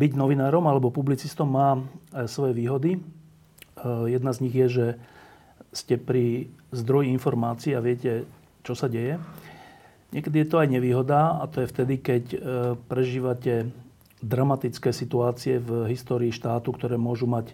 Byť 0.00 0.12
novinárom 0.16 0.64
alebo 0.64 0.88
publicistom 0.88 1.52
má 1.52 1.76
e, 1.76 1.80
svoje 2.24 2.56
výhody. 2.56 2.96
E, 2.96 3.00
jedna 4.08 4.32
z 4.32 4.48
nich 4.48 4.56
je, 4.56 4.66
že 4.68 4.86
ste 5.76 6.00
pri 6.00 6.48
zdroji 6.72 7.12
informácií 7.12 7.76
a 7.76 7.84
viete, 7.84 8.24
čo 8.64 8.72
sa 8.72 8.88
deje. 8.88 9.20
Niekedy 10.10 10.42
je 10.42 10.48
to 10.48 10.56
aj 10.58 10.68
nevýhoda 10.72 11.38
a 11.38 11.44
to 11.46 11.62
je 11.62 11.70
vtedy, 11.70 11.94
keď 12.00 12.24
e, 12.32 12.38
prežívate 12.88 13.68
dramatické 14.24 14.90
situácie 14.90 15.60
v 15.60 15.92
histórii 15.92 16.32
štátu, 16.32 16.72
ktoré 16.72 16.96
môžu 16.96 17.28
mať 17.28 17.52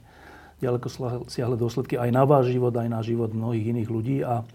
ďaleko 0.63 0.87
siahle 1.29 1.59
dôsledky 1.59 2.01
aj 2.01 2.11
na 2.15 2.25
váš 2.25 2.55
život, 2.55 2.73
aj 2.73 2.89
na 2.89 3.03
život 3.05 3.35
mnohých 3.35 3.77
iných 3.77 3.91
ľudí. 3.91 4.17
A 4.25 4.47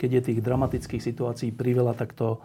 keď 0.00 0.10
je 0.18 0.26
tých 0.32 0.40
dramatických 0.40 1.02
situácií 1.04 1.52
priveľa, 1.52 1.98
tak 1.98 2.16
to 2.16 2.40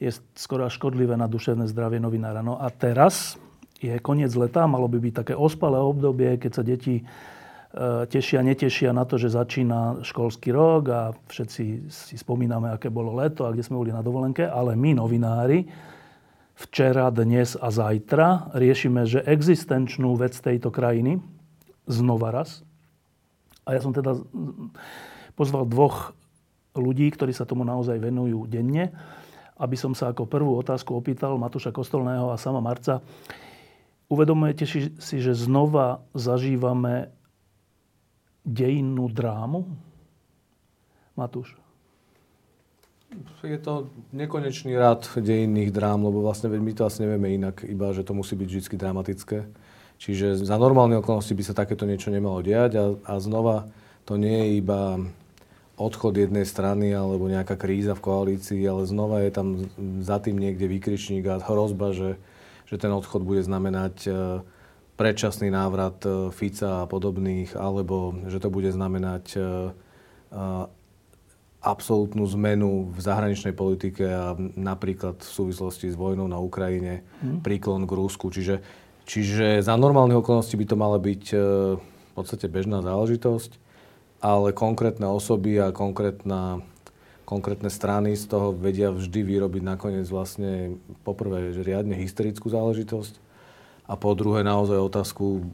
je 0.00 0.08
skoro 0.38 0.70
škodlivé 0.70 1.18
na 1.18 1.28
duševné 1.28 1.68
zdravie 1.68 2.00
novinára. 2.00 2.40
No 2.40 2.56
a 2.56 2.70
teraz, 2.72 3.36
je 3.78 3.94
koniec 4.02 4.34
leta, 4.34 4.66
malo 4.66 4.90
by 4.90 4.98
byť 4.98 5.14
také 5.24 5.34
ospalé 5.38 5.78
obdobie, 5.78 6.34
keď 6.36 6.50
sa 6.50 6.62
deti 6.66 7.00
e, 7.00 7.04
tešia, 8.10 8.42
netešia 8.42 8.90
na 8.90 9.06
to, 9.06 9.16
že 9.16 9.30
začína 9.30 10.02
školský 10.02 10.50
rok 10.50 10.82
a 10.90 11.00
všetci 11.30 11.64
si 11.86 12.14
spomíname, 12.18 12.74
aké 12.74 12.90
bolo 12.90 13.14
leto 13.14 13.46
a 13.46 13.54
kde 13.54 13.62
sme 13.62 13.78
boli 13.78 13.94
na 13.94 14.02
dovolenke, 14.02 14.42
ale 14.42 14.74
my, 14.74 14.98
novinári, 14.98 15.70
včera, 16.58 17.06
dnes 17.14 17.54
a 17.54 17.70
zajtra 17.70 18.50
riešime, 18.58 19.06
že 19.06 19.22
existenčnú 19.22 20.18
vec 20.18 20.34
tejto 20.34 20.74
krajiny 20.74 21.22
znova 21.86 22.34
raz. 22.34 22.66
A 23.62 23.78
ja 23.78 23.80
som 23.80 23.94
teda 23.94 24.18
pozval 25.38 25.70
dvoch 25.70 26.18
ľudí, 26.74 27.06
ktorí 27.14 27.30
sa 27.30 27.46
tomu 27.46 27.62
naozaj 27.62 28.02
venujú 28.02 28.50
denne, 28.50 28.90
aby 29.58 29.74
som 29.78 29.94
sa 29.94 30.10
ako 30.10 30.26
prvú 30.26 30.58
otázku 30.58 30.94
opýtal 30.94 31.38
Matúša 31.38 31.70
Kostolného 31.70 32.30
a 32.34 32.40
sama 32.40 32.58
Marca, 32.58 33.02
Uvedomujete 34.08 34.64
si, 34.96 35.16
že 35.20 35.32
znova 35.36 36.00
zažívame 36.16 37.12
dejinnú 38.48 39.12
drámu? 39.12 39.68
Matúš. 41.12 41.52
Je 43.40 43.56
to 43.56 43.88
nekonečný 44.12 44.76
rad 44.76 45.08
dejinných 45.16 45.72
drám, 45.72 46.04
lebo 46.04 46.20
vlastne 46.20 46.52
my 46.52 46.72
to 46.76 46.84
asi 46.84 47.04
nevieme 47.04 47.32
inak, 47.32 47.64
iba 47.64 47.92
že 47.96 48.04
to 48.04 48.12
musí 48.12 48.36
byť 48.36 48.48
vždy 48.48 48.76
dramatické. 48.76 49.38
Čiže 49.98 50.44
za 50.44 50.56
normálne 50.60 51.00
okolnosti 51.00 51.32
by 51.32 51.42
sa 51.42 51.56
takéto 51.56 51.88
niečo 51.88 52.12
nemalo 52.12 52.44
diať 52.44 52.72
a, 52.76 52.84
a 53.02 53.12
znova 53.18 53.66
to 54.04 54.20
nie 54.20 54.36
je 54.36 54.48
iba 54.60 54.80
odchod 55.78 56.16
jednej 56.18 56.44
strany 56.44 56.92
alebo 56.92 57.30
nejaká 57.30 57.56
kríza 57.56 57.96
v 57.96 58.04
koalícii, 58.04 58.60
ale 58.68 58.84
znova 58.84 59.24
je 59.24 59.30
tam 59.32 59.48
za 60.04 60.18
tým 60.20 60.36
niekde 60.36 60.68
výkričník 60.68 61.24
a 61.26 61.42
hrozba, 61.42 61.96
že 61.96 62.08
že 62.68 62.76
ten 62.76 62.92
odchod 62.92 63.24
bude 63.24 63.40
znamenať 63.40 63.96
e, 64.04 64.10
predčasný 65.00 65.48
návrat 65.48 66.04
e, 66.04 66.28
Fica 66.28 66.84
a 66.84 66.88
podobných, 66.88 67.56
alebo 67.56 68.12
že 68.28 68.38
to 68.38 68.52
bude 68.52 68.68
znamenať 68.68 69.24
e, 69.34 69.40
absolútnu 71.64 72.28
zmenu 72.36 72.92
v 72.92 72.98
zahraničnej 73.00 73.56
politike 73.56 74.04
a 74.04 74.36
napríklad 74.60 75.24
v 75.24 75.30
súvislosti 75.32 75.88
s 75.88 75.96
vojnou 75.96 76.28
na 76.28 76.36
Ukrajine 76.36 77.00
hmm. 77.24 77.40
príklon 77.40 77.88
k 77.88 77.96
Rusku. 77.96 78.28
Čiže, 78.28 78.60
čiže 79.08 79.64
za 79.64 79.72
normálnych 79.80 80.20
okolností 80.20 80.60
by 80.60 80.66
to 80.68 80.76
mala 80.76 81.00
byť 81.00 81.24
v 81.32 82.10
podstate 82.12 82.44
bežná 82.52 82.84
záležitosť, 82.84 83.56
ale 84.20 84.52
konkrétne 84.52 85.08
osoby 85.08 85.56
a 85.56 85.72
konkrétna 85.72 86.60
konkrétne 87.28 87.68
strany 87.68 88.16
z 88.16 88.24
toho 88.24 88.56
vedia 88.56 88.88
vždy 88.88 89.20
vyrobiť 89.20 89.60
nakoniec 89.60 90.08
vlastne 90.08 90.80
poprvé 91.04 91.52
že 91.52 91.60
riadne 91.60 91.92
historickú 91.92 92.48
záležitosť 92.48 93.20
a 93.84 93.96
po 94.00 94.16
druhé 94.16 94.40
naozaj 94.40 94.80
otázku 94.80 95.44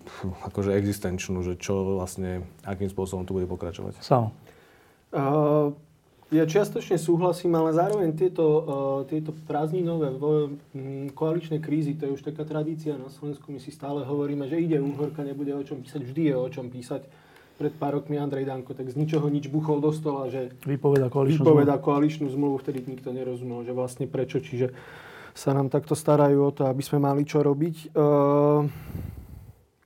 akože 0.51 0.75
existenčnú, 0.79 1.43
že 1.43 1.59
čo 1.59 1.99
vlastne, 1.99 2.47
akým 2.63 2.87
spôsobom 2.87 3.27
tu 3.27 3.35
bude 3.35 3.47
pokračovať. 3.47 3.99
Samo. 4.03 4.31
Uh, 5.15 5.71
ja 6.35 6.43
čiastočne 6.43 6.99
súhlasím, 6.99 7.55
ale 7.55 7.71
zároveň 7.71 8.11
tieto, 8.19 8.43
uh, 8.43 8.63
tieto 9.07 9.31
prázdninové 9.47 10.11
vo, 10.19 10.51
um, 10.51 11.07
koaličné 11.15 11.63
krízy, 11.63 11.95
to 11.95 12.11
je 12.11 12.15
už 12.19 12.27
taká 12.27 12.43
tradícia 12.43 12.99
na 12.99 13.07
Slovensku, 13.07 13.55
my 13.55 13.63
si 13.63 13.71
stále 13.71 14.03
hovoríme, 14.03 14.51
že 14.51 14.59
ide 14.59 14.83
úhorka, 14.83 15.23
nebude 15.23 15.55
o 15.55 15.63
čom 15.63 15.79
písať, 15.79 16.03
vždy 16.03 16.23
je 16.31 16.35
o 16.35 16.49
čom 16.51 16.67
písať 16.75 17.07
pred 17.55 17.75
pár 17.75 18.03
rokmi 18.03 18.19
Andrej 18.19 18.51
Danko 18.51 18.75
tak 18.75 18.91
z 18.91 18.99
ničoho 18.99 19.31
nič 19.31 19.47
buchol 19.47 19.79
do 19.79 19.95
stola, 19.95 20.27
že 20.27 20.55
vypoveda 20.67 21.07
koaličnú, 21.07 21.43
vypoveda 21.43 21.77
koaličnú 21.79 22.27
zmluvu, 22.31 22.59
vtedy 22.59 22.83
nikto 22.83 23.15
nerozumel, 23.15 23.63
že 23.63 23.71
vlastne 23.71 24.11
prečo, 24.11 24.43
čiže 24.43 24.75
sa 25.35 25.51
nám 25.51 25.71
takto 25.71 25.99
starajú 25.99 26.39
o 26.47 26.55
to, 26.55 26.71
aby 26.71 26.83
sme 26.83 27.03
mali 27.03 27.27
čo 27.27 27.43
robiť. 27.43 27.91
Uh, 27.95 28.71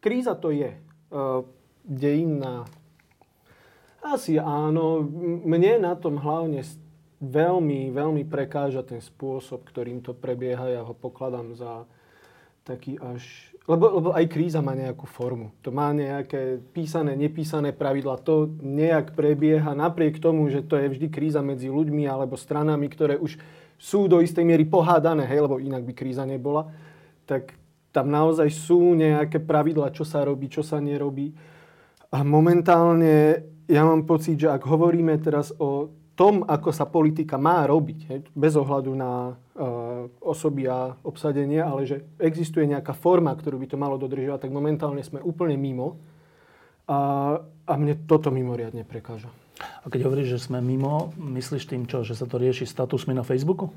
kríza 0.05 0.37
to 0.37 0.53
je. 0.53 0.77
Uh, 1.09 1.41
dejinná. 1.89 2.69
Asi 4.05 4.37
áno. 4.37 5.01
Mne 5.49 5.81
na 5.81 5.97
tom 5.97 6.21
hlavne 6.21 6.61
veľmi, 7.25 7.91
veľmi 7.91 8.23
prekáža 8.29 8.85
ten 8.85 9.01
spôsob, 9.01 9.65
ktorým 9.65 10.05
to 10.05 10.13
prebieha. 10.13 10.69
Ja 10.69 10.83
ho 10.85 10.93
pokladám 10.93 11.57
za 11.57 11.89
taký 12.69 13.01
až 13.01 13.25
lebo, 13.69 14.01
lebo 14.01 14.09
aj 14.17 14.25
kríza 14.33 14.65
má 14.65 14.73
nejakú 14.73 15.05
formu. 15.05 15.53
To 15.61 15.69
má 15.69 15.93
nejaké 15.93 16.57
písané, 16.73 17.13
nepísané 17.13 17.77
pravidla. 17.77 18.17
To 18.25 18.49
nejak 18.65 19.13
prebieha 19.13 19.77
napriek 19.77 20.17
tomu, 20.25 20.49
že 20.49 20.65
to 20.65 20.81
je 20.81 20.89
vždy 20.89 21.13
kríza 21.13 21.45
medzi 21.45 21.69
ľuďmi 21.69 22.09
alebo 22.09 22.41
stranami, 22.41 22.89
ktoré 22.89 23.21
už 23.21 23.37
sú 23.77 24.09
do 24.09 24.25
istej 24.25 24.43
miery 24.43 24.65
pohádané, 24.65 25.29
hej, 25.29 25.45
lebo 25.45 25.61
inak 25.61 25.85
by 25.85 25.93
kríza 25.93 26.25
nebola. 26.25 26.73
Tak 27.29 27.53
tam 27.93 28.09
naozaj 28.09 28.49
sú 28.57 28.97
nejaké 28.97 29.37
pravidla, 29.37 29.93
čo 29.93 30.09
sa 30.09 30.25
robí, 30.25 30.49
čo 30.49 30.65
sa 30.65 30.81
nerobí. 30.81 31.37
A 32.09 32.25
momentálne 32.25 33.45
ja 33.69 33.85
mám 33.85 34.09
pocit, 34.09 34.41
že 34.41 34.49
ak 34.49 34.65
hovoríme 34.65 35.13
teraz 35.21 35.53
o 35.61 35.93
tom, 36.19 36.43
ako 36.43 36.75
sa 36.75 36.83
politika 36.91 37.39
má 37.39 37.63
robiť, 37.63 38.01
hej, 38.11 38.19
bez 38.35 38.59
ohľadu 38.59 38.91
na 38.91 39.39
uh, 39.39 40.11
osoby 40.19 40.67
a 40.67 40.99
obsadenie, 41.07 41.63
ale 41.63 41.87
že 41.87 42.03
existuje 42.19 42.67
nejaká 42.67 42.91
forma, 42.91 43.31
ktorú 43.31 43.63
by 43.63 43.67
to 43.71 43.79
malo 43.79 43.95
dodržiavať, 44.03 44.43
tak 44.43 44.51
momentálne 44.51 44.99
sme 45.07 45.23
úplne 45.23 45.55
mimo. 45.55 45.95
A, 46.91 46.99
a 47.69 47.73
mne 47.79 47.95
toto 48.11 48.35
mimoriadne 48.35 48.83
prekáža. 48.83 49.31
A 49.61 49.87
keď 49.87 50.11
hovoríš, 50.11 50.35
že 50.35 50.45
sme 50.51 50.59
mimo, 50.59 51.15
myslíš 51.15 51.71
tým 51.71 51.87
čo? 51.87 52.03
Že 52.03 52.15
sa 52.19 52.27
to 52.27 52.41
rieši 52.41 52.67
statusmi 52.67 53.15
na 53.15 53.23
Facebooku? 53.23 53.71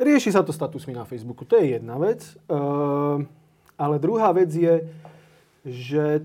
Rieši 0.00 0.32
sa 0.32 0.40
to 0.40 0.56
statusmi 0.56 0.96
na 0.96 1.04
Facebooku, 1.04 1.44
to 1.44 1.60
je 1.60 1.76
jedna 1.76 2.00
vec. 2.00 2.24
Uh, 2.48 3.20
ale 3.76 4.00
druhá 4.00 4.32
vec 4.32 4.48
je, 4.48 4.88
že 5.66 6.24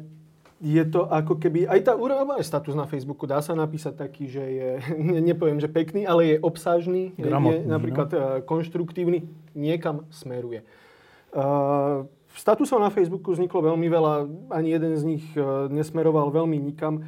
je 0.57 0.83
to 0.89 1.05
ako 1.05 1.37
keby, 1.37 1.69
aj 1.69 1.85
tá 1.85 1.93
úroveň, 1.93 2.41
aj 2.41 2.49
status 2.49 2.73
na 2.73 2.89
Facebooku 2.89 3.29
dá 3.29 3.37
sa 3.45 3.53
napísať 3.53 3.93
taký, 3.93 4.25
že 4.25 4.41
je, 4.41 4.69
nepoviem, 5.29 5.61
že 5.61 5.69
pekný, 5.69 6.09
ale 6.09 6.35
je 6.35 6.37
obsažný, 6.41 7.13
Gramotný, 7.13 7.61
je 7.61 7.69
napríklad 7.69 8.09
no? 8.09 8.19
konštruktívny, 8.41 9.29
niekam 9.53 10.09
smeruje. 10.09 10.65
Uh, 11.29 12.09
statusov 12.33 12.81
na 12.81 12.89
Facebooku 12.89 13.29
vzniklo 13.29 13.69
veľmi 13.69 13.85
veľa, 13.85 14.13
ani 14.49 14.73
jeden 14.73 14.93
z 14.97 15.03
nich 15.05 15.25
uh, 15.37 15.69
nesmeroval 15.69 16.33
veľmi 16.33 16.57
nikam. 16.57 17.05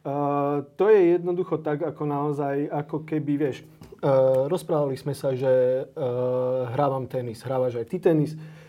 Uh, 0.00 0.64
to 0.76 0.92
je 0.92 1.16
jednoducho 1.16 1.60
tak, 1.60 1.80
ako 1.80 2.04
naozaj, 2.04 2.68
ako 2.68 3.08
keby, 3.08 3.32
vieš, 3.40 3.64
uh, 4.04 4.44
rozprávali 4.44 5.00
sme 5.00 5.16
sa, 5.16 5.32
že 5.32 5.48
uh, 5.48 6.68
hrávam 6.76 7.08
tenis, 7.08 7.40
hrávaš 7.40 7.80
aj 7.80 7.86
ty 7.88 7.96
tenis, 7.96 8.36
Uh, 8.36 8.59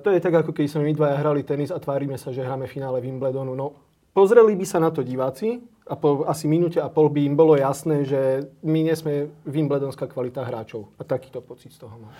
to 0.00 0.08
je 0.08 0.20
tak, 0.24 0.32
ako 0.32 0.56
keď 0.56 0.64
sme 0.72 0.88
my 0.88 0.92
dvaja 0.96 1.16
hrali 1.20 1.44
tenis 1.44 1.68
a 1.68 1.76
tvárime 1.76 2.16
sa, 2.16 2.32
že 2.32 2.40
hráme 2.40 2.64
finále 2.64 3.04
Wimbledonu. 3.04 3.52
No, 3.52 3.76
pozreli 4.16 4.56
by 4.56 4.64
sa 4.64 4.80
na 4.80 4.88
to 4.88 5.04
diváci 5.04 5.60
a 5.84 5.94
po 6.00 6.24
asi 6.24 6.48
minúte 6.48 6.80
a 6.80 6.88
pol 6.88 7.12
by 7.12 7.28
im 7.28 7.36
bolo 7.36 7.60
jasné, 7.60 8.08
že 8.08 8.48
my 8.64 8.80
nie 8.80 8.96
sme 8.96 9.28
Wimbledonská 9.44 10.08
kvalita 10.08 10.48
hráčov. 10.48 10.88
A 10.96 11.04
takýto 11.04 11.44
pocit 11.44 11.76
z 11.76 11.84
toho 11.84 11.94
mám. 12.00 12.12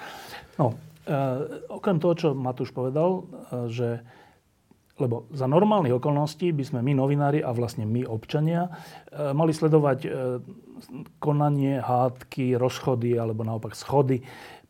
No, 0.60 0.66
uh, 1.08 1.72
okrem 1.72 1.96
toho, 1.96 2.12
čo 2.12 2.28
Matúš 2.36 2.76
povedal, 2.76 3.24
uh, 3.24 3.66
že 3.72 4.04
lebo 5.00 5.24
za 5.32 5.48
normálnych 5.48 5.96
okolností 5.96 6.52
by 6.52 6.60
sme 6.60 6.80
my 6.84 6.92
novinári 6.92 7.40
a 7.40 7.56
vlastne 7.56 7.88
my 7.88 8.04
občania 8.04 8.68
mali 9.32 9.48
sledovať 9.48 10.04
konanie, 11.16 11.80
hádky, 11.80 12.60
rozchody 12.60 13.16
alebo 13.16 13.40
naopak 13.40 13.72
schody 13.72 14.20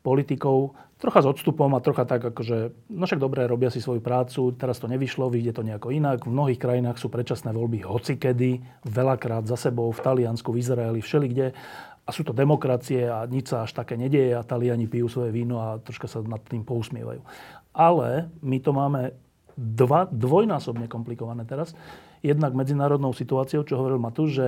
politikov 0.06 0.78
trocha 1.00 1.24
s 1.24 1.26
odstupom 1.26 1.72
a 1.72 1.80
trocha 1.80 2.04
tak, 2.04 2.20
akože, 2.20 2.76
no 2.92 3.08
však 3.08 3.18
dobre, 3.18 3.48
robia 3.48 3.72
si 3.72 3.80
svoju 3.80 4.04
prácu, 4.04 4.52
teraz 4.52 4.76
to 4.76 4.86
nevyšlo, 4.86 5.32
vyjde 5.32 5.56
to 5.56 5.62
nejako 5.64 5.88
inak. 5.90 6.28
V 6.28 6.30
mnohých 6.30 6.60
krajinách 6.60 7.00
sú 7.00 7.08
predčasné 7.08 7.56
voľby 7.56 7.80
hocikedy, 7.82 8.60
veľakrát 8.84 9.48
za 9.48 9.56
sebou, 9.56 9.88
v 9.90 10.04
Taliansku, 10.04 10.52
v 10.52 10.60
Izraeli, 10.60 11.00
všelikde. 11.00 11.56
A 12.04 12.10
sú 12.12 12.20
to 12.20 12.36
demokracie 12.36 13.08
a 13.08 13.24
nič 13.24 13.48
sa 13.48 13.64
až 13.64 13.72
také 13.72 13.96
nedieje 13.96 14.36
a 14.36 14.44
Taliani 14.44 14.84
pijú 14.84 15.08
svoje 15.08 15.32
víno 15.32 15.62
a 15.62 15.80
troška 15.80 16.04
sa 16.04 16.20
nad 16.20 16.42
tým 16.44 16.68
pousmievajú. 16.68 17.24
Ale 17.72 18.28
my 18.44 18.58
to 18.60 18.70
máme 18.76 19.14
dva, 19.56 20.04
dvojnásobne 20.10 20.90
komplikované 20.90 21.46
teraz. 21.46 21.72
Jednak 22.20 22.52
medzinárodnou 22.52 23.16
situáciou, 23.16 23.64
čo 23.64 23.80
hovoril 23.80 23.96
Matúš, 23.96 24.30
že 24.36 24.46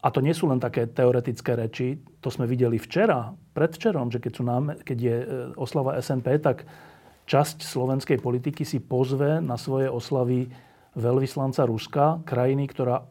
a 0.00 0.08
to 0.08 0.24
nie 0.24 0.32
sú 0.32 0.48
len 0.48 0.56
také 0.56 0.88
teoretické 0.88 1.52
reči, 1.52 2.00
to 2.24 2.32
sme 2.32 2.48
videli 2.48 2.80
včera, 2.80 3.36
predvčerom, 3.52 4.08
že 4.08 4.16
keď, 4.16 4.32
sú 4.32 4.42
nám, 4.48 4.80
keď 4.80 4.98
je 4.98 5.16
e, 5.20 5.26
oslava 5.60 6.00
SNP, 6.00 6.40
tak 6.40 6.64
časť 7.28 7.60
slovenskej 7.60 8.16
politiky 8.16 8.64
si 8.64 8.80
pozve 8.80 9.44
na 9.44 9.60
svoje 9.60 9.92
oslavy 9.92 10.48
veľvyslanca 10.96 11.68
Ruska, 11.68 12.04
krajiny, 12.26 12.66
ktorá 12.66 13.06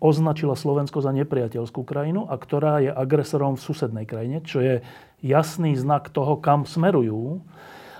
označila 0.00 0.56
Slovensko 0.56 1.04
za 1.04 1.12
nepriateľskú 1.12 1.84
krajinu 1.84 2.24
a 2.24 2.40
ktorá 2.40 2.80
je 2.80 2.88
agresorom 2.88 3.60
v 3.60 3.64
susednej 3.66 4.06
krajine, 4.08 4.40
čo 4.40 4.64
je 4.64 4.80
jasný 5.20 5.76
znak 5.76 6.08
toho, 6.08 6.40
kam 6.40 6.64
smerujú. 6.64 7.44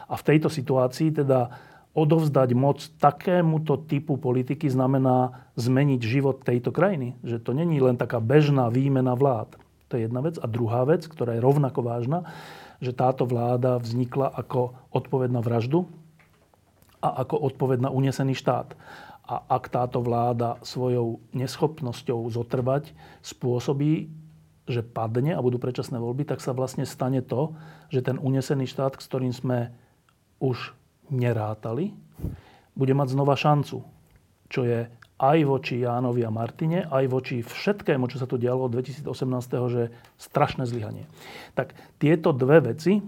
A 0.09 0.15
v 0.17 0.26
tejto 0.26 0.49
situácii 0.49 1.12
teda 1.12 1.53
odovzdať 1.90 2.54
moc 2.54 2.78
takémuto 3.02 3.75
typu 3.82 4.14
politiky 4.14 4.70
znamená 4.70 5.50
zmeniť 5.58 6.00
život 6.00 6.46
tejto 6.46 6.70
krajiny. 6.70 7.19
Že 7.26 7.42
to 7.42 7.50
není 7.50 7.82
len 7.82 7.98
taká 7.98 8.22
bežná 8.22 8.70
výmena 8.70 9.19
vlád. 9.19 9.58
To 9.90 9.98
je 9.98 10.06
jedna 10.06 10.22
vec. 10.22 10.38
A 10.38 10.46
druhá 10.46 10.87
vec, 10.87 11.02
ktorá 11.10 11.34
je 11.34 11.42
rovnako 11.42 11.82
vážna, 11.82 12.31
že 12.78 12.94
táto 12.94 13.26
vláda 13.26 13.82
vznikla 13.82 14.31
ako 14.31 14.78
odpoveď 14.94 15.31
na 15.34 15.42
vraždu 15.42 15.90
a 17.02 17.26
ako 17.26 17.37
odpoveď 17.52 17.82
na 17.82 17.90
unesený 17.90 18.38
štát. 18.38 18.78
A 19.26 19.46
ak 19.50 19.70
táto 19.70 19.98
vláda 20.02 20.62
svojou 20.62 21.22
neschopnosťou 21.34 22.31
zotrvať 22.31 22.94
spôsobí, 23.22 24.10
že 24.70 24.87
padne 24.87 25.34
a 25.34 25.42
budú 25.42 25.58
predčasné 25.58 25.98
voľby, 25.98 26.22
tak 26.22 26.38
sa 26.38 26.54
vlastne 26.54 26.87
stane 26.87 27.19
to, 27.22 27.58
že 27.90 28.06
ten 28.06 28.16
unesený 28.19 28.70
štát, 28.70 28.98
s 29.02 29.06
ktorým 29.10 29.34
sme 29.34 29.75
už 30.38 30.78
nerátali, 31.12 31.93
bude 32.75 32.95
mať 32.95 33.12
znova 33.12 33.35
šancu, 33.37 33.83
čo 34.51 34.61
je 34.65 34.89
aj 35.21 35.39
voči 35.45 35.85
Jánovi 35.85 36.25
a 36.25 36.33
Martine, 36.33 36.89
aj 36.89 37.05
voči 37.12 37.45
všetkému, 37.45 38.09
čo 38.09 38.17
sa 38.17 38.25
tu 38.25 38.41
dialo 38.41 38.67
od 38.67 38.73
2018, 38.73 39.05
že 39.69 39.93
strašné 40.17 40.65
zlyhanie. 40.65 41.05
Tak 41.53 41.77
tieto 42.01 42.33
dve 42.33 42.73
veci 42.73 43.05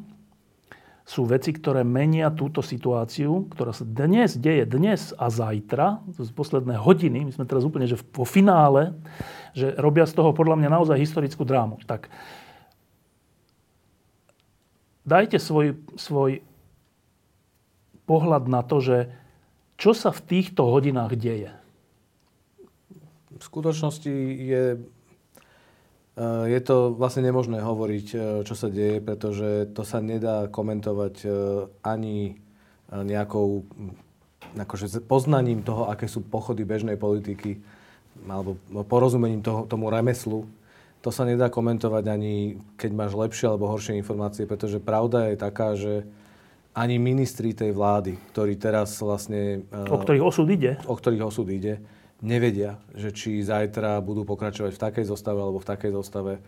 sú 1.03 1.27
veci, 1.27 1.51
ktoré 1.51 1.83
menia 1.83 2.31
túto 2.31 2.61
situáciu, 2.61 3.49
ktorá 3.51 3.75
sa 3.75 3.83
dnes 3.83 4.39
deje, 4.39 4.69
dnes 4.69 5.17
a 5.17 5.33
zajtra, 5.33 6.05
z 6.15 6.31
posledné 6.31 6.79
hodiny, 6.79 7.27
my 7.27 7.33
sme 7.35 7.49
teraz 7.49 7.67
úplne 7.67 7.89
že 7.91 7.99
po 7.99 8.23
finále, 8.23 8.95
že 9.57 9.75
robia 9.81 10.07
z 10.07 10.15
toho 10.15 10.31
podľa 10.37 10.63
mňa 10.63 10.69
naozaj 10.69 11.01
historickú 11.01 11.43
drámu. 11.43 11.83
Tak 11.89 12.07
dajte 15.03 15.43
svoj, 15.43 15.81
svoj 15.99 16.45
pohľad 18.07 18.51
na 18.51 18.63
to, 18.67 18.83
že 18.83 18.99
čo 19.81 19.97
sa 19.97 20.15
v 20.15 20.21
týchto 20.23 20.69
hodinách 20.69 21.19
deje? 21.19 21.51
V 23.35 23.43
skutočnosti 23.43 24.13
je, 24.39 24.65
e, 24.79 26.29
je 26.47 26.61
to 26.63 26.95
vlastne 26.95 27.27
nemožné 27.27 27.59
hovoriť, 27.59 28.07
e, 28.15 28.19
čo 28.47 28.55
sa 28.55 28.71
deje, 28.71 29.03
pretože 29.03 29.75
to 29.75 29.83
sa 29.83 29.99
nedá 29.99 30.47
komentovať 30.47 31.15
e, 31.25 31.29
ani 31.83 32.39
nejakou 32.93 33.65
akože 34.53 35.01
poznaním 35.09 35.65
toho, 35.65 35.89
aké 35.89 36.05
sú 36.05 36.21
pochody 36.21 36.61
bežnej 36.69 37.01
politiky 37.01 37.57
alebo 38.29 38.61
porozumením 38.85 39.41
toho, 39.41 39.65
tomu 39.65 39.89
remeslu. 39.89 40.45
To 41.01 41.09
sa 41.09 41.25
nedá 41.25 41.49
komentovať 41.49 42.05
ani 42.07 42.61
keď 42.77 42.91
máš 42.93 43.17
lepšie 43.17 43.49
alebo 43.49 43.73
horšie 43.73 43.97
informácie, 43.97 44.45
pretože 44.45 44.79
pravda 44.79 45.33
je 45.33 45.37
taká, 45.41 45.75
že 45.75 46.05
ani 46.73 46.97
ministri 46.97 47.53
tej 47.53 47.77
vlády, 47.77 48.17
ktorí 48.33 48.57
teraz 48.57 48.97
vlastne... 49.05 49.69
O 49.73 50.01
ktorých 50.01 50.25
osud 50.25 50.49
ide. 50.49 50.81
O 50.89 50.97
ktorých 50.97 51.29
osud 51.29 51.45
ide, 51.53 51.85
nevedia, 52.25 52.81
že 52.97 53.13
či 53.13 53.45
zajtra 53.45 54.01
budú 54.01 54.25
pokračovať 54.25 54.73
v 54.73 54.83
takej 54.89 55.05
zostave 55.05 55.37
alebo 55.37 55.61
v 55.61 55.69
takej 55.69 55.93
zostave. 55.93 56.41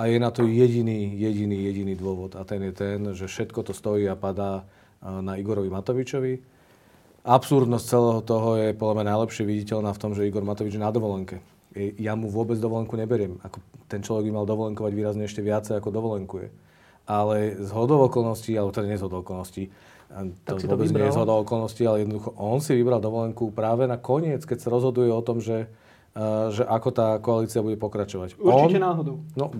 A 0.00 0.08
je 0.08 0.16
na 0.16 0.32
to 0.32 0.46
jediný, 0.48 1.12
jediný, 1.20 1.68
jediný 1.68 1.94
dôvod. 1.98 2.38
A 2.38 2.48
ten 2.48 2.64
je 2.64 2.72
ten, 2.72 2.98
že 3.12 3.28
všetko 3.28 3.60
to 3.66 3.72
stojí 3.76 4.08
a 4.08 4.16
padá 4.16 4.64
na 5.02 5.36
Igorovi 5.36 5.68
Matovičovi. 5.68 6.56
Absurdnosť 7.28 7.84
celého 7.84 8.20
toho 8.24 8.56
je 8.56 8.68
podľa 8.72 8.94
mňa 9.02 9.10
najlepšie 9.12 9.44
viditeľná 9.44 9.92
v 9.92 10.00
tom, 10.00 10.16
že 10.16 10.24
Igor 10.24 10.48
Matovič 10.48 10.78
je 10.78 10.80
na 10.80 10.88
dovolenke. 10.88 11.44
Ja 12.00 12.16
mu 12.16 12.32
vôbec 12.32 12.56
dovolenku 12.56 12.96
neberiem. 12.96 13.36
Ako 13.44 13.60
ten 13.84 14.00
človek 14.00 14.30
by 14.30 14.32
mal 14.32 14.46
dovolenkovať 14.48 14.92
výrazne 14.96 15.28
ešte 15.28 15.44
viacej, 15.44 15.76
ako 15.76 15.92
dovolenkuje 15.92 16.67
ale 17.08 17.56
z 17.56 17.70
hodov 17.72 18.12
okolností, 18.12 18.52
alebo 18.52 18.68
teda 18.68 18.86
nie 18.92 19.00
z 19.00 19.04
hodov 19.08 19.24
okolností, 19.24 19.72
to 20.44 20.56
tak 20.56 20.68
vôbec 20.68 20.88
to 20.88 20.96
nie 21.00 21.08
je 21.08 21.16
z 21.16 21.20
hodov 21.20 21.48
okolností, 21.48 21.82
ale 21.88 22.04
jednoducho 22.04 22.36
on 22.36 22.60
si 22.60 22.76
vybral 22.76 23.00
dovolenku 23.00 23.48
práve 23.52 23.88
na 23.88 23.96
koniec, 23.96 24.44
keď 24.44 24.58
sa 24.60 24.68
rozhoduje 24.72 25.08
o 25.08 25.20
tom, 25.24 25.40
že, 25.40 25.68
uh, 26.16 26.52
že 26.52 26.64
ako 26.64 26.88
tá 26.92 27.08
koalícia 27.20 27.64
bude 27.64 27.80
pokračovať. 27.80 28.36
Určite 28.40 28.80
on, 28.80 28.84
náhodou. 28.84 29.16
No, 29.36 29.52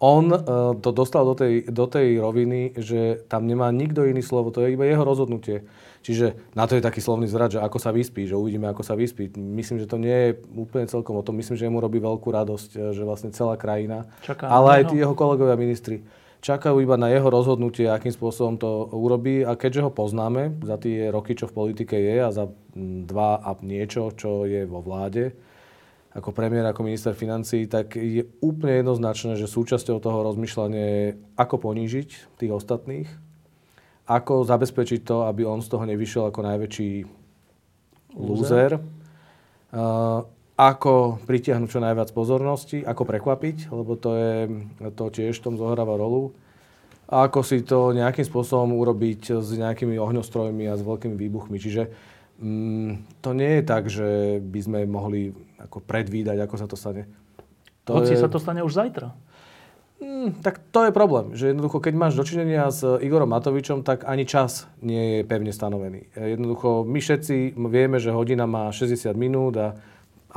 on 0.00 0.24
uh, 0.32 0.72
to 0.80 0.92
dostal 0.92 1.24
do 1.24 1.36
tej, 1.36 1.68
do 1.68 1.88
tej 1.88 2.20
roviny, 2.20 2.76
že 2.76 3.24
tam 3.28 3.48
nemá 3.48 3.72
nikto 3.72 4.04
iný 4.04 4.24
slovo, 4.24 4.52
to 4.52 4.64
je 4.64 4.76
iba 4.76 4.84
jeho 4.84 5.04
rozhodnutie. 5.04 5.64
Čiže 6.06 6.54
na 6.54 6.70
to 6.70 6.78
je 6.78 6.86
taký 6.86 7.02
slovný 7.02 7.26
zrad, 7.26 7.50
že 7.50 7.58
ako 7.58 7.82
sa 7.82 7.90
vyspí, 7.90 8.30
že 8.30 8.38
uvidíme, 8.38 8.70
ako 8.70 8.86
sa 8.86 8.94
vyspí. 8.94 9.26
Myslím, 9.34 9.82
že 9.82 9.90
to 9.90 9.98
nie 9.98 10.14
je 10.14 10.30
úplne 10.54 10.86
celkom 10.86 11.18
o 11.18 11.26
tom. 11.26 11.34
Myslím, 11.34 11.58
že 11.58 11.66
mu 11.66 11.82
robí 11.82 11.98
veľkú 11.98 12.30
radosť, 12.30 12.70
e, 12.78 12.94
že 12.94 13.02
vlastne 13.02 13.34
celá 13.34 13.58
krajina, 13.58 14.06
Čaká 14.22 14.46
ale 14.46 14.80
aj 14.86 14.94
tí 14.94 15.02
jeho 15.02 15.18
kolegovia 15.18 15.58
ministri 15.58 16.06
čakajú 16.40 16.80
iba 16.82 16.96
na 17.00 17.12
jeho 17.12 17.28
rozhodnutie, 17.28 17.88
akým 17.88 18.12
spôsobom 18.12 18.56
to 18.60 18.88
urobí. 18.92 19.42
A 19.42 19.54
keďže 19.54 19.84
ho 19.86 19.90
poznáme 19.90 20.60
za 20.64 20.76
tie 20.80 21.08
roky, 21.08 21.36
čo 21.36 21.48
v 21.48 21.56
politike 21.56 21.96
je 21.96 22.16
a 22.22 22.30
za 22.32 22.48
dva 23.06 23.40
a 23.40 23.56
niečo, 23.60 24.12
čo 24.12 24.44
je 24.44 24.64
vo 24.68 24.84
vláde, 24.84 25.32
ako 26.16 26.32
premiér, 26.32 26.64
ako 26.72 26.80
minister 26.80 27.12
financí, 27.12 27.68
tak 27.68 28.00
je 28.00 28.24
úplne 28.40 28.80
jednoznačné, 28.80 29.36
že 29.36 29.44
súčasťou 29.44 30.00
toho 30.00 30.24
rozmýšľania 30.32 30.84
je, 30.88 31.06
ako 31.36 31.56
ponížiť 31.60 32.40
tých 32.40 32.52
ostatných, 32.56 33.08
ako 34.08 34.48
zabezpečiť 34.48 35.04
to, 35.04 35.28
aby 35.28 35.44
on 35.44 35.60
z 35.60 35.68
toho 35.68 35.84
nevyšiel 35.84 36.32
ako 36.32 36.40
najväčší 36.40 36.90
lúzer. 38.16 38.80
Uh, 39.76 40.24
ako 40.56 41.20
pritiahnuť 41.28 41.68
čo 41.68 41.84
najviac 41.84 42.08
pozornosti, 42.16 42.80
ako 42.80 43.04
prekvapiť, 43.04 43.68
lebo 43.68 43.92
to, 44.00 44.10
je, 44.16 44.36
to 44.96 45.04
tiež 45.12 45.36
v 45.36 45.44
tom 45.44 45.54
zohráva 45.60 46.00
rolu. 46.00 46.32
A 47.06 47.28
ako 47.28 47.44
si 47.44 47.62
to 47.62 47.92
nejakým 47.92 48.24
spôsobom 48.24 48.74
urobiť 48.74 49.38
s 49.38 49.52
nejakými 49.54 49.94
ohňostrojmi 50.00 50.64
a 50.66 50.74
s 50.74 50.82
veľkými 50.82 51.14
výbuchmi. 51.14 51.60
Čiže 51.60 51.82
mm, 52.40 53.20
to 53.22 53.30
nie 53.36 53.60
je 53.60 53.62
tak, 53.62 53.86
že 53.86 54.40
by 54.42 54.60
sme 54.64 54.78
mohli 54.88 55.30
ako 55.60 55.84
predvídať, 55.84 56.40
ako 56.42 56.56
sa 56.56 56.66
to 56.66 56.74
stane. 56.74 57.04
To 57.86 58.02
Hoci 58.02 58.16
je... 58.16 58.18
sa 58.18 58.26
to 58.26 58.42
stane 58.42 58.64
už 58.64 58.74
zajtra. 58.74 59.14
Mm, 59.96 60.40
tak 60.40 60.60
to 60.72 60.88
je 60.88 60.92
problém, 60.92 61.32
že 61.32 61.52
jednoducho, 61.52 61.80
keď 61.80 61.94
máš 61.96 62.18
dočinenia 62.18 62.68
s 62.68 62.84
Igorom 62.84 63.32
Matovičom, 63.32 63.80
tak 63.80 64.04
ani 64.04 64.28
čas 64.28 64.68
nie 64.84 65.20
je 65.20 65.28
pevne 65.28 65.52
stanovený. 65.52 66.12
Jednoducho, 66.16 66.84
my 66.84 66.98
všetci 67.00 67.54
vieme, 67.56 67.96
že 68.00 68.12
hodina 68.12 68.48
má 68.48 68.72
60 68.72 69.12
minút 69.16 69.56
a 69.56 69.76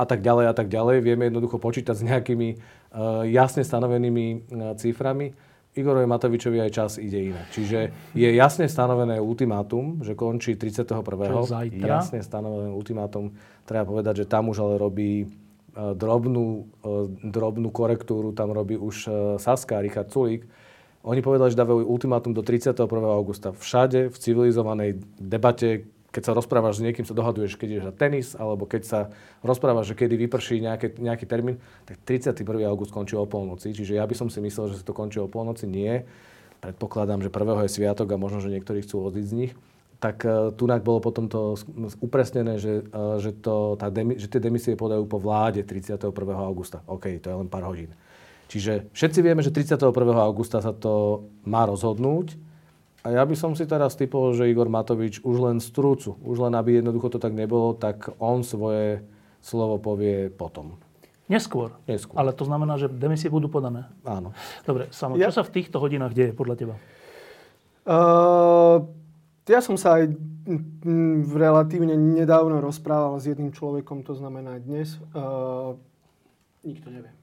a 0.00 0.04
tak 0.08 0.24
ďalej 0.24 0.44
a 0.48 0.54
tak 0.56 0.72
ďalej. 0.72 1.04
Vieme 1.04 1.28
jednoducho 1.28 1.60
počítať 1.60 1.92
s 1.92 2.02
nejakými 2.02 2.48
uh, 2.56 3.28
jasne 3.28 3.60
stanovenými 3.60 4.26
uh, 4.32 4.40
ciframi. 4.80 5.36
Igorovi 5.70 6.08
Matovičovi 6.08 6.58
aj 6.66 6.70
čas 6.74 6.90
ide 6.98 7.30
inak. 7.30 7.46
Čiže 7.54 7.78
je 8.16 8.28
jasne 8.34 8.66
stanovené 8.66 9.22
ultimátum, 9.22 10.02
že 10.02 10.18
končí 10.18 10.58
31. 10.58 10.98
Jasne 11.78 12.26
stanovené 12.26 12.74
ultimátum. 12.74 13.30
Treba 13.68 13.86
povedať, 13.86 14.24
že 14.24 14.26
tam 14.26 14.50
už 14.50 14.66
ale 14.66 14.74
robí 14.80 15.28
uh, 15.28 15.94
drobnú, 15.94 16.66
drobnú 17.22 17.68
korektúru, 17.70 18.34
tam 18.34 18.50
robí 18.50 18.74
už 18.74 18.96
Saska 19.38 19.78
a 19.78 19.84
Richard 19.84 20.10
Sulík. 20.10 20.48
Oni 21.00 21.24
povedali, 21.24 21.48
že 21.48 21.56
dávajú 21.56 21.88
ultimátum 21.88 22.36
do 22.36 22.44
31. 22.44 22.84
augusta. 23.08 23.56
Všade 23.56 24.12
v 24.12 24.16
civilizovanej 24.20 25.00
debate, 25.16 25.88
keď 26.10 26.22
sa 26.26 26.32
rozprávaš 26.34 26.82
s 26.82 26.84
niekým, 26.84 27.06
sa 27.06 27.14
dohaduješ, 27.14 27.54
keď 27.54 27.68
ideš 27.70 27.86
na 27.86 27.94
tenis, 27.94 28.28
alebo 28.34 28.66
keď 28.66 28.82
sa 28.82 29.00
rozprávaš, 29.46 29.94
že 29.94 29.98
kedy 29.98 30.14
vyprší 30.26 30.58
nejaké, 30.58 30.98
nejaký 30.98 31.24
termín, 31.26 31.62
tak 31.86 32.02
31. 32.02 32.66
august 32.66 32.90
končí 32.90 33.14
o 33.14 33.26
polnoci. 33.30 33.70
Čiže 33.70 33.94
ja 33.94 34.04
by 34.04 34.14
som 34.18 34.26
si 34.26 34.42
myslel, 34.42 34.74
že 34.74 34.82
sa 34.82 34.84
to 34.84 34.94
končí 34.94 35.22
o 35.22 35.30
polnoci. 35.30 35.70
Nie. 35.70 36.02
Predpokladám, 36.58 37.22
že 37.22 37.30
prvého 37.30 37.62
je 37.62 37.70
sviatok 37.70 38.10
a 38.10 38.18
možno, 38.18 38.42
že 38.42 38.50
niektorí 38.50 38.82
chcú 38.82 39.06
odísť 39.06 39.30
z 39.30 39.38
nich. 39.38 39.52
Tak 40.02 40.16
uh, 40.26 40.50
tunak 40.50 40.82
bolo 40.82 40.98
potom 40.98 41.30
to 41.30 41.54
upresnené, 42.02 42.58
že, 42.58 42.82
uh, 42.90 43.22
že, 43.22 43.30
to, 43.36 43.78
tá 43.78 43.86
demi, 43.86 44.18
že 44.18 44.26
tie 44.26 44.42
demisie 44.42 44.74
podajú 44.74 45.06
po 45.06 45.22
vláde 45.22 45.62
31. 45.62 46.10
augusta. 46.42 46.82
OK, 46.90 47.22
to 47.22 47.30
je 47.30 47.36
len 47.36 47.46
pár 47.46 47.70
hodín. 47.70 47.92
Čiže 48.50 48.90
všetci 48.90 49.20
vieme, 49.22 49.46
že 49.46 49.54
31. 49.54 49.94
augusta 50.18 50.58
sa 50.58 50.74
to 50.74 51.22
má 51.46 51.62
rozhodnúť. 51.70 52.49
A 53.00 53.08
ja 53.16 53.24
by 53.24 53.32
som 53.32 53.56
si 53.56 53.64
teraz 53.64 53.96
typol, 53.96 54.36
že 54.36 54.44
Igor 54.50 54.68
Matovič 54.68 55.24
už 55.24 55.36
len 55.40 55.56
strúcu, 55.56 56.20
už 56.20 56.36
len 56.36 56.52
aby 56.52 56.84
jednoducho 56.84 57.16
to 57.16 57.18
tak 57.18 57.32
nebolo, 57.32 57.72
tak 57.72 58.12
on 58.20 58.44
svoje 58.44 59.00
slovo 59.40 59.80
povie 59.80 60.28
potom. 60.28 60.76
Neskôr. 61.30 61.72
Neskôr. 61.88 62.18
Ale 62.18 62.36
to 62.36 62.44
znamená, 62.44 62.76
že 62.76 62.90
demisie 62.92 63.32
budú 63.32 63.48
podané. 63.48 63.88
Áno. 64.04 64.36
Dobre, 64.66 64.90
Samo, 64.92 65.16
Ja- 65.16 65.32
čo 65.32 65.40
sa 65.40 65.46
v 65.46 65.54
týchto 65.62 65.80
hodinách 65.80 66.12
deje 66.12 66.36
podľa 66.36 66.54
teba? 66.58 66.74
Uh, 67.88 68.84
ja 69.48 69.64
som 69.64 69.80
sa 69.80 70.02
aj 70.02 70.12
relatívne 71.24 71.96
nedávno 71.96 72.60
rozprával 72.60 73.16
s 73.16 73.30
jedným 73.30 73.54
človekom, 73.54 74.04
to 74.04 74.12
znamená 74.18 74.58
aj 74.58 74.62
dnes. 74.66 74.88
Uh, 75.16 75.78
nikto 76.66 76.90
nevie. 76.92 77.19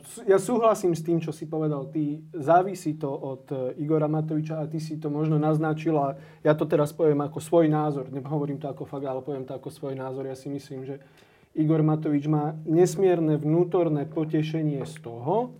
S- 0.00 0.24
ja 0.24 0.40
súhlasím 0.40 0.96
s 0.96 1.04
tým, 1.04 1.20
čo 1.20 1.36
si 1.36 1.44
povedal 1.44 1.92
ty. 1.92 2.24
Závisí 2.32 2.96
to 2.96 3.12
od 3.12 3.44
eh, 3.52 3.82
Igora 3.84 4.08
Matoviča 4.08 4.56
a 4.56 4.64
ty 4.64 4.80
si 4.80 4.96
to 4.96 5.12
možno 5.12 5.36
naznačil 5.36 5.92
a 6.00 6.16
ja 6.40 6.56
to 6.56 6.64
teraz 6.64 6.96
poviem 6.96 7.20
ako 7.20 7.44
svoj 7.44 7.68
názor. 7.68 8.08
Nehovorím 8.08 8.56
to 8.56 8.72
ako 8.72 8.88
fakt, 8.88 9.04
ale 9.04 9.20
poviem 9.20 9.44
to 9.44 9.52
ako 9.52 9.68
svoj 9.68 9.92
názor. 9.92 10.24
Ja 10.24 10.36
si 10.36 10.48
myslím, 10.48 10.88
že 10.88 11.04
Igor 11.52 11.84
Matovič 11.84 12.24
má 12.24 12.56
nesmierne 12.64 13.36
vnútorné 13.36 14.08
potešenie 14.08 14.80
z 14.88 14.94
toho, 15.02 15.52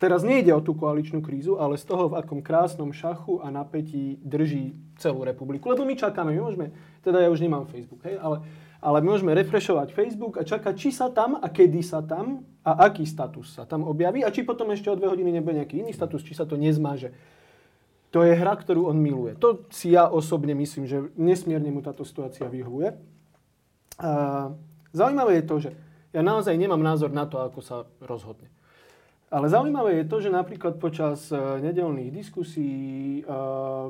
Teraz 0.00 0.24
nejde 0.24 0.56
o 0.56 0.64
tú 0.64 0.72
koaličnú 0.72 1.20
krízu, 1.20 1.60
ale 1.60 1.76
z 1.76 1.84
toho, 1.84 2.08
v 2.08 2.24
akom 2.24 2.40
krásnom 2.40 2.88
šachu 2.88 3.44
a 3.44 3.52
napätí 3.52 4.16
drží 4.24 4.72
celú 4.96 5.28
republiku. 5.28 5.68
Lebo 5.68 5.84
my 5.84 5.92
čakáme, 5.92 6.32
my 6.32 6.40
môžeme, 6.40 6.72
teda 7.04 7.20
ja 7.20 7.28
už 7.28 7.44
nemám 7.44 7.68
Facebook, 7.68 8.00
hej, 8.08 8.16
ale, 8.16 8.40
ale 8.80 9.04
môžeme 9.04 9.36
refreshovať 9.36 9.92
Facebook 9.92 10.40
a 10.40 10.44
čakať, 10.44 10.74
či 10.76 10.90
sa 10.90 11.12
tam 11.12 11.36
a 11.36 11.46
kedy 11.52 11.84
sa 11.84 12.00
tam 12.00 12.44
a 12.64 12.88
aký 12.88 13.04
status 13.04 13.60
sa 13.60 13.68
tam 13.68 13.84
objaví 13.84 14.24
a 14.24 14.32
či 14.32 14.44
potom 14.44 14.72
ešte 14.72 14.88
o 14.88 14.96
dve 14.96 15.12
hodiny 15.12 15.36
nebude 15.36 15.60
nejaký 15.60 15.84
iný 15.84 15.92
status, 15.92 16.24
či 16.24 16.32
sa 16.32 16.48
to 16.48 16.56
nezmaže. 16.56 17.12
To 18.10 18.26
je 18.26 18.34
hra, 18.34 18.58
ktorú 18.58 18.90
on 18.90 18.98
miluje. 18.98 19.38
To 19.38 19.68
si 19.70 19.94
ja 19.94 20.10
osobne 20.10 20.50
myslím, 20.56 20.88
že 20.88 21.14
nesmierne 21.14 21.70
mu 21.70 21.78
táto 21.78 22.02
situácia 22.02 22.50
vyhovuje. 22.50 22.98
Zaujímavé 24.90 25.40
je 25.40 25.44
to, 25.46 25.56
že 25.62 25.70
ja 26.10 26.26
naozaj 26.26 26.58
nemám 26.58 26.82
názor 26.82 27.14
na 27.14 27.28
to, 27.30 27.38
ako 27.38 27.60
sa 27.62 27.86
rozhodne. 28.02 28.50
Ale 29.30 29.46
zaujímavé 29.46 30.02
je 30.02 30.10
to, 30.10 30.16
že 30.18 30.30
napríklad 30.34 30.82
počas 30.82 31.30
e, 31.30 31.38
nedelných 31.38 32.10
diskusí 32.10 32.70
e, 33.18 33.32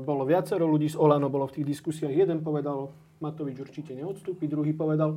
bolo 0.04 0.28
viacero 0.28 0.68
ľudí 0.68 0.92
z 0.92 1.00
Olano, 1.00 1.32
bolo 1.32 1.48
v 1.48 1.60
tých 1.60 1.66
diskusiách. 1.72 2.12
Jeden 2.12 2.44
povedal, 2.44 2.92
Matovič 3.24 3.56
určite 3.56 3.96
neodstúpi, 3.96 4.44
druhý 4.44 4.76
povedal, 4.76 5.16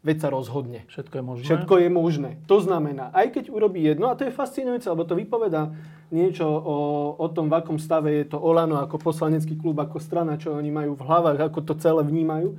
veď 0.00 0.16
sa 0.24 0.28
rozhodne. 0.32 0.88
Všetko 0.88 1.20
je 1.20 1.24
možné. 1.24 1.44
Všetko 1.44 1.74
je 1.84 1.88
možné. 1.92 2.30
To 2.48 2.64
znamená, 2.64 3.12
aj 3.12 3.36
keď 3.36 3.44
urobí 3.52 3.84
jedno, 3.84 4.08
a 4.08 4.16
to 4.16 4.24
je 4.24 4.32
fascinujúce, 4.32 4.88
lebo 4.88 5.04
to 5.04 5.12
vypoveda 5.12 5.68
niečo 6.08 6.48
o, 6.48 6.76
o 7.20 7.26
tom, 7.28 7.52
v 7.52 7.60
akom 7.60 7.76
stave 7.76 8.16
je 8.24 8.32
to 8.32 8.40
Olano 8.40 8.80
ako 8.80 8.96
poslanecký 9.04 9.58
klub, 9.60 9.76
ako 9.76 10.00
strana, 10.00 10.40
čo 10.40 10.56
oni 10.56 10.72
majú 10.72 10.96
v 10.96 11.04
hlavách, 11.04 11.52
ako 11.52 11.60
to 11.60 11.74
celé 11.76 12.00
vnímajú. 12.06 12.56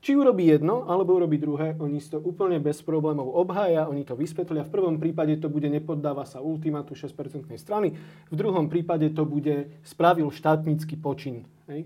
Či 0.00 0.16
urobí 0.16 0.48
jedno, 0.48 0.88
alebo 0.88 1.12
urobí 1.12 1.36
druhé, 1.36 1.76
oni 1.76 2.00
si 2.00 2.08
to 2.08 2.24
úplne 2.24 2.56
bez 2.56 2.80
problémov 2.80 3.36
obhája, 3.36 3.84
oni 3.84 4.00
to 4.08 4.16
vysvetlia. 4.16 4.64
V 4.64 4.72
prvom 4.72 4.96
prípade 4.96 5.36
to 5.36 5.52
bude 5.52 5.68
nepoddáva 5.68 6.24
sa 6.24 6.40
ultimatu 6.40 6.96
6% 6.96 7.12
strany, 7.60 7.92
v 8.32 8.34
druhom 8.34 8.72
prípade 8.72 9.12
to 9.12 9.28
bude 9.28 9.68
spravil 9.84 10.32
štátnický 10.32 10.96
počin. 10.96 11.44
Hej? 11.68 11.84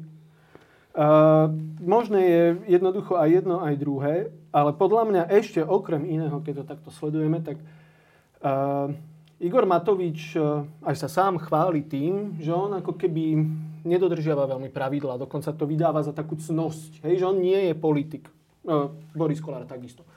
Uh, 0.95 1.51
možné 1.83 2.21
je 2.23 2.43
jednoducho 2.79 3.19
aj 3.19 3.43
jedno, 3.43 3.59
aj 3.59 3.83
druhé, 3.83 4.31
ale 4.55 4.71
podľa 4.71 5.03
mňa 5.11 5.23
ešte 5.35 5.59
okrem 5.59 6.07
iného, 6.07 6.39
keď 6.39 6.63
to 6.63 6.71
takto 6.71 6.91
sledujeme, 6.95 7.43
tak 7.43 7.59
uh, 7.59 8.95
Igor 9.43 9.67
Matovič 9.67 10.39
uh, 10.39 10.63
aj 10.87 10.95
sa 11.03 11.11
sám 11.11 11.43
chváli 11.43 11.83
tým, 11.83 12.39
že 12.39 12.55
on 12.55 12.79
ako 12.79 12.95
keby 12.95 13.43
nedodržiava 13.85 14.49
veľmi 14.49 14.73
pravidla, 14.73 15.21
dokonca 15.21 15.53
to 15.53 15.69
vydáva 15.69 16.01
za 16.01 16.17
takú 16.17 16.35
cnosť, 16.35 17.05
hej, 17.05 17.21
že 17.21 17.29
on 17.29 17.39
nie 17.39 17.71
je 17.71 17.75
politik. 17.77 18.33
Uh, 18.65 18.89
Boris 19.13 19.45
Kolár 19.45 19.69
takisto. 19.69 20.09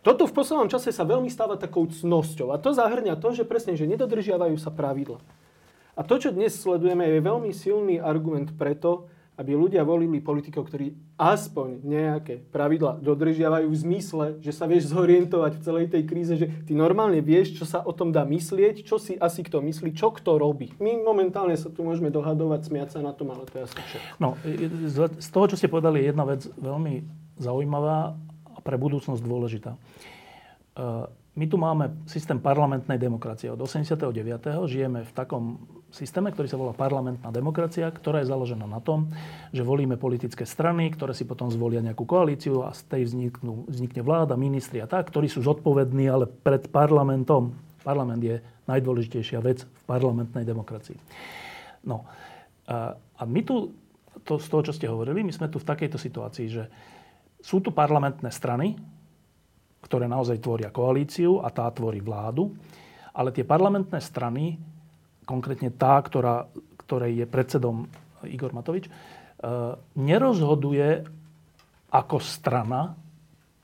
Toto 0.00 0.24
v 0.24 0.32
poslednom 0.32 0.70
čase 0.70 0.94
sa 0.94 1.04
veľmi 1.04 1.28
stáva 1.28 1.60
takou 1.60 1.84
cnosťou 1.84 2.54
a 2.54 2.62
to 2.62 2.72
zahrňa 2.72 3.18
to, 3.20 3.36
že 3.36 3.44
presne, 3.44 3.76
že 3.76 3.90
nedodržiavajú 3.90 4.56
sa 4.56 4.72
pravidla. 4.72 5.20
A 5.96 6.00
to, 6.04 6.20
čo 6.20 6.32
dnes 6.32 6.56
sledujeme, 6.56 7.08
je 7.08 7.24
veľmi 7.24 7.50
silný 7.50 7.96
argument 8.00 8.52
preto, 8.54 9.10
aby 9.36 9.52
ľudia 9.52 9.84
volili 9.84 10.18
politikov, 10.24 10.72
ktorí 10.72 10.96
aspoň 11.20 11.84
nejaké 11.84 12.40
pravidla 12.48 12.96
dodržiavajú 13.04 13.68
v 13.68 13.76
zmysle, 13.76 14.24
že 14.40 14.52
sa 14.52 14.64
vieš 14.64 14.88
zorientovať 14.88 15.60
v 15.60 15.64
celej 15.64 15.86
tej 15.92 16.02
kríze, 16.08 16.32
že 16.40 16.48
ty 16.64 16.72
normálne 16.72 17.20
vieš, 17.20 17.60
čo 17.60 17.68
sa 17.68 17.84
o 17.84 17.92
tom 17.92 18.16
dá 18.16 18.24
myslieť, 18.24 18.88
čo 18.88 18.96
si 18.96 19.12
asi 19.20 19.44
kto 19.44 19.60
myslí, 19.60 19.92
čo 19.92 20.08
kto 20.08 20.40
robí. 20.40 20.72
My 20.80 20.96
momentálne 20.96 21.52
sa 21.54 21.68
tu 21.68 21.84
môžeme 21.84 22.08
dohadovať, 22.08 22.60
smiať 22.64 22.88
sa 22.96 23.00
na 23.04 23.12
tom, 23.12 23.28
ale 23.36 23.44
to 23.44 23.60
je 23.60 23.62
asi 23.68 23.76
všetko. 23.76 24.14
No, 24.16 24.40
z 24.88 24.96
z 25.20 25.28
toho, 25.28 25.46
čo 25.52 25.56
ste 25.60 25.68
povedali, 25.68 26.00
je 26.00 26.16
jedna 26.16 26.24
vec 26.24 26.48
veľmi 26.56 26.94
zaujímavá 27.36 28.16
a 28.56 28.58
pre 28.64 28.80
budúcnosť 28.80 29.20
dôležitá. 29.20 29.76
E, 29.76 29.78
My 31.36 31.44
tu 31.44 31.60
máme 31.60 31.92
systém 32.08 32.40
parlamentnej 32.40 32.96
demokracie. 32.96 33.52
Od 33.52 33.60
89. 33.60 34.00
žijeme 34.72 35.04
v 35.04 35.12
takom 35.12 35.60
systéme, 35.90 36.34
ktorý 36.34 36.48
sa 36.50 36.60
volá 36.60 36.74
parlamentná 36.76 37.32
demokracia, 37.32 37.88
ktorá 37.88 38.20
je 38.22 38.30
založená 38.30 38.66
na 38.68 38.82
tom, 38.82 39.10
že 39.54 39.64
volíme 39.64 39.96
politické 39.96 40.44
strany, 40.44 40.92
ktoré 40.92 41.14
si 41.14 41.24
potom 41.24 41.48
zvolia 41.48 41.80
nejakú 41.80 42.04
koalíciu 42.04 42.66
a 42.66 42.74
z 42.74 42.84
tej 42.90 43.02
vzniknú, 43.08 43.70
vznikne 43.70 44.02
vláda, 44.04 44.36
ministri 44.36 44.82
a 44.82 44.90
tak, 44.90 45.08
ktorí 45.08 45.30
sú 45.30 45.42
zodpovední, 45.46 46.10
ale 46.10 46.28
pred 46.28 46.68
parlamentom. 46.68 47.56
Parlament 47.86 48.22
je 48.22 48.42
najdôležitejšia 48.66 49.38
vec 49.40 49.62
v 49.62 49.80
parlamentnej 49.86 50.42
demokracii. 50.42 50.98
No, 51.86 52.02
a 52.66 52.98
a 53.16 53.22
my 53.24 53.40
tu, 53.42 53.72
to, 54.24 54.36
z 54.36 54.48
toho, 54.48 54.62
čo 54.68 54.76
ste 54.76 54.86
hovorili, 54.88 55.24
my 55.24 55.32
sme 55.32 55.48
tu 55.48 55.56
v 55.56 55.68
takejto 55.68 55.96
situácii, 55.96 56.46
že 56.52 56.64
sú 57.40 57.64
tu 57.64 57.72
parlamentné 57.72 58.28
strany, 58.28 58.76
ktoré 59.80 60.04
naozaj 60.10 60.42
tvoria 60.42 60.68
koalíciu 60.68 61.40
a 61.40 61.48
tá 61.48 61.64
tvorí 61.72 62.02
vládu, 62.04 62.52
ale 63.16 63.32
tie 63.32 63.46
parlamentné 63.46 63.96
strany, 64.02 64.60
konkrétne 65.26 65.74
tá, 65.74 65.98
ktorá, 65.98 66.46
ktorej 66.86 67.20
je 67.20 67.26
predsedom 67.26 67.90
Igor 68.24 68.54
Matovič, 68.54 68.86
e, 68.86 68.90
nerozhoduje 69.98 71.04
ako 71.90 72.16
strana 72.22 72.94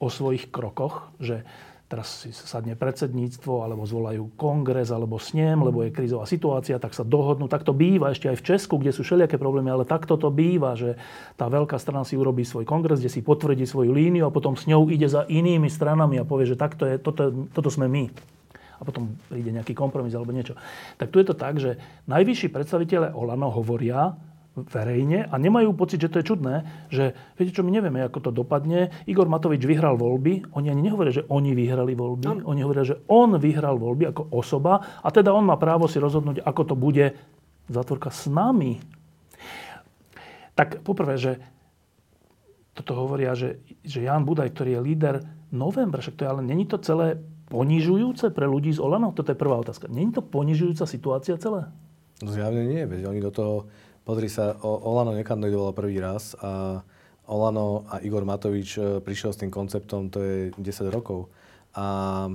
o 0.02 0.10
svojich 0.10 0.50
krokoch, 0.50 1.14
že 1.22 1.46
teraz 1.92 2.24
si 2.24 2.32
sadne 2.32 2.72
predsedníctvo, 2.72 3.68
alebo 3.68 3.84
zvolajú 3.84 4.32
kongres, 4.40 4.88
alebo 4.88 5.20
snem, 5.20 5.60
lebo 5.60 5.84
je 5.84 5.92
krízová 5.92 6.24
situácia, 6.24 6.80
tak 6.80 6.96
sa 6.96 7.04
dohodnú. 7.04 7.52
Tak 7.52 7.68
to 7.68 7.76
býva 7.76 8.16
ešte 8.16 8.32
aj 8.32 8.40
v 8.40 8.46
Česku, 8.48 8.80
kde 8.80 8.96
sú 8.96 9.04
všelijaké 9.04 9.36
problémy, 9.36 9.68
ale 9.68 9.84
takto 9.84 10.16
to 10.16 10.32
býva, 10.32 10.72
že 10.72 10.96
tá 11.36 11.52
veľká 11.52 11.76
strana 11.76 12.08
si 12.08 12.16
urobí 12.16 12.48
svoj 12.48 12.64
kongres, 12.64 13.04
kde 13.04 13.12
si 13.12 13.20
potvrdí 13.20 13.68
svoju 13.68 13.92
líniu 13.92 14.24
a 14.24 14.32
potom 14.32 14.56
s 14.56 14.64
ňou 14.64 14.88
ide 14.88 15.04
za 15.04 15.28
inými 15.28 15.68
stranami 15.68 16.16
a 16.16 16.24
povie, 16.24 16.48
že 16.48 16.56
takto 16.56 16.88
je, 16.88 16.96
toto, 16.96 17.28
toto 17.52 17.68
sme 17.68 17.92
my. 17.92 18.08
A 18.82 18.86
potom 18.86 19.14
príde 19.30 19.54
nejaký 19.54 19.78
kompromis 19.78 20.10
alebo 20.10 20.34
niečo. 20.34 20.58
Tak 20.98 21.14
tu 21.14 21.22
je 21.22 21.26
to 21.30 21.38
tak, 21.38 21.62
že 21.62 21.78
najvyšší 22.10 22.50
predstaviteľe 22.50 23.14
Olano 23.14 23.46
hovoria 23.54 24.18
verejne 24.52 25.24
a 25.32 25.34
nemajú 25.40 25.72
pocit, 25.72 26.02
že 26.02 26.12
to 26.12 26.20
je 26.20 26.28
čudné, 26.28 26.54
že 26.92 27.16
viete 27.40 27.56
čo, 27.56 27.64
my 27.64 27.72
nevieme, 27.72 28.04
ako 28.04 28.28
to 28.28 28.30
dopadne. 28.34 28.92
Igor 29.08 29.24
Matovič 29.30 29.64
vyhral 29.64 29.96
voľby. 29.96 30.52
Oni 30.58 30.68
ani 30.68 30.82
nehovoria, 30.84 31.22
že 31.22 31.24
oni 31.30 31.56
vyhrali 31.56 31.96
voľby. 31.96 32.44
Oni 32.44 32.60
hovoria, 32.60 32.84
že 32.84 33.00
on 33.08 33.38
vyhral 33.40 33.80
voľby 33.80 34.12
ako 34.12 34.28
osoba 34.34 35.00
a 35.00 35.08
teda 35.08 35.32
on 35.32 35.48
má 35.48 35.56
právo 35.56 35.88
si 35.88 35.96
rozhodnúť, 35.96 36.44
ako 36.44 36.62
to 36.68 36.74
bude 36.76 37.16
zatvorka 37.70 38.12
s 38.12 38.28
nami. 38.28 38.76
Tak 40.52 40.84
poprvé, 40.84 41.16
že 41.16 41.32
toto 42.76 42.92
hovoria, 42.96 43.32
že, 43.32 43.60
že 43.84 44.04
Jan 44.04 44.28
Budaj, 44.28 44.52
ktorý 44.52 44.76
je 44.76 44.84
líder 44.84 45.16
novembra, 45.52 46.00
však 46.00 46.16
to 46.16 46.24
je 46.24 46.28
ale 46.28 46.40
není 46.44 46.64
to 46.68 46.80
celé 46.80 47.20
ponižujúce 47.52 48.32
pre 48.32 48.48
ľudí 48.48 48.72
z 48.72 48.80
Olano? 48.80 49.12
Toto 49.12 49.28
je 49.28 49.36
prvá 49.36 49.60
otázka. 49.60 49.92
Není 49.92 50.16
to 50.16 50.24
ponižujúca 50.24 50.88
situácia 50.88 51.36
celé? 51.36 51.68
No 52.24 52.32
zjavne 52.32 52.64
nie, 52.64 52.88
veď 52.88 53.12
oni 53.12 53.20
do 53.20 53.28
toho, 53.28 53.54
pozri 54.08 54.32
sa, 54.32 54.56
Olano 54.64 55.12
nekandidovala 55.12 55.76
prvý 55.76 56.00
raz 56.00 56.32
a 56.40 56.80
Olano 57.28 57.84
a 57.92 58.00
Igor 58.00 58.24
Matovič 58.24 58.80
e, 58.80 58.80
prišiel 59.04 59.30
s 59.36 59.40
tým 59.44 59.52
konceptom, 59.52 60.08
to 60.08 60.18
je 60.24 60.36
10 60.56 60.88
rokov. 60.88 61.28
A 61.76 62.26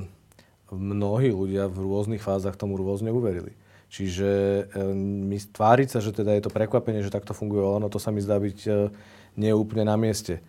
mnohí 0.72 1.34
ľudia 1.34 1.66
v 1.68 1.82
rôznych 1.82 2.22
fázach 2.22 2.56
tomu 2.56 2.78
rôzne 2.78 3.10
uverili. 3.10 3.58
Čiže 3.90 4.30
e, 4.30 4.64
my 5.28 5.38
tváriť 5.40 5.98
sa, 5.98 6.00
že 6.00 6.14
teda 6.14 6.36
je 6.38 6.44
to 6.46 6.52
prekvapenie, 6.54 7.02
že 7.02 7.12
takto 7.12 7.34
funguje 7.36 7.64
Olano, 7.64 7.92
to 7.92 8.00
sa 8.00 8.14
mi 8.14 8.24
zdá 8.24 8.38
byť 8.38 8.60
e, 8.68 8.72
nie 9.38 9.52
úplne 9.54 9.88
na 9.88 9.98
mieste. 9.98 10.42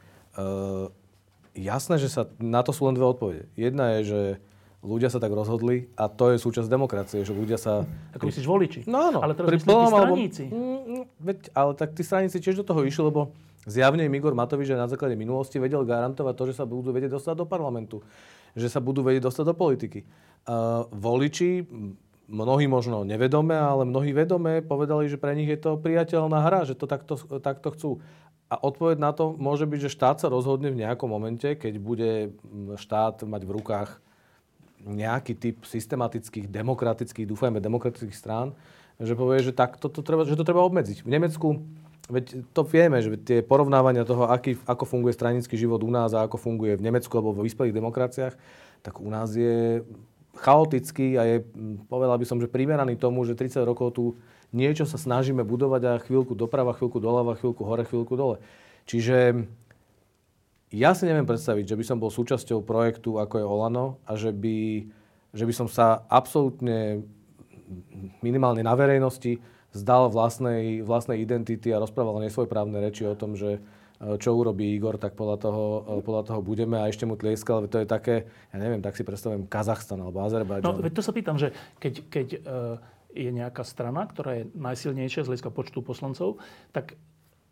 Jasné, 1.59 1.99
že 1.99 2.07
sa, 2.07 2.31
na 2.39 2.63
to 2.63 2.71
sú 2.71 2.87
len 2.87 2.95
dve 2.95 3.11
odpovede. 3.11 3.51
Jedna 3.59 3.99
je, 3.99 4.01
že 4.07 4.21
ľudia 4.79 5.11
sa 5.11 5.19
tak 5.19 5.35
rozhodli 5.35 5.91
a 5.99 6.07
to 6.07 6.31
je 6.31 6.39
súčasť 6.39 6.71
demokracie, 6.71 7.27
že 7.27 7.35
ľudia 7.35 7.59
sa... 7.59 7.83
Ako 8.15 8.31
myslíš 8.31 8.47
voliči? 8.47 8.81
No 8.87 9.11
áno. 9.11 9.19
Ale 9.19 9.35
teraz 9.35 9.51
myslíš 9.51 9.67
tí 9.67 9.69
plnom 9.69 9.91
alebo- 9.91 10.15
straníci. 10.15 10.45
Mm, 10.47 10.79
mm, 10.79 11.05
veď, 11.19 11.39
ale 11.51 11.71
tak 11.75 11.89
tí 11.99 12.03
straníci 12.07 12.39
tiež 12.39 12.63
do 12.63 12.65
toho 12.67 12.87
išli, 12.87 13.03
lebo 13.03 13.35
zjavne 13.67 14.07
im 14.07 14.15
Igor 14.15 14.39
Matovič 14.39 14.71
že 14.71 14.79
na 14.79 14.87
základe 14.87 15.19
minulosti 15.19 15.59
vedel 15.59 15.83
garantovať 15.83 16.35
to, 16.39 16.45
že 16.55 16.55
sa 16.63 16.65
budú 16.65 16.95
vedieť 16.95 17.19
dostať 17.19 17.35
do 17.43 17.47
parlamentu. 17.51 18.07
Že 18.55 18.69
sa 18.71 18.81
budú 18.81 19.03
vedieť 19.03 19.27
dostať 19.27 19.45
do 19.51 19.55
politiky. 19.59 20.07
voliči, 20.95 21.67
mnohí 22.29 22.71
možno 22.71 23.03
nevedome, 23.03 23.57
ale 23.57 23.83
mnohí 23.83 24.15
vedome 24.15 24.63
povedali, 24.63 25.11
že 25.11 25.19
pre 25.19 25.35
nich 25.35 25.49
je 25.49 25.59
to 25.59 25.81
priateľná 25.81 26.39
hra, 26.45 26.69
že 26.69 26.79
to 26.79 26.87
takto, 26.87 27.19
takto 27.41 27.75
chcú. 27.75 27.91
A 28.49 28.57
odpoveď 28.57 28.97
na 28.97 29.13
to 29.13 29.37
môže 29.37 29.69
byť, 29.69 29.81
že 29.89 29.93
štát 29.93 30.17
sa 30.25 30.33
rozhodne 30.33 30.73
v 30.73 30.81
nejakom 30.81 31.09
momente, 31.09 31.53
keď 31.57 31.75
bude 31.77 32.33
štát 32.81 33.21
mať 33.29 33.43
v 33.45 33.55
rukách 33.61 33.91
nejaký 34.85 35.35
typ 35.35 35.57
systematických, 35.67 36.47
demokratických, 36.47 37.27
dúfajme, 37.27 37.59
demokratických 37.59 38.15
strán, 38.15 38.55
že 38.99 39.15
povie, 39.15 39.43
že, 39.43 39.55
tak 39.55 39.79
to, 39.79 39.87
to 39.87 40.03
treba, 40.03 40.27
že 40.27 40.35
to 40.35 40.47
treba 40.47 40.63
obmedziť. 40.67 41.07
V 41.07 41.11
Nemecku, 41.11 41.49
veď 42.11 42.43
to 42.51 42.63
vieme, 42.67 42.99
že 42.99 43.15
tie 43.21 43.39
porovnávania 43.47 44.03
toho, 44.03 44.27
aký, 44.27 44.59
ako 44.67 44.85
funguje 44.87 45.15
stranický 45.15 45.55
život 45.55 45.83
u 45.87 45.91
nás 45.91 46.11
a 46.15 46.27
ako 46.27 46.39
funguje 46.39 46.75
v 46.75 46.85
Nemecku 46.91 47.13
alebo 47.15 47.37
vo 47.37 47.47
vyspelých 47.47 47.77
demokraciách, 47.77 48.35
tak 48.83 48.99
u 48.99 49.11
nás 49.11 49.35
je 49.35 49.87
chaotický 50.39 51.19
a 51.19 51.23
je, 51.27 51.37
povedal 51.91 52.19
by 52.19 52.27
som, 52.27 52.39
že 52.39 52.51
primeraný 52.51 52.95
tomu, 52.95 53.27
že 53.27 53.39
30 53.39 53.63
rokov 53.67 53.95
tu 53.95 54.05
niečo 54.55 54.89
sa 54.89 54.97
snažíme 54.97 55.45
budovať 55.45 55.83
a 55.85 56.03
chvíľku 56.03 56.33
doprava, 56.33 56.73
chvíľku 56.73 57.03
doľava, 57.03 57.37
chvíľku 57.37 57.63
hore, 57.67 57.85
chvíľku 57.85 58.15
dole. 58.17 58.37
Čiže 58.89 59.45
ja 60.69 60.93
si 60.93 61.09
neviem 61.09 61.25
predstaviť, 61.25 61.65
že 61.65 61.79
by 61.79 61.85
som 61.85 61.99
bol 62.01 62.13
súčasťou 62.13 62.61
projektu 62.65 63.17
ako 63.17 63.35
je 63.41 63.45
Olano 63.45 63.87
a 64.05 64.17
že 64.17 64.35
by, 64.35 64.85
že 65.33 65.45
by 65.49 65.53
som 65.57 65.69
sa 65.69 66.05
absolútne 66.13 67.05
minimálne 68.21 68.61
na 68.65 68.73
verejnosti 68.77 69.41
zdal 69.73 70.09
vlastnej, 70.09 70.81
vlastnej 70.81 71.21
identity 71.21 71.73
a 71.73 71.81
rozprával 71.81 72.21
nesvojprávne 72.25 72.81
reči 72.81 73.05
o 73.05 73.13
tom, 73.13 73.37
že 73.37 73.61
e, 74.01 74.17
čo 74.17 74.33
urobí 74.33 74.73
Igor, 74.73 74.97
tak 74.97 75.13
podľa 75.13 75.37
toho, 75.37 75.65
e, 75.85 76.01
podľa 76.01 76.23
toho 76.33 76.41
budeme 76.41 76.81
a 76.81 76.89
ešte 76.89 77.05
mu 77.05 77.21
tlieskal, 77.21 77.69
to 77.69 77.85
je 77.85 77.89
také, 77.89 78.33
ja 78.49 78.57
neviem, 78.57 78.81
tak 78.81 78.97
si 78.97 79.05
predstavujem 79.05 79.45
Kazachstan 79.45 80.01
alebo 80.01 80.25
Azerbajdžan. 80.25 80.81
No, 80.81 80.89
to 80.89 81.05
sa 81.05 81.13
pýtam, 81.13 81.37
že 81.37 81.53
keď, 81.77 81.93
keď 82.09 82.29
uh 82.45 82.97
je 83.17 83.31
nejaká 83.33 83.65
strana, 83.65 84.05
ktorá 84.05 84.43
je 84.43 84.45
najsilnejšia 84.53 85.25
z 85.25 85.29
hľadiska 85.33 85.51
počtu 85.51 85.81
poslancov, 85.81 86.39
tak 86.77 87.01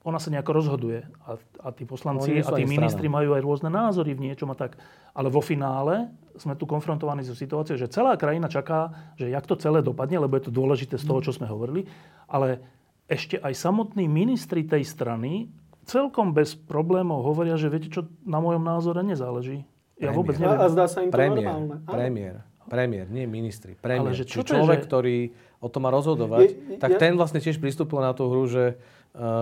ona 0.06 0.22
sa 0.22 0.30
nejako 0.30 0.62
rozhoduje. 0.62 1.02
A, 1.26 1.34
a 1.66 1.68
tí 1.74 1.82
poslanci 1.82 2.30
no, 2.30 2.46
a 2.46 2.54
tí 2.54 2.62
ministri 2.62 3.10
strana. 3.10 3.16
majú 3.18 3.30
aj 3.34 3.42
rôzne 3.42 3.70
názory 3.74 4.14
v 4.14 4.30
niečom 4.30 4.46
a 4.54 4.56
tak. 4.56 4.78
Ale 5.10 5.34
vo 5.34 5.42
finále 5.42 6.14
sme 6.38 6.54
tu 6.54 6.62
konfrontovaní 6.62 7.26
so 7.26 7.34
situáciou, 7.34 7.74
že 7.74 7.90
celá 7.90 8.14
krajina 8.14 8.46
čaká, 8.46 8.94
že 9.18 9.26
jak 9.26 9.42
to 9.50 9.58
celé 9.58 9.82
dopadne, 9.82 10.22
lebo 10.22 10.38
je 10.38 10.46
to 10.46 10.52
dôležité 10.54 10.94
z 10.94 11.04
toho, 11.10 11.18
čo 11.26 11.34
sme 11.34 11.50
hovorili. 11.50 11.90
Ale 12.30 12.62
ešte 13.10 13.42
aj 13.42 13.50
samotní 13.58 14.06
ministri 14.06 14.62
tej 14.62 14.86
strany 14.86 15.50
celkom 15.86 16.30
bez 16.30 16.54
problémov 16.54 17.26
hovoria, 17.26 17.58
že 17.58 17.66
viete 17.66 17.90
čo, 17.90 18.06
na 18.22 18.38
mojom 18.38 18.62
názore 18.62 19.02
nezáleží. 19.02 19.66
Ja 19.98 20.10
premiér. 20.10 20.18
vôbec 20.18 20.34
neviem. 20.38 20.60
A 20.62 20.68
zdá 20.70 20.86
sa 20.86 21.02
im 21.02 21.10
to 21.10 21.18
premiér, 21.18 21.50
normálne. 21.50 21.74
Premiér. 21.82 22.36
Premiér, 22.66 23.06
nie 23.06 23.24
ministri. 23.30 23.78
Premiér. 23.78 24.10
Ale 24.10 24.18
že 24.18 24.26
čo 24.26 24.42
človek, 24.42 24.82
že... 24.82 24.86
ktorý 24.90 25.16
o 25.62 25.68
tom 25.70 25.86
má 25.86 25.90
rozhodovať, 25.94 26.48
je, 26.50 26.78
tak 26.82 26.94
ja... 26.94 26.98
ten 26.98 27.14
vlastne 27.14 27.38
tiež 27.38 27.62
pristúpil 27.62 28.02
na 28.02 28.10
tú 28.10 28.26
hru, 28.26 28.44
že, 28.50 28.74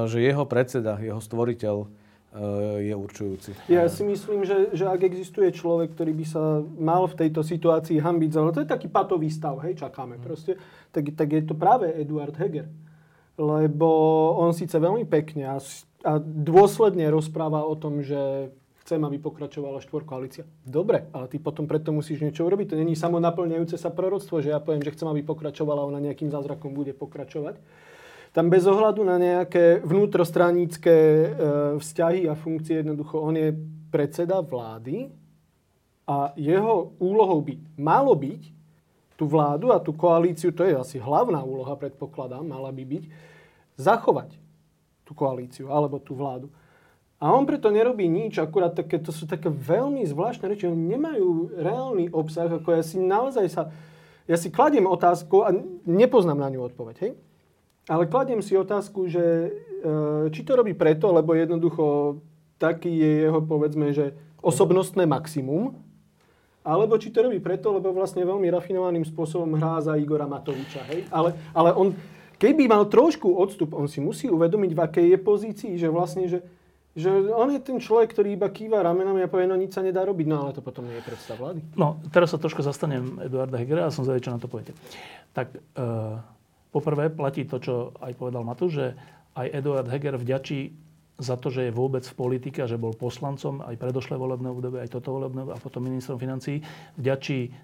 že 0.06 0.22
jeho 0.22 0.46
predseda, 0.46 1.02
jeho 1.02 1.18
stvoriteľ 1.18 1.76
uh, 1.82 1.88
je 2.78 2.94
určujúci. 2.94 3.50
Ja 3.66 3.90
si 3.90 4.06
myslím, 4.06 4.46
že, 4.46 4.70
že 4.70 4.86
ak 4.86 5.02
existuje 5.02 5.50
človek, 5.50 5.98
ktorý 5.98 6.12
by 6.14 6.26
sa 6.26 6.62
mal 6.78 7.10
v 7.10 7.26
tejto 7.26 7.42
situácii 7.42 7.98
hambiť, 7.98 8.30
ale 8.38 8.54
to 8.54 8.62
je 8.62 8.70
taký 8.70 8.86
patový 8.86 9.34
stav, 9.34 9.58
hej, 9.66 9.74
čakáme 9.78 10.18
hmm. 10.18 10.24
proste, 10.24 10.58
tak, 10.94 11.10
tak 11.18 11.28
je 11.34 11.42
to 11.42 11.58
práve 11.58 11.90
Eduard 11.90 12.34
Heger. 12.38 12.70
Lebo 13.34 13.88
on 14.38 14.54
síce 14.54 14.78
veľmi 14.78 15.10
pekne 15.10 15.50
a, 15.50 15.58
a 16.06 16.12
dôsledne 16.22 17.10
rozpráva 17.10 17.66
o 17.66 17.74
tom, 17.74 17.98
že 17.98 18.54
chcem, 18.86 19.00
aby 19.00 19.16
pokračovala 19.18 19.82
štvorkoalícia. 19.82 20.44
Dobre, 20.62 21.08
ale 21.10 21.26
ty 21.26 21.40
potom 21.40 21.64
preto 21.64 21.90
musíš 21.90 22.20
niečo 22.20 22.44
urobiť. 22.46 22.70
To 22.70 22.78
není 22.78 22.92
samonaplňajúce 22.94 23.80
sa 23.80 23.88
proroctvo, 23.88 24.44
že 24.44 24.52
ja 24.52 24.60
poviem, 24.60 24.84
že 24.84 24.92
chcem, 24.92 25.08
aby 25.08 25.24
pokračovala, 25.24 25.88
ona 25.88 26.04
nejakým 26.04 26.28
zázrakom 26.28 26.76
bude 26.76 26.92
pokračovať. 26.92 27.56
Tam 28.34 28.50
bez 28.50 28.66
ohľadu 28.66 29.06
na 29.06 29.14
nejaké 29.14 29.78
vnútrostranícke 29.86 30.90
e, 30.90 31.26
vzťahy 31.78 32.26
a 32.26 32.34
funkcie, 32.34 32.82
jednoducho 32.82 33.22
on 33.22 33.38
je 33.38 33.54
predseda 33.94 34.42
vlády 34.42 35.06
a 36.02 36.34
jeho 36.34 36.98
úlohou 36.98 37.38
by 37.46 37.54
malo 37.78 38.10
byť 38.18 38.42
tú 39.14 39.30
vládu 39.30 39.70
a 39.70 39.78
tú 39.78 39.94
koalíciu, 39.94 40.50
to 40.50 40.66
je 40.66 40.74
asi 40.74 40.98
hlavná 40.98 41.46
úloha, 41.46 41.78
predpokladám, 41.78 42.42
mala 42.42 42.74
by 42.74 42.82
byť, 42.82 43.04
zachovať 43.78 44.34
tú 45.06 45.14
koalíciu 45.14 45.70
alebo 45.70 46.02
tú 46.02 46.18
vládu. 46.18 46.50
A 47.22 47.30
on 47.30 47.46
preto 47.46 47.70
nerobí 47.70 48.10
nič, 48.10 48.42
akurát 48.42 48.74
také, 48.74 48.98
to 48.98 49.14
sú 49.14 49.30
také 49.30 49.46
veľmi 49.46 50.02
zvláštne 50.10 50.50
reči, 50.50 50.66
oni 50.66 50.98
nemajú 50.98 51.54
reálny 51.54 52.10
obsah, 52.10 52.50
ako 52.50 52.74
ja 52.74 52.82
si 52.82 52.98
naozaj 52.98 53.46
sa, 53.46 53.70
ja 54.26 54.34
si 54.34 54.50
kladiem 54.50 54.90
otázku 54.90 55.46
a 55.46 55.54
nepoznám 55.86 56.42
na 56.42 56.50
ňu 56.50 56.66
odpoveď, 56.66 56.96
hej? 56.98 57.14
Ale 57.84 58.08
kladiem 58.08 58.40
si 58.40 58.56
otázku, 58.56 59.06
že 59.12 59.20
e, 59.20 59.50
či 60.32 60.40
to 60.40 60.56
robí 60.56 60.72
preto, 60.72 61.12
lebo 61.12 61.36
jednoducho 61.36 62.16
taký 62.56 62.88
je 62.88 63.12
jeho, 63.28 63.40
povedzme, 63.44 63.92
že 63.92 64.16
osobnostné 64.40 65.04
maximum, 65.04 65.76
alebo 66.64 66.96
či 66.96 67.12
to 67.12 67.28
robí 67.28 67.44
preto, 67.44 67.76
lebo 67.76 67.92
vlastne 67.92 68.24
veľmi 68.24 68.48
rafinovaným 68.48 69.04
spôsobom 69.04 69.52
hrá 69.60 69.84
za 69.84 70.00
Igora 70.00 70.24
Matoviča, 70.24 70.80
hej? 70.88 71.04
Ale, 71.12 71.36
ale 71.52 71.76
on, 71.76 71.92
keby 72.40 72.64
mal 72.64 72.88
trošku 72.88 73.28
odstup, 73.36 73.76
on 73.76 73.84
si 73.84 74.00
musí 74.00 74.32
uvedomiť, 74.32 74.70
v 74.72 74.80
akej 74.80 75.06
je 75.12 75.18
pozícii, 75.20 75.72
že 75.76 75.88
vlastne, 75.92 76.24
že 76.24 76.40
že 76.94 77.10
on 77.10 77.50
je 77.50 77.58
ten 77.58 77.82
človek, 77.82 78.14
ktorý 78.14 78.38
iba 78.38 78.46
kýva 78.46 78.78
ramenami 78.78 79.26
a 79.26 79.30
povie, 79.30 79.50
no 79.50 79.58
nič 79.58 79.74
sa 79.74 79.82
nedá 79.82 80.06
robiť, 80.06 80.30
no 80.30 80.46
ale 80.46 80.54
to 80.54 80.62
potom 80.62 80.86
nie 80.86 80.94
je 80.94 81.02
predstav 81.02 81.34
vlády. 81.42 81.58
No, 81.74 81.98
teraz 82.14 82.30
sa 82.30 82.38
trošku 82.38 82.62
zastanem 82.62 83.18
Eduarda 83.18 83.58
Hegera 83.58 83.90
a 83.90 83.94
som 83.94 84.06
zvedel, 84.06 84.22
čo 84.22 84.30
na 84.30 84.38
to 84.38 84.46
poviete. 84.46 84.78
Tak 85.34 85.50
e, 85.50 85.58
poprvé 86.74 87.06
platí 87.14 87.46
to, 87.46 87.62
čo 87.62 87.74
aj 88.02 88.18
povedal 88.18 88.42
Matu, 88.42 88.66
že 88.66 88.98
aj 89.38 89.46
Eduard 89.54 89.86
Heger 89.86 90.18
vďačí 90.18 90.74
za 91.14 91.38
to, 91.38 91.46
že 91.46 91.70
je 91.70 91.72
vôbec 91.72 92.02
v 92.02 92.18
politike 92.18 92.66
a 92.66 92.70
že 92.70 92.74
bol 92.74 92.90
poslancom 92.90 93.62
aj 93.62 93.78
predošlé 93.78 94.18
volebné 94.18 94.50
obdobie, 94.50 94.82
aj 94.82 94.98
toto 94.98 95.14
volebné 95.14 95.46
a 95.46 95.58
potom 95.62 95.86
ministrom 95.86 96.18
financí, 96.18 96.66
vďačí 96.98 97.54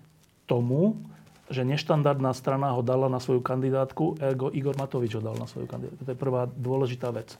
tomu, 0.46 1.02
že 1.50 1.66
neštandardná 1.66 2.30
strana 2.30 2.70
ho 2.78 2.82
dala 2.86 3.10
na 3.10 3.18
svoju 3.18 3.42
kandidátku, 3.42 4.22
ergo 4.22 4.54
Igor 4.54 4.78
Matovič 4.78 5.18
ho 5.18 5.22
dal 5.22 5.34
na 5.34 5.50
svoju 5.50 5.66
kandidátku. 5.66 6.06
To 6.06 6.14
je 6.14 6.18
prvá 6.18 6.46
dôležitá 6.46 7.10
vec 7.10 7.34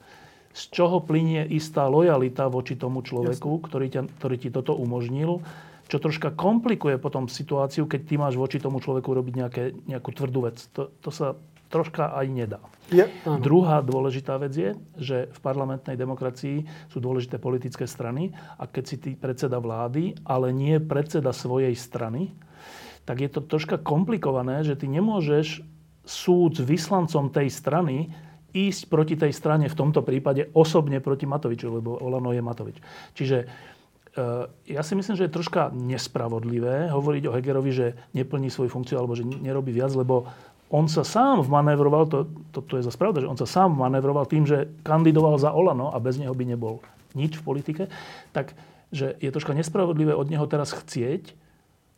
z 0.51 0.63
čoho 0.71 0.99
plinie 0.99 1.47
istá 1.47 1.87
lojalita 1.87 2.51
voči 2.51 2.75
tomu 2.75 2.99
človeku, 3.03 3.63
ktorý, 3.63 3.87
ťa, 3.87 4.01
ktorý 4.19 4.35
ti 4.35 4.49
toto 4.51 4.75
umožnil, 4.75 5.39
čo 5.87 5.97
troška 5.99 6.31
komplikuje 6.35 6.95
potom 6.99 7.27
situáciu, 7.27 7.87
keď 7.87 8.01
ty 8.07 8.15
máš 8.15 8.35
voči 8.39 8.59
tomu 8.59 8.79
človeku 8.79 9.11
robiť 9.11 9.33
nejaké, 9.35 9.63
nejakú 9.87 10.11
tvrdú 10.11 10.47
vec. 10.47 10.59
To, 10.75 10.91
to 11.03 11.09
sa 11.11 11.35
troška 11.71 12.11
aj 12.11 12.27
nedá. 12.27 12.61
Je, 12.91 13.07
Druhá 13.23 13.79
dôležitá 13.79 14.35
vec 14.35 14.51
je, 14.51 14.75
že 14.99 15.31
v 15.31 15.39
parlamentnej 15.39 15.95
demokracii 15.95 16.67
sú 16.91 16.99
dôležité 16.99 17.39
politické 17.39 17.87
strany 17.87 18.35
a 18.59 18.67
keď 18.67 18.83
si 18.83 18.95
ty 18.99 19.11
predseda 19.15 19.63
vlády, 19.63 20.19
ale 20.27 20.51
nie 20.51 20.75
predseda 20.83 21.31
svojej 21.31 21.73
strany, 21.73 22.35
tak 23.07 23.23
je 23.23 23.29
to 23.31 23.41
troška 23.41 23.79
komplikované, 23.79 24.61
že 24.67 24.75
ty 24.75 24.91
nemôžeš 24.91 25.63
súd 26.03 26.59
s 26.59 26.61
vyslancom 26.61 27.31
tej 27.31 27.47
strany 27.49 28.11
ísť 28.51 28.91
proti 28.91 29.15
tej 29.15 29.31
strane, 29.31 29.71
v 29.71 29.79
tomto 29.79 30.03
prípade 30.03 30.51
osobne 30.51 30.99
proti 30.99 31.23
Matoviču, 31.23 31.71
lebo 31.71 31.95
Olano 32.03 32.35
je 32.35 32.43
Matovič. 32.43 32.77
Čiže 33.15 33.37
e, 33.39 33.45
ja 34.75 34.81
si 34.83 34.93
myslím, 34.99 35.15
že 35.15 35.31
je 35.31 35.35
troška 35.39 35.71
nespravodlivé 35.71 36.91
hovoriť 36.91 37.23
o 37.31 37.35
Hegerovi, 37.35 37.71
že 37.71 37.87
neplní 38.11 38.51
svoju 38.51 38.67
funkciu 38.67 38.99
alebo 38.99 39.15
že 39.15 39.23
nerobí 39.23 39.71
viac, 39.71 39.95
lebo 39.95 40.27
on 40.71 40.87
sa 40.87 41.03
sám 41.03 41.43
vmanevroval, 41.43 42.07
to, 42.07 42.19
to, 42.55 42.63
to 42.63 42.79
je 42.79 42.87
za 42.87 42.95
pravda, 42.95 43.27
že 43.27 43.29
on 43.29 43.35
sa 43.35 43.43
sám 43.43 43.75
vmanevroval 43.75 44.23
tým, 44.23 44.47
že 44.47 44.71
kandidoval 44.87 45.35
za 45.35 45.51
Olano 45.51 45.91
a 45.91 45.99
bez 45.99 46.15
neho 46.15 46.31
by 46.31 46.47
nebol 46.47 46.79
nič 47.11 47.35
v 47.37 47.43
politike, 47.43 47.83
tak 48.31 48.55
že 48.91 49.19
je 49.19 49.31
troška 49.31 49.51
nespravodlivé 49.51 50.15
od 50.15 50.31
neho 50.31 50.47
teraz 50.47 50.71
chcieť, 50.71 51.23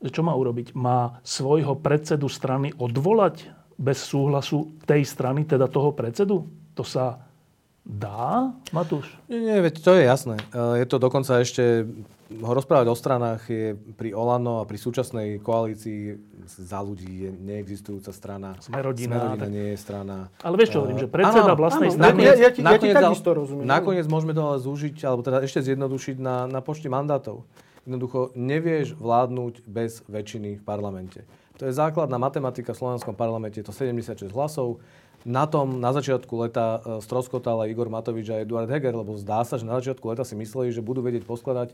že 0.03 0.09
čo 0.12 0.21
má 0.25 0.33
urobiť? 0.33 0.73
Má 0.73 1.21
svojho 1.21 1.77
predsedu 1.79 2.27
strany 2.27 2.73
odvolať 2.75 3.49
bez 3.77 4.01
súhlasu 4.03 4.73
tej 4.86 5.05
strany, 5.05 5.45
teda 5.45 5.69
toho 5.69 5.93
predsedu? 5.93 6.49
To 6.73 6.83
sa 6.86 7.21
dá, 7.84 8.56
Matúš? 8.72 9.12
Nie, 9.28 9.39
nie, 9.43 9.58
veď 9.60 9.84
to 9.84 9.91
je 9.96 10.04
jasné. 10.08 10.36
E, 10.52 10.80
je 10.80 10.86
to 10.88 10.98
dokonca 10.98 11.43
ešte, 11.43 11.84
ho 12.32 12.52
rozprávať 12.56 12.88
o 12.88 12.96
stranách 12.96 13.43
je 13.52 13.76
pri 13.76 14.15
Olano 14.15 14.63
a 14.63 14.67
pri 14.67 14.80
súčasnej 14.80 15.43
koalícii 15.43 16.15
za 16.48 16.80
ľudí 16.80 17.28
je 17.28 17.30
neexistujúca 17.36 18.15
strana. 18.15 18.56
Sme 18.63 18.80
rodina. 18.80 19.19
Sme 19.19 19.24
rodina, 19.36 19.48
nie 19.52 19.67
je 19.76 19.78
strana. 19.78 20.32
Ale 20.41 20.56
vieš 20.56 20.76
čo 20.76 20.78
hovorím, 20.84 21.00
že 21.04 21.08
predseda 21.12 21.52
áno, 21.52 21.60
vlastnej 21.60 21.91
áno, 21.91 21.98
strany... 22.00 22.19
Nakoniec, 22.24 22.39
ja, 22.39 22.43
ja, 22.48 22.52
ti, 22.52 22.62
ja 22.63 22.80
ti 22.80 22.88
takisto 22.91 23.30
rozumiem. 23.36 23.67
Nakoniec 23.67 24.08
môžeme 24.08 24.32
to 24.32 24.41
ale 24.41 24.58
zúžiť, 24.63 24.96
alebo 25.04 25.22
teda 25.22 25.43
ešte 25.43 25.60
zjednodušiť 25.62 26.15
na, 26.24 26.48
na 26.48 26.60
počte 26.63 26.88
mandátov. 26.88 27.43
Jednoducho 27.84 28.32
nevieš 28.39 28.96
vládnuť 28.96 29.67
bez 29.67 30.08
väčšiny 30.08 30.60
v 30.60 30.63
parlamente. 30.63 31.28
To 31.62 31.69
je 31.69 31.74
základná 31.76 32.17
matematika 32.17 32.74
v 32.74 32.80
slovenskom 32.80 33.13
parlamente, 33.13 33.62
je 33.62 33.67
to 33.67 33.76
76 33.76 34.32
hlasov. 34.34 34.82
Na 35.23 35.47
tom 35.47 35.79
na 35.79 35.95
začiatku 35.95 36.33
leta 36.43 36.79
e, 36.79 36.79
stroskotal 36.99 37.63
aj 37.63 37.71
Igor 37.71 37.88
Matovič 37.88 38.27
a 38.31 38.43
Eduard 38.43 38.67
Heger, 38.67 38.91
lebo 38.91 39.15
zdá 39.15 39.43
sa, 39.47 39.55
že 39.55 39.63
na 39.63 39.79
začiatku 39.79 40.03
leta 40.12 40.27
si 40.27 40.36
mysleli, 40.36 40.75
že 40.75 40.83
budú 40.83 40.99
vedieť 40.99 41.23
poskladať 41.23 41.71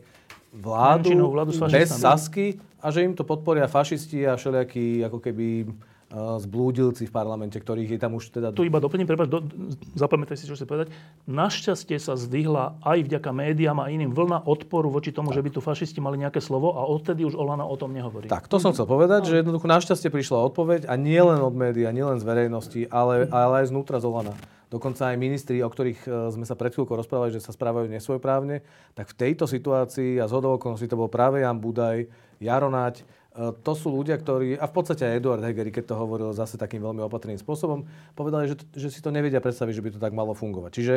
vládu, 0.53 1.13
vládu 1.29 1.51
bez 1.69 1.89
Sasky 1.89 2.61
a 2.77 2.93
že 2.93 3.05
im 3.05 3.17
to 3.17 3.25
podporia 3.25 3.65
fašisti 3.65 4.25
a 4.25 4.37
všelijakí 4.37 5.05
ako 5.05 5.17
keby 5.17 5.69
zblúdilci 6.09 7.05
v 7.05 7.13
parlamente, 7.13 7.53
ktorých 7.53 7.93
je 7.93 7.99
tam 8.01 8.17
už 8.17 8.33
teda... 8.33 8.49
Tu 8.57 8.65
iba 8.65 8.81
doplním, 8.81 9.05
prepáč, 9.05 9.29
do, 9.29 9.45
zapamätaj 9.93 10.41
si, 10.41 10.49
čo 10.49 10.57
chcem 10.57 10.65
povedať. 10.65 10.89
Našťastie 11.29 12.01
sa 12.01 12.17
zdvihla 12.17 12.81
aj 12.81 13.05
vďaka 13.05 13.29
médiám 13.29 13.77
a 13.77 13.93
iným 13.93 14.17
vlna 14.17 14.49
odporu 14.49 14.89
voči 14.89 15.13
tomu, 15.13 15.29
tak. 15.29 15.37
že 15.37 15.41
by 15.45 15.49
tu 15.53 15.59
fašisti 15.61 16.01
mali 16.01 16.17
nejaké 16.17 16.41
slovo 16.41 16.73
a 16.73 16.81
odtedy 16.89 17.21
už 17.29 17.37
Olano 17.37 17.69
o 17.69 17.77
tom 17.77 17.93
nehovorí. 17.93 18.25
Tak, 18.25 18.49
to 18.49 18.57
som 18.57 18.73
chcel 18.73 18.89
povedať, 18.89 19.21
no. 19.21 19.29
že 19.29 19.35
jednoducho 19.45 19.69
našťastie 19.69 20.09
prišla 20.09 20.49
odpoveď 20.49 20.81
a 20.89 20.97
nie 20.97 21.21
len 21.21 21.45
od 21.45 21.53
médií, 21.53 21.85
nie 21.93 22.05
len 22.05 22.17
z 22.17 22.25
verejnosti, 22.25 22.81
ale, 22.89 23.29
ale 23.29 23.61
aj 23.61 23.69
znútra 23.69 24.01
z 24.01 24.09
Olana. 24.09 24.33
Dokonca 24.73 25.13
aj 25.13 25.17
ministri, 25.17 25.61
o 25.61 25.69
ktorých 25.69 26.01
e, 26.05 26.09
sme 26.33 26.45
sa 26.45 26.53
pred 26.53 26.73
chvíľkou 26.73 26.93
rozprávali, 26.93 27.33
že 27.33 27.41
sa 27.41 27.53
správajú 27.53 27.89
nesvojprávne, 27.89 28.61
tak 28.93 29.13
v 29.13 29.17
tejto 29.17 29.49
situácii 29.49 30.21
a 30.21 30.29
z 30.29 30.33
okolností 30.41 30.85
to 30.89 30.97
bol 30.97 31.09
práve 31.09 31.41
Jan 31.41 31.57
Budaj, 31.57 32.05
Jaronáť, 32.37 33.01
E, 33.01 33.18
to 33.39 33.71
sú 33.71 33.87
ľudia, 33.95 34.19
ktorí, 34.19 34.59
a 34.59 34.65
v 34.67 34.73
podstate 34.75 35.07
aj 35.07 35.23
Eduard 35.23 35.39
Hegery, 35.39 35.71
keď 35.71 35.93
to 35.93 35.95
hovoril 35.95 36.35
zase 36.35 36.59
takým 36.59 36.83
veľmi 36.83 36.99
opatrným 37.07 37.39
spôsobom, 37.39 37.87
povedali, 38.11 38.51
že, 38.51 38.59
že 38.75 38.91
si 38.91 38.99
to 38.99 39.15
nevedia 39.15 39.39
predstaviť, 39.39 39.73
že 39.73 39.83
by 39.85 39.89
to 39.95 40.03
tak 40.03 40.11
malo 40.11 40.35
fungovať. 40.35 40.71
Čiže, 40.75 40.95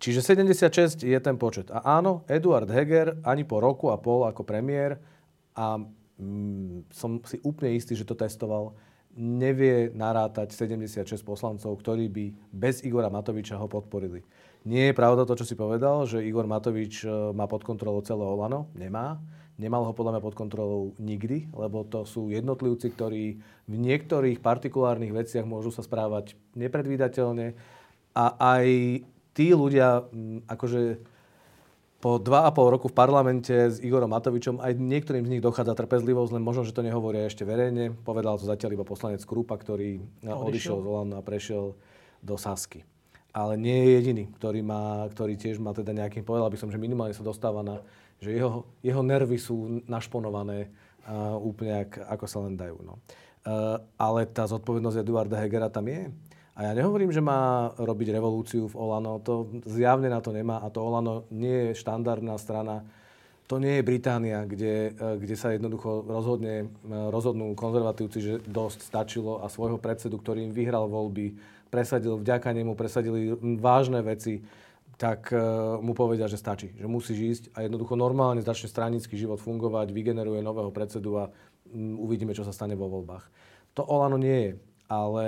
čiže 0.00 0.20
76 0.24 1.04
je 1.04 1.18
ten 1.20 1.36
počet. 1.36 1.68
A 1.68 2.00
áno, 2.00 2.24
Eduard 2.24 2.70
Heger 2.72 3.20
ani 3.20 3.44
po 3.44 3.60
roku 3.60 3.92
a 3.92 4.00
pol 4.00 4.24
ako 4.24 4.48
premiér, 4.48 4.96
a 5.52 5.76
mm, 6.16 6.88
som 6.88 7.20
si 7.28 7.36
úplne 7.44 7.76
istý, 7.76 7.92
že 7.92 8.08
to 8.08 8.16
testoval, 8.16 8.72
nevie 9.12 9.92
narátať 9.92 10.56
76 10.56 11.20
poslancov, 11.20 11.76
ktorí 11.84 12.08
by 12.08 12.24
bez 12.48 12.80
Igora 12.80 13.12
Matoviča 13.12 13.60
ho 13.60 13.68
podporili. 13.68 14.24
Nie 14.64 14.90
je 14.90 14.98
pravda 14.98 15.26
to, 15.26 15.34
čo 15.36 15.44
si 15.44 15.58
povedal, 15.58 16.06
že 16.06 16.22
Igor 16.22 16.46
Matovič 16.46 17.02
e, 17.02 17.10
má 17.34 17.50
pod 17.50 17.66
kontrolou 17.66 18.00
celé 18.06 18.22
Olano. 18.22 18.70
Nemá. 18.78 19.18
Nemal 19.62 19.86
ho 19.86 19.94
podľa 19.94 20.18
mňa 20.18 20.22
pod 20.26 20.34
kontrolou 20.34 20.82
nikdy, 20.98 21.46
lebo 21.54 21.86
to 21.86 22.02
sú 22.02 22.34
jednotlivci, 22.34 22.90
ktorí 22.90 23.38
v 23.70 23.74
niektorých 23.78 24.42
partikulárnych 24.42 25.14
veciach 25.14 25.46
môžu 25.46 25.70
sa 25.70 25.86
správať 25.86 26.34
nepredvídateľne 26.58 27.54
a 28.18 28.24
aj 28.58 28.66
tí 29.32 29.54
ľudia, 29.54 30.02
akože 30.50 30.98
po 32.02 32.18
dva 32.18 32.44
a 32.44 32.50
pol 32.50 32.74
roku 32.74 32.90
v 32.90 32.98
parlamente 32.98 33.54
s 33.54 33.78
Igorom 33.78 34.10
Matovičom 34.10 34.58
aj 34.58 34.74
niektorým 34.74 35.22
z 35.22 35.38
nich 35.38 35.44
dochádza 35.44 35.78
trpezlivosť, 35.78 36.34
len 36.34 36.42
možno, 36.42 36.66
že 36.66 36.74
to 36.74 36.82
nehovoria 36.82 37.30
ešte 37.30 37.46
verejne. 37.46 37.94
Povedal 38.02 38.42
to 38.42 38.50
zatiaľ 38.50 38.74
iba 38.74 38.82
poslanec 38.82 39.22
Krupa, 39.22 39.54
ktorý 39.54 40.02
odišiel 40.26 40.82
z 40.82 40.86
Olanu 40.90 41.14
a 41.14 41.22
prešiel 41.22 41.78
do 42.18 42.34
Sasky. 42.34 42.82
Ale 43.30 43.54
nie 43.54 43.86
je 43.86 43.88
jediný, 44.02 44.24
ktorý, 44.34 44.66
má, 44.66 45.06
ktorý 45.14 45.38
tiež 45.38 45.62
má 45.62 45.70
teda 45.70 45.94
nejakým, 45.94 46.26
povedal 46.26 46.50
by 46.50 46.58
som, 46.58 46.74
že 46.74 46.82
minimálne 46.82 47.14
sa 47.14 47.22
dostáva 47.22 47.62
na 47.62 47.78
že 48.22 48.38
jeho, 48.38 48.62
jeho 48.78 49.02
nervy 49.02 49.34
sú 49.34 49.82
našponované 49.90 50.70
uh, 51.10 51.34
úplne 51.42 51.82
ak, 51.82 52.06
ako 52.06 52.26
sa 52.30 52.38
len 52.46 52.54
dajú. 52.54 52.78
No. 52.86 53.02
Uh, 53.42 53.82
ale 53.98 54.30
tá 54.30 54.46
zodpovednosť 54.46 55.02
Eduarda 55.02 55.42
Hegera 55.42 55.66
tam 55.66 55.90
je. 55.90 56.06
A 56.54 56.70
ja 56.70 56.72
nehovorím, 56.78 57.10
že 57.10 57.18
má 57.18 57.74
robiť 57.74 58.14
revolúciu 58.14 58.70
v 58.70 58.78
Olano, 58.78 59.18
to 59.18 59.50
zjavne 59.66 60.06
na 60.06 60.22
to 60.22 60.30
nemá 60.30 60.62
a 60.62 60.70
to 60.70 60.84
Olano 60.84 61.26
nie 61.34 61.72
je 61.72 61.80
štandardná 61.82 62.38
strana, 62.38 62.86
to 63.50 63.58
nie 63.58 63.80
je 63.80 63.88
Británia, 63.88 64.46
kde, 64.46 64.94
uh, 64.94 65.18
kde 65.18 65.34
sa 65.34 65.50
jednoducho 65.50 66.06
rozhodne, 66.06 66.70
uh, 66.86 67.10
rozhodnú 67.10 67.58
konzervatívci, 67.58 68.18
že 68.22 68.34
dosť 68.46 68.86
stačilo 68.86 69.42
a 69.42 69.50
svojho 69.50 69.82
predsedu, 69.82 70.22
ktorý 70.22 70.46
vyhral 70.54 70.86
voľby, 70.86 71.34
presadil, 71.72 72.20
vďaka 72.20 72.52
nemu 72.52 72.76
presadili 72.78 73.32
vážne 73.58 74.04
veci 74.04 74.44
tak 75.00 75.32
uh, 75.32 75.80
mu 75.80 75.96
povedia, 75.96 76.28
že 76.28 76.40
stačí, 76.40 76.72
že 76.76 76.86
musíš 76.86 77.18
ísť 77.18 77.44
a 77.56 77.64
jednoducho 77.64 77.96
normálne 77.96 78.44
začne 78.44 78.68
stranický 78.70 79.16
život 79.16 79.40
fungovať, 79.40 79.90
vygeneruje 79.90 80.44
nového 80.44 80.70
predsedu 80.70 81.18
a 81.20 81.24
um, 81.68 81.98
uvidíme, 82.02 82.36
čo 82.36 82.44
sa 82.44 82.54
stane 82.54 82.76
vo 82.76 82.86
voľbách. 82.88 83.24
To 83.80 83.82
Olano 83.88 84.20
nie 84.20 84.38
je, 84.46 84.52
ale 84.92 85.24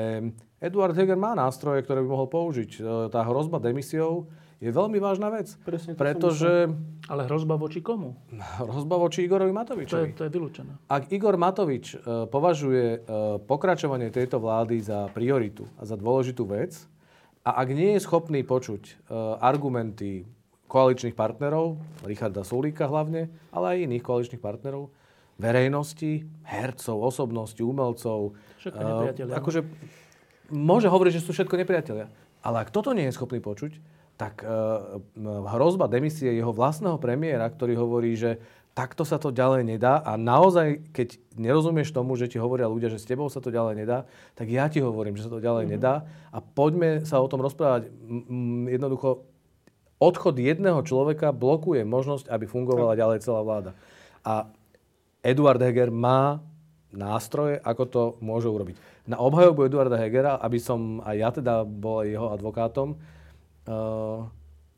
Eduard 0.61 0.97
Heger 0.97 1.17
má 1.17 1.33
nástroje, 1.33 1.81
ktoré 1.85 2.05
by 2.05 2.09
mohol 2.09 2.29
použiť. 2.29 2.71
E, 2.77 2.81
tá 3.09 3.25
hrozba 3.25 3.61
demisiou 3.61 4.29
je 4.61 4.69
veľmi 4.73 4.97
vážna 4.97 5.29
vec. 5.29 5.53
Presne, 5.61 5.93
pretože... 5.93 6.69
Ale 7.05 7.29
hrozba 7.29 7.61
voči 7.61 7.85
komu? 7.85 8.17
Hrozba 8.65 8.97
voči 8.97 9.29
Igorovi 9.29 9.53
Matovičovi. 9.53 9.93
To 9.93 9.99
je, 10.01 10.17
to 10.17 10.23
je 10.25 10.31
vylúčené. 10.33 10.73
Ak 10.89 11.13
Igor 11.13 11.37
Matovič 11.37 11.97
uh, 11.97 12.25
považuje 12.29 13.05
uh, 13.05 13.37
pokračovanie 13.45 14.09
tejto 14.09 14.41
vlády 14.41 14.81
za 14.81 15.13
prioritu 15.13 15.69
a 15.77 15.85
za 15.85 16.01
dôležitú 16.01 16.49
vec, 16.49 16.89
a 17.45 17.51
ak 17.61 17.69
nie 17.77 17.93
je 17.95 18.01
schopný 18.01 18.41
počuť 18.41 18.83
uh, 19.13 19.37
argumenty 19.39 20.25
koaličných 20.65 21.13
partnerov, 21.13 21.77
Richarda 22.03 22.41
Sulíka 22.41 22.89
hlavne, 22.89 23.29
ale 23.53 23.77
aj 23.77 23.85
iných 23.85 24.05
koaličných 24.05 24.43
partnerov, 24.43 24.89
verejnosti, 25.37 26.25
hercov, 26.43 26.97
osobností, 27.05 27.61
umelcov. 27.61 28.33
Všetko 28.59 28.81
uh, 28.81 28.89
nepriatelia. 28.89 29.35
Akože 29.37 29.61
môže 30.49 30.89
hovoriť, 30.89 31.13
že 31.21 31.25
sú 31.25 31.37
všetko 31.37 31.61
nepriatelia. 31.61 32.09
Ale 32.41 32.65
ak 32.65 32.73
toto 32.73 32.97
nie 32.97 33.05
je 33.07 33.17
schopný 33.17 33.45
počuť, 33.45 33.77
tak 34.17 34.41
uh, 34.41 34.99
hrozba 35.53 35.85
demisie 35.91 36.33
jeho 36.33 36.55
vlastného 36.55 36.97
premiéra, 36.97 37.45
ktorý 37.51 37.77
hovorí, 37.77 38.17
že 38.17 38.41
takto 38.75 39.07
sa 39.07 39.23
to 39.23 39.31
ďalej 39.31 39.63
nedá 39.63 40.03
a 40.03 40.19
naozaj, 40.19 40.83
keď 40.91 41.19
nerozumieš 41.39 41.95
tomu, 41.95 42.19
že 42.19 42.27
ti 42.27 42.43
hovoria 42.43 42.67
ľudia, 42.67 42.91
že 42.91 42.99
s 42.99 43.07
tebou 43.07 43.31
sa 43.31 43.39
to 43.39 43.55
ďalej 43.55 43.79
nedá, 43.79 44.11
tak 44.35 44.51
ja 44.51 44.67
ti 44.67 44.83
hovorím, 44.83 45.15
že 45.15 45.31
sa 45.31 45.33
to 45.33 45.39
ďalej 45.39 45.71
mm-hmm. 45.71 45.79
nedá 45.79 45.95
a 46.35 46.39
poďme 46.43 47.07
sa 47.07 47.23
o 47.23 47.31
tom 47.31 47.39
rozprávať. 47.39 47.87
Jednoducho, 48.67 49.23
odchod 50.03 50.35
jedného 50.43 50.83
človeka 50.83 51.31
blokuje 51.31 51.87
možnosť, 51.87 52.27
aby 52.29 52.51
fungovala 52.51 52.99
ďalej 52.99 53.23
celá 53.23 53.47
vláda. 53.47 53.71
A 54.27 54.51
Eduard 55.23 55.63
Heger 55.63 55.95
má 55.95 56.43
nástroje, 56.91 57.63
ako 57.63 57.85
to 57.87 58.03
môže 58.23 58.51
urobiť. 58.51 58.77
Na 59.05 59.21
obhajobu 59.21 59.67
Eduarda 59.67 59.99
Hegera, 59.99 60.39
aby 60.41 60.57
som 60.63 61.03
aj 61.05 61.17
ja 61.19 61.31
teda 61.35 61.55
bol 61.67 62.07
jeho 62.07 62.33
advokátom, 62.33 62.97
uh, 62.97 64.25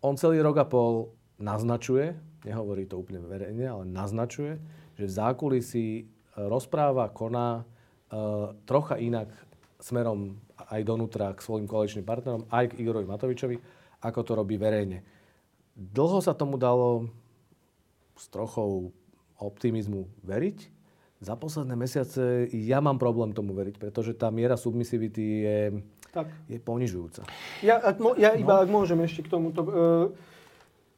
on 0.03 0.15
celý 0.19 0.43
rok 0.43 0.57
a 0.59 0.67
pol 0.67 1.15
naznačuje, 1.37 2.17
nehovorí 2.47 2.87
to 2.87 3.03
úplne 3.03 3.19
verejne, 3.27 3.67
ale 3.67 3.85
naznačuje, 3.85 4.63
že 4.95 5.05
v 5.05 5.13
zákulisí 5.13 5.89
e, 6.01 6.05
rozpráva, 6.37 7.11
koná 7.11 7.65
uh, 7.65 8.53
trocha 8.69 9.01
inak 9.01 9.33
smerom 9.81 10.37
aj 10.69 10.81
donútra 10.85 11.33
k 11.33 11.41
svojim 11.45 11.69
koaličným 11.69 12.07
partnerom, 12.07 12.49
aj 12.49 12.73
k 12.73 12.79
Igorovi 12.81 13.09
Matovičovi, 13.09 13.57
ako 14.05 14.21
to 14.25 14.33
robí 14.37 14.57
verejne. 14.57 15.05
Dlho 15.77 16.21
sa 16.25 16.33
tomu 16.33 16.57
dalo 16.57 17.09
s 18.17 18.29
trochou 18.33 18.93
optimizmu 19.37 20.09
veriť. 20.25 20.59
Za 21.21 21.37
posledné 21.37 21.77
mesiace 21.77 22.49
ja 22.53 22.81
mám 22.81 23.01
problém 23.01 23.33
tomu 23.33 23.57
veriť, 23.57 23.77
pretože 23.81 24.13
tá 24.17 24.29
miera 24.29 24.57
submisivity 24.57 25.25
je, 25.45 25.61
tak. 26.13 26.29
je 26.49 26.61
ponižujúca. 26.61 27.25
Ja, 27.65 27.81
ak, 27.81 27.97
ja 28.21 28.37
iba 28.37 28.61
no. 28.61 28.63
ak 28.65 28.69
môžem 28.69 29.01
ešte 29.05 29.25
k 29.25 29.33
tomuto. 29.33 29.61
Uh, 29.65 30.07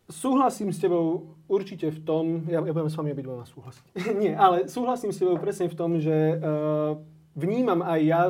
Súhlasím 0.08 0.72
s 0.72 0.80
tebou 0.80 1.36
určite 1.52 1.92
v 1.92 2.00
tom, 2.00 2.24
ja, 2.48 2.64
ja 2.64 2.72
budem 2.72 2.88
s 2.88 2.96
vami 2.96 3.12
obidvoma 3.12 3.44
súhlasiť. 3.44 3.84
Nie, 4.24 4.32
ale 4.32 4.64
súhlasím 4.64 5.12
s 5.12 5.20
tebou 5.20 5.36
presne 5.36 5.68
v 5.68 5.76
tom, 5.76 6.00
že 6.00 6.40
uh, 6.40 6.96
vnímam 7.36 7.84
aj 7.84 8.00
ja, 8.00 8.22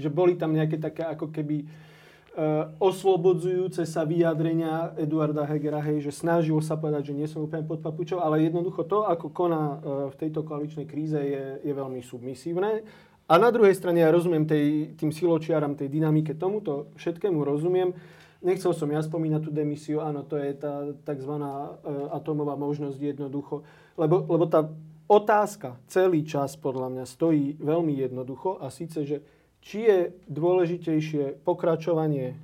že 0.00 0.08
boli 0.08 0.40
tam 0.40 0.56
nejaké 0.56 0.80
také 0.80 1.04
ako 1.04 1.28
keby 1.28 1.68
uh, 1.68 2.72
oslobodzujúce 2.80 3.84
sa 3.84 4.08
vyjadrenia 4.08 4.96
Eduarda 4.96 5.44
Hegera, 5.44 5.84
hej, 5.84 6.08
že 6.08 6.16
snažil 6.16 6.56
sa 6.64 6.80
povedať, 6.80 7.12
že 7.12 7.16
nie 7.20 7.28
som 7.28 7.44
úplne 7.44 7.68
pod 7.68 7.84
papučou, 7.84 8.24
ale 8.24 8.40
jednoducho 8.40 8.88
to, 8.88 9.04
ako 9.04 9.28
koná 9.28 9.76
uh, 9.76 9.78
v 10.08 10.16
tejto 10.16 10.40
koaličnej 10.40 10.88
kríze, 10.88 11.20
je, 11.20 11.60
je 11.60 11.72
veľmi 11.76 12.00
submisívne. 12.00 12.80
A 13.26 13.42
na 13.42 13.50
druhej 13.50 13.74
strane 13.74 14.00
ja 14.00 14.08
rozumiem 14.08 14.46
tej, 14.48 14.94
tým 14.94 15.12
siločiaram, 15.12 15.76
tej 15.76 15.90
dynamike, 15.90 16.38
tomuto 16.38 16.94
všetkému 16.94 17.42
rozumiem. 17.42 17.90
Nechcel 18.46 18.70
som 18.78 18.86
ja 18.86 19.02
spomínať 19.02 19.42
tú 19.42 19.50
demisiu, 19.50 19.98
áno, 19.98 20.22
to 20.22 20.38
je 20.38 20.54
tá 20.54 20.94
tzv. 21.02 21.34
E, 21.34 21.50
atomová 22.14 22.54
možnosť 22.54 22.94
jednoducho. 22.94 23.66
Lebo, 23.98 24.22
lebo 24.22 24.46
tá 24.46 24.70
otázka 25.10 25.74
celý 25.90 26.22
čas 26.22 26.54
podľa 26.54 26.94
mňa 26.94 27.04
stojí 27.10 27.58
veľmi 27.58 27.98
jednoducho 27.98 28.62
a 28.62 28.70
síce, 28.70 29.02
že 29.02 29.18
či 29.58 29.82
je 29.82 29.98
dôležitejšie 30.30 31.42
pokračovanie 31.42 32.38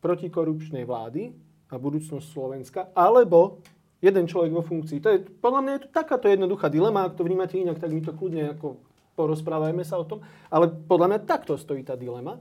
protikorupčnej 0.00 0.88
vlády 0.88 1.36
a 1.68 1.76
budúcnosť 1.76 2.26
Slovenska, 2.32 2.80
alebo 2.96 3.60
jeden 4.00 4.24
človek 4.24 4.56
vo 4.56 4.64
funkcii. 4.64 4.98
To 5.04 5.08
je, 5.12 5.18
podľa 5.20 5.60
mňa 5.60 5.72
je 5.76 5.82
to 5.84 5.90
takáto 5.92 6.32
jednoduchá 6.32 6.72
dilema, 6.72 7.04
ak 7.04 7.20
to 7.20 7.28
vnímate 7.28 7.60
inak, 7.60 7.76
tak 7.76 7.92
mi 7.92 8.00
to 8.00 8.16
kľudne 8.16 8.56
ako 8.56 8.80
porozprávajme 9.14 9.84
sa 9.84 10.00
o 10.00 10.08
tom. 10.08 10.24
Ale 10.48 10.72
podľa 10.72 11.06
mňa 11.12 11.28
takto 11.28 11.60
stojí 11.60 11.84
tá 11.84 11.92
dilema. 11.92 12.40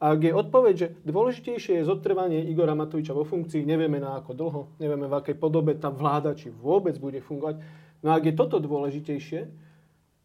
A 0.00 0.16
ak 0.16 0.20
je 0.24 0.32
odpoveď, 0.32 0.74
že 0.74 0.88
dôležitejšie 1.04 1.76
je 1.76 1.84
zotrvanie 1.84 2.48
Igora 2.48 2.72
Matoviča 2.72 3.12
vo 3.12 3.28
funkcii, 3.28 3.68
nevieme 3.68 4.00
na 4.00 4.16
ako 4.16 4.32
dlho, 4.32 4.62
nevieme 4.80 5.04
v 5.04 5.14
akej 5.20 5.36
podobe 5.36 5.76
tá 5.76 5.92
vláda, 5.92 6.32
či 6.32 6.48
vôbec 6.48 6.96
bude 6.96 7.20
fungovať. 7.20 7.60
No 8.00 8.08
a 8.08 8.16
ak 8.16 8.32
je 8.32 8.34
toto 8.34 8.56
dôležitejšie, 8.64 9.52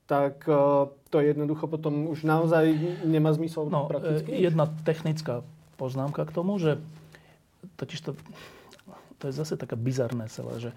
tak 0.08 0.48
uh, 0.48 0.88
to 1.12 1.18
jednoducho 1.20 1.68
potom 1.68 2.08
už 2.08 2.24
naozaj 2.24 2.72
nemá 3.04 3.36
zmysel 3.36 3.68
no, 3.68 3.92
prakticky. 3.92 4.32
Jedna 4.38 4.72
technická 4.88 5.44
poznámka 5.76 6.24
k 6.24 6.32
tomu, 6.32 6.56
že 6.56 6.80
totiž 7.76 8.00
to, 8.00 8.12
to 9.20 9.24
je 9.28 9.34
zase 9.36 9.60
také 9.60 9.76
bizarné 9.76 10.32
celé, 10.32 10.56
že 10.62 10.72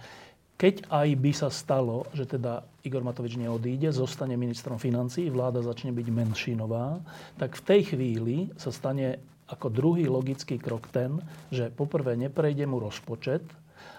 keď 0.59 0.90
aj 0.90 1.09
by 1.23 1.33
sa 1.33 1.49
stalo, 1.55 2.11
že 2.11 2.27
teda 2.27 2.66
Igor 2.83 3.07
Matovič 3.07 3.38
neodíde, 3.38 3.94
zostane 3.94 4.35
ministrom 4.35 4.77
financí, 4.83 5.31
vláda 5.31 5.62
začne 5.62 5.94
byť 5.94 6.07
menšinová, 6.11 6.99
tak 7.38 7.55
v 7.55 7.62
tej 7.62 7.81
chvíli 7.94 8.37
sa 8.59 8.75
stane 8.75 9.23
ako 9.49 9.71
druhý 9.71 10.11
logický 10.11 10.59
krok 10.59 10.90
ten, 10.90 11.23
že 11.55 11.71
poprvé 11.71 12.18
neprejde 12.18 12.66
mu 12.66 12.83
rozpočet 12.83 13.47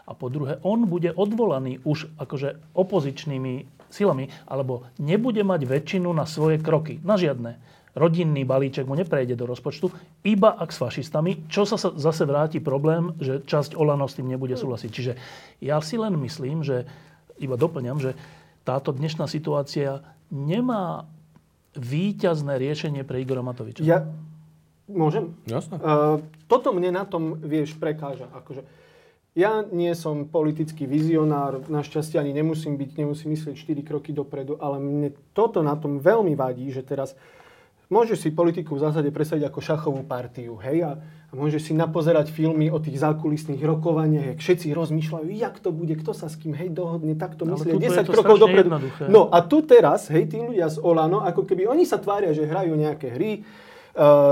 a 0.03 0.11
po 0.11 0.27
druhé 0.27 0.59
on 0.61 0.83
bude 0.85 1.15
odvolaný 1.15 1.79
už 1.87 2.11
akože 2.19 2.75
opozičnými 2.75 3.79
silami 3.89 4.29
alebo 4.45 4.85
nebude 5.01 5.41
mať 5.41 5.65
väčšinu 5.65 6.11
na 6.11 6.27
svoje 6.27 6.61
kroky. 6.61 7.01
Na 7.01 7.17
žiadne 7.17 7.57
rodinný 7.97 8.45
balíček 8.45 8.85
mu 8.85 8.93
neprejde 8.93 9.33
do 9.33 9.49
rozpočtu, 9.49 9.89
iba 10.25 10.53
ak 10.53 10.69
s 10.69 10.81
fašistami, 10.81 11.49
čo 11.49 11.65
sa 11.65 11.77
zase 11.77 12.23
vráti 12.25 12.61
problém, 12.61 13.13
že 13.17 13.41
časť 13.45 13.73
Olano 13.73 14.05
s 14.05 14.17
tým 14.17 14.29
nebude 14.29 14.53
súhlasiť. 14.53 14.89
Čiže 14.89 15.13
ja 15.63 15.81
si 15.81 15.95
len 15.97 16.13
myslím, 16.21 16.61
že, 16.61 16.85
iba 17.41 17.57
doplňam, 17.57 17.97
že 17.97 18.13
táto 18.67 18.93
dnešná 18.93 19.25
situácia 19.25 20.05
nemá 20.29 21.09
výťazné 21.73 22.57
riešenie 22.57 23.01
pre 23.05 23.21
Igora 23.21 23.41
Matoviča. 23.41 23.81
Ja 23.81 24.05
môžem? 24.89 25.37
Jasne. 25.45 25.77
Uh, 25.77 26.21
toto 26.49 26.73
mne 26.73 26.93
na 26.93 27.05
tom, 27.05 27.37
vieš, 27.37 27.77
prekáža. 27.77 28.25
Akože, 28.33 28.65
ja 29.37 29.61
nie 29.69 29.93
som 29.93 30.25
politický 30.25 30.89
vizionár, 30.89 31.61
našťastie 31.69 32.17
ani 32.17 32.33
nemusím 32.33 32.75
byť, 32.75 32.89
nemusím 32.97 33.37
myslieť 33.37 33.55
4 33.55 33.85
kroky 33.85 34.09
dopredu, 34.11 34.57
ale 34.57 34.81
mne 34.81 35.13
toto 35.37 35.61
na 35.61 35.77
tom 35.77 36.01
veľmi 36.01 36.33
vadí, 36.33 36.73
že 36.73 36.81
teraz 36.81 37.13
Môžeš 37.89 38.21
si 38.21 38.29
politiku 38.29 38.77
v 38.77 38.85
zásade 38.85 39.09
presadiť 39.09 39.49
ako 39.49 39.59
šachovú 39.65 40.01
partiu, 40.05 40.61
hej, 40.61 40.85
a, 40.85 41.01
a 41.01 41.33
môžeš 41.33 41.69
si 41.69 41.73
napozerať 41.73 42.29
filmy 42.29 42.69
o 42.69 42.77
tých 42.77 43.01
zákulisných 43.01 43.57
rokovaniach, 43.65 44.37
jak 44.37 44.39
všetci 44.45 44.77
rozmýšľajú, 44.77 45.25
jak 45.33 45.57
to 45.57 45.73
bude, 45.73 45.97
kto 45.97 46.13
sa 46.13 46.29
s 46.29 46.37
kým, 46.37 46.53
hej, 46.53 46.69
dohodne, 46.69 47.17
takto 47.17 47.49
myslia, 47.49 47.81
10 47.81 48.05
krokov 48.05 48.37
dopredu. 48.45 48.69
Jednoduché. 48.69 49.03
No 49.09 49.33
a 49.33 49.41
tu 49.41 49.65
teraz, 49.65 50.05
hej, 50.13 50.29
tí 50.29 50.37
ľudia 50.37 50.69
z 50.69 50.77
Olano, 50.85 51.25
ako 51.25 51.49
keby 51.49 51.65
oni 51.65 51.81
sa 51.81 51.97
tvária, 51.97 52.29
že 52.29 52.45
hrajú 52.45 52.77
nejaké 52.77 53.09
hry, 53.09 53.41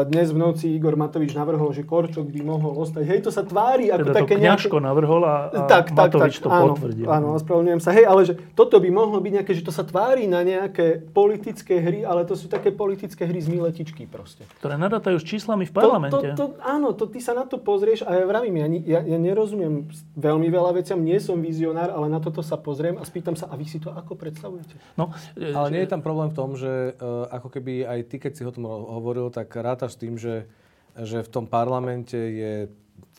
dnes 0.08 0.32
v 0.32 0.38
noci 0.40 0.66
Igor 0.72 0.96
Matovič 0.96 1.36
navrhol, 1.36 1.76
že 1.76 1.84
Korčok 1.84 2.32
by 2.32 2.42
mohol 2.42 2.80
ostať. 2.80 3.04
Hej, 3.04 3.20
to 3.28 3.32
sa 3.36 3.44
tvári 3.44 3.92
ako 3.92 4.08
teda 4.08 4.16
také 4.24 4.36
to 4.36 4.44
nejaké... 4.48 4.68
navrhol 4.80 5.22
a, 5.28 5.52
a 5.52 5.68
tak, 5.68 5.92
Matovič 5.92 6.40
tak, 6.40 6.44
to 6.44 6.50
áno, 6.50 6.74
potvrdil. 6.74 7.06
Áno, 7.06 7.28
ospravedlňujem 7.36 7.82
sa. 7.84 7.92
Hej, 7.92 8.06
ale 8.08 8.22
že 8.24 8.34
toto 8.56 8.80
by 8.80 8.90
mohlo 8.90 9.20
byť 9.20 9.32
nejaké, 9.44 9.52
že 9.52 9.64
to 9.68 9.76
sa 9.76 9.84
tvári 9.84 10.24
na 10.24 10.40
nejaké 10.40 11.04
politické 11.12 11.84
hry, 11.84 12.08
ale 12.08 12.24
to 12.24 12.40
sú 12.40 12.48
také 12.48 12.72
politické 12.72 13.28
hry 13.28 13.44
z 13.44 13.52
miletičky 13.52 14.08
proste. 14.08 14.48
Ktoré 14.64 14.80
nadátajú 14.80 15.20
s 15.20 15.26
číslami 15.28 15.68
v 15.68 15.74
parlamente. 15.76 16.16
To, 16.16 16.24
to, 16.24 16.32
to, 16.36 16.46
áno, 16.64 16.96
to 16.96 17.12
ty 17.12 17.20
sa 17.20 17.36
na 17.36 17.44
to 17.44 17.60
pozrieš 17.60 18.08
a 18.08 18.16
ja 18.16 18.24
vravím, 18.24 18.64
ja, 18.64 18.68
ja, 18.98 19.00
ja 19.04 19.18
nerozumiem 19.20 19.92
veľmi 20.16 20.48
veľa 20.48 20.80
veciam, 20.80 21.04
nie 21.04 21.20
som 21.20 21.44
vizionár, 21.44 21.92
ale 21.92 22.08
na 22.08 22.24
toto 22.24 22.40
sa 22.40 22.56
pozriem 22.56 22.96
a 22.96 23.04
spýtam 23.04 23.36
sa, 23.36 23.52
a 23.52 23.60
vy 23.60 23.68
si 23.68 23.84
to 23.84 23.92
ako 23.92 24.16
predstavujete? 24.16 24.80
No, 24.96 25.12
ale 25.36 25.68
nie 25.76 25.82
je 25.84 25.92
tam 25.92 26.00
problém 26.00 26.32
v 26.32 26.38
tom, 26.38 26.56
že 26.56 26.96
uh, 26.96 27.28
ako 27.34 27.52
keby 27.52 27.84
aj 27.84 28.00
ty, 28.08 28.16
keď 28.22 28.32
si 28.32 28.44
o 28.48 28.54
tom 28.54 28.70
hovoril, 28.70 29.28
tak 29.34 29.57
rátaš 29.60 29.98
tým, 30.00 30.15
že, 30.15 30.48
že 30.93 31.22
v 31.26 31.30
tom 31.30 31.46
parlamente 31.46 32.17
je 32.17 32.54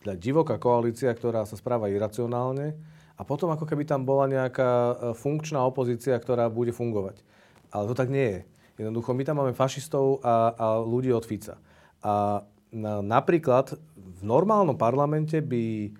teda 0.02 0.14
divoká 0.14 0.56
koalícia, 0.56 1.10
ktorá 1.10 1.42
sa 1.44 1.58
správa 1.58 1.90
iracionálne 1.90 2.74
a 3.18 3.22
potom 3.26 3.50
ako 3.50 3.66
keby 3.66 3.82
tam 3.82 4.06
bola 4.06 4.30
nejaká 4.30 4.70
e, 4.70 4.94
funkčná 5.18 5.58
opozícia, 5.66 6.14
ktorá 6.14 6.46
bude 6.46 6.70
fungovať. 6.70 7.26
Ale 7.74 7.90
to 7.90 7.94
tak 7.98 8.08
nie 8.08 8.38
je. 8.38 8.40
Jednoducho, 8.78 9.10
my 9.10 9.22
tam 9.26 9.42
máme 9.42 9.58
fašistov 9.58 10.22
a, 10.22 10.54
a 10.54 10.66
ľudí 10.78 11.10
od 11.10 11.26
Fica. 11.26 11.58
A 11.98 12.46
na, 12.70 13.02
napríklad 13.02 13.74
v 13.98 14.20
normálnom 14.22 14.78
parlamente 14.78 15.42
by 15.42 15.90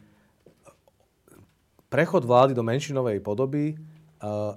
prechod 1.90 2.22
vlády 2.22 2.54
do 2.54 2.62
menšinovej 2.62 3.18
podoby 3.18 3.74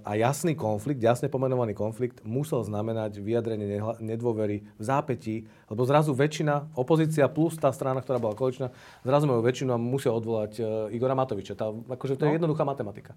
a 0.02 0.12
jasný 0.18 0.58
konflikt, 0.58 0.98
jasne 0.98 1.30
pomenovaný 1.30 1.78
konflikt 1.78 2.26
musel 2.26 2.66
znamenať 2.66 3.22
vyjadrenie 3.22 3.78
nedôvery 4.02 4.66
v 4.66 4.84
zápätí, 4.84 5.46
lebo 5.70 5.86
zrazu 5.86 6.18
väčšina, 6.18 6.74
opozícia 6.74 7.30
plus 7.30 7.62
tá 7.62 7.70
strana, 7.70 8.02
ktorá 8.02 8.18
bola 8.18 8.34
koaličná, 8.34 8.74
zrazu 9.06 9.30
majú 9.30 9.46
väčšinu 9.46 9.70
a 9.74 9.78
musia 9.78 10.10
odvolať 10.10 10.52
e, 10.58 10.62
Igora 10.98 11.14
Matoviča. 11.14 11.54
Tá, 11.54 11.70
akože 11.70 12.18
to 12.18 12.26
je 12.26 12.32
no. 12.34 12.38
jednoduchá 12.42 12.66
matematika. 12.66 13.14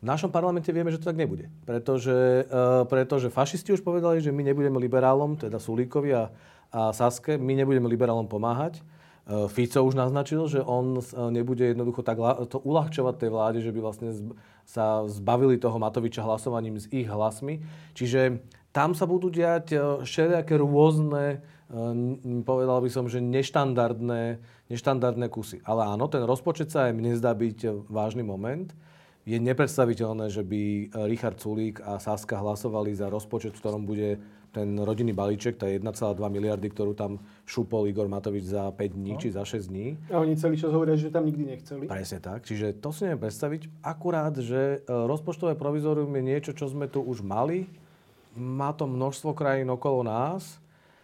V 0.00 0.08
našom 0.08 0.32
parlamente 0.32 0.72
vieme, 0.72 0.88
že 0.88 0.96
to 0.96 1.12
tak 1.12 1.20
nebude. 1.20 1.46
Pretože, 1.62 2.48
uh, 2.50 2.82
pretože 2.90 3.30
fašisti 3.30 3.70
už 3.70 3.86
povedali, 3.86 4.18
že 4.18 4.34
my 4.34 4.42
nebudeme 4.42 4.74
liberálom, 4.82 5.38
teda 5.38 5.62
Sulíkovi 5.62 6.10
a, 6.10 6.26
a 6.74 6.90
Saske, 6.90 7.38
my 7.38 7.54
nebudeme 7.54 7.86
liberálom 7.86 8.26
pomáhať. 8.26 8.82
Fico 9.54 9.86
už 9.86 9.94
naznačil, 9.94 10.50
že 10.50 10.58
on 10.58 10.98
nebude 11.30 11.62
jednoducho 11.62 12.02
tak 12.02 12.18
to 12.50 12.58
uľahčovať 12.58 13.14
tej 13.22 13.30
vláde, 13.30 13.58
že 13.62 13.70
by 13.70 13.78
vlastne 13.78 14.10
sa 14.66 15.04
zbavili 15.10 15.58
toho 15.58 15.76
Matoviča 15.76 16.24
hlasovaním 16.24 16.80
s 16.80 16.88
ich 16.88 17.06
hlasmi. 17.06 17.60
Čiže 17.92 18.40
tam 18.72 18.96
sa 18.96 19.04
budú 19.04 19.28
diať 19.28 19.76
e, 19.76 19.78
všelijaké 20.00 20.56
rôzne, 20.56 21.44
e, 21.68 22.40
povedal 22.40 22.80
by 22.80 22.88
som, 22.88 23.04
že 23.04 23.20
neštandardné, 23.20 24.40
neštandardné 24.72 25.28
kusy. 25.28 25.60
Ale 25.68 25.84
áno, 25.84 26.08
ten 26.08 26.24
rozpočet 26.24 26.72
sa 26.72 26.88
aj 26.88 26.96
mne 26.96 27.12
zdá 27.12 27.36
byť 27.36 27.58
e, 27.62 27.68
vážny 27.92 28.24
moment. 28.24 28.72
Je 29.22 29.38
nepredstaviteľné, 29.38 30.34
že 30.34 30.42
by 30.42 30.90
Richard 31.06 31.38
Sulík 31.38 31.78
a 31.84 32.02
Saska 32.02 32.42
hlasovali 32.42 32.90
za 32.90 33.06
rozpočet, 33.06 33.54
v 33.54 33.62
ktorom 33.62 33.86
bude 33.86 34.18
ten 34.52 34.76
rodinný 34.76 35.16
balíček, 35.16 35.56
tá 35.56 35.66
1,2 35.66 35.90
miliardy, 36.28 36.68
ktorú 36.68 36.92
tam 36.92 37.18
šupol 37.48 37.88
Igor 37.88 38.06
Matovič 38.06 38.52
za 38.52 38.68
5 38.70 38.78
dní 38.94 39.12
no. 39.16 39.20
či 39.20 39.32
za 39.32 39.42
6 39.42 39.72
dní. 39.72 39.96
A 40.12 40.20
oni 40.20 40.36
celý 40.36 40.60
čas 40.60 40.70
hovoria, 40.70 40.94
že 40.94 41.08
tam 41.08 41.24
nikdy 41.24 41.56
nechceli. 41.56 41.88
Presne 41.88 42.20
tak. 42.20 42.44
Čiže 42.44 42.78
to 42.78 42.92
si 42.92 43.08
neviem 43.08 43.26
predstaviť. 43.26 43.82
Akurát, 43.82 44.36
že 44.36 44.84
e, 44.84 44.92
rozpočtové 45.08 45.56
provizorium 45.56 46.12
je 46.14 46.22
niečo, 46.22 46.52
čo 46.52 46.68
sme 46.68 46.86
tu 46.86 47.00
už 47.02 47.24
mali. 47.24 47.66
Má 48.36 48.76
to 48.76 48.84
množstvo 48.86 49.32
krajín 49.32 49.72
okolo 49.72 50.04
nás 50.06 50.61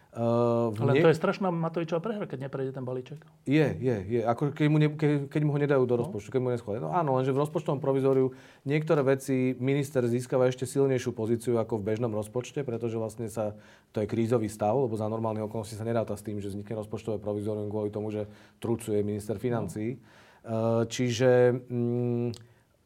Uh, 0.09 0.73
Ale 0.81 0.97
nie... 0.97 1.05
to 1.05 1.13
je 1.13 1.21
strašná 1.21 1.53
Matovičová 1.53 2.01
prehra, 2.01 2.25
keď 2.25 2.49
neprejde 2.49 2.73
ten 2.73 2.81
balíček. 2.81 3.21
Je, 3.45 3.77
je, 3.77 3.97
je. 4.09 4.21
Ako 4.25 4.49
keď, 4.57 4.65
mu 4.65 4.81
ne, 4.81 4.89
keď, 4.89 5.29
keď 5.29 5.41
mu 5.45 5.53
ho 5.53 5.61
nedajú 5.61 5.85
do 5.85 5.93
no. 5.93 6.01
rozpočtu, 6.01 6.33
keď 6.33 6.41
mu 6.41 6.49
neschvália. 6.49 6.81
No 6.81 6.89
áno, 6.89 7.21
lenže 7.21 7.29
v 7.29 7.37
rozpočtovom 7.45 7.77
provizóriu 7.77 8.33
niektoré 8.65 9.05
veci 9.05 9.53
minister 9.61 10.01
získava 10.09 10.49
ešte 10.49 10.65
silnejšiu 10.65 11.13
pozíciu 11.13 11.61
ako 11.61 11.77
v 11.77 11.93
bežnom 11.93 12.09
rozpočte, 12.09 12.65
pretože 12.65 12.97
vlastne 12.97 13.29
sa, 13.29 13.53
to 13.93 14.01
je 14.01 14.09
krízový 14.09 14.49
stav, 14.49 14.73
lebo 14.73 14.97
za 14.97 15.05
normálne 15.05 15.45
okolnosti 15.45 15.77
sa 15.77 15.85
neráta 15.85 16.17
s 16.17 16.25
tým, 16.25 16.41
že 16.41 16.49
vznikne 16.49 16.81
rozpočtové 16.81 17.21
provizórium 17.21 17.69
kvôli 17.69 17.93
tomu, 17.93 18.09
že 18.09 18.25
trucuje 18.57 19.05
minister 19.05 19.37
financí. 19.37 19.93
No. 19.93 20.01
Uh, 20.49 20.89
čiže 20.89 21.53
mm, 21.69 22.33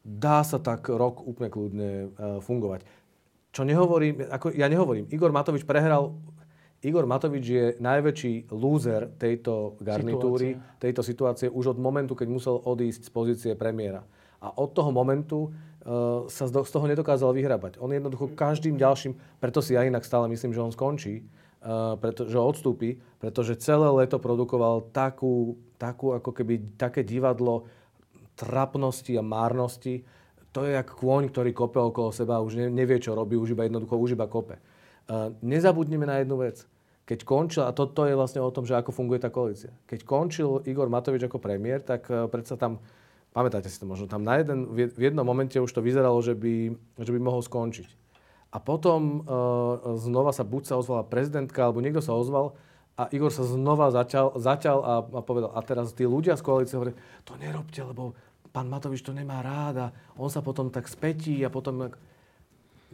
dá 0.04 0.44
sa 0.44 0.60
tak 0.60 0.92
rok 0.92 1.24
úplne 1.24 1.48
kľudne 1.48 1.90
uh, 2.04 2.36
fungovať. 2.44 2.84
Čo 3.54 3.64
nehovorím, 3.64 4.28
ako 4.28 4.52
ja 4.52 4.68
nehovorím, 4.68 5.08
Igor 5.08 5.32
Matovič 5.32 5.64
prehral 5.64 6.12
Igor 6.84 7.08
Matovič 7.08 7.44
je 7.48 7.66
najväčší 7.80 8.52
lúzer 8.52 9.08
tejto 9.16 9.80
garnitúry, 9.80 10.52
situácie. 10.52 10.80
tejto 10.84 11.02
situácie 11.02 11.48
už 11.48 11.72
od 11.72 11.78
momentu, 11.80 12.12
keď 12.12 12.28
musel 12.28 12.60
odísť 12.60 13.08
z 13.08 13.10
pozície 13.10 13.52
premiéra. 13.56 14.04
A 14.44 14.52
od 14.60 14.76
toho 14.76 14.92
momentu 14.92 15.48
uh, 15.48 16.28
sa 16.28 16.44
z 16.44 16.68
toho 16.68 16.84
nedokázal 16.84 17.32
vyhrabať. 17.32 17.80
On 17.80 17.88
jednoducho 17.88 18.36
každým 18.36 18.76
ďalším, 18.76 19.16
preto 19.40 19.64
si 19.64 19.72
ja 19.72 19.88
inak 19.88 20.04
stále 20.04 20.28
myslím, 20.28 20.52
že 20.52 20.60
on 20.60 20.76
skončí, 20.76 21.24
uh, 21.24 21.96
preto, 21.96 22.28
že 22.28 22.36
odstúpi, 22.36 23.00
pretože 23.16 23.56
celé 23.56 23.88
leto 23.88 24.20
produkoval 24.20 24.92
takú, 24.92 25.56
takú 25.80 26.12
ako 26.12 26.36
keby 26.36 26.76
také 26.76 27.00
divadlo 27.00 27.64
trapnosti 28.36 29.16
a 29.16 29.24
márnosti. 29.24 30.04
To 30.52 30.68
je 30.68 30.76
ako 30.76 30.92
kôň, 31.00 31.32
ktorý 31.32 31.50
kope 31.56 31.80
okolo 31.80 32.12
seba 32.12 32.44
už 32.44 32.68
nevie, 32.68 33.00
čo 33.00 33.16
robí, 33.16 33.40
už 33.40 33.56
iba 33.56 33.64
jednoducho, 33.64 33.96
už 33.96 34.20
iba 34.20 34.28
kope. 34.28 34.60
Uh, 35.08 35.32
nezabudnime 35.40 36.04
na 36.04 36.20
jednu 36.20 36.44
vec 36.44 36.68
keď 37.04 37.18
končil, 37.28 37.62
a 37.68 37.76
toto 37.76 38.08
je 38.08 38.16
vlastne 38.16 38.40
o 38.40 38.48
tom, 38.48 38.64
že 38.64 38.80
ako 38.80 38.92
funguje 38.92 39.20
tá 39.20 39.28
koalícia. 39.28 39.72
Keď 39.84 40.08
končil 40.08 40.64
Igor 40.64 40.88
Matovič 40.88 41.28
ako 41.28 41.36
premiér, 41.36 41.84
tak 41.84 42.08
uh, 42.08 42.24
predsa 42.32 42.56
tam, 42.56 42.80
pamätáte 43.36 43.68
si 43.68 43.76
to 43.76 43.84
možno, 43.84 44.08
tam 44.08 44.24
na 44.24 44.40
jeden, 44.40 44.72
v 44.72 44.88
jednom 44.96 45.24
momente 45.24 45.60
už 45.60 45.68
to 45.68 45.84
vyzeralo, 45.84 46.16
že 46.24 46.32
by, 46.32 46.72
že 47.00 47.10
by 47.12 47.20
mohol 47.20 47.44
skončiť. 47.44 47.88
A 48.54 48.62
potom 48.62 49.26
uh, 49.26 49.98
znova 50.00 50.32
sa 50.32 50.46
buď 50.46 50.62
sa 50.64 50.74
ozvala 50.80 51.04
prezidentka, 51.04 51.68
alebo 51.68 51.84
niekto 51.84 52.00
sa 52.00 52.16
ozval 52.16 52.56
a 52.94 53.10
Igor 53.10 53.34
sa 53.34 53.42
znova 53.42 53.90
začal, 53.90 54.38
začal 54.38 54.78
a, 54.86 54.94
a 55.02 55.20
povedal, 55.20 55.50
a 55.50 55.60
teraz 55.66 55.90
tí 55.90 56.06
ľudia 56.06 56.38
z 56.38 56.46
koalície 56.46 56.78
hovorí, 56.78 56.94
to 57.26 57.34
nerobte, 57.42 57.82
lebo 57.82 58.14
pán 58.54 58.70
Matovič 58.70 59.02
to 59.02 59.10
nemá 59.10 59.42
rád 59.42 59.74
a 59.76 59.86
on 60.14 60.30
sa 60.30 60.38
potom 60.38 60.70
tak 60.70 60.86
spätí 60.86 61.42
a 61.42 61.50
potom 61.50 61.90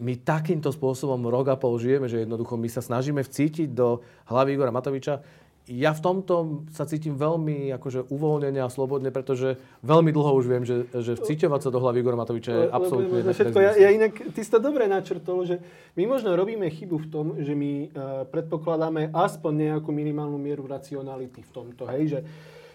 my 0.00 0.16
takýmto 0.16 0.72
spôsobom 0.72 1.20
rok 1.28 1.52
a 1.52 1.60
pol 1.60 1.76
žijeme, 1.76 2.08
že 2.08 2.24
jednoducho 2.24 2.56
my 2.56 2.68
sa 2.72 2.80
snažíme 2.80 3.20
vcítiť 3.20 3.68
do 3.70 4.00
hlavy 4.32 4.56
Igora 4.56 4.72
Matoviča. 4.72 5.20
ja 5.68 5.92
v 5.92 6.00
tomto 6.00 6.64
sa 6.72 6.88
cítim 6.88 7.14
veľmi 7.14 7.70
akože 7.76 8.08
uvoľnene 8.08 8.58
a 8.64 8.72
slobodne, 8.72 9.12
pretože 9.12 9.60
veľmi 9.84 10.10
dlho 10.10 10.32
už 10.40 10.44
viem, 10.48 10.64
že, 10.64 10.88
že 10.90 11.20
vciťovať 11.20 11.60
sa 11.62 11.70
do 11.70 11.78
hlavy 11.78 12.00
Igora 12.00 12.18
Matoviča 12.18 12.50
je 12.50 12.66
absolútne 12.72 13.20
všetko. 13.30 13.58
Ja, 13.60 13.72
ja 13.76 13.88
inak, 13.92 14.16
ty 14.32 14.40
si 14.40 14.50
to 14.50 14.58
dobre 14.58 14.88
načrtol, 14.88 15.44
že 15.44 15.60
my 15.94 16.08
možno 16.08 16.32
robíme 16.34 16.66
chybu 16.66 16.96
v 16.96 17.06
tom, 17.12 17.26
že 17.38 17.52
my 17.52 17.72
uh, 17.92 18.24
predpokladáme 18.32 19.12
aspoň 19.12 19.52
nejakú 19.76 19.92
minimálnu 19.92 20.40
mieru 20.40 20.64
racionality 20.64 21.44
v 21.44 21.50
tomto, 21.52 21.84
hej, 21.92 22.18
že 22.18 22.20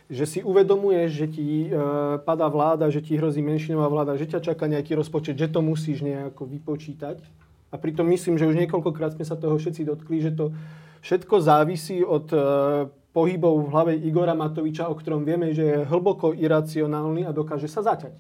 že 0.06 0.26
si 0.30 0.40
uvedomuješ, 0.46 1.10
že 1.10 1.28
ti 1.28 1.46
e, 1.66 1.70
padá 2.22 2.46
vláda, 2.46 2.94
že 2.94 3.02
ti 3.02 3.18
hrozí 3.18 3.42
menšinová 3.42 3.90
vláda, 3.90 4.14
že 4.18 4.30
ťa 4.30 4.54
čaká 4.54 4.70
nejaký 4.70 4.94
rozpočet, 4.94 5.34
že 5.34 5.50
to 5.50 5.66
musíš 5.66 6.06
nejako 6.06 6.46
vypočítať. 6.46 7.18
A 7.74 7.76
pritom 7.82 8.06
myslím, 8.14 8.38
že 8.38 8.46
už 8.46 8.56
niekoľkokrát 8.66 9.18
sme 9.18 9.26
sa 9.26 9.34
toho 9.34 9.58
všetci 9.58 9.82
dotkli, 9.82 10.22
že 10.22 10.32
to 10.38 10.54
všetko 11.02 11.36
závisí 11.42 12.06
od 12.06 12.30
e, 12.30 12.38
pohybov 13.16 13.66
v 13.66 13.72
hlave 13.74 13.94
Igora 13.98 14.38
Matoviča, 14.38 14.92
o 14.92 14.96
ktorom 14.98 15.26
vieme, 15.26 15.56
že 15.58 15.64
je 15.64 15.88
hlboko 15.90 16.38
iracionálny 16.38 17.26
a 17.26 17.34
dokáže 17.34 17.66
sa 17.66 17.82
zaťať. 17.82 18.14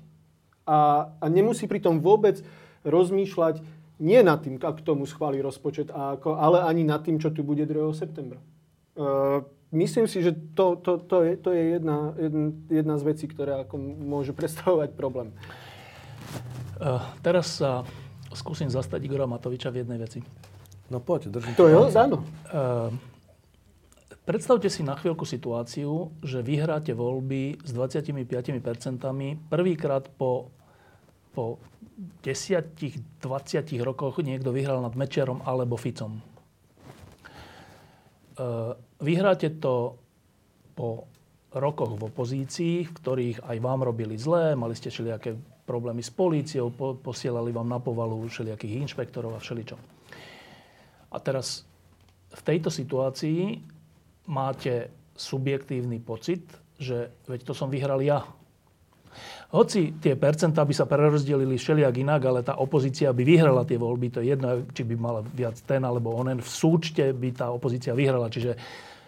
A, 0.65 1.11
a 1.21 1.25
nemusí 1.29 1.69
pritom 1.69 2.01
vôbec 2.01 2.41
rozmýšľať 2.81 3.61
nie 4.01 4.19
nad 4.25 4.41
tým, 4.41 4.57
ako 4.57 4.81
tomu 4.81 5.03
schváli 5.05 5.39
rozpočet, 5.39 5.93
a 5.93 6.17
ako, 6.17 6.35
ale 6.35 6.65
ani 6.65 6.83
nad 6.83 7.05
tým, 7.05 7.21
čo 7.21 7.31
tu 7.31 7.45
bude 7.45 7.63
2. 7.63 7.93
septembra. 7.93 8.41
E, 8.41 8.45
myslím 9.75 10.07
si, 10.07 10.23
že 10.23 10.31
to, 10.55 10.79
to, 10.79 10.97
to, 11.03 11.17
je, 11.27 11.31
to 11.37 11.49
je 11.51 11.63
jedna, 11.77 12.15
jedna, 12.15 12.47
jedna 12.71 12.95
z 12.95 13.03
vecí, 13.03 13.25
ktorá 13.27 13.67
ako 13.67 13.75
môže 13.79 14.31
predstavovať 14.31 14.95
problém. 14.95 15.35
Uh, 16.75 16.99
teraz 17.23 17.59
sa 17.59 17.83
skúsim 18.35 18.67
zastať 18.67 18.99
Igora 19.03 19.27
Matoviča 19.27 19.71
v 19.71 19.83
jednej 19.83 19.99
veci. 19.99 20.19
No 20.91 20.99
poď, 20.99 21.31
držím. 21.31 21.53
To 21.55 21.65
je, 21.71 21.75
áno. 21.97 22.21
Uh, 22.51 22.91
predstavte 24.27 24.69
si 24.69 24.83
na 24.83 24.93
chvíľku 24.99 25.23
situáciu, 25.23 26.11
že 26.21 26.43
vyhráte 26.45 26.91
voľby 26.91 27.63
s 27.63 27.71
25% 27.71 28.27
prvýkrát 29.49 30.05
po, 30.19 30.51
po 31.31 31.57
10-20 32.21 33.07
rokoch 33.81 34.19
niekto 34.19 34.51
vyhral 34.51 34.83
nad 34.83 34.93
Mečerom 34.93 35.41
alebo 35.47 35.79
Ficom. 35.79 36.19
Uh, 38.35 38.75
Vyhráte 39.01 39.51
to 39.59 39.99
po 40.75 41.07
rokoch 41.55 41.95
v 41.95 42.07
opozícii, 42.11 42.75
v 42.83 42.91
ktorých 42.91 43.37
aj 43.47 43.57
vám 43.63 43.87
robili 43.87 44.19
zlé, 44.19 44.55
mali 44.59 44.75
ste 44.75 44.91
všelijaké 44.91 45.35
problémy 45.63 46.03
s 46.03 46.11
políciou, 46.11 46.69
po, 46.69 46.99
posielali 46.99 47.49
vám 47.55 47.67
na 47.67 47.79
povalu 47.79 48.27
všelijakých 48.27 48.85
inšpektorov 48.85 49.35
a 49.35 49.41
všeličo. 49.41 49.75
A 51.11 51.17
teraz 51.23 51.63
v 52.35 52.41
tejto 52.43 52.67
situácii 52.67 53.63
máte 54.27 54.91
subjektívny 55.15 56.03
pocit, 56.03 56.43
že 56.75 57.23
veď 57.23 57.47
to 57.47 57.53
som 57.55 57.71
vyhral 57.71 58.03
ja. 58.03 58.27
Hoci 59.55 59.95
tie 60.03 60.19
percentá 60.19 60.67
by 60.67 60.75
sa 60.75 60.83
prerozdelili 60.83 61.55
všelijak 61.55 61.95
inak, 62.03 62.21
ale 62.27 62.43
tá 62.43 62.59
opozícia 62.59 63.15
by 63.15 63.23
vyhrala 63.23 63.63
tie 63.63 63.79
voľby, 63.79 64.11
to 64.11 64.19
je 64.19 64.35
jedno, 64.35 64.67
či 64.75 64.83
by 64.83 64.95
mala 64.99 65.23
viac 65.23 65.55
ten 65.63 65.79
alebo 65.87 66.11
onen, 66.11 66.43
v 66.43 66.49
súčte 66.51 67.15
by 67.15 67.31
tá 67.31 67.47
opozícia 67.55 67.95
vyhrala. 67.95 68.27
Čiže 68.27 68.59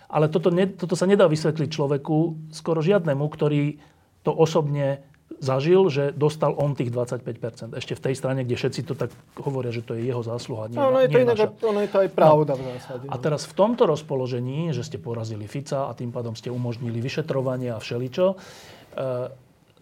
ale 0.08 0.32
toto, 0.32 0.48
ne, 0.48 0.72
toto 0.72 0.96
sa 0.96 1.04
nedá 1.04 1.28
vysvetliť 1.28 1.68
človeku, 1.68 2.48
skoro 2.56 2.80
žiadnemu, 2.80 3.26
ktorý 3.28 3.76
to 4.24 4.32
osobne 4.32 5.04
zažil, 5.44 5.92
že 5.92 6.16
dostal 6.16 6.56
on 6.56 6.74
tých 6.74 6.90
25%. 6.90 7.76
Ešte 7.76 7.94
v 8.00 8.02
tej 8.02 8.16
strane, 8.16 8.48
kde 8.48 8.56
všetci 8.56 8.82
to 8.88 8.96
tak 8.96 9.12
hovoria, 9.44 9.76
že 9.76 9.84
to 9.84 10.00
je 10.00 10.08
jeho 10.08 10.24
zásluha, 10.24 10.72
nie, 10.72 10.80
no, 10.80 10.96
je 10.98 11.12
to 11.12 11.20
nie 11.20 11.26
inak, 11.28 11.38
ono 11.60 11.80
je 11.84 11.90
to 11.92 12.00
aj 12.08 12.10
pravda 12.16 12.54
no. 12.56 12.64
v 12.64 12.64
zásade. 12.80 13.06
A 13.12 13.16
no. 13.20 13.22
teraz 13.22 13.44
v 13.46 13.54
tomto 13.54 13.84
rozpoložení, 13.84 14.72
že 14.72 14.88
ste 14.88 14.98
porazili 14.98 15.46
Fica 15.46 15.92
a 15.92 15.94
tým 15.94 16.16
pádom 16.16 16.34
ste 16.34 16.48
umožnili 16.48 17.04
vyšetrovanie 17.04 17.76
a 17.76 17.78
všeličo, 17.78 18.26
e, 18.32 18.36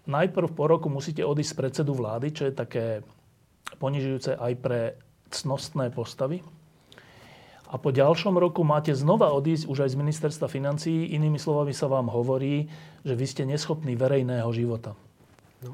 najprv 0.05 0.47
po 0.53 0.65
roku 0.69 0.87
musíte 0.89 1.21
odísť 1.21 1.51
z 1.53 1.59
predsedu 1.59 1.91
vlády, 1.97 2.33
čo 2.33 2.49
je 2.49 2.53
také 2.53 2.85
ponižujúce 3.77 4.37
aj 4.37 4.53
pre 4.61 4.79
cnostné 5.29 5.89
postavy, 5.91 6.45
a 7.65 7.81
po 7.81 7.89
ďalšom 7.89 8.37
roku 8.37 8.61
máte 8.61 8.93
znova 8.93 9.33
odísť 9.33 9.65
už 9.65 9.83
aj 9.83 9.89
z 9.91 9.99
ministerstva 9.99 10.45
financií. 10.45 11.17
Inými 11.17 11.41
slovami 11.41 11.73
sa 11.73 11.89
vám 11.89 12.13
hovorí, 12.13 12.69
že 13.01 13.17
vy 13.17 13.25
ste 13.25 13.43
neschopní 13.43 13.97
verejného 13.97 14.47
života. 14.53 14.93
No. 15.65 15.73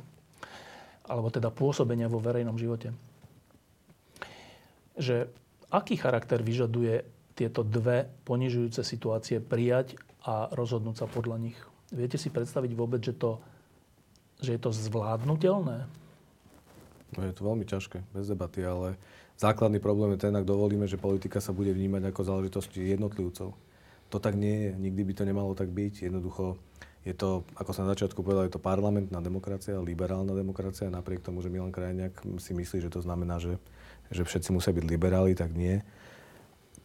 Alebo 1.03 1.27
teda 1.27 1.51
pôsobenia 1.51 2.07
vo 2.07 2.23
verejnom 2.23 2.55
živote. 2.55 2.95
Že 4.95 5.27
aký 5.67 5.99
charakter 5.99 6.39
vyžaduje 6.39 7.03
tieto 7.35 7.61
dve 7.61 8.07
ponižujúce 8.23 8.87
situácie 8.87 9.43
prijať 9.43 9.99
a 10.23 10.47
rozhodnúť 10.47 10.95
sa 10.95 11.07
podľa 11.11 11.43
nich? 11.43 11.59
Viete 11.91 12.15
si 12.15 12.31
predstaviť 12.31 12.71
vôbec, 12.71 13.03
že, 13.03 13.19
to, 13.19 13.43
že 14.41 14.57
je 14.57 14.61
to 14.61 14.73
zvládnutelné? 14.73 15.85
No 17.15 17.19
je 17.23 17.33
to 17.35 17.41
veľmi 17.45 17.65
ťažké, 17.67 18.01
bez 18.11 18.25
debaty, 18.27 18.65
ale 18.65 18.97
Základný 19.41 19.81
problém 19.81 20.13
je 20.13 20.29
ten, 20.29 20.33
ak 20.37 20.45
dovolíme, 20.45 20.85
že 20.85 21.01
politika 21.01 21.41
sa 21.41 21.49
bude 21.49 21.73
vnímať 21.73 22.13
ako 22.13 22.21
záležitosti 22.21 22.93
jednotlivcov. 22.93 23.57
To 24.13 24.17
tak 24.21 24.37
nie 24.37 24.69
je, 24.69 24.71
nikdy 24.77 25.01
by 25.01 25.13
to 25.17 25.23
nemalo 25.25 25.57
tak 25.57 25.73
byť. 25.73 26.05
Jednoducho 26.05 26.61
je 27.01 27.17
to, 27.17 27.41
ako 27.57 27.73
som 27.73 27.89
na 27.89 27.97
začiatku 27.97 28.21
povedal, 28.21 28.45
je 28.45 28.53
to 28.53 28.61
parlamentná 28.61 29.17
demokracia, 29.17 29.81
liberálna 29.81 30.37
demokracia. 30.37 30.93
Napriek 30.93 31.25
tomu, 31.25 31.41
že 31.41 31.49
Milan 31.49 31.73
Krajniak 31.73 32.21
si 32.37 32.53
myslí, 32.53 32.85
že 32.85 32.93
to 32.93 33.01
znamená, 33.01 33.41
že, 33.41 33.57
že 34.13 34.21
všetci 34.21 34.53
musia 34.53 34.69
byť 34.77 34.85
liberáli, 34.85 35.33
tak 35.33 35.57
nie. 35.57 35.81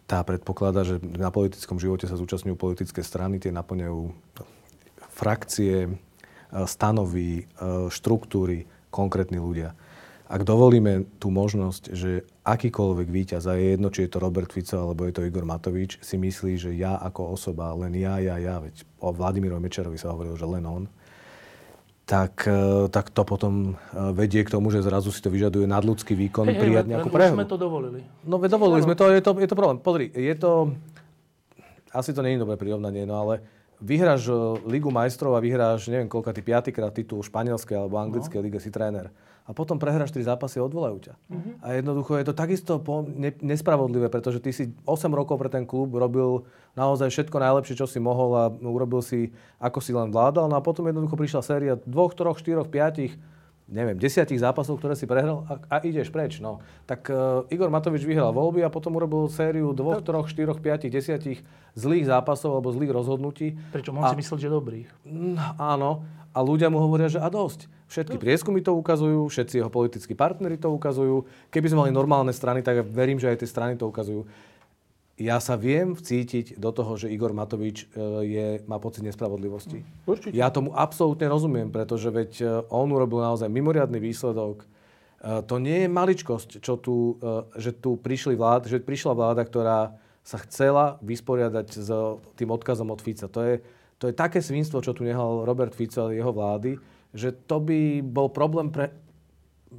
Tá 0.08 0.24
predpokladá, 0.24 0.80
že 0.80 0.96
na 1.04 1.28
politickom 1.28 1.76
živote 1.76 2.08
sa 2.08 2.16
zúčastňujú 2.16 2.56
politické 2.56 3.04
strany, 3.04 3.36
tie 3.36 3.52
naplňajú 3.52 4.16
frakcie, 5.12 5.92
stanovy, 6.52 7.48
štruktúry, 7.90 8.68
konkrétni 8.90 9.42
ľudia 9.42 9.74
ak 10.26 10.42
dovolíme 10.42 11.06
tú 11.22 11.30
možnosť, 11.30 11.94
že 11.94 12.26
akýkoľvek 12.42 13.08
víťaz, 13.10 13.46
a 13.46 13.54
je 13.54 13.78
jedno, 13.78 13.94
či 13.94 14.06
je 14.06 14.10
to 14.10 14.22
Robert 14.22 14.50
Fico 14.50 14.74
alebo 14.74 15.06
je 15.06 15.14
to 15.14 15.22
Igor 15.22 15.46
Matovič, 15.46 16.02
si 16.02 16.18
myslí, 16.18 16.58
že 16.58 16.70
ja 16.74 16.98
ako 16.98 17.38
osoba, 17.38 17.70
len 17.78 17.94
ja, 17.94 18.18
ja, 18.18 18.34
ja, 18.38 18.58
veď 18.58 18.82
o 18.98 19.14
Vladimirovi 19.14 19.62
Mečerovi 19.62 19.98
sa 19.98 20.10
hovorilo, 20.10 20.34
že 20.34 20.46
len 20.50 20.66
on, 20.66 20.84
tak, 22.06 22.46
e, 22.46 22.86
tak 22.90 23.10
to 23.10 23.22
potom 23.22 23.74
e, 23.74 24.14
vedie 24.14 24.42
k 24.42 24.50
tomu, 24.50 24.70
že 24.70 24.82
zrazu 24.82 25.14
si 25.14 25.22
to 25.22 25.30
vyžaduje 25.30 25.66
nadľudský 25.66 26.14
výkon 26.14 26.46
hey, 26.50 26.58
prijať 26.58 26.84
hey, 26.86 26.90
nejakú 26.94 27.10
prehru. 27.10 27.34
sme 27.38 27.46
to 27.46 27.58
dovolili. 27.58 28.02
No 28.26 28.38
dovolili 28.38 28.82
sme 28.82 28.94
to, 28.98 29.10
je 29.10 29.22
to, 29.22 29.30
je 29.42 29.48
to 29.50 29.58
problém. 29.58 29.78
Podri, 29.78 30.10
je 30.10 30.34
to, 30.38 30.74
asi 31.90 32.10
to 32.14 32.22
nie 32.22 32.38
je 32.38 32.42
dobré 32.42 32.58
prirovnanie, 32.58 33.06
no 33.06 33.18
ale 33.18 33.42
vyhráš 33.80 34.28
e, 34.28 34.34
Ligu 34.68 34.88
majstrov 34.92 35.36
a 35.36 35.40
vyhráš, 35.40 35.88
neviem 35.92 36.08
koľka, 36.08 36.32
ty 36.36 36.40
piatýkrát 36.44 36.92
titul 36.92 37.24
španielskej 37.24 37.76
alebo 37.76 38.00
anglickej 38.00 38.40
no. 38.40 38.44
lige 38.44 38.58
si 38.60 38.70
tréner 38.72 39.12
a 39.46 39.54
potom 39.54 39.78
prehráš 39.78 40.10
3 40.10 40.26
zápasy 40.26 40.58
a 40.58 40.66
odvolajú 40.66 41.06
ťa. 41.06 41.14
Uh-huh. 41.30 41.54
A 41.62 41.78
jednoducho 41.78 42.18
je 42.18 42.26
to 42.26 42.34
takisto 42.34 42.82
po, 42.82 43.06
ne, 43.06 43.30
nespravodlivé, 43.38 44.10
pretože 44.10 44.42
ty 44.42 44.50
si 44.50 44.74
8 44.82 45.06
rokov 45.14 45.38
pre 45.38 45.46
ten 45.46 45.62
klub 45.62 45.94
robil 45.94 46.42
naozaj 46.74 47.14
všetko 47.14 47.38
najlepšie, 47.38 47.78
čo 47.78 47.86
si 47.86 48.02
mohol 48.02 48.30
a 48.34 48.44
urobil 48.50 49.06
si, 49.06 49.30
ako 49.62 49.78
si 49.78 49.94
len 49.94 50.10
vládal. 50.10 50.50
No 50.50 50.58
a 50.58 50.66
potom 50.66 50.90
jednoducho 50.90 51.14
prišla 51.14 51.46
séria 51.46 51.78
2, 51.78 51.86
3, 51.86 52.34
4, 52.34 52.66
5 52.66 53.35
neviem, 53.66 53.98
desiatich 53.98 54.38
zápasov, 54.38 54.78
ktoré 54.78 54.94
si 54.94 55.10
prehral 55.10 55.42
a, 55.50 55.58
a 55.66 55.76
ideš 55.82 56.14
preč. 56.14 56.38
No. 56.38 56.62
Tak 56.86 57.10
uh, 57.10 57.50
Igor 57.50 57.66
Matovič 57.70 58.06
vyhral 58.06 58.30
voľby 58.30 58.62
a 58.62 58.70
potom 58.70 58.94
urobil 58.94 59.26
sériu 59.26 59.74
dvoch, 59.74 60.02
troch, 60.06 60.30
štyroch, 60.30 60.62
piatich, 60.62 60.94
desiatich 60.94 61.42
zlých 61.74 62.06
zápasov 62.06 62.58
alebo 62.58 62.70
zlých 62.70 62.94
rozhodnutí. 62.94 63.58
Prečo 63.74 63.90
on 63.90 64.06
a, 64.06 64.14
si 64.14 64.18
myslel, 64.22 64.38
že 64.38 64.48
dobrých. 64.48 64.88
No, 65.10 65.46
áno. 65.58 65.90
A 66.36 66.44
ľudia 66.44 66.68
mu 66.68 66.78
hovoria, 66.78 67.08
že 67.10 67.18
a 67.18 67.26
dosť. 67.32 67.66
Všetky 67.88 68.16
no. 68.18 68.22
prieskumy 68.22 68.60
to 68.60 68.76
ukazujú, 68.76 69.24
všetci 69.30 69.62
jeho 69.62 69.70
politickí 69.72 70.12
partnery 70.12 70.60
to 70.60 70.68
ukazujú. 70.68 71.24
Keby 71.48 71.66
sme 71.72 71.78
mali 71.86 71.92
normálne 71.96 72.30
strany, 72.30 72.60
tak 72.60 72.84
verím, 72.86 73.16
že 73.16 73.32
aj 73.32 73.40
tie 73.40 73.48
strany 73.48 73.74
to 73.74 73.88
ukazujú. 73.88 74.28
Ja 75.16 75.40
sa 75.40 75.56
viem 75.56 75.96
vcítiť 75.96 76.60
do 76.60 76.68
toho, 76.76 77.00
že 77.00 77.08
Igor 77.08 77.32
Matovič 77.32 77.88
e, 77.88 77.96
je, 78.28 78.46
má 78.68 78.76
pocit 78.76 79.00
nespravodlivosti. 79.00 79.80
Určite. 80.04 80.36
Ja 80.36 80.52
tomu 80.52 80.76
absolútne 80.76 81.24
rozumiem, 81.32 81.72
pretože 81.72 82.12
veď 82.12 82.32
e, 82.36 82.44
on 82.68 82.92
urobil 82.92 83.24
naozaj 83.24 83.48
mimoriadný 83.48 83.96
výsledok. 83.96 84.60
E, 84.60 84.66
to 85.48 85.56
nie 85.56 85.84
je 85.84 85.88
maličkosť, 85.88 86.60
čo 86.60 86.76
tu, 86.76 87.16
že 87.56 87.72
tu 87.72 87.96
prišli 87.96 88.36
vlád, 88.36 88.68
že 88.68 88.76
prišla 88.76 89.16
vláda, 89.16 89.40
ktorá 89.48 89.96
sa 90.20 90.36
chcela 90.44 91.00
vysporiadať 91.00 91.66
s 91.72 91.88
tým 92.36 92.52
odkazom 92.52 92.92
od 92.92 93.00
Fica. 93.00 93.24
To 93.32 93.40
je, 93.40 93.64
to 93.96 94.12
je 94.12 94.14
také 94.14 94.44
svinstvo, 94.44 94.84
čo 94.84 94.92
tu 94.92 95.00
nehal 95.00 95.48
Robert 95.48 95.72
Fico 95.72 96.10
a 96.10 96.12
jeho 96.12 96.28
vlády, 96.28 96.76
že 97.16 97.32
to 97.32 97.56
by 97.56 98.04
bol 98.04 98.28
problém 98.28 98.68
pre 98.68 98.92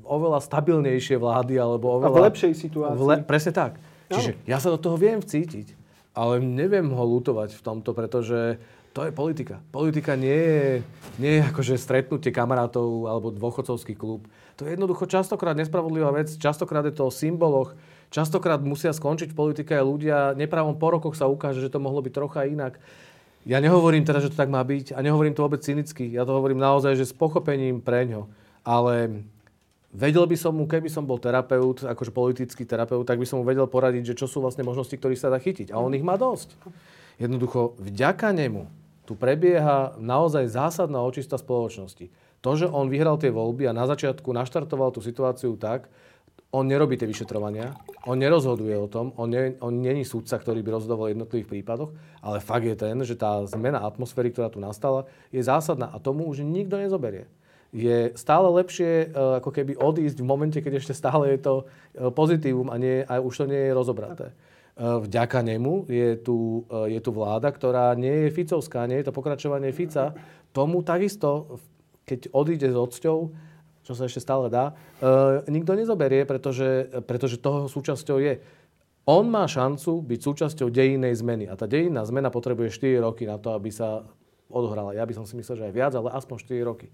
oveľa 0.02 0.41
stabilnejšie 0.41 1.21
vlády 1.21 1.62
alebo 1.62 2.02
oveľa... 2.02 2.10
A 2.10 2.17
v 2.17 2.26
lepšej 2.34 2.54
situácii. 2.58 2.97
V 2.97 3.04
le, 3.06 3.15
presne 3.21 3.54
tak. 3.54 3.78
Čiže 4.08 4.40
ja 4.48 4.58
sa 4.58 4.71
do 4.71 4.79
toho 4.79 4.96
viem 4.96 5.19
vcítiť, 5.19 5.75
ale 6.15 6.40
neviem 6.40 6.88
ho 6.88 7.04
lutovať 7.04 7.60
v 7.60 7.62
tomto, 7.62 7.92
pretože 7.92 8.58
to 8.96 9.06
je 9.06 9.13
politika. 9.13 9.62
Politika 9.69 10.17
nie 10.17 10.34
je, 10.34 10.62
nie 11.21 11.38
je 11.38 11.42
akože 11.46 11.77
stretnutie 11.77 12.34
kamarátov 12.34 13.06
alebo 13.06 13.29
dôchodcovský 13.29 13.94
klub. 13.94 14.25
To 14.58 14.65
je 14.65 14.73
jednoducho 14.73 15.06
častokrát 15.06 15.54
nespravodlivá 15.54 16.10
vec, 16.17 16.34
častokrát 16.34 16.82
je 16.90 16.98
to 16.98 17.06
o 17.06 17.13
symboloch, 17.13 17.77
častokrát 18.10 18.58
musia 18.58 18.90
skončiť 18.90 19.29
v 19.29 19.38
politike 19.38 19.77
a 19.77 19.86
ľudia 19.86 20.34
nepravom 20.34 20.82
po 20.82 20.90
rokoch 20.90 21.13
sa 21.13 21.29
ukáže, 21.29 21.62
že 21.62 21.69
to 21.69 21.77
mohlo 21.77 22.02
byť 22.02 22.13
trocha 22.15 22.50
inak. 22.50 22.82
Ja 23.46 23.62
nehovorím 23.62 24.02
teda, 24.02 24.19
že 24.19 24.34
to 24.34 24.40
tak 24.42 24.50
má 24.50 24.65
byť 24.65 24.98
a 24.98 25.00
nehovorím 25.06 25.38
to 25.38 25.46
vôbec 25.46 25.62
cynicky. 25.62 26.10
Ja 26.10 26.25
to 26.25 26.34
hovorím 26.34 26.58
naozaj, 26.58 26.98
že 26.98 27.06
s 27.06 27.13
pochopením 27.13 27.86
pre 27.86 28.04
ňo. 28.10 28.27
Ale 28.65 29.23
vedel 29.94 30.25
by 30.27 30.38
som 30.40 30.54
mu, 30.56 30.67
keby 30.67 30.92
som 30.92 31.08
bol 31.08 31.19
terapeut, 31.19 31.83
akože 31.83 32.12
politický 32.12 32.63
terapeut, 32.67 33.08
tak 33.08 33.19
by 33.19 33.27
som 33.27 33.40
mu 33.42 33.46
vedel 33.48 33.67
poradiť, 33.69 34.13
že 34.13 34.17
čo 34.23 34.27
sú 34.27 34.44
vlastne 34.44 34.67
možnosti, 34.67 34.94
ktorých 34.94 35.19
sa 35.19 35.31
dá 35.31 35.40
chytiť. 35.40 35.71
A 35.71 35.79
on 35.79 35.96
ich 35.96 36.04
má 36.04 36.19
dosť. 36.19 36.56
Jednoducho, 37.17 37.79
vďaka 37.79 38.29
nemu 38.35 38.67
tu 39.08 39.15
prebieha 39.15 39.96
naozaj 39.98 40.52
zásadná 40.52 41.00
očista 41.00 41.40
spoločnosti. 41.40 42.12
To, 42.44 42.52
že 42.54 42.67
on 42.67 42.92
vyhral 42.92 43.15
tie 43.17 43.31
voľby 43.31 43.65
a 43.65 43.73
na 43.73 43.88
začiatku 43.88 44.29
naštartoval 44.35 44.92
tú 44.92 45.00
situáciu 45.00 45.56
tak, 45.56 45.88
on 46.52 46.63
nerobí 46.63 46.96
tie 46.96 47.08
vyšetrovania, 47.08 47.75
on 48.08 48.19
nerozhoduje 48.19 48.75
o 48.79 48.88
tom, 48.88 49.12
on, 49.19 49.27
nie, 49.27 49.60
on 49.60 49.83
není 49.83 50.08
súdca, 50.08 50.40
ktorý 50.40 50.63
by 50.63 50.79
rozhodoval 50.79 51.12
v 51.12 51.13
jednotlivých 51.19 51.50
prípadoch, 51.52 51.92
ale 52.23 52.40
fakt 52.40 52.63
je 52.63 52.77
ten, 52.77 52.96
že 53.04 53.19
tá 53.19 53.44
zmena 53.44 53.83
atmosféry, 53.83 54.31
ktorá 54.31 54.48
tu 54.48 54.63
nastala, 54.63 55.12
je 55.27 55.44
zásadná 55.44 55.92
a 55.92 56.00
tomu 56.00 56.23
už 56.23 56.48
nikto 56.48 56.79
nezoberie. 56.79 57.27
Je 57.76 58.15
stále 58.15 58.48
lepšie 58.48 59.12
e, 59.12 59.38
ako 59.44 59.52
keby 59.52 59.76
odísť 59.76 60.24
v 60.24 60.30
momente, 60.30 60.60
keď 60.63 60.80
ešte 60.80 60.96
stále 60.96 61.36
je 61.36 61.40
to 61.44 61.54
e, 61.62 61.63
pozitívum 62.15 62.72
a, 62.72 62.80
nie, 62.80 63.04
a 63.04 63.20
už 63.20 63.44
to 63.44 63.46
nie 63.52 63.60
je 63.60 63.76
rozobraté. 63.76 64.32
E, 64.32 64.34
vďaka 64.80 65.44
nemu 65.44 65.84
je 65.92 66.15
tu, 66.15 66.63
je 66.72 67.00
tu 67.04 67.12
vláda, 67.12 67.52
ktorá 67.52 67.92
nie 68.00 68.28
je 68.28 68.34
Ficovská, 68.34 68.88
nie 68.88 69.04
je 69.04 69.12
to 69.12 69.15
pokračovanie 69.15 69.76
Fica. 69.76 70.15
Tomu 70.56 70.80
takisto, 70.80 71.60
keď 72.08 72.32
odíde 72.32 72.72
s 72.72 72.78
odsťou, 72.80 73.18
čo 73.84 73.94
sa 73.96 74.08
ešte 74.08 74.20
stále 74.20 74.52
dá, 74.52 74.76
nikto 75.48 75.72
nezoberie, 75.72 76.28
pretože, 76.28 76.92
pretože 77.08 77.40
toho 77.40 77.72
súčasťou 77.72 78.20
je. 78.20 78.44
On 79.08 79.24
má 79.24 79.48
šancu 79.48 80.04
byť 80.04 80.20
súčasťou 80.20 80.68
dejinnej 80.68 81.15
zmeny. 81.15 81.48
A 81.48 81.56
tá 81.56 81.63
dejinná 81.63 82.04
zmena 82.04 82.28
potrebuje 82.28 82.76
4 82.76 83.00
roky 83.00 83.24
na 83.24 83.40
to, 83.40 83.56
aby 83.56 83.72
sa 83.72 84.04
odohrala. 84.52 84.92
Ja 84.92 85.08
by 85.08 85.15
som 85.15 85.24
si 85.24 85.40
myslel, 85.40 85.63
že 85.63 85.68
aj 85.72 85.76
viac, 85.76 85.94
ale 85.96 86.12
aspoň 86.12 86.36
4 86.44 86.68
roky. 86.68 86.92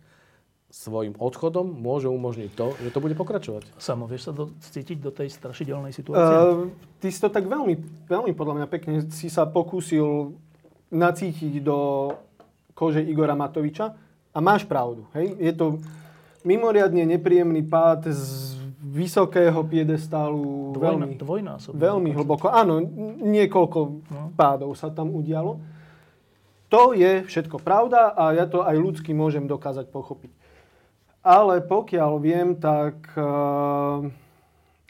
Svojim 0.73 1.13
odchodom 1.21 1.69
môže 1.69 2.09
umožniť 2.09 2.49
to, 2.57 2.73
že 2.81 2.89
to 2.89 2.97
bude 2.97 3.13
pokračovať. 3.13 3.77
Samo, 3.77 4.09
vieš 4.09 4.25
sa 4.25 4.33
do, 4.33 4.49
cítiť 4.57 4.97
do 4.97 5.13
tej 5.13 5.29
strašidelnej 5.29 5.93
situácie? 5.93 6.33
Uh, 6.33 6.73
ty 6.97 7.13
si 7.13 7.21
to 7.21 7.29
tak 7.29 7.45
veľmi, 7.45 7.77
veľmi 8.09 8.33
podľa 8.33 8.57
mňa 8.57 8.67
pekne 8.73 9.05
si 9.13 9.29
sa 9.29 9.45
pokúsil 9.45 10.33
nacítiť 10.89 11.61
do 11.61 12.09
kože 12.73 13.05
Igora 13.05 13.37
Matoviča 13.37 13.93
a 14.33 14.37
máš 14.41 14.65
pravdu. 14.65 15.05
Hej? 15.13 15.37
Je 15.37 15.53
to 15.53 15.77
mimoriadne 16.41 17.05
nepríjemný 17.05 17.61
pád 17.69 18.09
z 18.09 18.57
vysokého 18.81 19.61
piedestálu. 19.69 20.73
Dvojna, 20.73 21.05
veľmi, 21.05 21.15
dvojnásobne. 21.21 21.77
Veľmi 21.77 22.09
hlboko. 22.17 22.49
Áno, 22.49 22.81
niekoľko 23.21 23.79
no. 24.09 24.33
pádov 24.33 24.73
sa 24.73 24.89
tam 24.89 25.13
udialo. 25.13 25.61
To 26.73 26.97
je 26.97 27.21
všetko 27.29 27.61
pravda 27.61 28.17
a 28.17 28.33
ja 28.33 28.49
to 28.49 28.65
aj 28.65 28.73
ľudsky 28.73 29.13
môžem 29.13 29.45
dokázať 29.45 29.93
pochopiť. 29.93 30.33
Ale 31.23 31.63
pokiaľ 31.63 32.11
viem, 32.19 32.59
tak 32.59 32.99
uh, 33.15 34.03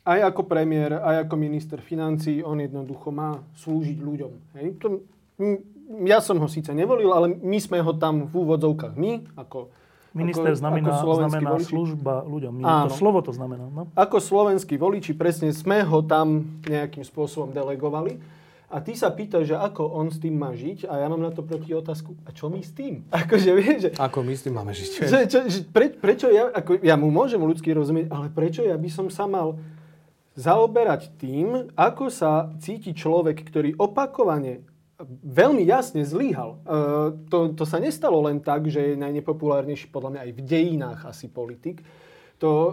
aj 0.02 0.20
ako 0.34 0.42
premiér, 0.50 0.98
aj 0.98 1.30
ako 1.30 1.36
minister 1.38 1.80
financí, 1.80 2.42
on 2.42 2.58
jednoducho 2.58 3.14
má 3.14 3.38
slúžiť 3.62 3.98
ľuďom. 4.02 4.34
Hej? 4.58 4.68
To, 4.82 4.88
ja 6.04 6.20
som 6.26 6.42
ho 6.42 6.50
síce 6.50 6.74
nevolil, 6.74 7.14
ale 7.14 7.38
my 7.38 7.60
sme 7.62 7.80
ho 7.86 7.94
tam 7.94 8.26
v 8.26 8.34
úvodzovkách, 8.34 8.98
my, 8.98 9.30
ako 9.38 9.70
Minister 10.14 10.54
ako, 10.54 10.62
znamená, 10.62 10.94
ako 10.94 11.14
znamená 11.26 11.52
služba 11.58 12.14
ľuďom. 12.22 12.62
Áno. 12.62 12.86
To 12.86 12.94
slovo 12.94 13.20
to 13.26 13.34
znamená. 13.34 13.66
No? 13.66 13.90
Ako 13.98 14.22
slovenskí 14.22 14.78
voliči, 14.78 15.18
presne 15.18 15.50
sme 15.50 15.82
ho 15.82 16.06
tam 16.06 16.62
nejakým 16.70 17.02
spôsobom 17.02 17.50
delegovali. 17.50 18.22
A 18.74 18.82
ty 18.82 18.98
sa 18.98 19.14
pýtaš, 19.14 19.54
že 19.54 19.56
ako 19.56 19.86
on 19.86 20.10
s 20.10 20.18
tým 20.18 20.34
má 20.34 20.50
žiť 20.58 20.90
a 20.90 20.98
ja 20.98 21.06
mám 21.06 21.22
na 21.22 21.30
to 21.30 21.46
proti 21.46 21.78
otázku, 21.78 22.18
a 22.26 22.34
čo 22.34 22.50
my 22.50 22.58
s 22.58 22.74
tým? 22.74 23.06
Akože, 23.22 23.54
vieš, 23.54 23.78
že, 23.86 23.90
ako 24.02 24.26
my 24.26 24.34
s 24.34 24.42
tým 24.42 24.56
máme 24.58 24.74
žiť? 24.74 24.90
Že, 25.06 25.20
čo, 25.30 25.40
že, 25.46 25.60
pre, 25.70 25.94
prečo 25.94 26.34
ja, 26.34 26.50
ako, 26.50 26.82
ja 26.82 26.98
mu 26.98 27.14
môžem 27.14 27.38
ľudsky 27.38 27.70
rozumieť, 27.70 28.10
ale 28.10 28.34
prečo 28.34 28.66
ja 28.66 28.74
by 28.74 28.90
som 28.90 29.14
sa 29.14 29.30
mal 29.30 29.62
zaoberať 30.34 31.14
tým, 31.22 31.70
ako 31.78 32.10
sa 32.10 32.50
cíti 32.58 32.98
človek, 32.98 33.46
ktorý 33.46 33.78
opakovane 33.78 34.66
veľmi 35.22 35.64
jasne 35.66 36.02
zlíhal. 36.02 36.58
E, 36.58 36.58
to, 37.30 37.54
to 37.54 37.64
sa 37.70 37.78
nestalo 37.78 38.26
len 38.26 38.42
tak, 38.42 38.66
že 38.66 38.94
je 38.94 39.02
najnepopulárnejší 39.02 39.94
podľa 39.94 40.10
mňa 40.18 40.22
aj 40.26 40.32
v 40.34 40.42
dejinách 40.42 41.00
asi 41.06 41.30
politik. 41.30 41.86
To, 42.44 42.52
e, 42.52 42.72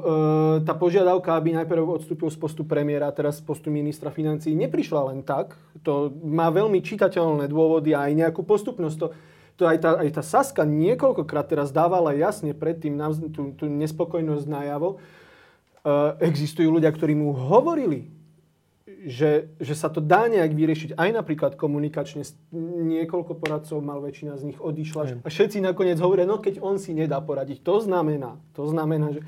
tá 0.66 0.74
požiadavka, 0.74 1.38
aby 1.38 1.54
najprv 1.54 2.02
odstúpil 2.02 2.26
z 2.26 2.34
postu 2.42 2.66
premiéra 2.66 3.06
a 3.06 3.14
teraz 3.14 3.38
z 3.38 3.46
postu 3.46 3.70
ministra 3.70 4.10
financí, 4.10 4.50
neprišla 4.50 5.14
len 5.14 5.22
tak. 5.22 5.54
To 5.86 6.10
má 6.26 6.50
veľmi 6.50 6.82
čitateľné 6.82 7.46
dôvody 7.46 7.94
a 7.94 8.10
aj 8.10 8.18
nejakú 8.18 8.42
postupnosť. 8.42 8.96
To, 8.98 9.06
to 9.54 9.62
aj, 9.70 9.78
tá, 9.78 10.02
aj 10.02 10.10
tá 10.10 10.22
Saska 10.26 10.66
niekoľkokrát 10.66 11.46
teraz 11.46 11.70
dávala 11.70 12.18
jasne 12.18 12.50
predtým 12.50 12.98
tú, 13.30 13.54
tú 13.54 13.70
nespokojnosť 13.70 14.50
najavo. 14.50 14.98
E, 14.98 14.98
existujú 16.18 16.66
ľudia, 16.74 16.90
ktorí 16.90 17.14
mu 17.14 17.30
hovorili, 17.30 18.10
že, 19.06 19.54
že 19.62 19.78
sa 19.78 19.86
to 19.86 20.02
dá 20.02 20.26
nejak 20.26 20.50
vyriešiť 20.50 20.98
aj 20.98 21.10
napríklad 21.14 21.54
komunikačne. 21.54 22.26
Niekoľko 22.90 23.38
poradcov 23.38 23.78
mal, 23.78 24.02
väčšina 24.02 24.34
z 24.34 24.50
nich 24.50 24.58
odišla. 24.58 25.22
A 25.22 25.28
všetci 25.30 25.62
nakoniec 25.62 26.02
hovoria, 26.02 26.26
no 26.26 26.42
keď 26.42 26.58
on 26.58 26.82
si 26.82 26.90
nedá 26.90 27.22
poradiť. 27.22 27.62
To 27.62 27.78
znamená, 27.78 28.34
to 28.58 28.66
znamená, 28.66 29.14
že 29.14 29.22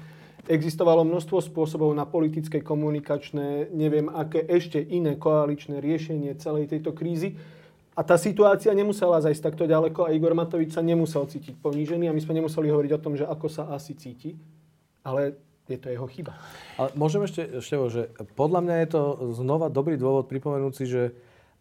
existovalo 0.53 1.09
množstvo 1.09 1.41
spôsobov 1.41 1.89
na 1.97 2.05
politické, 2.05 2.61
komunikačné, 2.61 3.73
neviem 3.73 4.13
aké 4.13 4.45
ešte 4.45 4.77
iné 4.77 5.17
koaličné 5.17 5.81
riešenie 5.81 6.37
celej 6.37 6.69
tejto 6.69 6.93
krízy. 6.93 7.41
A 7.93 8.01
tá 8.05 8.17
situácia 8.17 8.73
nemusela 8.73 9.21
zajsť 9.21 9.43
takto 9.53 9.65
ďaleko 9.65 10.09
a 10.09 10.13
Igor 10.13 10.33
Matovič 10.37 10.73
sa 10.73 10.85
nemusel 10.85 11.29
cítiť 11.29 11.61
ponížený 11.61 12.09
a 12.09 12.17
my 12.17 12.21
sme 12.21 12.41
nemuseli 12.41 12.69
hovoriť 12.69 12.93
o 12.97 13.03
tom, 13.03 13.17
že 13.17 13.25
ako 13.29 13.47
sa 13.49 13.69
asi 13.73 13.97
cíti. 13.97 14.37
Ale 15.05 15.37
je 15.69 15.77
to 15.77 15.93
jeho 15.93 16.09
chyba. 16.09 16.33
Ale 16.81 16.93
môžem 16.97 17.25
ešte, 17.25 17.61
ešte 17.61 17.77
že 17.93 18.03
podľa 18.37 18.61
mňa 18.65 18.77
je 18.85 18.89
to 18.93 19.03
znova 19.37 19.69
dobrý 19.69 20.01
dôvod 20.01 20.29
pripomenúť 20.29 20.73
si, 20.73 20.85
že 20.89 21.13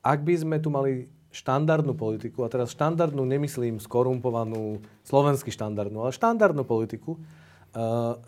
ak 0.04 0.24
by 0.24 0.34
sme 0.40 0.58
tu 0.60 0.72
mali 0.72 1.12
štandardnú 1.32 1.96
politiku, 1.96 2.44
a 2.44 2.52
teraz 2.52 2.76
štandardnú 2.76 3.24
nemyslím 3.24 3.80
skorumpovanú, 3.80 4.84
slovenský 5.08 5.52
štandardnú, 5.52 6.04
ale 6.04 6.12
štandardnú 6.12 6.68
politiku, 6.68 7.16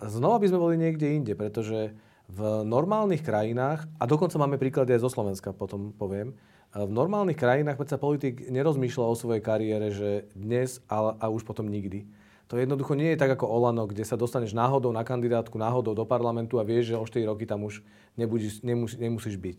znova 0.07 0.37
by 0.39 0.47
sme 0.47 0.59
boli 0.59 0.75
niekde 0.79 1.07
inde, 1.13 1.33
pretože 1.35 1.95
v 2.31 2.39
normálnych 2.63 3.21
krajinách, 3.21 3.85
a 3.99 4.03
dokonca 4.07 4.39
máme 4.39 4.55
príklady 4.55 4.95
aj 4.95 5.03
zo 5.03 5.11
Slovenska, 5.11 5.51
potom 5.51 5.91
poviem, 5.93 6.33
v 6.73 6.89
normálnych 6.89 7.37
krajinách 7.37 7.77
predsa 7.77 8.01
politik 8.01 8.49
nerozmýšľa 8.49 9.05
o 9.05 9.13
svojej 9.13 9.43
kariére, 9.45 9.93
že 9.93 10.25
dnes 10.33 10.81
a, 10.89 11.13
a 11.21 11.25
už 11.29 11.45
potom 11.45 11.69
nikdy 11.69 12.09
to 12.53 12.61
jednoducho 12.61 12.93
nie 12.93 13.09
je 13.09 13.17
tak 13.17 13.33
ako 13.33 13.49
Olano, 13.49 13.89
kde 13.89 14.05
sa 14.05 14.13
dostaneš 14.13 14.53
náhodou 14.53 14.93
na 14.93 15.01
kandidátku, 15.01 15.57
náhodou 15.57 15.97
do 15.97 16.05
parlamentu 16.05 16.61
a 16.61 16.67
vieš, 16.67 16.93
že 16.93 16.99
o 17.01 17.01
4 17.01 17.25
roky 17.25 17.49
tam 17.49 17.65
už 17.65 17.81
nebudíš, 18.13 18.61
nemus, 18.61 18.93
nemusíš 18.93 19.41
byť. 19.41 19.57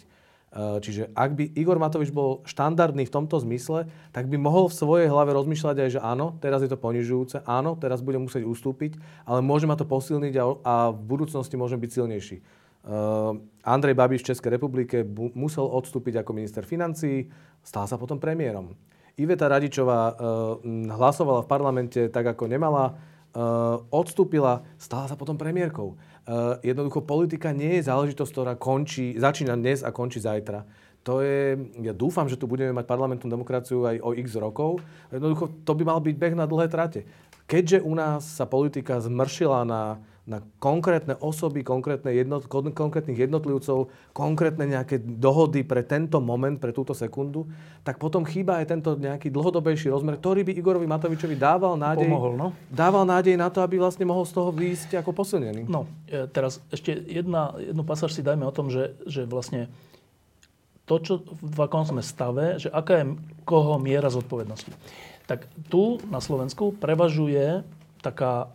E, 0.55 0.79
čiže 0.79 1.11
ak 1.19 1.35
by 1.35 1.45
Igor 1.59 1.83
Matovič 1.83 2.15
bol 2.15 2.47
štandardný 2.47 3.11
v 3.11 3.15
tomto 3.15 3.43
zmysle, 3.43 3.91
tak 4.15 4.31
by 4.31 4.39
mohol 4.39 4.71
v 4.71 4.79
svojej 4.79 5.09
hlave 5.11 5.35
rozmýšľať 5.35 5.77
aj, 5.83 5.91
že 5.99 6.01
áno, 6.01 6.39
teraz 6.39 6.63
je 6.63 6.71
to 6.71 6.79
ponižujúce, 6.79 7.43
áno, 7.43 7.75
teraz 7.75 8.07
budem 8.07 8.23
musieť 8.23 8.47
ustúpiť, 8.47 8.95
ale 9.27 9.43
môže 9.43 9.67
ma 9.67 9.75
to 9.75 9.83
posilniť 9.83 10.35
a, 10.39 10.95
v 10.95 11.01
budúcnosti 11.03 11.59
môžem 11.59 11.83
byť 11.83 11.91
silnejší. 11.91 12.39
Uh, 12.85 13.41
Andrej 13.65 13.97
Babiš 13.97 14.29
v 14.29 14.29
Českej 14.37 14.61
republike 14.61 15.09
musel 15.33 15.65
odstúpiť 15.65 16.21
ako 16.21 16.37
minister 16.37 16.69
financí, 16.69 17.33
stal 17.65 17.89
sa 17.89 17.97
potom 17.97 18.21
premiérom. 18.21 18.77
Iveta 19.17 19.49
Radičová 19.49 20.13
uh, 20.13 20.15
hlasovala 20.93 21.43
v 21.43 21.51
parlamente 21.51 22.01
tak, 22.13 22.37
ako 22.37 22.45
nemala, 22.45 22.93
odstúpila, 23.91 24.63
stala 24.79 25.11
sa 25.11 25.19
potom 25.19 25.35
premiérkou. 25.35 25.99
Uh, 26.25 26.57
jednoducho 26.65 27.05
politika 27.05 27.53
nie 27.53 27.77
je 27.77 27.87
záležitosť, 27.89 28.33
ktorá 28.33 28.53
končí, 28.57 29.13
začína 29.21 29.61
dnes 29.61 29.85
a 29.85 29.93
končí 29.93 30.25
zajtra. 30.25 30.65
To 31.05 31.21
je, 31.21 31.61
ja 31.85 31.93
dúfam, 31.93 32.25
že 32.25 32.41
tu 32.41 32.49
budeme 32.49 32.73
mať 32.73 32.89
parlamentnú 32.89 33.29
demokraciu 33.29 33.85
aj 33.85 34.01
o 34.01 34.17
x 34.17 34.41
rokov. 34.41 34.81
Jednoducho 35.13 35.53
to 35.69 35.73
by 35.77 35.85
mal 35.85 36.01
byť 36.01 36.17
beh 36.17 36.33
na 36.33 36.49
dlhé 36.49 36.73
trate. 36.73 37.05
Keďže 37.45 37.85
u 37.85 37.93
nás 37.93 38.25
sa 38.25 38.49
politika 38.49 38.97
zmršila 39.05 39.69
na 39.69 40.01
na 40.25 40.41
konkrétne 40.57 41.21
osoby, 41.21 41.61
konkrétne 41.61 42.09
jednot, 42.09 42.49
konkrétnych 42.49 43.29
jednotlivcov, 43.29 43.93
konkrétne 44.17 44.65
nejaké 44.65 44.97
dohody 44.97 45.61
pre 45.61 45.85
tento 45.85 46.17
moment, 46.17 46.57
pre 46.57 46.73
túto 46.73 46.97
sekundu, 46.97 47.45
tak 47.85 48.01
potom 48.01 48.25
chýba 48.25 48.57
aj 48.65 48.73
tento 48.73 48.97
nejaký 48.97 49.29
dlhodobejší 49.29 49.93
rozmer, 49.93 50.17
ktorý 50.17 50.49
by 50.49 50.57
Igorovi 50.57 50.89
Matovičovi 50.89 51.37
dával 51.37 51.77
nádej, 51.77 52.09
Pomohol, 52.09 52.41
no? 52.41 52.49
dával 52.73 53.05
nádej 53.05 53.37
na 53.37 53.53
to, 53.53 53.61
aby 53.61 53.77
vlastne 53.77 54.09
mohol 54.09 54.25
z 54.25 54.33
toho 54.33 54.49
výjsť 54.49 55.05
ako 55.05 55.13
posilnený. 55.13 55.69
No, 55.69 55.85
e, 56.09 56.25
teraz 56.33 56.65
ešte 56.73 56.97
jedna, 57.05 57.53
jednu 57.61 57.85
pasáž 57.85 58.17
si 58.17 58.25
dajme 58.25 58.49
o 58.49 58.57
tom, 58.57 58.73
že, 58.73 58.97
že 59.05 59.29
vlastne 59.29 59.69
to, 60.89 61.05
čo 61.05 61.13
v 61.41 61.59
akom 61.61 61.85
sme 61.85 62.01
stave, 62.01 62.57
že 62.57 62.73
aká 62.73 63.05
je 63.05 63.13
koho 63.45 63.77
miera 63.77 64.09
zodpovednosti. 64.09 64.73
Tak 65.29 65.49
tu 65.69 66.01
na 66.09 66.25
Slovensku 66.25 66.73
prevažuje 66.77 67.61
taká 68.01 68.53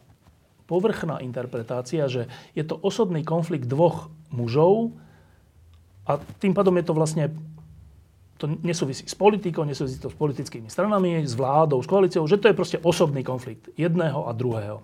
povrchná 0.70 1.18
interpretácia, 1.26 2.06
že 2.06 2.30
je 2.54 2.62
to 2.62 2.78
osobný 2.78 3.26
konflikt 3.26 3.66
dvoch 3.66 4.14
mužov 4.30 4.94
a 6.06 6.22
tým 6.38 6.54
pádom 6.54 6.78
je 6.78 6.86
to 6.86 6.94
vlastne 6.94 7.34
to 8.40 8.48
nesúvisí 8.64 9.04
s 9.04 9.18
politikou, 9.18 9.68
nesúvisí 9.68 10.00
to 10.00 10.08
s 10.08 10.16
politickými 10.16 10.72
stranami, 10.72 11.28
s 11.28 11.36
vládou, 11.36 11.84
s 11.84 11.90
koalíciou, 11.92 12.24
že 12.24 12.40
to 12.40 12.48
je 12.48 12.56
proste 12.56 12.78
osobný 12.80 13.20
konflikt 13.20 13.68
jedného 13.76 14.24
a 14.24 14.32
druhého. 14.32 14.80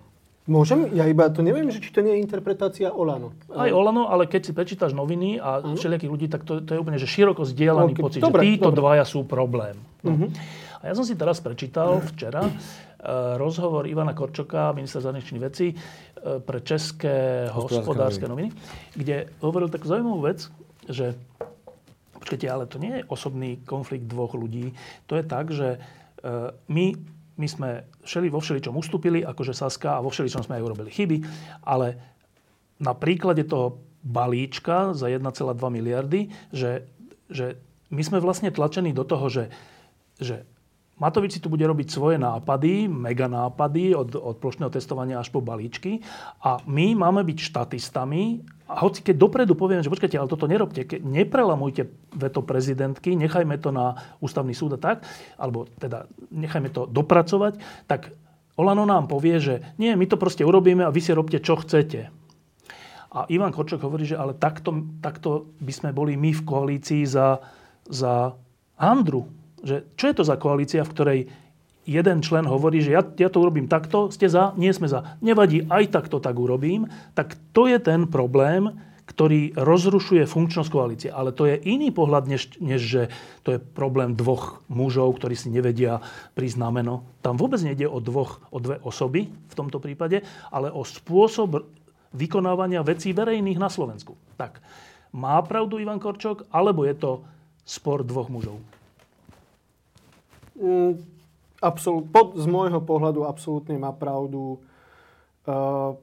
Môžem? 0.46 0.94
Ja 0.94 1.10
iba 1.10 1.26
to 1.26 1.42
neviem, 1.42 1.66
že 1.74 1.82
či 1.82 1.90
to 1.90 2.06
nie 2.06 2.14
je 2.14 2.22
interpretácia 2.22 2.94
Olano. 2.94 3.34
Aj 3.50 3.66
Olano, 3.74 4.06
ale 4.06 4.30
keď 4.30 4.46
si 4.46 4.52
prečítaš 4.54 4.94
noviny 4.94 5.42
a 5.42 5.58
ano? 5.58 5.74
všelijakých 5.74 6.12
ľudí, 6.12 6.26
tak 6.30 6.46
to, 6.46 6.62
to 6.62 6.76
je 6.76 6.78
úplne 6.78 7.02
že 7.02 7.10
široko 7.10 7.42
zdieľaný 7.42 7.98
okay. 7.98 8.04
pocit, 8.06 8.20
dobre, 8.22 8.46
že 8.46 8.54
títo 8.54 8.70
dobre. 8.70 8.78
dvaja 8.78 9.04
sú 9.08 9.26
problém. 9.26 9.74
No. 10.06 10.14
Uh-huh. 10.14 10.30
A 10.78 10.82
ja 10.86 10.94
som 10.94 11.02
si 11.02 11.18
teraz 11.18 11.42
prečítal 11.42 11.98
včera 12.14 12.46
rozhovor 13.36 13.86
Ivana 13.86 14.16
Korčoka, 14.16 14.72
ministra 14.72 15.04
zahraničných 15.04 15.42
vecí, 15.42 15.72
uh, 15.72 16.40
pre 16.40 16.60
České 16.64 17.46
hospodárske 17.52 18.24
noviny, 18.24 18.50
kde 18.96 19.30
hovoril 19.44 19.68
takú 19.68 19.86
zaujímavú 19.86 20.20
vec, 20.24 20.48
že 20.88 21.14
počkajte, 22.16 22.46
ale 22.48 22.64
to 22.66 22.80
nie 22.82 23.02
je 23.02 23.06
osobný 23.06 23.62
konflikt 23.62 24.08
dvoch 24.10 24.34
ľudí. 24.34 24.74
To 25.06 25.14
je 25.14 25.24
tak, 25.24 25.52
že 25.52 25.78
uh, 25.78 26.50
my 26.72 27.16
my 27.36 27.46
sme 27.46 27.70
všeli, 28.00 28.32
vo 28.32 28.40
všeličom 28.40 28.72
ustúpili, 28.72 29.20
akože 29.20 29.52
Saska, 29.52 30.00
a 30.00 30.04
vo 30.04 30.08
všeličom 30.08 30.48
sme 30.48 30.56
aj 30.56 30.64
urobili 30.64 30.88
chyby, 30.88 31.20
ale 31.68 32.00
na 32.80 32.96
príklade 32.96 33.44
toho 33.44 33.80
balíčka 34.00 34.96
za 34.96 35.12
1,2 35.12 35.20
miliardy, 35.68 36.32
že, 36.48 36.88
že 37.28 37.60
my 37.92 38.02
sme 38.02 38.18
vlastne 38.24 38.48
tlačení 38.48 38.96
do 38.96 39.04
toho, 39.04 39.28
že, 39.28 39.44
že 40.16 40.48
Matovič 40.96 41.36
si 41.36 41.42
tu 41.44 41.52
bude 41.52 41.60
robiť 41.60 41.92
svoje 41.92 42.16
nápady, 42.16 42.88
mega 42.88 43.28
nápady 43.28 43.92
od, 43.92 44.16
od 44.16 44.40
plošného 44.40 44.72
testovania 44.72 45.20
až 45.20 45.28
po 45.28 45.44
balíčky. 45.44 46.00
A 46.40 46.56
my 46.64 46.96
máme 46.96 47.20
byť 47.20 47.38
štatistami. 47.52 48.40
A 48.64 48.80
hoci 48.80 49.04
keď 49.04 49.20
dopredu 49.20 49.52
poviem, 49.52 49.84
že 49.84 49.92
počkajte, 49.92 50.16
ale 50.16 50.32
toto 50.32 50.48
nerobte, 50.48 50.88
ke, 50.88 50.96
neprelamujte 50.96 51.92
veto 52.16 52.40
prezidentky, 52.40 53.12
nechajme 53.12 53.60
to 53.60 53.76
na 53.76 54.16
ústavný 54.24 54.56
súd 54.56 54.74
a 54.74 54.80
tak, 54.80 55.04
alebo 55.36 55.68
teda 55.76 56.08
nechajme 56.32 56.72
to 56.72 56.88
dopracovať, 56.88 57.60
tak 57.86 58.16
Olano 58.56 58.88
nám 58.88 59.04
povie, 59.04 59.36
že 59.36 59.54
nie, 59.76 59.92
my 59.92 60.08
to 60.08 60.16
proste 60.16 60.42
urobíme 60.42 60.80
a 60.80 60.90
vy 60.90 60.98
si 61.04 61.12
robte, 61.12 61.38
čo 61.44 61.60
chcete. 61.60 62.08
A 63.12 63.28
Ivan 63.28 63.52
Korčok 63.52 63.84
hovorí, 63.84 64.08
že 64.08 64.16
ale 64.16 64.32
takto, 64.32 64.72
takto 65.04 65.52
by 65.60 65.72
sme 65.76 65.90
boli 65.92 66.16
my 66.16 66.32
v 66.32 66.42
koalícii 66.42 67.04
za, 67.04 67.38
za 67.84 68.32
Andru 68.80 69.35
že 69.66 69.82
čo 69.98 70.04
je 70.06 70.14
to 70.14 70.24
za 70.24 70.38
koalícia, 70.38 70.86
v 70.86 70.94
ktorej 70.94 71.20
jeden 71.86 72.18
člen 72.22 72.46
hovorí, 72.46 72.82
že 72.82 72.94
ja, 72.94 73.02
ja 73.02 73.30
to 73.30 73.42
urobím 73.42 73.70
takto, 73.70 74.10
ste 74.14 74.30
za, 74.30 74.54
nie 74.58 74.70
sme 74.74 74.90
za. 74.90 75.18
Nevadí, 75.22 75.66
aj 75.66 75.90
takto 75.90 76.18
tak 76.18 76.38
urobím. 76.38 76.86
Tak 77.14 77.34
to 77.54 77.70
je 77.70 77.78
ten 77.78 78.10
problém, 78.10 78.74
ktorý 79.06 79.54
rozrušuje 79.54 80.26
funkčnosť 80.26 80.70
koalície. 80.70 81.10
Ale 81.14 81.30
to 81.30 81.46
je 81.46 81.62
iný 81.62 81.94
pohľad, 81.94 82.26
než, 82.26 82.58
než 82.58 82.82
že 82.82 83.02
to 83.46 83.54
je 83.54 83.62
problém 83.62 84.18
dvoch 84.18 84.66
mužov, 84.66 85.22
ktorí 85.22 85.38
si 85.38 85.46
nevedia 85.54 86.02
prísť 86.34 86.58
na 86.58 86.74
meno. 86.74 87.06
Tam 87.22 87.38
vôbec 87.38 87.62
nejde 87.62 87.86
o, 87.86 88.02
dvoch, 88.02 88.42
o 88.50 88.58
dve 88.58 88.82
osoby 88.82 89.30
v 89.30 89.54
tomto 89.54 89.78
prípade, 89.78 90.26
ale 90.50 90.74
o 90.74 90.82
spôsob 90.82 91.62
vykonávania 92.10 92.82
vecí 92.82 93.14
verejných 93.14 93.62
na 93.62 93.70
Slovensku. 93.70 94.18
Tak, 94.34 94.58
má 95.14 95.38
pravdu 95.46 95.78
Ivan 95.78 96.02
Korčok, 96.02 96.50
alebo 96.50 96.82
je 96.82 96.98
to 96.98 97.10
spor 97.62 98.02
dvoch 98.02 98.26
mužov? 98.26 98.58
Mm, 100.56 101.00
absol- 101.60 102.04
pod, 102.08 102.36
z 102.36 102.46
môjho 102.48 102.80
pohľadu 102.80 103.24
absolútne 103.28 103.76
má 103.76 103.92
pravdu. 103.92 104.60
Uh, 105.46 105.94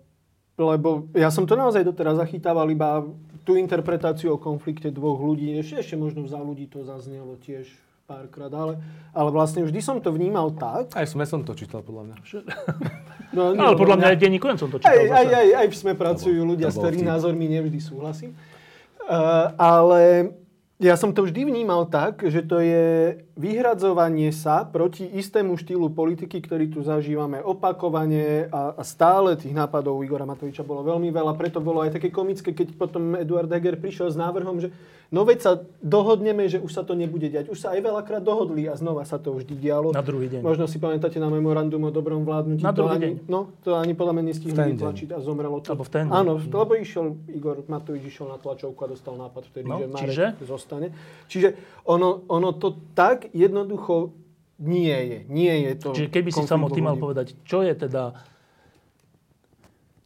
lebo 0.57 1.09
ja 1.17 1.33
som 1.33 1.49
to 1.49 1.57
naozaj 1.57 1.81
doteraz 1.81 2.21
zachytával 2.21 2.69
iba 2.69 3.03
tú 3.43 3.57
interpretáciu 3.59 4.37
o 4.37 4.41
konflikte 4.41 4.93
dvoch 4.93 5.19
ľudí. 5.19 5.57
Ešte, 5.59 5.83
ešte 5.83 5.95
možno 5.99 6.23
za 6.29 6.39
ľudí 6.39 6.69
to 6.69 6.85
zaznelo 6.85 7.35
tiež 7.41 7.67
párkrát, 8.03 8.51
ale, 8.51 8.83
ale 9.15 9.29
vlastne 9.31 9.63
vždy 9.63 9.79
som 9.79 9.97
to 10.03 10.11
vnímal 10.11 10.51
tak. 10.53 10.91
Aj 10.93 11.07
sme 11.07 11.23
som 11.23 11.41
to 11.41 11.55
čítal, 11.55 11.81
podľa 11.81 12.11
mňa. 12.11 12.15
No, 13.31 13.51
nie, 13.55 13.63
ale 13.63 13.75
podľa 13.79 13.95
mňa 13.99 14.07
aj 14.11 14.17
denní 14.19 14.39
som 14.59 14.69
to 14.69 14.77
čítal. 14.79 14.91
Aj, 14.91 15.23
aj, 15.23 15.27
aj, 15.31 15.47
aj 15.63 15.67
v 15.71 15.75
sme 15.75 15.93
pracujú 15.95 16.39
ľudia, 16.43 16.69
s 16.69 16.77
ktorými 16.77 17.07
názormi 17.07 17.47
nevždy 17.47 17.79
súhlasím. 17.79 18.35
Uh, 19.03 19.51
ale 19.55 20.31
ja 20.83 20.99
som 20.99 21.15
to 21.15 21.23
vždy 21.23 21.47
vnímal 21.47 21.87
tak, 21.87 22.23
že 22.27 22.43
to 22.43 22.59
je 22.59 23.19
vyhradzovanie 23.33 24.29
sa 24.29 24.61
proti 24.61 25.09
istému 25.09 25.57
štýlu 25.57 25.89
politiky, 25.89 26.37
ktorý 26.37 26.69
tu 26.69 26.85
zažívame 26.85 27.41
opakovane 27.41 28.45
a, 28.53 28.77
a 28.77 28.83
stále 28.85 29.33
tých 29.33 29.57
nápadov 29.57 30.05
Igora 30.05 30.29
Matoviča 30.29 30.61
bolo 30.61 30.85
veľmi 30.85 31.09
veľa. 31.09 31.33
Preto 31.33 31.57
bolo 31.57 31.81
aj 31.81 31.97
také 31.97 32.13
komické, 32.13 32.53
keď 32.53 32.77
potom 32.77 33.17
Eduard 33.17 33.49
Heger 33.49 33.81
prišiel 33.81 34.13
s 34.13 34.17
návrhom, 34.17 34.61
že 34.61 34.69
no 35.09 35.25
veď 35.25 35.39
sa 35.41 35.51
dohodneme, 35.81 36.45
že 36.49 36.61
už 36.61 36.73
sa 36.73 36.85
to 36.85 36.93
nebude 36.93 37.25
diať. 37.25 37.49
Už 37.49 37.57
sa 37.57 37.73
aj 37.73 37.81
veľakrát 37.81 38.21
dohodli 38.21 38.69
a 38.69 38.77
znova 38.77 39.05
sa 39.05 39.17
to 39.17 39.33
vždy 39.33 39.57
dialo. 39.57 39.93
Na 39.93 40.05
druhý 40.05 40.29
deň. 40.29 40.41
Možno 40.45 40.69
si 40.69 40.77
pamätáte 40.77 41.17
na 41.17 41.29
memorandum 41.29 41.81
o 41.85 41.91
dobrom 41.93 42.25
vládnutí. 42.25 42.61
Na 42.61 42.73
druhý 42.73 42.89
to 42.89 42.97
ani, 42.97 43.05
deň. 43.05 43.13
No, 43.29 43.39
to 43.61 43.77
ani 43.77 43.93
podľa 43.97 44.13
mňa 44.17 44.23
nestihli 44.29 44.57
vytlačiť 44.77 45.09
a 45.13 45.17
zomrelo 45.21 45.61
to. 45.61 45.73
Alebo 45.73 45.85
v 45.85 45.91
ten 45.93 46.05
deň. 46.09 46.13
Áno, 46.13 46.37
lebo 46.37 46.73
išiel 46.77 47.17
Igor 47.29 47.61
Matovič 47.65 48.09
išiel 48.09 48.29
na 48.29 48.37
tlačovku 48.37 48.77
a 48.85 48.87
dostal 48.93 49.13
nápad 49.17 49.43
vtedy, 49.53 49.69
no, 49.69 49.77
že 49.81 49.85
Marek 49.89 50.09
čiže? 50.09 50.25
zostane. 50.45 50.87
Čiže 51.29 51.49
ono, 51.85 52.25
ono 52.29 52.49
to 52.57 52.73
tak 52.97 53.22
jednoducho 53.31 54.11
nie 54.59 54.91
je. 54.91 55.19
Nie 55.31 55.53
je 55.69 55.73
to 55.79 55.89
Čiže 55.95 56.11
keby 56.11 56.29
si 56.29 56.43
samo 56.43 56.67
ty 56.67 56.83
mal 56.83 56.99
povedať, 56.99 57.39
čo 57.47 57.63
je 57.63 57.73
teda 57.73 58.13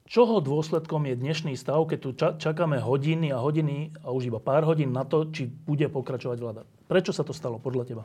čoho 0.07 0.39
dôsledkom 0.39 1.03
je 1.03 1.19
dnešný 1.19 1.53
stav, 1.59 1.83
keď 1.83 1.99
tu 1.99 2.09
čakáme 2.15 2.79
hodiny 2.79 3.29
a 3.35 3.43
hodiny 3.43 3.91
a 4.01 4.15
už 4.15 4.31
iba 4.31 4.39
pár 4.39 4.63
hodín 4.63 4.95
na 4.95 5.03
to, 5.03 5.27
či 5.29 5.45
bude 5.45 5.85
pokračovať 5.91 6.37
vláda. 6.39 6.61
Prečo 6.87 7.11
sa 7.11 7.27
to 7.27 7.35
stalo 7.35 7.59
podľa 7.59 7.83
teba? 7.83 8.03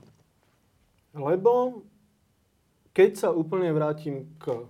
Lebo 1.15 1.85
keď 2.93 3.11
sa 3.17 3.29
úplne 3.31 3.71
vrátim 3.71 4.35
k 4.43 4.67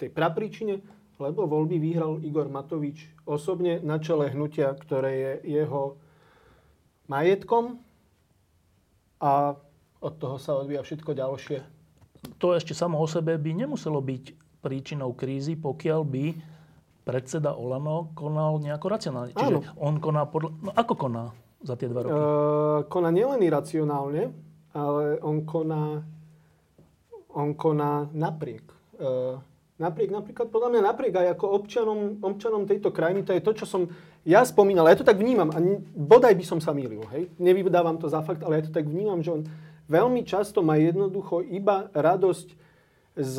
tej 0.00 0.08
prapríčine, 0.10 0.80
lebo 1.20 1.46
voľby 1.46 1.78
vyhral 1.78 2.18
Igor 2.24 2.50
Matovič 2.50 3.06
osobne 3.28 3.78
na 3.84 4.02
čele 4.02 4.32
hnutia, 4.32 4.74
ktoré 4.74 5.12
je 5.14 5.62
jeho 5.62 6.00
majetkom 7.06 7.78
a 9.22 9.54
od 10.02 10.14
toho 10.18 10.36
sa 10.36 10.58
odvíja 10.58 10.82
všetko 10.82 11.14
ďalšie. 11.14 11.58
To 12.42 12.58
ešte 12.58 12.74
samo 12.74 12.98
o 12.98 13.06
sebe 13.06 13.38
by 13.38 13.50
nemuselo 13.54 14.02
byť 14.02 14.24
príčinou 14.62 15.14
krízy, 15.14 15.54
pokiaľ 15.58 16.00
by 16.06 16.26
predseda 17.02 17.54
Olano 17.54 18.14
konal 18.14 18.62
nejako 18.62 18.86
racionálne. 18.86 19.34
Čiže 19.34 19.54
Áno. 19.58 19.60
on 19.78 19.98
koná 19.98 20.22
podľa... 20.26 20.50
No 20.62 20.70
ako 20.70 20.94
koná 20.94 21.34
za 21.62 21.74
tie 21.74 21.90
dva 21.90 22.06
roky? 22.06 22.14
E, 22.14 22.22
koná 22.86 23.10
nielen 23.10 23.42
iracionálne, 23.42 24.30
ale 24.70 25.18
on 25.22 25.42
koná, 25.42 26.02
on 27.34 27.58
koná 27.58 28.06
napriek. 28.14 28.70
E, 29.02 29.10
napriek, 29.82 30.14
napríklad 30.14 30.46
podľa 30.54 30.78
mňa 30.78 30.82
napriek 30.94 31.14
aj 31.18 31.28
ako 31.38 31.46
občanom, 31.58 32.22
občanom 32.22 32.62
tejto 32.70 32.94
krajiny, 32.94 33.26
to 33.26 33.34
je 33.34 33.42
to, 33.42 33.52
čo 33.62 33.66
som 33.66 33.90
ja 34.22 34.46
spomínal, 34.46 34.86
ja 34.86 34.94
to 34.94 35.02
tak 35.02 35.18
vnímam, 35.18 35.50
a 35.50 35.58
bodaj 35.90 36.38
by 36.38 36.44
som 36.46 36.62
sa 36.62 36.70
mýlil, 36.70 37.02
hej, 37.10 37.26
nevydávam 37.42 37.98
to 37.98 38.06
za 38.06 38.22
fakt, 38.22 38.46
ale 38.46 38.62
ja 38.62 38.70
to 38.70 38.70
tak 38.70 38.86
vnímam, 38.86 39.18
že 39.18 39.34
on 39.34 39.42
veľmi 39.92 40.24
často 40.24 40.64
má 40.64 40.80
jednoducho 40.80 41.44
iba 41.44 41.92
radosť 41.92 42.56
z 43.12 43.36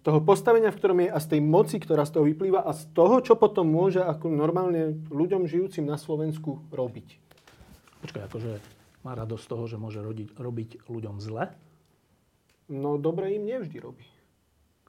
toho 0.00 0.20
postavenia, 0.24 0.72
v 0.72 0.78
ktorom 0.80 0.98
je 1.04 1.12
a 1.12 1.18
z 1.20 1.36
tej 1.36 1.40
moci, 1.44 1.76
ktorá 1.76 2.08
z 2.08 2.16
toho 2.16 2.24
vyplýva 2.24 2.64
a 2.64 2.72
z 2.72 2.88
toho, 2.96 3.20
čo 3.20 3.36
potom 3.36 3.68
môže 3.68 4.00
ako 4.00 4.32
normálne 4.32 4.96
ľuďom 5.12 5.44
žijúcim 5.44 5.84
na 5.84 6.00
Slovensku 6.00 6.64
robiť. 6.72 7.20
Počkaj, 8.00 8.22
akože 8.32 8.52
má 9.04 9.12
radosť 9.12 9.44
z 9.44 9.50
toho, 9.52 9.64
že 9.68 9.76
môže 9.76 10.00
rodiť, 10.00 10.40
robiť 10.40 10.70
ľuďom 10.88 11.20
zle? 11.20 11.52
No 12.72 12.96
dobre 12.96 13.36
im 13.36 13.44
nevždy 13.44 13.76
robí. 13.76 14.08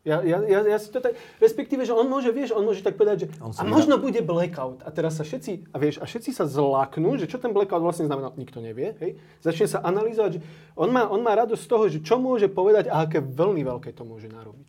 Ja, 0.02 0.18
ja, 0.26 0.42
ja, 0.42 0.66
ja 0.66 0.78
si 0.82 0.90
to 0.90 0.98
tak, 0.98 1.14
respektíve, 1.38 1.86
že 1.86 1.94
on 1.94 2.10
môže, 2.10 2.34
vieš, 2.34 2.58
on 2.58 2.66
môže 2.66 2.82
tak 2.82 2.98
povedať, 2.98 3.18
že 3.22 3.28
a 3.38 3.62
možno 3.62 4.02
bude 4.02 4.18
blackout. 4.26 4.82
A 4.82 4.90
teraz 4.90 5.22
sa 5.22 5.22
všetci, 5.22 5.70
a 5.70 5.78
vieš, 5.78 6.02
a 6.02 6.10
všetci 6.10 6.34
sa 6.34 6.50
zlaknú, 6.50 7.22
že 7.22 7.30
čo 7.30 7.38
ten 7.38 7.54
blackout 7.54 7.86
vlastne 7.86 8.10
znamená, 8.10 8.34
nikto 8.34 8.66
nevie, 8.66 8.98
hej. 8.98 9.22
Začne 9.46 9.70
sa 9.70 9.86
analyzovať, 9.86 10.32
že 10.38 10.40
on 10.74 10.90
má, 10.90 11.06
on 11.06 11.22
má 11.22 11.38
radosť 11.38 11.62
z 11.62 11.70
toho, 11.70 11.84
že 11.86 12.00
čo 12.02 12.18
môže 12.18 12.50
povedať 12.50 12.90
a 12.90 13.06
aké 13.06 13.22
veľmi 13.22 13.62
veľké 13.62 13.94
to 13.94 14.02
môže 14.02 14.26
narobiť. 14.26 14.68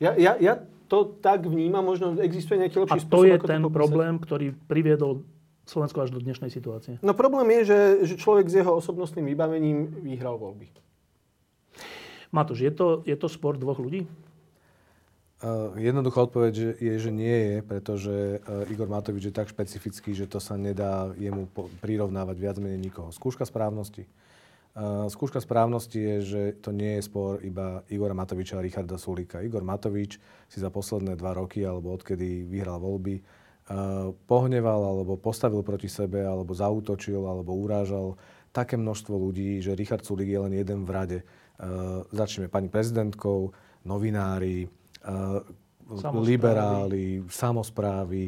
Ja, 0.00 0.16
ja, 0.16 0.32
ja 0.40 0.64
to 0.88 1.12
tak 1.20 1.44
vnímam, 1.44 1.84
možno 1.84 2.16
existuje 2.16 2.56
nejaký 2.56 2.88
lepší 2.88 3.04
spôsob, 3.04 3.20
A 3.20 3.20
to 3.20 3.28
je 3.28 3.36
ten 3.44 3.60
to 3.60 3.68
problém, 3.68 4.16
ktorý 4.16 4.56
priviedol 4.64 5.28
Slovensko 5.68 6.08
až 6.08 6.16
do 6.16 6.24
dnešnej 6.24 6.48
situácie. 6.48 6.96
No 7.04 7.12
problém 7.12 7.52
je, 7.60 7.62
že, 7.68 7.80
že 8.08 8.14
človek 8.16 8.48
s 8.48 8.64
jeho 8.64 8.72
osobnostným 8.80 9.28
vybavením 9.28 9.92
vyhral 10.08 10.40
voľby. 10.40 10.70
Matúš, 12.34 12.66
je 12.66 12.72
to, 12.72 13.02
je 13.06 13.16
to 13.18 13.28
spor 13.30 13.58
dvoch 13.58 13.78
ľudí? 13.78 14.06
Uh, 15.36 15.76
jednoduchá 15.76 16.24
odpoveď 16.24 16.80
je, 16.80 16.94
že 16.96 17.12
nie 17.12 17.28
je, 17.28 17.56
pretože 17.60 18.40
uh, 18.40 18.72
Igor 18.72 18.88
Matovič 18.88 19.28
je 19.28 19.36
tak 19.36 19.52
špecifický, 19.52 20.16
že 20.16 20.24
to 20.24 20.40
sa 20.40 20.56
nedá 20.56 21.12
jemu 21.20 21.44
po, 21.52 21.68
prirovnávať 21.84 22.36
viac 22.40 22.56
menej 22.56 22.88
nikoho. 22.88 23.12
Skúška 23.12 23.44
správnosti. 23.44 24.08
Uh, 24.72 25.04
skúška 25.12 25.36
správnosti 25.44 26.00
je, 26.00 26.16
že 26.24 26.42
to 26.64 26.72
nie 26.72 26.96
je 26.96 27.04
spor 27.04 27.44
iba 27.44 27.84
Igora 27.92 28.16
Matoviča 28.16 28.56
a 28.56 28.64
Richarda 28.64 28.96
Sulíka. 28.96 29.44
Igor 29.44 29.60
Matovič 29.60 30.16
si 30.48 30.56
za 30.56 30.72
posledné 30.72 31.20
dva 31.20 31.36
roky, 31.36 31.60
alebo 31.68 31.92
odkedy 31.92 32.48
vyhral 32.48 32.80
voľby, 32.80 33.20
pohneval 34.30 34.78
alebo 34.78 35.18
postavil 35.18 35.58
proti 35.66 35.90
sebe, 35.90 36.22
alebo 36.22 36.54
zautočil, 36.54 37.18
alebo 37.26 37.50
urážal 37.50 38.14
také 38.54 38.78
množstvo 38.78 39.10
ľudí, 39.10 39.58
že 39.58 39.74
Richard 39.74 40.06
Sulik 40.06 40.30
je 40.30 40.38
len 40.38 40.54
jeden 40.54 40.86
v 40.86 40.90
rade. 40.94 41.18
Uh, 41.56 42.04
začneme 42.12 42.52
pani 42.52 42.68
prezidentkou, 42.68 43.50
novinári, 43.88 44.68
uh, 44.68 45.40
Samosprávy. 45.86 46.24
liberáli, 46.26 47.06
samozprávy. 47.30 48.22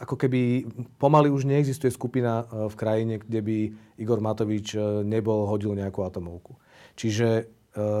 Ako 0.00 0.16
keby 0.16 0.64
pomaly 0.96 1.28
už 1.28 1.44
neexistuje 1.46 1.92
skupina 1.92 2.48
uh, 2.48 2.66
v 2.66 2.74
krajine, 2.74 3.14
kde 3.20 3.40
by 3.44 3.56
Igor 4.00 4.18
Matovič 4.18 4.74
nebol 5.04 5.46
hodil 5.46 5.74
nejakú 5.74 6.02
atomovku. 6.06 6.54
Čiže 6.98 7.50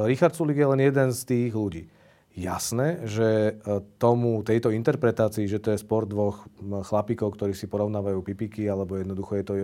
Richard 0.06 0.34
Sulik 0.34 0.58
je 0.58 0.66
len 0.74 0.82
jeden 0.82 1.14
z 1.14 1.20
tých 1.22 1.52
ľudí. 1.54 1.86
Jasné, 2.34 3.02
že 3.06 3.58
tomu, 3.98 4.42
tejto 4.42 4.70
interpretácii, 4.70 5.50
že 5.50 5.62
to 5.62 5.74
je 5.74 5.78
sport 5.78 6.06
dvoch 6.10 6.46
m, 6.58 6.82
chlapíkov, 6.86 7.34
ktorí 7.34 7.54
si 7.54 7.66
porovnávajú 7.66 8.22
pipiky, 8.22 8.66
alebo 8.70 8.98
jednoducho 8.98 9.32
je 9.38 9.44
to 9.46 9.54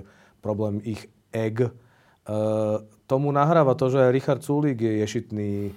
problém 0.42 0.82
ich 0.82 1.06
eg, 1.30 1.66
uh, 1.66 2.82
tomu 3.04 3.32
nahráva 3.32 3.76
to, 3.76 3.92
že 3.92 4.12
Richard 4.12 4.40
Sulik 4.40 4.80
je 4.80 5.04
ješitný 5.04 5.72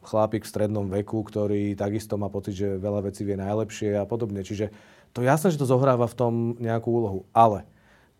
chlapík 0.00 0.48
v 0.48 0.52
strednom 0.52 0.88
veku, 0.88 1.20
ktorý 1.20 1.76
takisto 1.76 2.16
má 2.16 2.32
pocit, 2.32 2.56
že 2.56 2.80
veľa 2.80 3.12
vecí 3.12 3.22
vie 3.24 3.36
najlepšie 3.36 4.00
a 4.00 4.08
podobne. 4.08 4.40
Čiže 4.40 4.72
to 5.12 5.20
jasné, 5.20 5.52
že 5.52 5.60
to 5.60 5.68
zohráva 5.68 6.08
v 6.08 6.16
tom 6.16 6.32
nejakú 6.56 6.88
úlohu. 6.88 7.20
Ale 7.36 7.68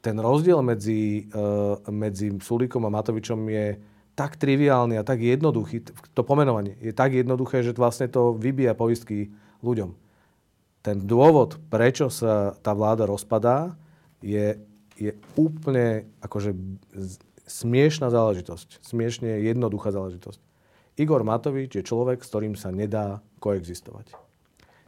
ten 0.05 0.17
rozdiel 0.21 0.61
medzi, 0.61 1.29
uh, 1.33 1.81
medzi 1.89 2.33
Sulíkom 2.37 2.85
a 2.85 2.93
Matovičom 2.93 3.41
je 3.49 3.67
tak 4.17 4.37
triviálny 4.37 5.01
a 5.01 5.07
tak 5.07 5.25
jednoduchý, 5.25 5.81
to 6.13 6.21
pomenovanie 6.21 6.77
je 6.85 6.93
tak 6.93 7.17
jednoduché, 7.17 7.65
že 7.65 7.73
vlastne 7.73 8.05
to 8.05 8.37
vybíja 8.37 8.77
poistky 8.77 9.33
ľuďom. 9.65 9.97
Ten 10.85 11.09
dôvod, 11.09 11.57
prečo 11.73 12.13
sa 12.13 12.57
tá 12.61 12.77
vláda 12.77 13.09
rozpadá, 13.09 13.77
je, 14.21 14.61
je 14.97 15.17
úplne 15.37 16.09
akože 16.21 16.53
smiešná 17.51 18.15
záležitosť. 18.15 18.79
Smiešne 18.79 19.43
jednoduchá 19.43 19.91
záležitosť. 19.91 20.39
Igor 20.95 21.27
Matovič 21.27 21.75
je 21.75 21.83
človek, 21.83 22.23
s 22.23 22.31
ktorým 22.31 22.55
sa 22.55 22.71
nedá 22.71 23.19
koexistovať. 23.43 24.15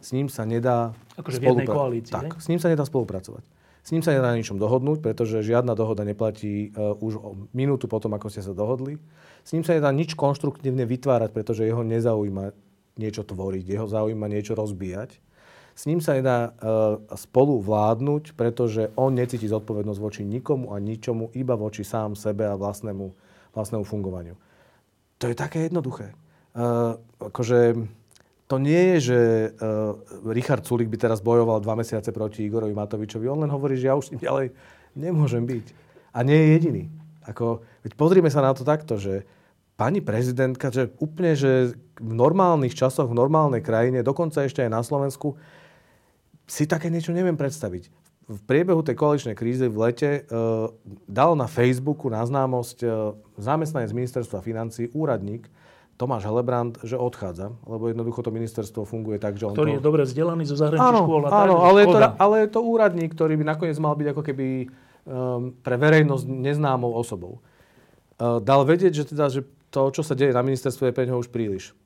S 0.02 0.14
ním 0.14 0.30
sa 0.30 0.46
nedá 0.46 0.94
Akože 1.14 1.42
jednej 1.42 1.66
koalícii, 1.66 2.14
Tak, 2.14 2.38
hej? 2.38 2.42
s 2.42 2.46
ním 2.50 2.58
sa 2.58 2.70
nedá 2.70 2.82
spolupracovať. 2.82 3.42
S 3.82 3.90
ním 3.90 4.02
sa 4.02 4.14
nedá 4.14 4.30
na 4.30 4.38
ničom 4.38 4.62
dohodnúť, 4.62 5.02
pretože 5.02 5.42
žiadna 5.42 5.74
dohoda 5.74 6.06
neplatí 6.06 6.70
uh, 6.70 6.94
už 7.02 7.18
o 7.18 7.30
minútu 7.50 7.90
potom, 7.90 8.14
ako 8.14 8.30
ste 8.30 8.42
sa 8.42 8.54
dohodli. 8.54 8.98
S 9.42 9.50
ním 9.50 9.66
sa 9.66 9.74
nedá 9.74 9.90
nič 9.90 10.14
konštruktívne 10.14 10.86
vytvárať, 10.86 11.34
pretože 11.34 11.66
jeho 11.66 11.82
nezaujíma 11.82 12.54
niečo 12.94 13.26
tvoriť, 13.26 13.64
jeho 13.66 13.86
zaujíma 13.90 14.26
niečo 14.30 14.54
rozbíjať. 14.54 15.18
S 15.72 15.88
ním 15.88 16.04
sa 16.04 16.14
nedá 16.14 16.52
uh, 16.52 17.00
spolu 17.16 17.58
vládnuť, 17.64 18.36
pretože 18.36 18.92
on 18.94 19.16
necíti 19.16 19.48
zodpovednosť 19.48 20.00
voči 20.00 20.22
nikomu 20.22 20.70
a 20.72 20.78
ničomu, 20.78 21.32
iba 21.32 21.56
voči 21.56 21.80
sám 21.80 22.12
sebe 22.12 22.44
a 22.44 22.54
vlastnému, 22.60 23.08
vlastnému 23.56 23.84
fungovaniu. 23.84 24.36
To 25.18 25.24
je 25.30 25.36
také 25.36 25.72
jednoduché. 25.72 26.12
Uh, 26.52 27.00
akože 27.18 27.88
to 28.44 28.60
nie 28.60 28.96
je, 28.96 28.96
že 29.00 29.18
uh, 29.56 29.96
Richard 30.28 30.68
Sulik 30.68 30.92
by 30.92 31.00
teraz 31.00 31.24
bojoval 31.24 31.64
dva 31.64 31.72
mesiace 31.72 32.12
proti 32.12 32.44
Igorovi 32.44 32.76
Matovičovi. 32.76 33.24
On 33.24 33.40
len 33.40 33.48
hovorí, 33.48 33.80
že 33.80 33.88
ja 33.88 33.96
už 33.96 34.06
s 34.06 34.12
ním 34.12 34.20
ďalej 34.20 34.52
nemôžem 34.92 35.40
byť. 35.48 35.66
A 36.12 36.20
nie 36.20 36.36
je 36.36 36.48
jediný. 36.60 36.84
Ako, 37.24 37.64
veď 37.80 37.92
pozrime 37.96 38.28
sa 38.28 38.44
na 38.44 38.52
to 38.52 38.60
takto, 38.60 39.00
že 39.00 39.24
pani 39.80 40.04
prezidentka, 40.04 40.68
že 40.68 40.92
úplne, 41.00 41.32
že 41.32 41.72
v 41.96 42.12
normálnych 42.12 42.76
časoch, 42.76 43.08
v 43.08 43.16
normálnej 43.16 43.64
krajine, 43.64 44.04
dokonca 44.04 44.44
ešte 44.44 44.60
aj 44.60 44.70
na 44.70 44.82
Slovensku, 44.84 45.40
si 46.46 46.64
také 46.68 46.92
niečo 46.92 47.14
neviem 47.14 47.36
predstaviť. 47.38 47.88
V 48.22 48.40
priebehu 48.46 48.80
tej 48.86 48.94
koaličnej 48.94 49.34
krízy 49.34 49.66
v 49.66 49.76
lete 49.82 50.10
uh, 50.24 50.70
dal 51.10 51.34
na 51.34 51.50
Facebooku 51.50 52.06
na 52.06 52.22
známosť 52.22 52.78
uh, 52.86 53.18
zamestnanec 53.36 53.90
ministerstva 53.90 54.38
financí, 54.40 54.88
úradník, 54.94 55.50
Tomáš 56.00 56.26
Helebrant, 56.26 56.80
že 56.82 56.98
odchádza, 56.98 57.52
lebo 57.62 57.86
jednoducho 57.86 58.26
to 58.26 58.34
ministerstvo 58.34 58.82
funguje 58.82 59.22
tak, 59.22 59.38
že 59.38 59.46
on 59.46 59.54
Ktorý 59.54 59.76
to... 59.76 59.78
je 59.78 59.82
dobre 59.84 60.02
vzdelaný 60.02 60.44
zo 60.48 60.56
zahraničných 60.58 60.88
Áno, 60.88 61.06
škôl. 61.06 61.22
a 61.26 61.30
áno 61.30 61.56
ale, 61.62 61.78
je 61.84 61.88
to, 61.94 61.98
ale 62.18 62.34
je 62.42 62.48
to 62.50 62.60
úradník, 62.64 63.10
ktorý 63.14 63.34
by 63.38 63.44
nakoniec 63.46 63.78
mal 63.78 63.94
byť 63.94 64.08
ako 64.10 64.22
keby 64.24 64.46
um, 65.06 65.54
pre 65.62 65.76
verejnosť 65.78 66.24
neznámou 66.26 66.90
osobou. 66.96 67.38
Uh, 68.18 68.42
dal 68.42 68.66
vedieť, 68.66 68.92
že, 68.98 69.04
teda, 69.14 69.30
že 69.30 69.46
to, 69.70 69.94
čo 69.94 70.02
sa 70.02 70.18
deje 70.18 70.34
na 70.34 70.42
ministerstve, 70.42 70.90
je 70.90 70.96
pre 70.96 71.06
neho 71.06 71.22
už 71.22 71.30
príliš. 71.30 71.76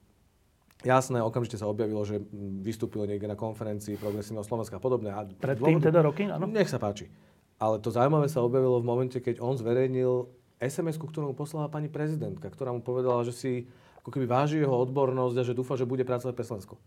Jasné, 0.87 1.19
okamžite 1.19 1.59
sa 1.59 1.67
objavilo, 1.67 2.07
že 2.07 2.23
vystúpil 2.63 3.11
niekde 3.11 3.27
na 3.27 3.35
konferencii 3.35 3.99
Progresívneho 3.99 4.47
Slovenska 4.47 4.79
a 4.79 4.83
podobné. 4.83 5.11
A 5.11 5.27
Predtým 5.27 5.83
dôvody- 5.83 5.87
teda 5.91 6.01
roky, 6.07 6.31
áno? 6.31 6.47
Nech 6.47 6.71
sa 6.71 6.79
páči. 6.79 7.11
Ale 7.59 7.83
to 7.83 7.91
zaujímavé 7.91 8.31
sa 8.31 8.45
objavilo 8.47 8.79
v 8.79 8.87
momente, 8.87 9.19
keď 9.19 9.43
on 9.43 9.59
zverejnil 9.59 10.31
SMS-ku, 10.63 11.11
ktorú 11.11 11.33
mu 11.33 11.37
poslala 11.37 11.67
pani 11.67 11.91
prezidentka, 11.91 12.47
ktorá 12.47 12.71
mu 12.71 12.81
povedala, 12.87 13.27
že 13.27 13.35
si 13.35 13.53
ako 14.01 14.15
keby 14.15 14.31
váži 14.31 14.63
jeho 14.63 14.77
odbornosť 14.87 15.37
a 15.43 15.43
že 15.43 15.59
dúfa, 15.59 15.75
že 15.75 15.89
bude 15.89 16.07
pracovať 16.07 16.35
pre 16.39 16.47
Slovensko. 16.47 16.79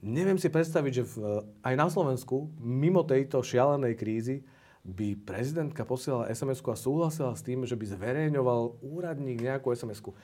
Neviem 0.00 0.40
si 0.40 0.48
predstaviť, 0.48 0.92
že 0.96 1.04
v, 1.04 1.44
aj 1.60 1.74
na 1.76 1.92
Slovensku, 1.92 2.48
mimo 2.56 3.04
tejto 3.04 3.44
šialenej 3.44 4.00
krízy, 4.00 4.40
by 4.80 5.12
prezidentka 5.28 5.84
posielala 5.84 6.32
SMS-ku 6.32 6.72
a 6.72 6.80
súhlasila 6.80 7.36
s 7.36 7.44
tým, 7.44 7.68
že 7.68 7.76
by 7.76 7.84
zverejňoval 7.84 8.80
úradník 8.80 9.44
nejakú 9.44 9.76
SMS-ku. 9.76 10.16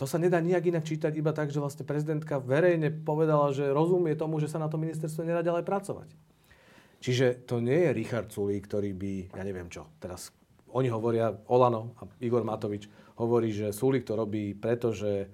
To 0.00 0.08
sa 0.08 0.16
nedá 0.16 0.40
nijak 0.40 0.64
inak 0.64 0.88
čítať, 0.88 1.12
iba 1.12 1.36
tak, 1.36 1.52
že 1.52 1.60
vlastne 1.60 1.84
prezidentka 1.84 2.40
verejne 2.40 2.88
povedala, 2.88 3.52
že 3.52 3.68
rozumie 3.68 4.16
tomu, 4.16 4.40
že 4.40 4.48
sa 4.48 4.56
na 4.56 4.72
to 4.72 4.80
ministerstvo 4.80 5.28
nedá 5.28 5.44
ďalej 5.44 5.68
pracovať. 5.68 6.08
Čiže 7.04 7.44
to 7.44 7.60
nie 7.60 7.84
je 7.84 7.90
Richard 7.92 8.32
Sulík, 8.32 8.64
ktorý 8.64 8.96
by, 8.96 9.36
ja 9.36 9.44
neviem 9.44 9.68
čo, 9.68 9.92
teraz 10.00 10.32
oni 10.72 10.88
hovoria, 10.88 11.28
Olano 11.52 11.92
a 12.00 12.08
Igor 12.24 12.48
Matovič 12.48 12.88
hovorí, 13.20 13.52
že 13.52 13.76
Sulík 13.76 14.08
to 14.08 14.16
robí, 14.16 14.56
pretože 14.56 15.28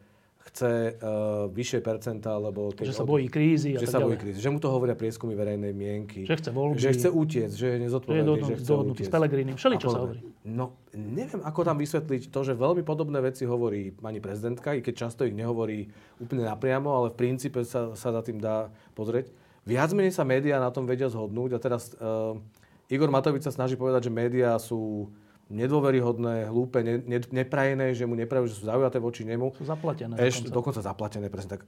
chce 0.46 0.94
uh, 0.94 1.50
vyššie 1.50 1.80
percentá, 1.82 2.38
lebo... 2.38 2.70
keď 2.70 2.90
Že 2.90 2.94
sa 2.94 3.06
bojí 3.06 3.26
krízy 3.26 3.74
že 3.74 3.86
sa 3.90 3.98
bojí 3.98 4.14
krízy. 4.14 4.38
Že 4.38 4.50
mu 4.54 4.58
to 4.62 4.70
hovoria 4.70 4.94
prieskumy 4.94 5.34
verejnej 5.34 5.74
mienky. 5.74 6.22
Že 6.22 6.34
chce 6.38 6.50
voľby. 6.54 6.78
Že 6.78 6.90
chce 6.94 7.08
utiec, 7.10 7.50
že 7.50 7.66
je 7.66 7.76
je 7.76 7.82
nezodpovedný, 7.86 8.26
dohodnutý- 8.26 8.50
že 8.50 8.56
chce 8.62 8.70
dohodnutý 8.70 9.02
s 9.02 9.06
utiec. 9.06 9.14
Pelegrínim. 9.14 9.56
Všeličo 9.58 9.86
A 9.86 9.92
sa 9.92 10.00
hovorí. 10.06 10.20
No, 10.46 10.64
neviem, 10.94 11.42
ako 11.42 11.60
tam 11.66 11.76
vysvetliť 11.82 12.22
to, 12.30 12.40
že 12.46 12.52
veľmi 12.54 12.82
podobné 12.86 13.18
veci 13.20 13.42
hovorí 13.44 13.90
pani 13.92 14.22
prezidentka, 14.22 14.74
i 14.74 14.80
keď 14.80 14.94
často 15.06 15.26
ich 15.26 15.34
nehovorí 15.34 15.90
úplne 16.22 16.46
napriamo, 16.46 16.88
ale 16.90 17.06
v 17.12 17.16
princípe 17.18 17.60
sa, 17.66 17.92
sa 17.98 18.14
za 18.14 18.22
tým 18.22 18.38
dá 18.38 18.70
pozrieť. 18.94 19.30
Viac 19.66 19.90
menej 19.92 20.14
sa 20.14 20.22
médiá 20.22 20.62
na 20.62 20.70
tom 20.70 20.86
vedia 20.86 21.10
zhodnúť 21.10 21.50
a 21.54 21.58
teraz 21.58 21.90
uh, 21.98 22.38
Igor 22.86 23.10
Matovič 23.10 23.42
sa 23.42 23.50
snaží 23.50 23.74
povedať, 23.74 24.06
že 24.06 24.14
médiá 24.14 24.54
sú 24.62 25.10
nedôveryhodné, 25.46 26.50
hlúpe, 26.50 26.82
ne, 26.82 26.98
ne, 27.06 27.18
neprajené, 27.22 27.94
že 27.94 28.02
mu 28.02 28.18
neprajú, 28.18 28.50
že 28.50 28.58
sú 28.58 28.66
zaujaté 28.66 28.98
voči 28.98 29.22
nemu. 29.22 29.54
Sú 29.54 29.66
zaplatené. 29.66 30.18
Ešte, 30.18 30.50
dokonca. 30.50 30.80
dokonca 30.80 30.80
zaplatené, 30.82 31.26
presne 31.30 31.50
tak. 31.58 31.62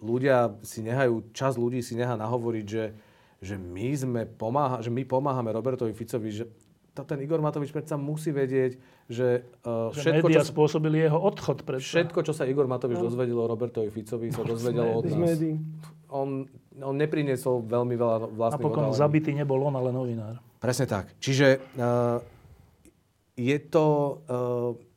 Ľudia 0.00 0.56
si 0.64 0.84
nehajú, 0.84 1.32
čas 1.32 1.56
ľudí 1.56 1.80
si 1.80 1.96
nechá 1.96 2.16
nahovoriť, 2.16 2.66
že, 2.68 2.84
že, 3.40 3.54
my 3.56 3.88
sme 3.96 4.20
pomáha, 4.28 4.80
že 4.84 4.92
my 4.92 5.04
pomáhame 5.04 5.52
Robertovi 5.52 5.92
Ficovi, 5.96 6.28
že 6.32 6.44
ten 6.92 7.16
Igor 7.24 7.40
Matovič 7.40 7.72
predsa 7.72 7.96
musí 7.96 8.28
vedieť, 8.28 8.76
že, 9.08 9.48
uh, 9.64 9.88
Že 9.96 10.00
všetko, 10.00 10.26
čo, 10.28 10.40
sa- 10.44 10.50
spôsobili 10.52 10.96
jeho 11.00 11.16
odchod. 11.16 11.64
Predsa. 11.64 11.84
všetko, 11.84 12.18
čo 12.20 12.32
sa 12.36 12.44
Igor 12.44 12.68
Matovič 12.68 13.00
dozvedel 13.00 13.36
o 13.40 13.48
Robertovi 13.48 13.88
Ficovi, 13.88 14.28
sa 14.28 14.44
dozvedel 14.44 14.84
od 14.92 15.08
nás. 15.08 15.16
médií. 15.16 15.56
On, 16.12 16.44
on 16.80 16.94
nepriniesol 16.98 17.64
veľmi 17.64 17.94
veľa 17.96 18.16
vlastných 18.34 18.60
Napokon 18.60 18.92
odhalení. 18.92 19.00
zabitý 19.00 19.30
nebol 19.32 19.62
on, 19.64 19.74
ale 19.78 19.88
novinár. 19.94 20.42
Presne 20.60 20.84
tak. 20.84 21.16
Čiže 21.16 21.62
uh, 21.78 22.20
je 23.40 23.58
to... 23.72 23.84
Uh, 24.28 24.90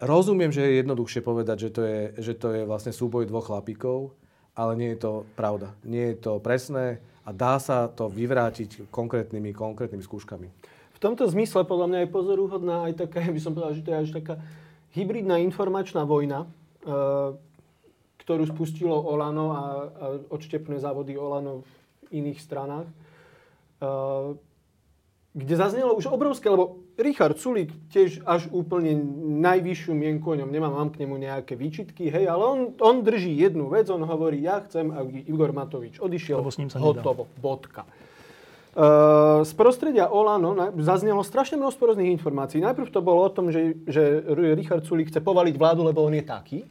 rozumiem, 0.00 0.48
že 0.48 0.64
je 0.64 0.80
jednoduchšie 0.80 1.20
povedať, 1.20 1.68
že 1.68 1.70
to 1.70 1.82
je, 1.84 2.00
že 2.16 2.32
to 2.40 2.48
je 2.56 2.62
vlastne 2.64 2.90
súboj 2.90 3.28
dvoch 3.28 3.52
chlapíkov, 3.52 4.16
ale 4.56 4.72
nie 4.74 4.96
je 4.96 5.04
to 5.04 5.12
pravda. 5.36 5.76
Nie 5.84 6.16
je 6.16 6.24
to 6.24 6.40
presné 6.40 7.04
a 7.28 7.30
dá 7.36 7.60
sa 7.60 7.86
to 7.92 8.08
vyvrátiť 8.08 8.88
konkrétnymi, 8.88 9.52
konkrétnymi 9.52 10.02
skúškami. 10.02 10.48
V 10.96 10.98
tomto 10.98 11.28
zmysle 11.28 11.64
podľa 11.68 11.86
mňa 11.86 11.98
je 12.04 12.12
pozoruhodná 12.12 12.76
aj 12.88 13.06
taká, 13.06 13.20
by 13.36 13.40
som 13.40 13.52
povedal, 13.52 13.76
že 13.76 13.84
to 13.84 13.92
je 13.92 14.00
až 14.00 14.10
taká 14.16 14.34
hybridná 14.96 15.38
informačná 15.38 16.02
vojna, 16.08 16.48
e, 16.48 16.48
ktorú 18.24 18.44
spustilo 18.48 18.96
Olano 18.96 19.46
a, 19.52 19.56
a 19.56 19.64
odštepné 20.32 20.80
závody 20.80 21.14
Olano 21.14 21.62
v 21.62 22.24
iných 22.24 22.40
stranách. 22.42 22.88
E, 22.88 22.94
kde 25.30 25.54
zaznelo 25.54 25.94
už 25.94 26.10
obrovské, 26.10 26.50
lebo 26.50 26.82
Richard 27.00 27.40
Sulik 27.40 27.72
tiež 27.88 28.20
až 28.28 28.46
úplne 28.52 28.92
najvyššiu 29.40 29.92
mienku 29.96 30.30
o 30.30 30.36
ňom 30.36 30.52
nemám, 30.52 30.76
mám 30.76 30.90
k 30.92 31.02
nemu 31.02 31.16
nejaké 31.16 31.56
výčitky, 31.56 32.12
hej, 32.12 32.28
ale 32.28 32.44
on, 32.44 32.58
on 32.76 33.00
drží 33.00 33.32
jednu 33.40 33.72
vec, 33.72 33.88
on 33.88 34.04
hovorí, 34.04 34.44
ja 34.44 34.60
chcem, 34.68 34.92
aby 34.92 35.24
Igor 35.24 35.56
Matovič 35.56 35.96
odišiel, 35.98 36.44
Lebo 36.44 36.52
s 36.52 36.60
ním 36.60 36.68
sa 36.68 36.76
nedá. 36.76 37.00
hotovo, 37.00 37.26
bodka. 37.40 37.88
Uh, 38.70 39.42
z 39.42 39.50
prostredia 39.58 40.06
Olano 40.06 40.54
na- 40.54 40.70
zaznelo 40.78 41.26
strašne 41.26 41.58
množstvo 41.58 41.90
rôznych 41.90 42.14
informácií. 42.14 42.62
Najprv 42.62 42.86
to 42.94 43.02
bolo 43.02 43.26
o 43.26 43.30
tom, 43.34 43.50
že, 43.50 43.74
že 43.82 44.22
Richard 44.54 44.86
Sulik 44.86 45.10
chce 45.10 45.18
povaliť 45.18 45.58
vládu, 45.58 45.82
lebo 45.82 46.06
on 46.06 46.14
je 46.14 46.22
taký. 46.22 46.62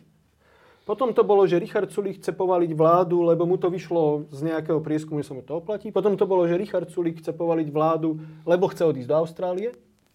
Potom 0.88 1.12
to 1.12 1.28
bolo, 1.28 1.44
že 1.44 1.60
Richard 1.60 1.92
Sulik 1.92 2.24
chce 2.24 2.32
povaliť 2.32 2.72
vládu, 2.72 3.22
lebo 3.22 3.44
mu 3.44 3.60
to 3.60 3.68
vyšlo 3.68 4.32
z 4.32 4.48
nejakého 4.48 4.80
prieskumu, 4.80 5.20
že 5.22 5.30
sa 5.30 5.36
mu 5.36 5.44
to 5.44 5.60
oplatí. 5.60 5.92
Potom 5.92 6.16
to 6.16 6.24
bolo, 6.24 6.48
že 6.48 6.58
Richard 6.58 6.88
Sulik 6.88 7.20
chce 7.20 7.36
povaliť 7.36 7.68
vládu, 7.70 8.16
lebo 8.48 8.72
chce 8.72 8.88
odísť 8.88 9.10
do 9.12 9.20
Austrálie. 9.20 9.70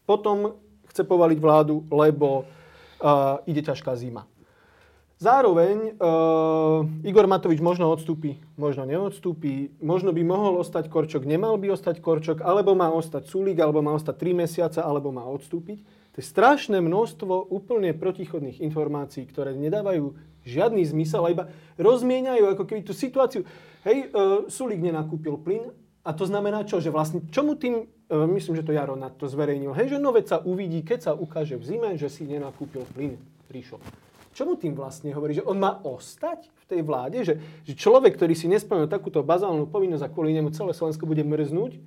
Potom 0.04 0.60
chce 0.92 1.02
povaliť 1.02 1.38
vládu, 1.40 1.84
lebo 1.88 2.44
uh, 2.44 3.40
ide 3.48 3.64
ťažká 3.64 3.96
zima. 3.96 4.28
Zároveň 5.24 5.96
uh, 5.96 6.84
Igor 7.06 7.24
Matovič 7.24 7.62
možno 7.62 7.88
odstúpi, 7.88 8.42
možno 8.58 8.84
neodstúpi, 8.84 9.72
možno 9.80 10.12
by 10.12 10.22
mohol 10.26 10.60
ostať 10.60 10.90
Korčok, 10.90 11.24
nemal 11.24 11.56
by 11.56 11.72
ostať 11.72 12.02
Korčok, 12.02 12.42
alebo 12.42 12.74
má 12.74 12.90
ostať 12.90 13.30
Sulík, 13.30 13.56
alebo 13.62 13.80
má 13.80 13.94
ostať 13.94 14.20
3 14.20 14.42
mesiace, 14.44 14.78
alebo 14.82 15.14
má 15.14 15.24
odstúpiť. 15.24 15.80
To 16.12 16.16
je 16.18 16.26
strašné 16.26 16.82
množstvo 16.82 17.48
úplne 17.48 17.94
protichodných 17.94 18.58
informácií, 18.60 19.24
ktoré 19.30 19.54
nedávajú 19.54 20.18
žiadny 20.44 20.82
zmysel, 20.82 21.24
a 21.24 21.32
iba 21.32 21.44
rozmieňajú 21.78 22.44
ako 22.50 22.64
keby 22.66 22.82
tú 22.82 22.92
situáciu. 22.92 23.46
Hej, 23.86 24.10
uh, 24.10 24.44
Sulík 24.50 24.82
nenakúpil 24.82 25.40
plyn, 25.40 25.70
a 26.04 26.12
to 26.12 26.28
znamená 26.28 26.68
čo? 26.68 26.84
Že 26.84 26.90
vlastne, 26.92 27.18
čomu 27.32 27.56
tým, 27.56 27.88
myslím, 28.10 28.56
že 28.56 28.66
to 28.66 28.76
Jaro 28.76 28.96
na 28.96 29.08
to 29.08 29.24
zverejnil, 29.24 29.72
hej, 29.72 29.96
že 29.96 29.98
no 30.02 30.12
sa 30.24 30.40
uvidí, 30.44 30.84
keď 30.84 30.98
sa 31.00 31.12
ukáže 31.16 31.56
v 31.56 31.64
zime, 31.64 31.90
že 31.96 32.12
si 32.12 32.28
nenakúpil 32.28 32.84
plyn, 32.92 33.16
prišiel. 33.48 33.80
Čomu 34.34 34.58
tým 34.58 34.74
vlastne 34.74 35.14
hovorí? 35.14 35.38
Že 35.38 35.46
on 35.46 35.62
má 35.62 35.78
ostať 35.86 36.50
v 36.50 36.64
tej 36.66 36.80
vláde? 36.82 37.22
Že, 37.22 37.34
že 37.62 37.72
človek, 37.78 38.18
ktorý 38.18 38.34
si 38.34 38.50
nesplnil 38.50 38.90
takúto 38.90 39.22
bazálnu 39.22 39.70
povinnosť 39.70 40.04
a 40.04 40.10
kvôli 40.10 40.34
nemu 40.34 40.50
celé 40.50 40.74
Slovensko 40.74 41.06
bude 41.06 41.22
mrznúť, 41.22 41.78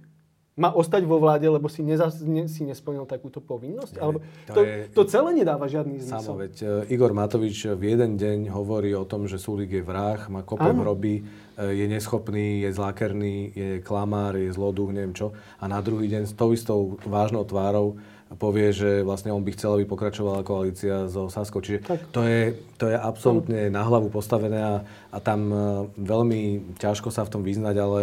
má 0.57 0.73
ostať 0.73 1.05
vo 1.05 1.21
vláde, 1.21 1.45
lebo 1.45 1.69
si, 1.69 1.85
neza, 1.85 2.09
ne, 2.25 2.49
si 2.49 2.65
nesplnil 2.65 3.05
takúto 3.05 3.37
povinnosť? 3.37 3.93
Nie, 3.93 4.01
Alebo 4.01 4.17
to, 4.49 4.53
to, 4.57 4.61
je, 4.65 4.73
to 4.89 5.01
celé 5.05 5.29
nedáva 5.37 5.69
žiadny 5.69 6.01
zmysel. 6.01 6.33
Samo, 6.33 6.41
veď 6.41 6.55
uh, 6.65 6.69
Igor 6.89 7.13
Matovič 7.13 7.77
v 7.77 7.93
jeden 7.93 8.17
deň 8.17 8.49
hovorí 8.49 8.97
o 8.97 9.05
tom, 9.05 9.29
že 9.29 9.37
Súlik 9.37 9.69
je 9.69 9.85
vrah, 9.85 10.17
má 10.33 10.41
kope 10.41 10.65
hroby, 10.65 11.21
uh, 11.21 11.69
je 11.69 11.85
neschopný, 11.85 12.65
je 12.65 12.73
zlakerný, 12.73 13.53
je 13.53 13.69
klamár, 13.85 14.33
je 14.33 14.49
zloduch, 14.49 14.89
neviem 14.89 15.13
čo. 15.13 15.29
A 15.61 15.69
na 15.69 15.77
druhý 15.77 16.09
deň 16.09 16.25
s 16.25 16.33
tou 16.33 16.49
istou 16.49 16.97
vážnou 17.05 17.45
tvárou 17.45 18.01
povie, 18.41 18.73
že 18.75 19.05
vlastne 19.05 19.31
on 19.31 19.45
by 19.45 19.53
chcel, 19.55 19.77
aby 19.77 19.87
pokračovala 19.87 20.43
koalícia 20.43 21.05
so 21.07 21.29
Saskou. 21.31 21.61
Čiže 21.63 21.85
to 22.11 22.25
je, 22.25 22.59
to 22.75 22.91
je 22.91 22.97
absolútne 22.97 23.71
na 23.71 23.85
hlavu 23.85 24.09
postavené 24.09 24.59
a, 24.59 24.75
a 25.13 25.17
tam 25.21 25.39
uh, 25.53 25.61
veľmi 26.01 26.73
ťažko 26.81 27.13
sa 27.13 27.29
v 27.29 27.31
tom 27.37 27.45
vyznať, 27.45 27.75
ale... 27.77 28.01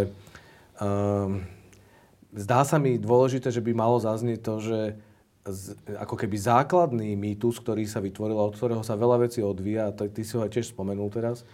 Uh, 0.78 1.42
zdá 2.35 2.66
sa 2.66 2.76
mi 2.82 2.99
dôležité, 2.99 3.49
že 3.55 3.62
by 3.62 3.72
malo 3.72 3.97
zaznieť 4.03 4.41
to, 4.43 4.55
že 4.61 4.78
z, 5.45 5.76
ako 6.01 6.16
keby 6.16 6.37
základný 6.41 7.14
mýtus, 7.14 7.61
ktorý 7.61 7.85
sa 7.85 8.01
vytvoril, 8.03 8.37
od 8.37 8.57
ktorého 8.57 8.82
sa 8.82 8.99
veľa 8.99 9.28
vecí 9.28 9.45
odvíja, 9.45 9.89
a 9.89 9.95
ty 9.95 10.22
si 10.24 10.35
ho 10.35 10.43
aj 10.43 10.53
tiež 10.53 10.72
spomenul 10.72 11.09
teraz, 11.12 11.45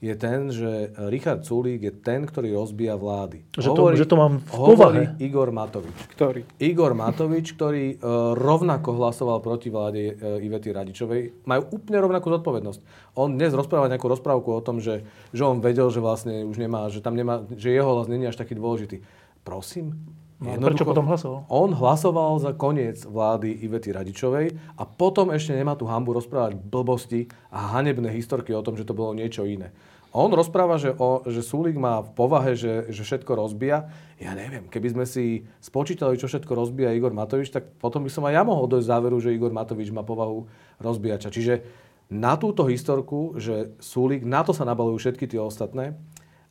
je 0.00 0.16
ten, 0.16 0.48
že 0.48 0.96
Richard 1.12 1.44
Sulík 1.44 1.84
je 1.84 1.92
ten, 1.92 2.24
ktorý 2.24 2.56
rozbíja 2.56 2.96
vlády. 2.96 3.44
Že 3.52 3.68
to, 3.68 3.80
hovorí, 3.84 3.96
že 4.00 4.08
to 4.08 4.16
mám 4.16 4.40
v 4.40 4.48
povahe. 4.48 5.02
Igor 5.20 5.52
Matovič. 5.52 5.92
Ktorý? 6.16 6.40
Igor 6.56 6.96
Matovič, 6.96 7.52
ktorý 7.52 8.00
uh, 8.00 8.32
rovnako 8.32 8.96
hlasoval 8.96 9.44
proti 9.44 9.68
vláde 9.68 10.16
uh, 10.16 10.40
Ivety 10.40 10.72
Radičovej. 10.72 11.44
Majú 11.44 11.76
úplne 11.76 12.00
rovnakú 12.00 12.32
zodpovednosť. 12.32 12.80
On 13.20 13.28
dnes 13.28 13.52
rozpráva 13.52 13.92
nejakú 13.92 14.08
rozprávku 14.08 14.48
o 14.48 14.64
tom, 14.64 14.80
že, 14.80 15.04
že 15.36 15.44
on 15.44 15.60
vedel, 15.60 15.92
že 15.92 16.00
vlastne 16.00 16.48
už 16.48 16.56
nemá, 16.56 16.88
že 16.88 17.04
tam 17.04 17.12
nemá, 17.12 17.44
že 17.52 17.68
jeho 17.68 17.92
hlas 17.92 18.08
není 18.08 18.24
až 18.24 18.40
taký 18.40 18.56
dôležitý. 18.56 19.04
Prosím, 19.44 20.00
No, 20.40 20.56
prečo 20.56 20.88
potom 20.88 21.04
hlasoval? 21.04 21.44
On 21.52 21.68
hlasoval 21.68 22.40
za 22.40 22.56
koniec 22.56 23.04
vlády 23.04 23.60
Ivety 23.60 23.92
Radičovej 23.92 24.56
a 24.80 24.88
potom 24.88 25.28
ešte 25.36 25.52
nemá 25.52 25.76
tú 25.76 25.84
hambu 25.84 26.16
rozprávať 26.16 26.56
blbosti 26.56 27.28
a 27.52 27.76
hanebné 27.76 28.08
historky 28.08 28.56
o 28.56 28.64
tom, 28.64 28.72
že 28.72 28.88
to 28.88 28.96
bolo 28.96 29.12
niečo 29.12 29.44
iné. 29.44 29.68
On 30.10 30.32
rozpráva, 30.32 30.74
že, 30.80 30.90
o, 30.96 31.22
že 31.28 31.44
Súlik 31.44 31.78
má 31.78 32.02
v 32.02 32.10
povahe, 32.16 32.58
že, 32.58 32.90
že 32.90 33.06
všetko 33.06 33.30
rozbíja. 33.36 33.92
Ja 34.18 34.34
neviem, 34.34 34.66
keby 34.66 34.96
sme 34.96 35.04
si 35.06 35.46
spočítali, 35.62 36.18
čo 36.18 36.26
všetko 36.26 36.50
rozbíja 36.50 36.96
Igor 36.96 37.14
Matovič, 37.14 37.52
tak 37.54 37.70
potom 37.78 38.02
by 38.02 38.10
som 38.10 38.26
aj 38.26 38.34
ja 38.34 38.42
mohol 38.42 38.66
dojsť 38.66 38.90
záveru, 38.90 39.22
že 39.22 39.36
Igor 39.36 39.54
Matovič 39.54 39.94
má 39.94 40.02
povahu 40.02 40.50
rozbíjača. 40.82 41.30
Čiže 41.30 41.62
na 42.10 42.34
túto 42.34 42.66
historku, 42.66 43.38
že 43.38 43.76
Súlik, 43.78 44.26
na 44.26 44.42
to 44.42 44.50
sa 44.50 44.66
nabalujú 44.66 44.98
všetky 44.98 45.30
tie 45.30 45.38
ostatné. 45.38 45.94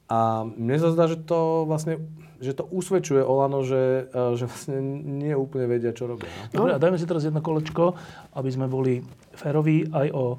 A 0.08 0.48
mne 0.48 0.78
sa 0.80 0.96
zdá, 0.96 1.12
že 1.12 1.20
to 1.20 1.68
vlastne 1.68 2.00
že 2.40 2.56
to 2.56 2.64
usvedčuje 2.72 3.20
Olano, 3.20 3.62
že, 3.68 4.08
e, 4.10 4.40
že 4.40 4.48
vlastne 4.48 4.80
nie 5.04 5.36
úplne 5.36 5.68
vedia, 5.68 5.92
čo 5.92 6.08
robia. 6.08 6.32
No? 6.56 6.64
Dobre, 6.64 6.72
a 6.76 6.80
dajme 6.80 6.96
si 6.96 7.06
teraz 7.06 7.28
jedno 7.28 7.44
kolečko, 7.44 7.94
aby 8.36 8.50
sme 8.50 8.72
boli 8.72 9.04
féroví 9.36 9.92
aj 9.92 10.08
o 10.16 10.24
e, 10.34 10.38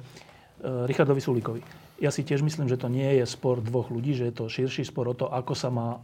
Richardovi 0.88 1.20
Sulíkovi. 1.20 1.61
Ja 2.01 2.09
si 2.09 2.24
tiež 2.24 2.40
myslím, 2.40 2.64
že 2.64 2.80
to 2.80 2.88
nie 2.88 3.20
je 3.20 3.28
spor 3.28 3.61
dvoch 3.61 3.92
ľudí, 3.92 4.16
že 4.16 4.32
je 4.32 4.34
to 4.34 4.48
širší 4.48 4.88
spor 4.88 5.12
o 5.12 5.14
to, 5.14 5.28
ako 5.28 5.53
sa 5.53 5.68
má 5.68 6.01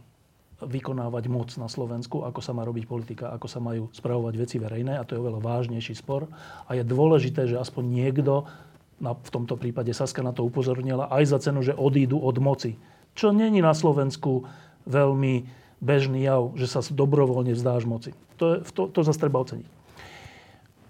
vykonávať 0.61 1.29
moc 1.29 1.49
na 1.57 1.69
Slovensku, 1.69 2.25
ako 2.25 2.41
sa 2.41 2.53
má 2.53 2.65
robiť 2.65 2.89
politika, 2.89 3.29
ako 3.29 3.45
sa 3.45 3.61
majú 3.61 3.93
spravovať 3.93 4.33
veci 4.37 4.57
verejné 4.57 4.97
a 4.97 5.05
to 5.05 5.13
je 5.13 5.21
oveľa 5.21 5.41
vážnejší 5.41 5.93
spor. 5.93 6.25
A 6.65 6.73
je 6.73 6.81
dôležité, 6.81 7.45
že 7.45 7.61
aspoň 7.61 7.83
niekto, 7.85 8.49
na, 8.97 9.13
v 9.13 9.29
tomto 9.29 9.53
prípade 9.53 9.93
Saska 9.93 10.25
na 10.25 10.33
to 10.33 10.45
upozornila, 10.45 11.13
aj 11.13 11.29
za 11.29 11.37
cenu, 11.49 11.61
že 11.61 11.77
odídu 11.77 12.17
od 12.17 12.41
moci. 12.41 12.73
Čo 13.13 13.29
není 13.33 13.61
na 13.61 13.77
Slovensku 13.77 14.49
veľmi 14.89 15.45
bežný 15.77 16.25
jav, 16.25 16.53
že 16.57 16.67
sa 16.69 16.81
dobrovoľne 16.81 17.53
vzdáš 17.53 17.85
moci. 17.85 18.11
To, 18.41 18.57
je, 18.57 18.57
to, 18.73 18.89
to 18.89 18.99
zase 19.05 19.21
treba 19.21 19.41
oceniť. 19.41 19.69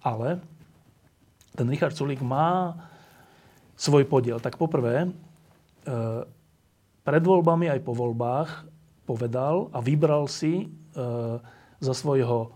Ale 0.03 0.39
ten 1.57 1.67
Richard 1.67 1.95
Sulík 1.97 2.23
má 2.23 2.77
svoj 3.77 4.07
podiel. 4.07 4.39
Tak 4.39 4.55
poprvé, 4.55 5.05
e, 5.05 5.09
pred 7.03 7.23
voľbami 7.23 7.71
aj 7.71 7.79
po 7.83 7.93
voľbách 7.93 8.67
povedal 9.07 9.71
a 9.71 9.79
vybral 9.79 10.27
si 10.27 10.65
e, 10.65 10.67
za 11.77 11.93
svojho 11.93 12.51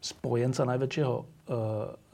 spojenca 0.00 0.64
najväčšieho 0.64 1.14
e, 1.16 1.24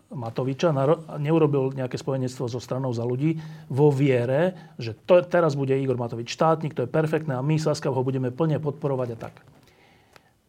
Matoviča, 0.06 0.70
neurobil 1.18 1.74
nejaké 1.74 1.98
spojenectvo 1.98 2.46
so 2.46 2.62
stranou 2.62 2.94
za 2.94 3.02
ľudí 3.02 3.42
vo 3.66 3.90
viere, 3.90 4.54
že 4.78 4.94
to, 5.02 5.18
teraz 5.26 5.58
bude 5.58 5.74
Igor 5.74 5.98
Matovič 5.98 6.30
štátnik, 6.30 6.78
to 6.78 6.86
je 6.86 6.90
perfektné 6.90 7.34
a 7.34 7.42
my 7.42 7.58
Saskav 7.58 7.90
ho 7.90 8.06
budeme 8.06 8.30
plne 8.30 8.62
podporovať 8.62 9.08
a 9.12 9.16
tak. 9.18 9.34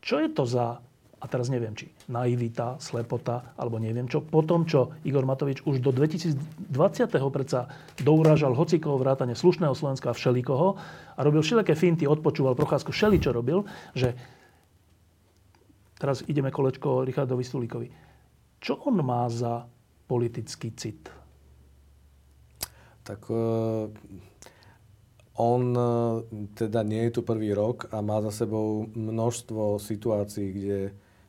Čo 0.06 0.22
je 0.22 0.30
to 0.30 0.46
za, 0.46 0.78
a 1.18 1.26
teraz 1.26 1.50
neviem, 1.50 1.74
či 1.74 1.90
naivita, 2.06 2.78
slepota, 2.78 3.58
alebo 3.58 3.82
neviem 3.82 4.06
čo, 4.06 4.22
po 4.22 4.46
tom, 4.46 4.70
čo 4.70 4.94
Igor 5.02 5.26
Matovič 5.26 5.66
už 5.66 5.82
do 5.82 5.90
2020. 5.90 6.38
predsa 7.34 7.66
dourážal 7.98 8.54
hocikoho 8.54 9.02
vrátane 9.02 9.34
slušného 9.34 9.74
Slovenska 9.74 10.14
a 10.14 10.18
všelikoho 10.18 10.78
a 11.18 11.20
robil 11.26 11.42
všelijaké 11.42 11.74
finty, 11.74 12.06
odpočúval 12.06 12.54
Procházku, 12.54 12.94
všeli 12.94 13.18
čo 13.18 13.34
robil, 13.34 13.66
že 13.98 14.14
teraz 15.98 16.22
ideme 16.30 16.54
kolečko 16.54 17.02
Richardovi 17.02 17.42
Stulíkovi 17.42 18.07
čo 18.58 18.74
on 18.84 19.00
má 19.06 19.30
za 19.30 19.70
politický 20.08 20.74
cit? 20.74 21.12
Tak 23.04 23.32
uh, 23.32 23.88
on 25.38 25.64
uh, 25.78 26.26
teda 26.58 26.84
nie 26.84 27.08
je 27.08 27.20
tu 27.20 27.22
prvý 27.22 27.54
rok 27.54 27.88
a 27.94 28.02
má 28.02 28.20
za 28.26 28.44
sebou 28.44 28.90
množstvo 28.92 29.80
situácií, 29.80 30.48
kde, 30.52 30.80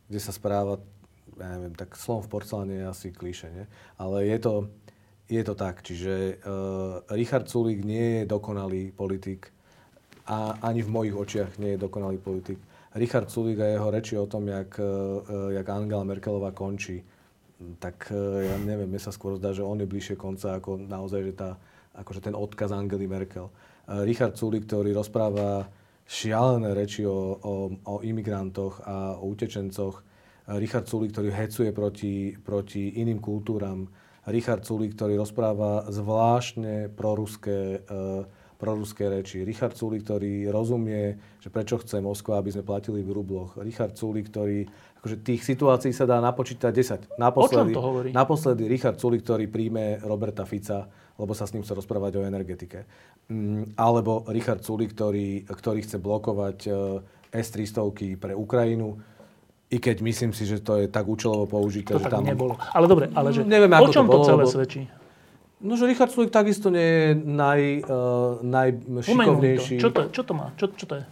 kde 0.08 0.20
sa 0.20 0.32
správa, 0.32 0.80
ja 1.38 1.46
neviem, 1.54 1.76
tak 1.76 1.94
slom 1.94 2.24
v 2.24 2.32
porceláne 2.32 2.74
je 2.82 2.86
asi 2.88 3.08
klíše, 3.14 3.52
nie? 3.52 3.64
Ale 4.00 4.26
je 4.26 4.38
to, 4.42 4.54
je 5.28 5.42
to 5.44 5.54
tak. 5.54 5.84
Čiže 5.84 6.42
uh, 6.42 7.04
Richard 7.14 7.46
Sulik 7.46 7.84
nie 7.84 8.24
je 8.24 8.30
dokonalý 8.30 8.90
politik 8.90 9.52
a 10.26 10.58
ani 10.64 10.82
v 10.82 10.90
mojich 10.90 11.14
očiach 11.14 11.60
nie 11.62 11.76
je 11.76 11.84
dokonalý 11.84 12.18
politik. 12.18 12.58
Richard 12.96 13.30
Sulik 13.30 13.60
a 13.60 13.70
jeho 13.70 13.92
reči 13.92 14.18
o 14.18 14.26
tom, 14.26 14.48
jak, 14.48 14.80
uh, 14.80 15.52
jak 15.52 15.68
Angela 15.68 16.02
Merkelová 16.02 16.50
končí, 16.50 17.04
tak 17.82 18.14
e, 18.14 18.46
ja 18.46 18.56
neviem, 18.62 18.86
mne 18.86 19.02
sa 19.02 19.10
skôr 19.10 19.34
zdá, 19.34 19.50
že 19.50 19.66
on 19.66 19.82
je 19.82 19.90
bližšie 19.90 20.14
konca 20.14 20.62
ako 20.62 20.78
naozaj, 20.78 21.20
že 21.26 21.34
tá, 21.34 21.50
akože 21.98 22.22
ten 22.22 22.34
odkaz 22.38 22.70
Angely 22.70 23.10
Merkel. 23.10 23.50
E, 23.50 23.52
Richard 24.06 24.38
Sulik, 24.38 24.70
ktorý 24.70 24.94
rozpráva 24.94 25.66
šialené 26.06 26.72
reči 26.72 27.02
o, 27.02 27.36
o, 27.36 27.54
o 27.74 27.94
imigrantoch 28.06 28.80
a 28.86 29.18
o 29.18 29.34
utečencoch. 29.34 29.98
E, 29.98 30.02
Richard 30.62 30.86
Sulik, 30.86 31.10
ktorý 31.10 31.34
hecuje 31.34 31.70
proti, 31.74 32.14
proti 32.38 32.94
iným 33.02 33.18
kultúram. 33.18 33.90
Richard 34.30 34.62
Sulik, 34.62 34.94
ktorý 34.94 35.18
rozpráva 35.18 35.88
zvláštne 35.88 36.92
proruské, 36.92 37.80
proruské 38.60 39.08
reči. 39.08 39.46
Richard 39.46 39.72
Sulik, 39.72 40.04
ktorý 40.04 40.50
rozumie, 40.52 41.16
že 41.40 41.48
prečo 41.48 41.80
chce 41.80 42.02
Moskva, 42.04 42.42
aby 42.42 42.52
sme 42.52 42.66
platili 42.66 43.00
v 43.00 43.14
rubloch. 43.14 43.56
Richard 43.56 43.96
Sulik, 43.96 44.28
ktorý 44.28 44.68
akože 45.08 45.24
tých 45.24 45.40
situácií 45.40 45.96
sa 45.96 46.04
dá 46.04 46.20
napočítať 46.20 46.68
10. 46.68 47.16
Naposledy, 47.16 47.72
o 47.72 47.72
čom 47.72 47.80
to 47.80 47.80
hovorí? 47.80 48.08
Naposledy 48.12 48.68
Richard 48.68 49.00
Sulik, 49.00 49.24
ktorý 49.24 49.48
príjme 49.48 50.04
Roberta 50.04 50.44
Fica, 50.44 50.84
lebo 51.16 51.32
sa 51.32 51.48
s 51.48 51.56
ním 51.56 51.64
chce 51.64 51.72
rozprávať 51.72 52.20
o 52.20 52.28
energetike. 52.28 52.84
Mm, 53.32 53.72
alebo 53.80 54.28
Richard 54.28 54.60
Sulik, 54.60 54.92
ktorý, 54.92 55.48
ktorý 55.48 55.80
chce 55.80 55.96
blokovať 55.96 56.58
eh, 56.68 57.40
S-300 57.40 58.20
pre 58.20 58.36
Ukrajinu. 58.36 59.00
I 59.68 59.80
keď 59.80 60.00
myslím 60.04 60.32
si, 60.36 60.44
že 60.44 60.60
to 60.60 60.80
je 60.80 60.92
tak 60.92 61.08
účelovo 61.08 61.48
použité. 61.48 61.96
To 61.96 62.00
že 62.00 62.08
tak 62.08 62.20
tam... 62.20 62.24
nebolo. 62.28 62.60
Ale 62.72 62.84
dobre, 62.84 63.08
ale 63.12 63.32
že 63.32 63.44
Nevieme, 63.44 63.80
o 63.80 63.88
čom 63.88 64.04
to, 64.04 64.12
bolo, 64.12 64.24
celé 64.28 64.44
lebo... 64.44 64.52
svedčí? 64.52 64.82
No, 65.58 65.74
že 65.74 65.88
Richard 65.88 66.12
Sulik 66.12 66.30
takisto 66.30 66.70
nie 66.70 66.84
je 66.84 67.08
naj, 67.18 67.60
uh, 67.84 68.38
najšikovnejší. 68.46 69.76
Čo 69.82 69.90
to, 69.90 70.08
čo 70.12 70.22
to 70.22 70.32
má? 70.32 70.54
Čo, 70.54 70.70
čo 70.72 70.86
to 70.86 70.94
je? 71.00 71.04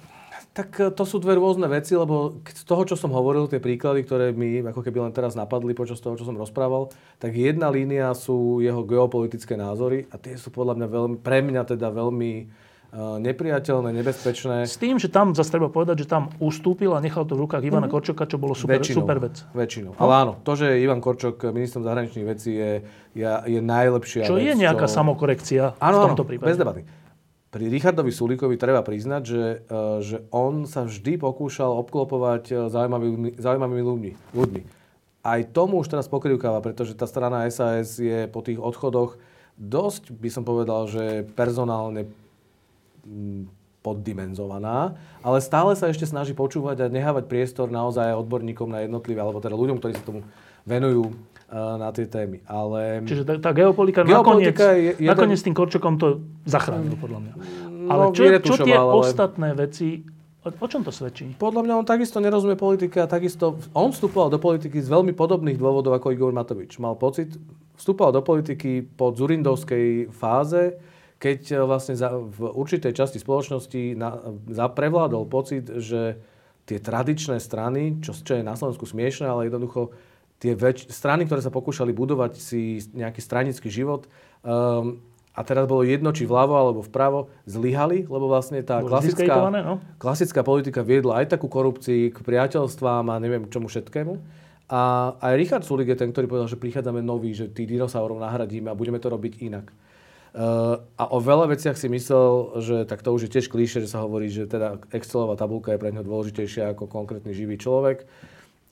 Tak 0.56 0.68
e, 0.80 0.88
to 0.88 1.04
sú 1.04 1.20
dve 1.20 1.36
rôzne 1.36 1.68
veci, 1.68 1.92
lebo 1.92 2.40
z 2.40 2.64
toho, 2.64 2.88
čo 2.88 2.96
som 2.96 3.12
hovoril, 3.12 3.44
tie 3.44 3.60
príklady, 3.60 4.08
ktoré 4.08 4.32
mi 4.32 4.64
ako 4.64 4.80
keby 4.80 5.04
len 5.04 5.12
teraz 5.12 5.36
napadli 5.36 5.76
počas 5.76 6.00
toho, 6.00 6.16
čo 6.16 6.24
som 6.24 6.40
rozprával, 6.40 6.88
tak 7.20 7.36
jedna 7.36 7.68
línia 7.68 8.16
sú 8.16 8.64
jeho 8.64 8.80
geopolitické 8.80 9.52
názory 9.60 10.08
a 10.08 10.16
tie 10.16 10.40
sú 10.40 10.48
podľa 10.48 10.80
mňa 10.80 10.88
veľmi, 10.88 11.16
pre 11.20 11.44
mňa 11.44 11.62
teda 11.76 11.92
veľmi 11.92 12.32
uh, 12.96 13.20
nepriateľné, 13.20 13.92
nebezpečné. 14.00 14.64
S 14.64 14.80
tým, 14.80 14.96
že 14.96 15.12
tam 15.12 15.36
zase 15.36 15.52
treba 15.52 15.68
povedať, 15.68 16.02
že 16.04 16.06
tam 16.08 16.32
ustúpil 16.40 16.96
a 16.96 17.04
nechal 17.04 17.28
to 17.28 17.36
v 17.36 17.44
rukách 17.44 17.60
Ivana 17.60 17.84
mm-hmm. 17.84 17.92
Korčoka, 17.92 18.24
čo 18.24 18.40
bolo 18.40 18.56
super, 18.56 18.80
väčšinou, 18.80 19.04
super 19.04 19.20
vec. 19.20 19.36
Väčšinou. 19.52 19.92
No? 19.92 20.00
Ale 20.00 20.12
áno, 20.24 20.32
to, 20.40 20.56
že 20.56 20.80
Ivan 20.80 21.04
Korčok 21.04 21.52
ministrom 21.52 21.84
zahraničných 21.84 22.26
vecí 22.26 22.56
je, 22.56 22.80
je, 23.12 23.28
je 23.28 23.60
najlepšia 23.60 24.24
Čo 24.24 24.40
vec, 24.40 24.48
je 24.48 24.52
nejaká 24.56 24.88
čo... 24.88 25.04
samokorekcia 25.04 25.76
áno, 25.76 25.96
v 26.00 26.04
tomto 26.12 26.24
áno, 26.24 26.30
prípade. 26.32 26.48
bez 26.48 26.56
debaty 26.56 26.82
pri 27.56 27.72
Richardovi 27.72 28.12
Sulíkovi 28.12 28.60
treba 28.60 28.84
priznať, 28.84 29.22
že, 29.24 29.44
e, 29.64 29.78
že 30.04 30.16
on 30.28 30.68
sa 30.68 30.84
vždy 30.84 31.16
pokúšal 31.16 31.72
obklopovať 31.80 32.44
e, 32.52 32.54
zaujímavými, 32.68 33.40
zaujímavými 33.40 33.80
ľuďmi, 33.80 34.12
ľuďmi. 34.36 34.62
Aj 35.24 35.40
tomu 35.56 35.80
už 35.80 35.88
teraz 35.88 36.04
pokrivkáva, 36.04 36.60
pretože 36.60 36.92
tá 36.92 37.08
strana 37.08 37.48
SAS 37.48 37.96
je 37.96 38.28
po 38.28 38.44
tých 38.44 38.60
odchodoch 38.60 39.16
dosť, 39.56 40.12
by 40.12 40.28
som 40.28 40.44
povedal, 40.44 40.84
že 40.84 41.24
personálne 41.32 42.04
mm, 43.08 43.48
poddimenzovaná, 43.80 45.00
ale 45.24 45.40
stále 45.40 45.72
sa 45.80 45.88
ešte 45.88 46.04
snaží 46.04 46.36
počúvať 46.36 46.84
a 46.84 46.92
nehávať 46.92 47.24
priestor 47.24 47.72
naozaj 47.72 48.20
odborníkom 48.20 48.68
na 48.68 48.84
jednotlivé, 48.84 49.24
alebo 49.24 49.40
teda 49.40 49.56
ľuďom, 49.56 49.80
ktorí 49.80 49.96
sa 49.96 50.04
tomu 50.04 50.28
venujú 50.68 51.08
na 51.56 51.88
tie 51.90 52.04
témy. 52.04 52.44
Ale... 52.44 53.00
Čiže 53.08 53.24
tá, 53.24 53.34
tá 53.40 53.50
geopolitika, 53.56 54.04
geopolitika 54.04 54.76
nakoniec, 54.76 54.84
je 54.84 54.92
jeden... 55.00 55.08
nakoniec 55.08 55.40
tým 55.40 55.54
Korčokom 55.56 55.94
to 55.96 56.20
zachránil, 56.44 56.94
podľa 57.00 57.18
mňa. 57.24 57.34
No, 57.36 57.90
ale 57.90 58.02
čo, 58.12 58.22
čo 58.44 58.54
tie 58.66 58.76
ale... 58.76 58.92
ostatné 58.92 59.48
veci, 59.56 60.04
o, 60.44 60.48
o 60.52 60.66
čom 60.68 60.84
to 60.84 60.92
svedčí? 60.92 61.34
Podľa 61.38 61.64
mňa 61.64 61.74
on 61.80 61.86
takisto 61.88 62.20
nerozumie 62.20 62.54
politike 62.54 63.00
a 63.00 63.06
takisto... 63.08 63.56
On 63.72 63.90
vstupoval 63.90 64.28
do 64.28 64.38
politiky 64.42 64.78
z 64.78 64.88
veľmi 64.90 65.16
podobných 65.16 65.56
dôvodov 65.56 65.96
ako 65.96 66.12
Igor 66.12 66.34
Matovič. 66.36 66.76
Mal 66.76 66.94
pocit, 66.98 67.34
vstupoval 67.78 68.12
do 68.12 68.22
politiky 68.22 68.84
po 68.84 69.14
Zurindovskej 69.14 70.12
fáze, 70.12 70.76
keď 71.16 71.40
e, 71.48 71.54
vlastne 71.64 71.96
za, 71.96 72.12
v 72.12 72.52
určitej 72.52 72.92
časti 72.92 73.16
spoločnosti 73.16 73.96
na, 73.96 74.20
za, 74.52 74.68
prevládol 74.68 75.24
pocit, 75.24 75.64
že 75.80 76.20
tie 76.66 76.82
tradičné 76.82 77.38
strany, 77.38 78.02
čo, 78.02 78.12
čo 78.12 78.36
je 78.36 78.42
na 78.42 78.58
Slovensku 78.58 78.84
smiešne, 78.84 79.30
ale 79.30 79.46
jednoducho 79.46 79.94
tie 80.38 80.52
väč- 80.52 80.88
strany, 80.92 81.24
ktoré 81.24 81.40
sa 81.40 81.52
pokúšali 81.52 81.92
budovať 81.96 82.36
si 82.36 82.84
nejaký 82.92 83.20
stranický 83.24 83.68
život, 83.72 84.08
um, 84.44 85.00
a 85.36 85.44
teraz 85.44 85.68
bolo 85.68 85.84
jedno, 85.84 86.16
či 86.16 86.24
vľavo 86.24 86.54
alebo 86.56 86.80
vpravo, 86.80 87.28
zlyhali, 87.44 88.08
lebo 88.08 88.24
vlastne 88.24 88.64
tá 88.64 88.80
klasická, 88.80 89.36
no? 89.52 89.84
klasická 90.00 90.40
politika 90.40 90.80
viedla 90.80 91.20
aj 91.20 91.36
takú 91.36 91.52
korupcii, 91.52 92.08
k 92.08 92.18
priateľstvám 92.24 93.04
a 93.12 93.20
neviem 93.20 93.44
čomu 93.52 93.68
všetkému. 93.68 94.16
A 94.72 95.12
aj 95.20 95.36
Richard 95.36 95.64
Sulik 95.68 95.92
je 95.92 96.00
ten, 96.00 96.10
ktorý 96.10 96.26
povedal, 96.26 96.48
že 96.48 96.58
prichádzame 96.58 97.04
nový, 97.04 97.36
že 97.36 97.52
tých 97.52 97.68
dinosaurov 97.68 98.16
nahradíme 98.18 98.72
a 98.72 98.74
budeme 98.74 98.96
to 98.96 99.12
robiť 99.12 99.44
inak. 99.44 99.68
Uh, 100.36 100.80
a 100.96 101.04
o 101.12 101.20
veľa 101.20 101.52
veciach 101.52 101.76
si 101.76 101.92
myslel, 101.92 102.60
že 102.64 102.76
tak 102.88 103.04
to 103.04 103.12
už 103.12 103.28
je 103.28 103.30
tiež 103.36 103.46
klíše, 103.52 103.84
že 103.84 103.92
sa 103.92 104.04
hovorí, 104.04 104.32
že 104.32 104.48
teda 104.48 104.80
Excelová 104.92 105.36
tabulka 105.36 105.76
je 105.76 105.80
pre 105.80 105.92
neho 105.92 106.04
dôležitejšia 106.04 106.72
ako 106.72 106.88
konkrétny 106.88 107.36
živý 107.36 107.60
človek 107.60 108.08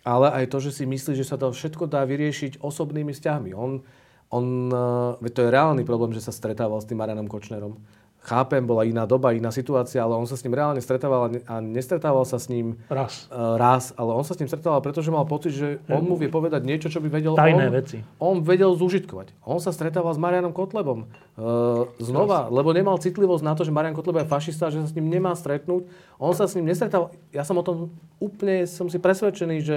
ale 0.04 0.28
aj 0.30 0.52
to, 0.52 0.60
že 0.60 0.70
si 0.70 0.84
myslí, 0.84 1.16
že 1.16 1.24
sa 1.24 1.40
to 1.40 1.48
všetko 1.48 1.88
dá 1.88 2.04
vyriešiť 2.04 2.60
osobnými 2.60 3.16
vzťahmi. 3.16 3.50
On, 3.56 3.80
on, 4.28 4.44
uh, 4.68 5.32
to 5.32 5.40
je 5.40 5.48
reálny 5.48 5.82
problém, 5.88 6.12
že 6.12 6.20
sa 6.20 6.32
stretával 6.32 6.78
s 6.78 6.88
tým 6.88 7.00
Marianom 7.00 7.26
Kočnerom 7.26 7.80
chápem, 8.24 8.64
bola 8.64 8.88
iná 8.88 9.04
doba, 9.04 9.36
iná 9.36 9.52
situácia, 9.52 10.00
ale 10.00 10.16
on 10.16 10.24
sa 10.24 10.40
s 10.40 10.42
ním 10.48 10.56
reálne 10.56 10.80
stretával 10.80 11.28
a 11.44 11.54
nestretával 11.60 12.24
sa 12.24 12.40
s 12.40 12.48
ním 12.48 12.80
raz. 12.88 13.28
Uh, 13.28 13.60
raz 13.60 13.92
ale 14.00 14.16
on 14.16 14.24
sa 14.24 14.32
s 14.32 14.40
ním 14.40 14.48
stretával, 14.48 14.80
pretože 14.80 15.12
mal 15.12 15.28
pocit, 15.28 15.52
že 15.52 15.68
on 15.92 16.08
mu 16.08 16.16
vie 16.16 16.32
povedať 16.32 16.64
niečo, 16.64 16.88
čo 16.88 17.04
by 17.04 17.12
vedel 17.12 17.36
Tajné 17.36 17.68
on. 17.68 17.72
veci. 17.76 17.98
On 18.16 18.40
vedel 18.40 18.72
zúžitkovať. 18.72 19.36
On 19.44 19.60
sa 19.60 19.76
stretával 19.76 20.16
s 20.16 20.20
Marianom 20.20 20.56
Kotlebom. 20.56 21.04
Uh, 21.36 21.84
znova, 22.00 22.48
lebo 22.48 22.72
nemal 22.72 22.96
citlivosť 22.96 23.44
na 23.44 23.52
to, 23.52 23.68
že 23.68 23.74
Marian 23.74 23.92
Kotleba 23.92 24.24
je 24.24 24.32
fašista, 24.32 24.72
že 24.72 24.80
sa 24.80 24.88
s 24.88 24.96
ním 24.96 25.12
nemá 25.12 25.36
stretnúť. 25.36 25.84
On 26.16 26.32
sa 26.32 26.48
s 26.48 26.56
ním 26.56 26.72
nestretával. 26.72 27.12
Ja 27.28 27.44
som 27.44 27.60
o 27.60 27.66
tom 27.66 27.92
úplne, 28.16 28.64
som 28.64 28.88
si 28.88 28.96
presvedčený, 28.96 29.56
že 29.60 29.76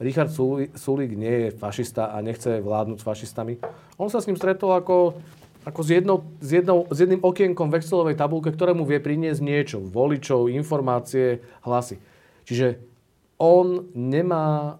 Richard 0.00 0.32
Sulík 0.74 1.12
nie 1.14 1.46
je 1.46 1.48
fašista 1.54 2.10
a 2.10 2.18
nechce 2.24 2.58
vládnuť 2.58 2.98
s 2.98 3.06
fašistami. 3.06 3.54
On 4.00 4.10
sa 4.10 4.18
s 4.18 4.26
ním 4.26 4.40
stretol 4.40 4.74
ako 4.74 5.20
ako 5.62 5.80
s, 5.82 5.90
jednou, 5.94 6.18
s, 6.42 6.50
jednou, 6.50 6.90
s 6.90 6.98
jedným 6.98 7.22
okienkom 7.22 7.70
v 7.70 7.78
Excelovej 7.78 8.18
tabulke, 8.18 8.50
ktorému 8.50 8.82
vie 8.82 8.98
priniesť 8.98 9.40
niečo, 9.42 9.78
voličov, 9.78 10.50
informácie, 10.50 11.38
hlasy. 11.62 12.02
Čiže 12.42 12.82
on 13.38 13.90
nemá 13.94 14.78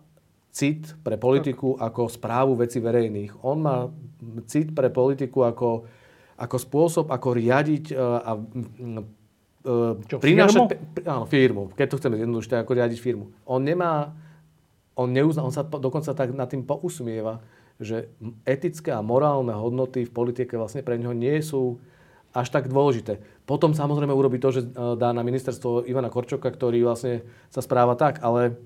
cit 0.53 0.95
pre 1.01 1.17
politiku 1.17 1.79
ako 1.81 2.13
správu 2.13 2.59
veci 2.61 2.79
verejných. 2.83 3.47
On 3.47 3.57
má 3.57 3.89
cit 4.45 4.77
pre 4.77 4.93
politiku 4.93 5.49
ako, 5.49 5.89
ako 6.37 6.57
spôsob, 6.61 7.07
ako 7.09 7.29
riadiť 7.33 7.85
e, 7.91 7.95
a 7.99 8.31
e, 8.37 9.03
Čo, 10.07 10.17
prinášať... 10.21 10.61
Firmu? 10.69 11.09
Áno, 11.09 11.25
firmu. 11.25 11.63
Keď 11.73 11.87
to 11.89 11.99
chceme 11.99 12.21
zjednodušiť, 12.21 12.53
ako 12.61 12.73
riadiť 12.77 12.99
firmu. 13.01 13.33
On 13.49 13.63
nemá... 13.63 14.13
On, 14.93 15.09
neuzna, 15.09 15.41
on 15.41 15.55
sa 15.55 15.65
dokonca 15.65 16.13
tak 16.13 16.37
nad 16.37 16.53
tým 16.53 16.69
pousmieva, 16.69 17.41
že 17.81 18.13
etické 18.45 18.93
a 18.93 19.05
morálne 19.05 19.55
hodnoty 19.55 20.05
v 20.09 20.13
politike 20.13 20.59
vlastne 20.59 20.85
pre 20.85 20.99
neho 20.99 21.15
nie 21.15 21.41
sú 21.41 21.79
až 22.33 22.49
tak 22.49 22.69
dôležité. 22.69 23.21
Potom 23.45 23.77
samozrejme 23.77 24.13
urobí 24.13 24.41
to, 24.41 24.53
že 24.53 24.65
e, 24.65 24.97
dá 24.97 25.13
na 25.13 25.21
ministerstvo 25.21 25.85
Ivana 25.85 26.09
Korčoka, 26.09 26.49
ktorý 26.49 26.85
vlastne 26.89 27.25
sa 27.53 27.61
správa 27.61 27.93
tak, 27.93 28.25
ale 28.25 28.57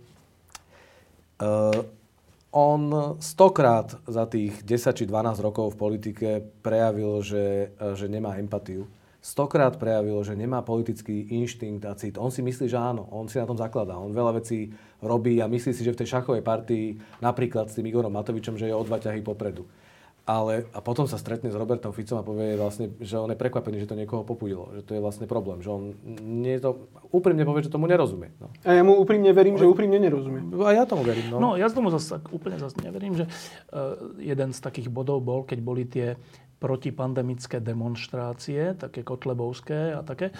uh, 1.42 1.82
on 2.54 3.16
stokrát 3.18 3.98
za 4.06 4.24
tých 4.30 4.62
10 4.62 4.96
či 4.96 5.04
12 5.04 5.42
rokov 5.42 5.74
v 5.74 5.80
politike 5.80 6.28
prejavil, 6.62 7.20
že, 7.20 7.74
e, 7.74 7.98
že 7.98 8.06
nemá 8.06 8.38
empatiu 8.38 8.86
stokrát 9.26 9.74
prejavil, 9.74 10.22
že 10.22 10.38
nemá 10.38 10.62
politický 10.62 11.34
inštinkt 11.34 11.82
a 11.82 11.98
cit. 11.98 12.14
On 12.14 12.30
si 12.30 12.46
myslí, 12.46 12.70
že 12.70 12.78
áno, 12.78 13.10
on 13.10 13.26
si 13.26 13.42
na 13.42 13.46
tom 13.50 13.58
zakladá. 13.58 13.98
On 13.98 14.14
veľa 14.14 14.38
vecí 14.38 14.70
robí 15.02 15.42
a 15.42 15.50
myslí 15.50 15.74
si, 15.74 15.82
že 15.82 15.90
v 15.90 15.98
tej 15.98 16.14
šachovej 16.14 16.46
partii, 16.46 17.18
napríklad 17.18 17.66
s 17.66 17.74
tým 17.74 17.90
Igorom 17.90 18.14
Matovičom, 18.14 18.54
že 18.54 18.70
je 18.70 18.74
o 18.78 18.86
dva 18.86 19.02
ťahy 19.02 19.26
popredu. 19.26 19.66
Ale, 20.26 20.66
a 20.74 20.82
potom 20.82 21.06
sa 21.06 21.22
stretne 21.22 21.54
s 21.54 21.58
Robertom 21.58 21.94
Ficom 21.94 22.18
a 22.18 22.26
povie 22.26 22.58
vlastne, 22.58 22.90
že 22.98 23.14
on 23.14 23.30
je 23.30 23.38
prekvapený, 23.38 23.78
že 23.78 23.86
to 23.86 23.94
niekoho 23.94 24.26
popudilo. 24.26 24.74
Že 24.74 24.82
to 24.82 24.92
je 24.98 25.00
vlastne 25.02 25.26
problém. 25.30 25.62
Že 25.62 25.70
on 25.70 25.82
nie 26.42 26.58
to, 26.58 26.90
úprimne 27.14 27.46
povie, 27.46 27.62
že 27.62 27.70
tomu 27.70 27.86
nerozumie. 27.86 28.34
No. 28.42 28.50
A 28.66 28.74
ja 28.74 28.82
mu 28.82 28.98
úprimne 28.98 29.30
verím, 29.30 29.54
že 29.54 29.70
úprimne 29.70 30.02
nerozumie. 30.02 30.50
A 30.66 30.74
ja 30.74 30.82
tomu 30.82 31.06
verím. 31.06 31.30
No, 31.30 31.38
no 31.38 31.50
ja 31.54 31.70
tomu 31.70 31.94
zase 31.94 32.18
úplne 32.34 32.58
zase 32.58 32.74
neverím, 32.82 33.14
že 33.14 33.30
uh, 33.30 34.18
jeden 34.18 34.50
z 34.50 34.58
takých 34.58 34.90
bodov 34.90 35.22
bol, 35.22 35.46
keď 35.46 35.58
boli 35.62 35.86
tie 35.86 36.18
protipandemické 36.56 37.60
demonstrácie, 37.60 38.72
také 38.80 39.04
kotlebovské 39.04 39.92
a 39.92 40.00
také. 40.00 40.32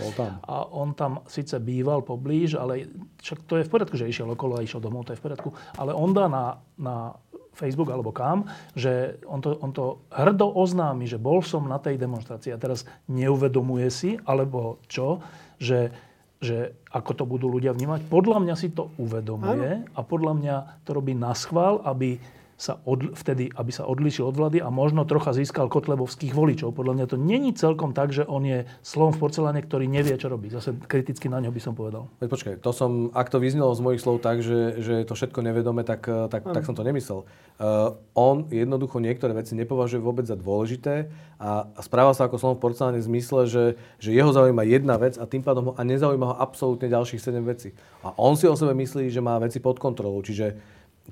A 0.48 0.64
on 0.72 0.96
tam 0.96 1.20
síce 1.28 1.60
býval 1.60 2.00
poblíž, 2.00 2.56
ale 2.56 2.88
však 3.20 3.44
to 3.44 3.60
je 3.60 3.66
v 3.68 3.72
poriadku, 3.72 4.00
že 4.00 4.08
išiel 4.08 4.32
okolo 4.32 4.56
a 4.56 4.64
išiel 4.64 4.80
domov, 4.80 5.04
to 5.04 5.12
je 5.12 5.20
v 5.20 5.24
poriadku. 5.28 5.52
Ale 5.76 5.92
on 5.92 6.16
dá 6.16 6.24
na, 6.24 6.56
na 6.80 7.20
Facebook 7.56 7.88
alebo 7.88 8.12
kam, 8.12 8.48
že 8.76 9.16
on 9.24 9.40
to, 9.40 9.56
on 9.64 9.72
to 9.72 10.04
hrdo 10.12 10.52
oznámi, 10.52 11.08
že 11.08 11.16
bol 11.16 11.40
som 11.40 11.64
na 11.64 11.80
tej 11.80 11.96
demonstrácii 11.96 12.52
a 12.52 12.60
teraz 12.60 12.84
neuvedomuje 13.08 13.88
si, 13.88 14.20
alebo 14.28 14.80
čo, 14.88 15.24
že, 15.56 15.92
že 16.40 16.76
ako 16.92 17.12
to 17.16 17.24
budú 17.24 17.48
ľudia 17.48 17.72
vnímať. 17.72 18.08
Podľa 18.12 18.44
mňa 18.44 18.54
si 18.60 18.72
to 18.72 18.92
uvedomuje 19.00 19.84
ano. 19.84 19.88
a 19.96 20.00
podľa 20.04 20.32
mňa 20.36 20.56
to 20.84 20.90
robí 20.92 21.16
na 21.16 21.32
schvál, 21.32 21.80
aby 21.84 22.20
sa 22.56 22.80
od, 22.88 23.12
vtedy, 23.12 23.52
aby 23.52 23.68
sa 23.68 23.84
odlišil 23.84 24.24
od 24.24 24.36
vlády 24.36 24.58
a 24.64 24.72
možno 24.72 25.04
trocha 25.04 25.36
získal 25.36 25.68
kotlebovských 25.68 26.32
voličov. 26.32 26.72
Podľa 26.72 26.92
mňa 26.96 27.06
to 27.06 27.16
není 27.20 27.52
celkom 27.52 27.92
tak, 27.92 28.16
že 28.16 28.24
on 28.24 28.48
je 28.48 28.64
slom 28.80 29.12
v 29.12 29.20
porceláne, 29.20 29.60
ktorý 29.60 29.84
nevie, 29.84 30.16
čo 30.16 30.32
robí. 30.32 30.48
Zase 30.48 30.72
kriticky 30.88 31.28
na 31.28 31.44
ňo 31.44 31.52
by 31.52 31.60
som 31.60 31.76
povedal. 31.76 32.08
Veď 32.16 32.28
počkaj, 32.32 32.54
to 32.64 32.72
som, 32.72 33.12
ak 33.12 33.28
to 33.28 33.36
vyznelo 33.36 33.76
z 33.76 33.84
mojich 33.84 34.00
slov 34.00 34.24
tak, 34.24 34.40
že, 34.40 34.80
že 34.80 35.04
je 35.04 35.06
to 35.06 35.12
všetko 35.12 35.44
nevedome, 35.44 35.84
tak, 35.84 36.08
eh, 36.08 36.32
tak, 36.32 36.48
tak 36.48 36.64
som 36.64 36.72
to 36.72 36.80
nemyslel. 36.80 37.28
Uh, 37.56 37.96
on 38.12 38.52
jednoducho 38.52 39.00
niektoré 39.00 39.32
veci 39.32 39.56
nepovažuje 39.56 39.96
vôbec 39.96 40.28
za 40.28 40.36
dôležité 40.36 41.08
a, 41.40 41.68
správa 41.80 42.12
sa 42.16 42.28
ako 42.28 42.36
slom 42.36 42.54
v 42.56 42.64
porceláne 42.64 43.00
v 43.00 43.08
zmysle, 43.08 43.48
že, 43.48 43.64
že 43.96 44.12
jeho 44.12 44.32
zaujíma 44.32 44.64
jedna 44.64 44.96
vec 44.96 45.20
a 45.20 45.24
tým 45.28 45.40
pádom 45.40 45.64
ho, 45.68 45.72
a 45.72 45.80
nezaujíma 45.84 46.32
ho 46.32 46.36
absolútne 46.36 46.88
ďalších 46.88 47.20
7 47.20 47.40
vecí. 47.44 47.72
A 48.04 48.12
on 48.16 48.36
si 48.36 48.48
o 48.48 48.56
sebe 48.56 48.72
myslí, 48.76 49.08
že 49.12 49.24
má 49.24 49.40
veci 49.40 49.60
pod 49.60 49.80
kontrolou. 49.80 50.20
Čiže 50.24 50.56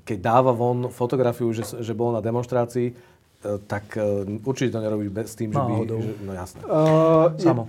keď 0.03 0.17
dáva 0.19 0.51
von 0.51 0.91
fotografiu, 0.91 1.53
že, 1.55 1.63
že 1.79 1.93
bol 1.95 2.11
na 2.11 2.19
demonstrácii, 2.19 2.87
e, 2.91 2.93
tak 3.69 3.95
e, 3.95 4.27
určite 4.43 4.75
to 4.75 4.83
nerobí 4.83 5.07
bez 5.07 5.37
tým, 5.37 5.55
že 5.55 5.61
by... 5.61 5.73
Že, 5.87 6.13
no 6.25 6.31
jasné. 6.35 6.59
Uh, 6.65 7.31
Samo. 7.39 7.63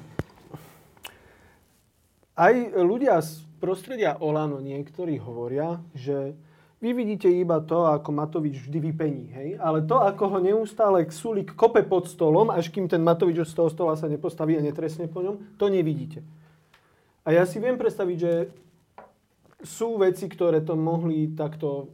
Aj 2.36 2.52
ľudia 2.76 3.22
z 3.22 3.46
prostredia 3.62 4.20
Olano 4.20 4.60
niektorí 4.60 5.16
hovoria, 5.16 5.80
že 5.96 6.36
vy 6.76 6.92
vidíte 6.92 7.32
iba 7.32 7.56
to, 7.64 7.88
ako 7.88 8.12
Matovič 8.12 8.68
vždy 8.68 8.78
vypení, 8.92 9.32
hej? 9.32 9.48
Ale 9.56 9.80
to, 9.88 9.96
ako 9.96 10.36
ho 10.36 10.38
neustále 10.44 11.08
Sulik 11.08 11.56
kope 11.56 11.80
pod 11.80 12.04
stolom, 12.04 12.52
až 12.52 12.68
kým 12.68 12.84
ten 12.84 13.00
Matovič 13.00 13.48
z 13.48 13.56
toho 13.56 13.72
stola 13.72 13.96
sa 13.96 14.12
nepostaví 14.12 14.60
a 14.60 14.62
netresne 14.62 15.08
po 15.08 15.24
ňom, 15.24 15.56
to 15.56 15.72
nevidíte. 15.72 16.20
A 17.24 17.32
ja 17.32 17.48
si 17.48 17.58
viem 17.58 17.80
predstaviť, 17.80 18.18
že 18.20 18.32
sú 19.64 19.96
veci, 19.96 20.28
ktoré 20.28 20.60
to 20.60 20.76
mohli 20.76 21.32
takto 21.32 21.88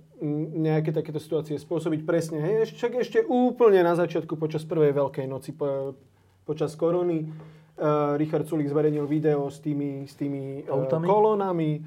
nejaké 0.56 0.94
takéto 0.94 1.18
situácie 1.18 1.58
spôsobiť 1.58 2.06
presne. 2.06 2.38
Hej, 2.38 2.78
však 2.78 2.92
ešte 3.02 3.18
úplne 3.26 3.82
na 3.82 3.98
začiatku 3.98 4.38
počas 4.38 4.62
prvej 4.62 4.94
veľkej 4.94 5.26
noci 5.26 5.50
po, 5.50 5.98
počas 6.46 6.78
korony 6.78 7.26
uh, 7.26 8.14
Richard 8.14 8.46
Sulik 8.46 8.70
zverejnil 8.70 9.04
video 9.10 9.50
s 9.50 9.58
tými, 9.58 10.06
s 10.06 10.14
tými 10.14 10.62
uh, 10.62 10.86
kolónami. 10.86 11.82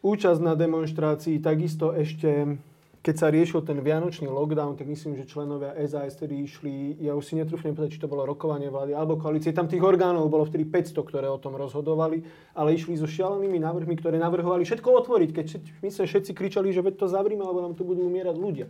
Účasť 0.00 0.40
na 0.40 0.56
demonstrácii, 0.56 1.44
takisto 1.44 1.92
ešte 1.92 2.56
keď 3.00 3.14
sa 3.16 3.32
riešil 3.32 3.64
ten 3.64 3.80
vianočný 3.80 4.28
lockdown, 4.28 4.76
tak 4.76 4.84
myslím, 4.84 5.16
že 5.16 5.24
členovia 5.24 5.72
SAS 5.88 6.20
tedy 6.20 6.44
išli, 6.44 7.00
ja 7.00 7.16
už 7.16 7.24
si 7.24 7.32
netrúfnem 7.32 7.72
povedať, 7.72 7.96
či 7.96 8.02
to 8.04 8.12
bolo 8.12 8.28
rokovanie 8.28 8.68
vlády 8.68 8.92
alebo 8.92 9.16
koalície, 9.16 9.56
tam 9.56 9.64
tých 9.64 9.80
orgánov 9.80 10.28
bolo 10.28 10.44
vtedy 10.44 10.68
500, 10.68 11.00
ktoré 11.08 11.24
o 11.32 11.40
tom 11.40 11.56
rozhodovali, 11.56 12.20
ale 12.52 12.76
išli 12.76 13.00
so 13.00 13.08
šialenými 13.08 13.56
návrhmi, 13.56 13.96
ktoré 13.96 14.20
navrhovali 14.20 14.68
všetko 14.68 14.84
otvoriť, 14.84 15.30
keď 15.32 15.46
my 15.80 15.88
sa 15.88 16.04
všetci 16.04 16.36
kričali, 16.36 16.76
že 16.76 16.84
veď 16.84 17.00
to 17.00 17.06
zavrime, 17.08 17.40
alebo 17.40 17.64
nám 17.64 17.72
tu 17.72 17.88
budú 17.88 18.04
umierať 18.04 18.36
ľudia. 18.36 18.68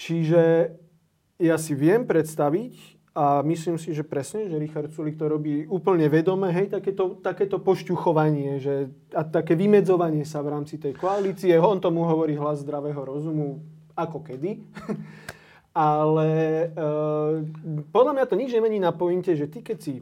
Čiže 0.00 0.72
ja 1.36 1.56
si 1.60 1.72
viem 1.76 2.08
predstaviť, 2.08 3.01
a 3.12 3.44
myslím 3.44 3.76
si, 3.76 3.92
že 3.92 4.00
presne, 4.08 4.48
že 4.48 4.56
Richard 4.56 4.88
Sulik 4.88 5.20
to 5.20 5.28
robí 5.28 5.68
úplne 5.68 6.08
vedome, 6.08 6.48
hej, 6.48 6.72
takéto, 6.72 7.20
takéto 7.20 7.60
pošťuchovanie, 7.60 8.56
že, 8.56 8.88
a 9.12 9.20
také 9.20 9.52
vymedzovanie 9.52 10.24
sa 10.24 10.40
v 10.40 10.56
rámci 10.56 10.80
tej 10.80 10.96
koalície. 10.96 11.52
On 11.60 11.76
tomu 11.76 12.08
hovorí 12.08 12.40
hlas 12.40 12.64
zdravého 12.64 13.04
rozumu, 13.04 13.60
ako 13.92 14.24
kedy. 14.24 14.64
Ale 15.76 16.28
e, 16.72 16.86
podľa 17.92 18.12
mňa 18.16 18.24
to 18.28 18.36
nič 18.40 18.50
nemení 18.56 18.80
na 18.80 18.96
pointe, 18.96 19.36
že 19.36 19.44
ty 19.44 19.60
keď 19.60 19.78
si, 19.80 20.00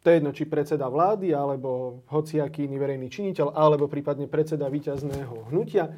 to 0.00 0.08
je 0.08 0.16
jedno, 0.16 0.32
či 0.32 0.48
predseda 0.48 0.88
vlády, 0.88 1.36
alebo 1.36 2.00
hociaký 2.08 2.64
iný 2.64 2.80
verejný 2.80 3.12
činiteľ, 3.12 3.52
alebo 3.52 3.92
prípadne 3.92 4.24
predseda 4.24 4.72
víťazného 4.72 5.52
hnutia, 5.52 5.92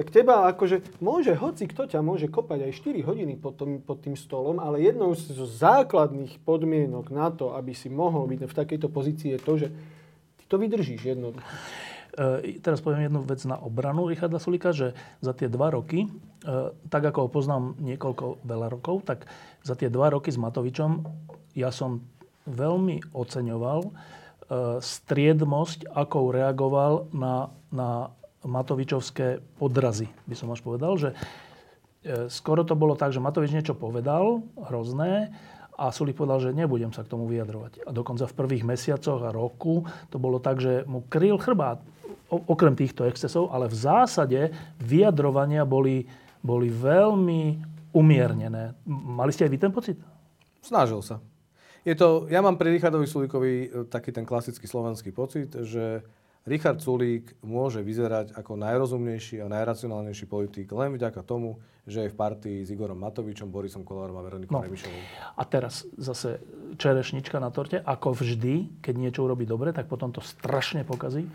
tak 0.00 0.16
teba 0.16 0.48
akože 0.48 1.04
môže, 1.04 1.36
hoci 1.36 1.68
kto 1.68 1.84
ťa 1.84 2.00
môže 2.00 2.32
kopať 2.32 2.72
aj 2.72 2.72
4 2.72 3.04
hodiny 3.04 3.36
pod, 3.36 3.60
tým, 3.60 3.84
pod 3.84 4.00
tým 4.00 4.16
stolom, 4.16 4.56
ale 4.56 4.80
jednou 4.80 5.12
z 5.12 5.28
základných 5.36 6.40
podmienok 6.40 7.12
na 7.12 7.28
to, 7.28 7.52
aby 7.52 7.76
si 7.76 7.92
mohol 7.92 8.24
byť 8.24 8.48
v 8.48 8.58
takejto 8.64 8.88
pozícii 8.88 9.36
je 9.36 9.40
to, 9.44 9.52
že 9.60 9.68
ty 10.40 10.44
to 10.48 10.56
vydržíš 10.56 11.04
jednoducho. 11.04 11.44
E, 12.16 12.56
teraz 12.64 12.80
poviem 12.80 13.12
jednu 13.12 13.20
vec 13.28 13.44
na 13.44 13.60
obranu 13.60 14.08
Richarda 14.08 14.40
Sulika, 14.40 14.72
že 14.72 14.96
za 15.20 15.36
tie 15.36 15.52
dva 15.52 15.68
roky, 15.68 16.08
e, 16.08 16.08
tak 16.88 17.04
ako 17.04 17.28
ho 17.28 17.28
poznám 17.28 17.76
niekoľko 17.84 18.40
veľa 18.40 18.72
rokov, 18.72 19.04
tak 19.04 19.28
za 19.60 19.76
tie 19.76 19.92
dva 19.92 20.16
roky 20.16 20.32
s 20.32 20.40
Matovičom 20.40 21.04
ja 21.52 21.68
som 21.68 22.00
veľmi 22.48 23.12
oceňoval 23.12 23.80
e, 23.84 23.90
striedmosť, 24.80 25.92
akou 25.92 26.32
reagoval 26.32 27.12
na, 27.12 27.52
na 27.68 28.16
Matovičovské 28.44 29.42
podrazy, 29.60 30.08
by 30.24 30.34
som 30.36 30.48
až 30.52 30.64
povedal, 30.64 30.96
že 30.96 31.12
e, 32.04 32.28
skoro 32.32 32.64
to 32.64 32.72
bolo 32.72 32.96
tak, 32.96 33.12
že 33.12 33.20
Matovič 33.20 33.52
niečo 33.52 33.76
povedal, 33.76 34.40
hrozné, 34.56 35.32
a 35.80 35.88
Sulik 35.88 36.20
povedal, 36.20 36.44
že 36.44 36.52
nebudem 36.52 36.92
sa 36.92 37.00
k 37.00 37.08
tomu 37.08 37.24
vyjadrovať. 37.24 37.88
A 37.88 37.90
dokonca 37.96 38.28
v 38.28 38.36
prvých 38.36 38.68
mesiacoch 38.68 39.24
a 39.24 39.32
roku 39.32 39.88
to 40.12 40.20
bolo 40.20 40.36
tak, 40.36 40.60
že 40.60 40.84
mu 40.84 41.00
kryl 41.08 41.40
chrbát, 41.40 41.80
okrem 42.28 42.76
týchto 42.76 43.08
excesov, 43.08 43.48
ale 43.48 43.66
v 43.66 43.80
zásade 43.80 44.40
vyjadrovania 44.76 45.64
boli, 45.64 46.04
boli 46.44 46.68
veľmi 46.68 47.58
umiernené. 47.96 48.76
Mali 48.86 49.32
ste 49.32 49.48
aj 49.48 49.50
vy 49.50 49.58
ten 49.58 49.72
pocit? 49.72 49.98
Snažil 50.60 51.00
sa. 51.00 51.18
Je 51.80 51.96
to, 51.96 52.28
ja 52.28 52.44
mám 52.44 52.60
pri 52.60 52.76
Richardovi 52.76 53.08
Sulíkovi 53.08 53.52
e, 53.56 53.68
taký 53.88 54.12
ten 54.12 54.28
klasický 54.28 54.68
slovenský 54.68 55.16
pocit, 55.16 55.48
že 55.64 56.04
Richard 56.48 56.80
Sulík 56.80 57.36
môže 57.44 57.84
vyzerať 57.84 58.32
ako 58.32 58.56
najrozumnejší 58.56 59.44
a 59.44 59.52
najracionálnejší 59.52 60.24
politik 60.24 60.72
len 60.72 60.96
vďaka 60.96 61.20
tomu, 61.20 61.60
že 61.84 62.06
je 62.06 62.12
v 62.12 62.16
partii 62.16 62.64
s 62.64 62.72
Igorom 62.72 62.96
Matovičom, 62.96 63.52
Borisom 63.52 63.84
Kolárom 63.84 64.16
a 64.16 64.24
Veronikou 64.24 64.56
no. 64.56 64.64
Remišovou. 64.64 65.00
A 65.36 65.42
teraz 65.44 65.84
zase 66.00 66.40
čerešnička 66.80 67.36
na 67.42 67.52
torte. 67.52 67.82
Ako 67.82 68.16
vždy, 68.16 68.80
keď 68.80 68.94
niečo 68.96 69.26
urobí 69.26 69.44
dobre, 69.44 69.74
tak 69.74 69.90
potom 69.90 70.14
to 70.14 70.24
strašne 70.24 70.86
pokazí. 70.86 71.28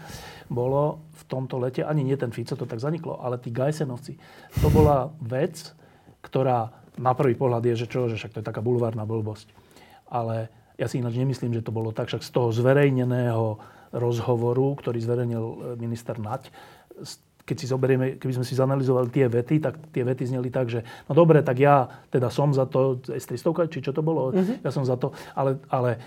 Bolo 0.49 1.06
v 1.22 1.24
tomto 1.30 1.62
lete, 1.62 1.86
ani 1.86 2.01
nie 2.01 2.18
ten 2.18 2.34
Fico, 2.34 2.58
to 2.58 2.66
tak 2.66 2.82
zaniklo, 2.82 3.20
ale 3.22 3.38
tí 3.38 3.53
Gajsenovci. 3.53 4.18
To 4.64 4.68
bola 4.74 5.12
vec, 5.22 5.76
ktorá 6.26 6.74
na 6.95 7.12
prvý 7.14 7.36
pohľad 7.36 7.62
je, 7.68 7.86
že 7.86 7.88
čo, 7.91 8.08
že 8.08 8.16
však 8.18 8.34
to 8.34 8.39
je 8.41 8.49
taká 8.49 8.64
bulvárna 8.64 9.03
blbosť. 9.03 9.51
Ale 10.08 10.49
ja 10.80 10.88
si 10.88 10.97
ináč 11.03 11.20
nemyslím, 11.20 11.53
že 11.53 11.66
to 11.66 11.76
bolo 11.76 11.91
tak, 11.91 12.08
však 12.08 12.24
z 12.24 12.32
toho 12.32 12.49
zverejneného 12.56 13.60
rozhovoru, 13.96 14.76
ktorý 14.76 15.00
zverejnil 15.00 15.46
e, 15.46 15.56
minister 15.80 16.20
Nať, 16.20 16.52
keď 17.46 17.56
si 17.62 17.66
zoberieme, 17.70 18.18
keby 18.18 18.41
sme 18.41 18.46
si 18.46 18.58
zanalizovali 18.58 19.08
tie 19.14 19.30
vety, 19.30 19.56
tak 19.62 19.78
tie 19.93 20.02
vety 20.02 20.26
zneli 20.26 20.50
tak, 20.50 20.66
že 20.68 20.82
no 21.06 21.14
dobre, 21.14 21.46
tak 21.46 21.62
ja 21.62 21.86
teda 22.10 22.34
som 22.34 22.50
za 22.52 22.66
to, 22.66 23.00
S-300, 23.06 23.70
či 23.70 23.86
čo 23.86 23.93
to 23.93 24.02
bolo, 24.02 24.34
mm-hmm. 24.34 24.66
ja 24.66 24.72
som 24.74 24.82
za 24.82 24.98
to, 24.98 25.14
ale, 25.38 25.62
ale 25.70 26.02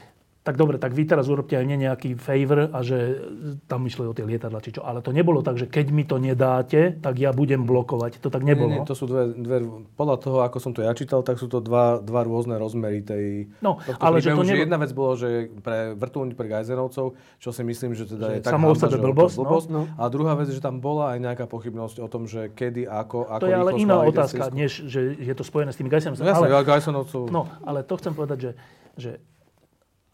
tak 0.47 0.57
dobre, 0.57 0.81
tak 0.81 0.97
vy 0.97 1.05
teraz 1.05 1.29
urobte 1.29 1.59
aj 1.59 1.65
mne 1.67 1.91
nejaký 1.91 2.17
favor 2.17 2.73
a 2.73 2.81
že 2.81 3.21
tam 3.69 3.85
išli 3.85 4.09
o 4.09 4.17
tie 4.17 4.25
lietadla 4.25 4.65
či 4.65 4.73
čo. 4.73 4.81
Ale 4.81 5.05
to 5.05 5.13
nebolo 5.13 5.45
tak, 5.45 5.61
že 5.61 5.69
keď 5.69 5.87
mi 5.93 6.09
to 6.09 6.17
nedáte, 6.17 6.97
tak 7.05 7.21
ja 7.21 7.37
budem 7.37 7.69
blokovať. 7.69 8.23
To 8.25 8.33
tak 8.33 8.49
nebolo. 8.49 8.73
Nie, 8.73 8.81
nie, 8.81 8.89
to 8.89 8.97
sú 8.97 9.05
dve, 9.05 9.35
dve, 9.37 9.69
podľa 9.93 10.17
toho, 10.17 10.39
ako 10.41 10.59
som 10.63 10.73
to 10.73 10.81
ja 10.81 10.97
čítal, 10.97 11.21
tak 11.21 11.37
sú 11.37 11.53
to 11.53 11.61
dva, 11.61 12.01
dva 12.01 12.25
rôzne 12.25 12.57
rozmery 12.57 13.05
tej... 13.05 13.53
No, 13.61 13.77
ale 14.01 14.25
že 14.25 14.33
to 14.33 14.41
nebolo... 14.41 14.65
Jedna 14.65 14.79
vec 14.81 14.91
bolo, 14.97 15.13
že 15.21 15.53
pre 15.61 15.93
vrtúň, 15.93 16.33
pre 16.33 16.49
Gajzenovcov, 16.49 17.19
čo 17.37 17.51
si 17.53 17.63
myslím, 17.67 17.93
že 17.93 18.09
teda 18.09 18.33
že 18.33 18.35
je 18.39 18.43
tak 18.49 18.57
hamba, 18.57 18.73
že 18.73 18.99
blbosť, 18.99 19.37
no. 19.37 19.43
blbosť. 19.45 19.69
No, 19.69 19.83
no. 19.85 20.01
A 20.01 20.03
druhá 20.09 20.33
vec, 20.33 20.49
že 20.49 20.65
tam 20.65 20.81
bola 20.81 21.13
aj 21.13 21.19
nejaká 21.29 21.45
pochybnosť 21.45 22.01
o 22.01 22.09
tom, 22.09 22.25
že 22.25 22.49
kedy, 22.57 22.89
ako, 22.89 23.29
ako 23.29 23.43
To 23.45 23.51
je 23.53 23.59
ale 23.59 23.73
iná 23.77 24.01
otázka, 24.01 24.49
než 24.55 24.87
že 24.89 25.13
je 25.13 25.35
to 25.37 25.45
spojené 25.45 25.75
s 25.75 25.79
tými 25.79 25.93
Gajzenovcami. 25.93 26.25
No, 26.25 26.33
jasne, 26.33 26.49
ale, 26.49 26.65
Gajzenovcov... 26.65 27.23
No, 27.29 27.45
ale 27.61 27.85
to 27.85 27.95
chcem 28.01 28.17
povedať, 28.17 28.39
že, 28.41 28.53
že 28.97 29.11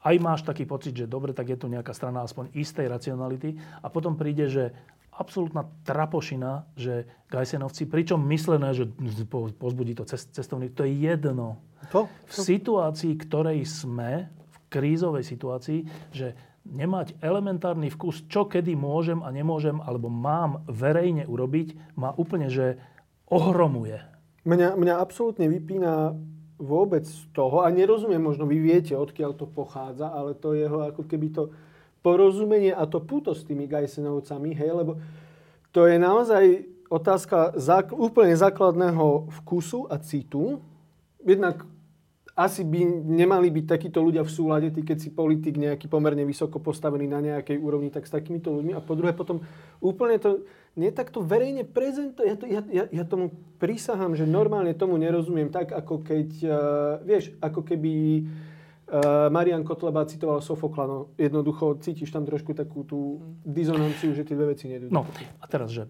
aj 0.05 0.17
máš 0.21 0.41
taký 0.45 0.69
pocit, 0.69 0.93
že 0.93 1.09
dobre, 1.09 1.33
tak 1.33 1.49
je 1.49 1.57
tu 1.57 1.67
nejaká 1.67 1.97
strana 1.97 2.21
aspoň 2.23 2.53
istej 2.53 2.93
racionality 2.93 3.57
a 3.81 3.89
potom 3.89 4.21
príde, 4.21 4.53
že 4.53 4.77
absolútna 5.17 5.65
trapošina, 5.87 6.69
že 6.77 7.09
Gajsenovci, 7.33 7.89
pričom 7.89 8.21
myslené, 8.29 8.75
že 8.77 8.91
pozbudí 9.57 9.97
to 9.97 10.05
cestovný, 10.05 10.69
to 10.69 10.85
je 10.85 11.09
jedno. 11.09 11.63
To? 11.95 12.11
V 12.29 12.33
situácii, 12.35 13.15
ktorej 13.17 13.65
sme, 13.65 14.29
v 14.29 14.57
krízovej 14.69 15.25
situácii, 15.25 15.87
že 16.11 16.35
nemať 16.67 17.21
elementárny 17.21 17.93
vkus, 17.93 18.25
čo 18.27 18.49
kedy 18.49 18.75
môžem 18.75 19.23
a 19.23 19.31
nemôžem, 19.31 19.79
alebo 19.85 20.09
mám 20.11 20.65
verejne 20.67 21.29
urobiť, 21.29 21.97
ma 21.97 22.11
úplne, 22.17 22.49
že 22.51 22.81
ohromuje. 23.29 24.01
Mňa, 24.45 24.77
mňa 24.77 24.95
absolútne 25.01 25.49
vypína 25.49 26.13
vôbec 26.59 27.03
z 27.03 27.27
toho, 27.35 27.67
a 27.67 27.69
nerozumiem, 27.71 28.23
možno 28.23 28.47
vy 28.47 28.63
viete, 28.63 28.95
odkiaľ 28.95 29.35
to 29.35 29.47
pochádza, 29.51 30.07
ale 30.07 30.39
to 30.39 30.55
jeho 30.55 30.87
ako 30.87 31.03
keby 31.05 31.35
to 31.35 31.51
porozumenie 32.05 32.71
a 32.71 32.85
to 32.87 33.01
puto 33.01 33.33
s 33.33 33.43
tými 33.43 33.65
Gajsenovcami, 33.67 34.55
hej, 34.55 34.71
lebo 34.71 35.01
to 35.75 35.89
je 35.91 35.97
naozaj 35.99 36.45
otázka 36.87 37.59
zák- 37.59 37.97
úplne 37.97 38.37
základného 38.37 39.33
vkusu 39.43 39.91
a 39.91 39.99
citu. 39.99 40.63
Jednak 41.25 41.67
asi 42.35 42.67
by 42.67 42.83
nemali 43.07 43.51
byť 43.51 43.67
takíto 43.67 44.03
ľudia 44.03 44.27
v 44.27 44.35
súlade, 44.35 44.69
ty 44.75 44.83
keď 44.83 44.99
si 44.99 45.11
politik 45.15 45.55
nejaký 45.55 45.87
pomerne 45.87 46.27
vysoko 46.27 46.59
postavený 46.59 47.07
na 47.07 47.23
nejakej 47.23 47.59
úrovni, 47.59 47.95
tak 47.95 48.07
s 48.07 48.15
takýmito 48.15 48.51
ľuďmi. 48.51 48.75
A 48.75 48.83
po 48.83 48.99
druhé 48.99 49.15
potom 49.15 49.43
úplne 49.79 50.19
to 50.19 50.43
nie 50.75 50.91
takto 50.91 51.23
verejne 51.23 51.63
prezentuje. 51.63 52.27
Ja, 52.31 52.37
to, 52.37 52.45
ja, 52.51 52.61
ja, 52.67 52.85
ja 52.91 53.05
tomu 53.07 53.31
prísahám, 53.63 54.19
že 54.19 54.27
normálne 54.27 54.75
tomu 54.75 54.99
nerozumiem 54.99 55.51
tak, 55.51 55.71
ako 55.71 56.03
keď, 56.03 56.29
uh, 56.45 56.55
vieš, 57.07 57.31
ako 57.39 57.63
keby 57.63 58.27
uh, 58.91 59.31
Marian 59.31 59.63
Kotleba 59.63 60.03
citoval 60.07 60.43
Sofokla. 60.43 60.85
No, 60.91 60.99
jednoducho 61.15 61.79
cítiš 61.79 62.11
tam 62.11 62.27
trošku 62.27 62.59
takú 62.59 62.83
tú 62.83 63.23
dizonanciu, 63.47 64.11
že 64.19 64.27
tie 64.27 64.35
dve 64.35 64.59
veci 64.59 64.67
nedú. 64.67 64.91
No 64.91 65.07
a 65.39 65.47
teraz, 65.47 65.71
že 65.71 65.87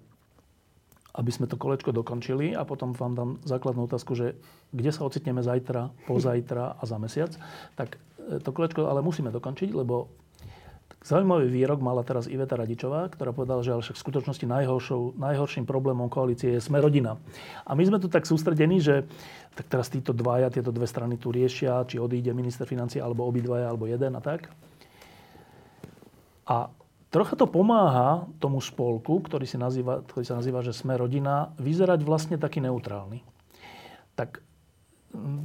aby 1.14 1.30
sme 1.30 1.47
to 1.47 1.55
kolečko 1.55 1.95
dokončili 1.95 2.59
a 2.59 2.66
potom 2.66 2.91
vám 2.91 3.14
dám 3.14 3.30
základnú 3.47 3.87
otázku, 3.87 4.18
že 4.18 4.35
kde 4.74 4.91
sa 4.91 5.07
ocitneme 5.07 5.47
zajtra, 5.47 5.95
pozajtra 6.11 6.74
a 6.74 6.82
za 6.82 6.99
mesiac, 6.99 7.30
tak 7.78 8.03
e, 8.18 8.43
to 8.43 8.51
kolečko 8.51 8.91
ale 8.91 8.99
musíme 8.99 9.30
dokončiť, 9.30 9.70
lebo 9.70 10.11
Zaujímavý 11.05 11.53
výrok 11.53 11.85
mala 11.85 12.01
teraz 12.01 12.24
Iveta 12.24 12.57
Radičová, 12.57 13.12
ktorá 13.12 13.37
povedala, 13.37 13.61
že 13.61 13.76
ale 13.76 13.85
však 13.85 14.01
v 14.01 14.05
skutočnosti 14.09 14.47
najhorším 15.20 15.68
problémom 15.68 16.09
koalície 16.09 16.57
je 16.57 16.64
sme 16.64 16.80
rodina. 16.80 17.20
A 17.68 17.76
my 17.76 17.85
sme 17.85 18.01
tu 18.01 18.09
tak 18.09 18.24
sústredení, 18.24 18.80
že 18.80 19.05
tak 19.53 19.68
teraz 19.68 19.93
títo 19.93 20.16
dvaja, 20.16 20.49
tieto 20.49 20.72
dve 20.72 20.89
strany 20.89 21.20
tu 21.20 21.28
riešia, 21.28 21.85
či 21.85 22.01
odíde 22.01 22.32
minister 22.32 22.64
financie, 22.64 23.05
alebo 23.05 23.28
obidvaja, 23.28 23.68
alebo 23.68 23.85
jeden 23.85 24.16
a 24.16 24.24
tak. 24.24 24.49
A 26.49 26.72
trocha 27.12 27.37
to 27.37 27.45
pomáha 27.53 28.24
tomu 28.41 28.64
spolku, 28.64 29.20
ktorý, 29.20 29.45
si 29.45 29.61
nazýva, 29.61 30.01
ktorý 30.09 30.24
sa 30.24 30.41
nazýva, 30.41 30.64
že 30.64 30.72
sme 30.72 30.97
rodina, 30.97 31.53
vyzerať 31.61 32.01
vlastne 32.01 32.41
taký 32.41 32.64
neutrálny. 32.64 33.20
Tak 34.16 34.41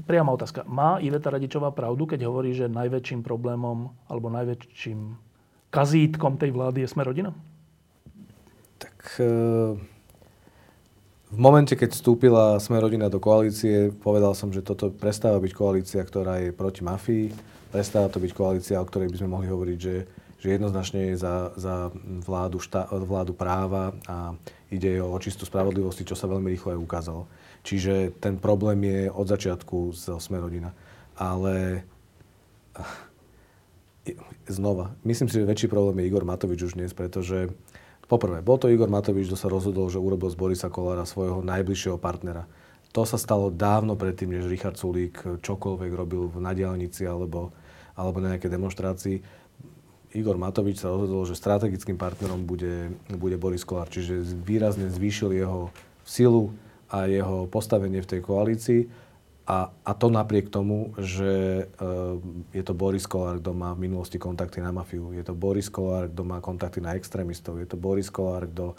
priama 0.07 0.31
otázka. 0.39 0.63
Má 0.71 1.03
Iveta 1.03 1.35
Radičová 1.35 1.75
pravdu, 1.75 2.07
keď 2.07 2.31
hovorí, 2.31 2.55
že 2.55 2.71
najväčším 2.71 3.27
problémom 3.27 3.91
alebo 4.07 4.31
najväčším 4.31 5.27
kazítkom 5.69 6.37
tej 6.37 6.51
vlády 6.53 6.85
je 6.85 6.91
Smerodina? 6.91 7.31
Tak 8.77 9.21
e, 9.21 9.29
v 11.29 11.37
momente, 11.37 11.77
keď 11.77 11.93
vstúpila 11.93 12.57
Smerodina 12.57 13.05
do 13.05 13.21
koalície, 13.21 13.93
povedal 13.93 14.33
som, 14.33 14.49
že 14.49 14.65
toto 14.65 14.89
prestáva 14.89 15.37
byť 15.37 15.53
koalícia, 15.53 16.01
ktorá 16.01 16.41
je 16.41 16.49
proti 16.49 16.81
mafii. 16.81 17.29
Prestáva 17.69 18.09
to 18.09 18.17
byť 18.17 18.31
koalícia, 18.33 18.81
o 18.81 18.87
ktorej 18.89 19.13
by 19.13 19.17
sme 19.21 19.29
mohli 19.29 19.45
hovoriť, 19.45 19.77
že, 19.77 19.95
že 20.41 20.47
jednoznačne 20.57 21.13
je 21.13 21.21
za, 21.21 21.53
za 21.53 21.93
vládu, 22.25 22.57
šta, 22.57 22.89
vládu 22.89 23.37
práva 23.37 23.93
a 24.09 24.33
ide 24.73 24.97
o 25.05 25.13
očistú 25.13 25.45
spravodlivosti, 25.45 26.01
čo 26.01 26.17
sa 26.17 26.25
veľmi 26.25 26.49
rýchlo 26.49 26.73
aj 26.73 26.81
ukázalo. 26.81 27.23
Čiže 27.61 28.17
ten 28.17 28.41
problém 28.41 28.81
je 28.89 29.01
od 29.13 29.27
začiatku 29.29 29.93
z 29.93 30.17
Smerodina. 30.17 30.73
Ale 31.19 31.85
znova, 34.49 34.97
myslím 35.05 35.29
si, 35.29 35.39
že 35.39 35.47
väčší 35.47 35.67
problém 35.69 36.01
je 36.01 36.09
Igor 36.09 36.25
Matovič 36.25 36.59
už 36.65 36.73
dnes, 36.75 36.91
pretože 36.91 37.53
Poprvé, 38.09 38.41
bol 38.41 38.57
to 38.57 38.73
Igor 38.73 38.89
Matovič, 38.89 39.29
kto 39.29 39.37
sa 39.37 39.53
rozhodol, 39.53 39.85
že 39.93 40.01
urobil 40.01 40.33
z 40.33 40.39
Borisa 40.41 40.73
Kolára 40.73 41.05
svojho 41.05 41.45
najbližšieho 41.45 42.01
partnera. 42.01 42.49
To 42.89 43.05
sa 43.05 43.21
stalo 43.21 43.53
dávno 43.53 43.93
predtým, 43.93 44.33
než 44.33 44.49
Richard 44.49 44.81
Sulík 44.81 45.21
čokoľvek 45.45 45.91
robil 45.93 46.25
v 46.25 46.41
nadielnici 46.41 47.05
alebo, 47.05 47.53
alebo 47.93 48.17
na 48.17 48.33
nejakej 48.33 48.49
demonstrácii. 48.49 49.15
Igor 50.17 50.41
Matovič 50.41 50.81
sa 50.81 50.89
rozhodol, 50.89 51.21
že 51.29 51.37
strategickým 51.37 52.01
partnerom 52.01 52.49
bude, 52.49 52.97
bude 53.13 53.37
Boris 53.37 53.61
Kolár, 53.61 53.93
čiže 53.93 54.25
výrazne 54.41 54.89
zvýšil 54.89 55.37
jeho 55.37 55.69
silu 56.01 56.49
a 56.89 57.05
jeho 57.05 57.45
postavenie 57.45 58.01
v 58.01 58.09
tej 58.09 58.21
koalícii 58.25 58.81
a, 59.49 59.73
a 59.73 59.91
to 59.97 60.13
napriek 60.13 60.53
tomu, 60.53 60.93
že 61.01 61.65
uh, 61.81 62.21
je 62.53 62.61
to 62.61 62.77
Boris 62.77 63.09
Kolár, 63.09 63.41
kto 63.41 63.57
má 63.57 63.73
v 63.73 63.89
minulosti 63.89 64.21
kontakty 64.21 64.61
na 64.61 64.69
mafiu. 64.69 65.09
Je 65.09 65.25
to 65.25 65.33
Boris 65.33 65.73
Kolár, 65.73 66.05
kto 66.05 66.21
má 66.21 66.37
kontakty 66.37 66.77
na 66.77 66.93
extrémistov. 66.93 67.57
Je 67.57 67.65
to 67.65 67.73
Boris 67.73 68.13
Kolár, 68.13 68.45
kto, 68.45 68.77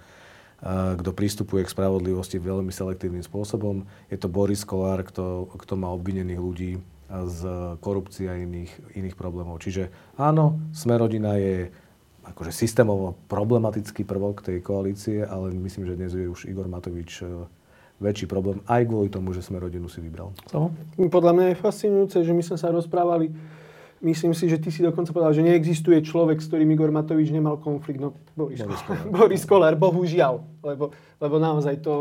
uh, 0.62 0.95
kto 0.95 1.11
pristupuje 1.11 1.66
k 1.66 1.75
spravodlivosti 1.75 2.39
veľmi 2.39 2.71
selektívnym 2.71 3.27
spôsobom. 3.27 3.83
Je 4.07 4.14
to 4.14 4.31
Boris 4.31 4.62
Kolár, 4.62 5.03
kto, 5.03 5.51
kto 5.59 5.75
má 5.75 5.91
obvinených 5.91 6.39
ľudí 6.39 6.73
z 7.11 7.41
korupcie 7.83 8.31
a 8.31 8.39
iných, 8.39 8.95
iných 8.95 9.18
problémov. 9.18 9.59
Čiže 9.59 9.91
áno, 10.14 10.62
Smerodina 10.71 11.35
je 11.35 11.75
akože 12.23 12.55
systémovo 12.55 13.18
problematický 13.27 14.07
prvok 14.07 14.47
tej 14.47 14.62
koalície, 14.62 15.27
ale 15.27 15.51
myslím, 15.51 15.91
že 15.91 15.99
dnes 15.99 16.14
je 16.14 16.31
už 16.31 16.47
Igor 16.47 16.71
Matovič 16.71 17.27
väčší 18.01 18.27
problém 18.27 18.65
aj 18.65 18.83
kvôli 18.89 19.13
tomu, 19.13 19.37
že 19.37 19.45
sme 19.45 19.61
rodinu 19.61 19.87
si 19.87 20.01
vybral. 20.01 20.33
So? 20.49 20.73
Podľa 20.97 21.33
mňa 21.37 21.45
je 21.53 21.57
fascinujúce, 21.61 22.17
že 22.25 22.33
my 22.33 22.43
sme 22.43 22.57
sa 22.57 22.73
rozprávali, 22.73 23.29
myslím 24.01 24.33
si, 24.33 24.49
že 24.49 24.57
ty 24.57 24.73
si 24.73 24.81
dokonca 24.81 25.13
povedal, 25.13 25.37
že 25.37 25.45
neexistuje 25.45 26.01
človek, 26.01 26.41
s 26.41 26.49
ktorým 26.49 26.73
Igor 26.73 26.89
Matovič 26.89 27.29
nemal 27.29 27.61
konflikt. 27.61 28.01
No, 28.01 28.17
Boris, 28.33 28.65
Boris 28.65 28.83
Kolár. 28.89 29.05
Boris 29.13 29.45
Kolár, 29.45 29.75
bohužiaľ. 29.77 30.35
Lebo, 30.65 30.91
lebo 31.21 31.35
naozaj 31.37 31.85
to... 31.85 31.95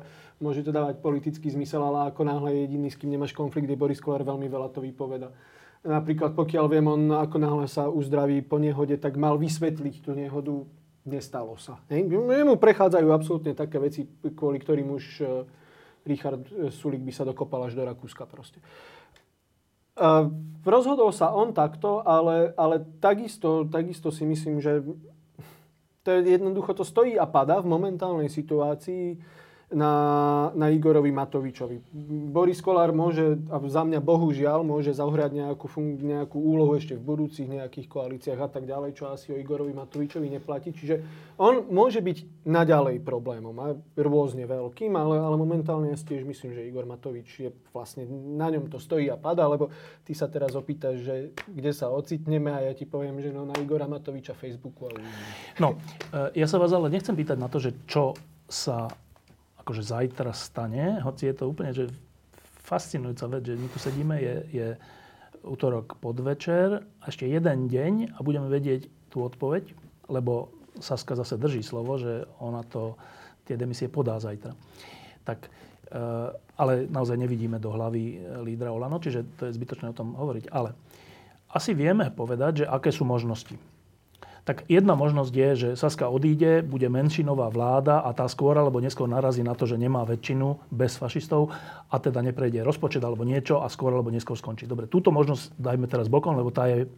Uh, 0.00 0.20
môže 0.42 0.66
to 0.66 0.74
dávať 0.74 0.98
politický 0.98 1.54
zmysel, 1.54 1.78
ale 1.86 2.10
ako 2.10 2.26
náhle 2.26 2.50
je 2.50 2.58
jediný, 2.66 2.90
s 2.90 2.98
kým 2.98 3.14
nemáš 3.14 3.30
konflikt, 3.30 3.70
je 3.70 3.78
Boris 3.78 4.02
Kolár 4.02 4.26
veľmi 4.26 4.50
veľa 4.50 4.74
to 4.74 4.82
vypoveda. 4.82 5.30
Napríklad, 5.86 6.34
pokiaľ 6.34 6.66
viem, 6.66 6.86
on 6.90 7.14
ako 7.14 7.36
náhle 7.38 7.66
sa 7.70 7.86
uzdraví 7.86 8.42
po 8.42 8.58
nehode, 8.58 8.98
tak 8.98 9.14
mal 9.14 9.38
vysvetliť 9.38 9.94
tú 10.02 10.18
nehodu 10.18 10.66
nestalo 11.02 11.58
sa. 11.58 11.82
Hej. 11.90 12.06
Mu 12.46 12.56
prechádzajú 12.58 13.08
absolútne 13.10 13.52
také 13.54 13.78
veci, 13.82 14.06
kvôli 14.34 14.62
ktorým 14.62 14.88
už 14.94 15.04
e, 15.18 15.24
Richard 16.06 16.46
e, 16.50 16.70
Sulik 16.70 17.02
by 17.02 17.12
sa 17.14 17.26
dokopal 17.26 17.66
až 17.66 17.74
do 17.74 17.82
Rakúska 17.82 18.26
proste. 18.26 18.62
Uh, 19.92 20.32
rozhodol 20.64 21.12
sa 21.12 21.36
on 21.36 21.52
takto, 21.52 22.00
ale, 22.00 22.56
ale 22.56 22.80
takisto, 22.96 23.68
takisto 23.68 24.08
si 24.08 24.24
myslím, 24.24 24.56
že 24.56 24.80
to 26.00 26.08
je 26.08 26.32
jednoducho 26.32 26.72
to 26.72 26.80
stojí 26.80 27.20
a 27.20 27.28
pada 27.28 27.60
v 27.60 27.68
momentálnej 27.68 28.32
situácii 28.32 29.20
na, 29.74 29.92
na 30.54 30.66
Igorovi 30.70 31.10
Matovičovi. 31.10 31.82
Boris 32.30 32.62
Kolár 32.62 32.94
môže, 32.94 33.40
a 33.50 33.58
za 33.66 33.82
mňa 33.82 33.98
bohužiaľ, 33.98 34.62
môže 34.62 34.94
zahrať 34.94 35.34
nejakú, 35.34 35.66
nejakú 36.00 36.38
úlohu 36.38 36.78
ešte 36.78 36.94
v 36.94 37.02
budúcich 37.02 37.48
nejakých 37.50 37.88
koalíciách 37.90 38.40
a 38.40 38.48
tak 38.48 38.68
ďalej, 38.68 38.94
čo 38.94 39.10
asi 39.10 39.34
o 39.34 39.40
Igorovi 39.40 39.74
Matovičovi 39.74 40.28
neplatí. 40.30 40.70
Čiže 40.70 41.02
on 41.40 41.66
môže 41.72 41.98
byť 41.98 42.46
naďalej 42.46 43.02
problémom, 43.02 43.56
a 43.58 43.74
rôzne 43.98 44.44
veľkým, 44.46 44.94
ale, 44.94 45.18
ale 45.18 45.34
momentálne 45.34 45.90
ja 45.90 45.98
tiež 45.98 46.28
myslím, 46.28 46.52
že 46.52 46.68
Igor 46.68 46.84
Matovič 46.84 47.28
je 47.40 47.50
vlastne, 47.72 48.04
na 48.36 48.52
ňom 48.52 48.68
to 48.68 48.76
stojí 48.76 49.08
a 49.08 49.16
pada, 49.16 49.48
lebo 49.48 49.72
ty 50.04 50.12
sa 50.12 50.28
teraz 50.28 50.52
opýtaš, 50.52 51.00
že 51.00 51.14
kde 51.48 51.72
sa 51.72 51.88
ocitneme 51.88 52.52
a 52.52 52.60
ja 52.68 52.72
ti 52.76 52.84
poviem, 52.84 53.18
že 53.24 53.32
no 53.32 53.48
na 53.48 53.56
Igora 53.56 53.88
Matoviča 53.88 54.36
Facebooku 54.36 54.86
a 54.86 55.00
No, 55.56 55.80
e, 56.12 56.36
ja 56.36 56.46
sa 56.46 56.60
vás 56.60 56.72
ale 56.76 56.92
nechcem 56.92 57.16
pýtať 57.16 57.38
na 57.40 57.48
to, 57.48 57.56
že 57.62 57.72
čo 57.88 58.12
sa 58.44 58.92
akože 59.62 59.86
zajtra 59.86 60.34
stane, 60.34 60.98
hoci 61.00 61.30
je 61.30 61.34
to 61.38 61.46
úplne 61.46 61.70
že 61.70 61.86
fascinujúca 62.62 63.26
vec, 63.38 63.42
že 63.46 63.58
my 63.58 63.68
tu 63.70 63.78
sedíme, 63.78 64.16
je, 64.18 64.34
je 64.50 64.68
útorok 65.46 65.98
podvečer, 65.98 66.82
ešte 67.06 67.26
jeden 67.26 67.70
deň 67.70 68.14
a 68.14 68.18
budeme 68.22 68.50
vedieť 68.50 68.90
tú 69.10 69.26
odpoveď, 69.26 69.74
lebo 70.10 70.50
Saska 70.78 71.14
zase 71.14 71.36
drží 71.36 71.60
slovo, 71.62 71.98
že 71.98 72.26
ona 72.42 72.64
to, 72.66 72.96
tie 73.44 73.58
demisie 73.58 73.90
podá 73.90 74.16
zajtra. 74.18 74.54
Tak, 75.26 75.46
e, 75.46 75.48
ale 76.56 76.86
naozaj 76.88 77.18
nevidíme 77.18 77.58
do 77.58 77.74
hlavy 77.74 78.22
lídra 78.46 78.72
Olano, 78.72 79.02
čiže 79.02 79.26
to 79.36 79.50
je 79.50 79.56
zbytočné 79.58 79.92
o 79.92 79.98
tom 79.98 80.14
hovoriť. 80.16 80.48
Ale 80.48 80.72
asi 81.52 81.76
vieme 81.76 82.08
povedať, 82.08 82.64
že 82.64 82.70
aké 82.70 82.88
sú 82.88 83.04
možnosti 83.04 83.58
tak 84.42 84.66
jedna 84.66 84.98
možnosť 84.98 85.32
je, 85.32 85.50
že 85.54 85.68
Saska 85.78 86.10
odíde, 86.10 86.66
bude 86.66 86.90
menšinová 86.90 87.46
vláda 87.46 88.02
a 88.02 88.10
tá 88.10 88.26
skôr 88.26 88.58
alebo 88.58 88.82
neskôr 88.82 89.06
narazí 89.06 89.46
na 89.46 89.54
to, 89.54 89.70
že 89.70 89.78
nemá 89.78 90.02
väčšinu 90.02 90.66
bez 90.74 90.98
fašistov 90.98 91.54
a 91.86 91.96
teda 92.02 92.18
neprejde 92.26 92.66
rozpočet 92.66 93.02
alebo 93.06 93.22
niečo 93.22 93.62
a 93.62 93.70
skôr 93.70 93.94
alebo 93.94 94.10
neskôr 94.10 94.34
skončí. 94.34 94.66
Dobre, 94.66 94.90
túto 94.90 95.14
možnosť 95.14 95.54
dajme 95.62 95.86
teraz 95.86 96.10
bokom, 96.10 96.34
lebo 96.34 96.50
tá 96.50 96.66
je 96.66 96.90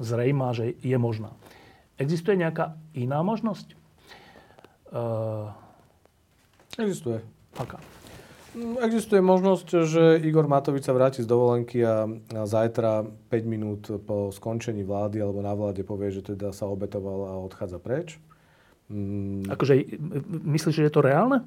zrejmá, 0.00 0.56
že 0.56 0.72
je 0.80 0.96
možná. 0.96 1.36
Existuje 2.00 2.40
nejaká 2.40 2.76
iná 2.96 3.20
možnosť? 3.20 3.76
Uh... 4.92 5.52
Existuje. 6.80 7.20
Aká? 7.56 7.80
Existuje 8.56 9.20
možnosť, 9.20 9.68
že 9.84 10.02
Igor 10.24 10.48
Matovič 10.48 10.88
sa 10.88 10.96
vráti 10.96 11.20
z 11.20 11.28
dovolenky 11.28 11.84
a, 11.84 12.08
a 12.08 12.42
zajtra 12.48 13.04
5 13.04 13.44
minút 13.44 13.92
po 14.08 14.32
skončení 14.32 14.80
vlády 14.80 15.20
alebo 15.20 15.44
na 15.44 15.52
vláde 15.52 15.84
povie, 15.84 16.08
že 16.08 16.24
teda 16.24 16.56
sa 16.56 16.64
obetoval 16.64 17.28
a 17.28 17.32
odchádza 17.36 17.76
preč. 17.76 18.16
Mm. 18.88 19.52
Akože 19.52 20.00
myslíš, 20.48 20.72
že 20.80 20.86
je 20.88 20.92
to 20.94 21.04
reálne? 21.04 21.44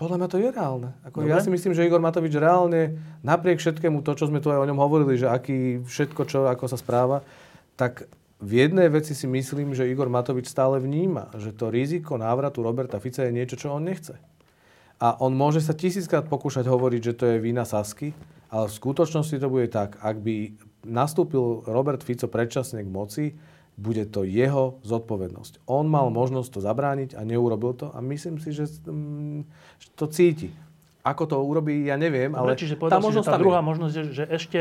Podľa 0.00 0.16
mňa 0.16 0.28
to 0.28 0.36
je 0.40 0.48
reálne. 0.52 0.88
Ako, 1.08 1.24
ja 1.24 1.40
si 1.40 1.48
myslím, 1.48 1.72
že 1.72 1.84
Igor 1.84 2.04
Matovič 2.04 2.36
reálne, 2.36 3.00
napriek 3.24 3.60
všetkému 3.60 4.00
to, 4.04 4.12
čo 4.12 4.28
sme 4.28 4.40
tu 4.40 4.52
aj 4.52 4.64
o 4.64 4.68
ňom 4.68 4.80
hovorili, 4.80 5.16
že 5.16 5.28
aký 5.28 5.84
všetko, 5.84 6.20
čo, 6.28 6.38
ako 6.48 6.68
sa 6.68 6.76
správa, 6.76 7.24
tak 7.80 8.08
v 8.40 8.64
jednej 8.64 8.88
veci 8.88 9.12
si 9.16 9.28
myslím, 9.28 9.72
že 9.76 9.88
Igor 9.88 10.08
Matovič 10.08 10.48
stále 10.48 10.80
vníma, 10.80 11.32
že 11.36 11.52
to 11.52 11.72
riziko 11.72 12.20
návratu 12.20 12.60
Roberta 12.64 12.96
Fica 13.00 13.24
je 13.24 13.32
niečo, 13.32 13.56
čo 13.56 13.72
on 13.72 13.84
nechce. 13.84 14.16
A 15.00 15.16
on 15.24 15.32
môže 15.32 15.64
sa 15.64 15.72
tisíckrát 15.72 16.28
pokúšať 16.28 16.68
hovoriť, 16.68 17.00
že 17.00 17.16
to 17.16 17.24
je 17.24 17.36
vina 17.40 17.64
Sasky, 17.64 18.12
ale 18.52 18.68
v 18.68 18.76
skutočnosti 18.76 19.36
to 19.40 19.48
bude 19.48 19.72
tak, 19.72 19.96
ak 20.04 20.20
by 20.20 20.52
nastúpil 20.84 21.64
Robert 21.64 22.04
Fico 22.04 22.28
predčasne 22.28 22.84
k 22.84 22.88
moci, 22.92 23.24
bude 23.80 24.04
to 24.12 24.28
jeho 24.28 24.76
zodpovednosť. 24.84 25.64
On 25.64 25.88
mal 25.88 26.12
možnosť 26.12 26.48
to 26.52 26.60
zabrániť 26.60 27.16
a 27.16 27.24
neurobil 27.24 27.72
to 27.72 27.88
a 27.96 28.04
myslím 28.04 28.36
si, 28.36 28.52
že, 28.52 28.68
mm, 28.84 29.48
to 29.96 30.04
cíti. 30.12 30.52
Ako 31.00 31.24
to 31.24 31.40
urobí, 31.40 31.88
ja 31.88 31.96
neviem, 31.96 32.36
ale 32.36 32.52
Dobre, 32.52 32.60
čiže 32.60 32.76
tá, 32.76 33.00
možnosť, 33.00 33.24
že 33.24 33.32
tá 33.32 33.40
druhá 33.40 33.64
možnosť, 33.64 33.92
že, 33.96 34.02
že 34.12 34.24
ešte 34.28 34.60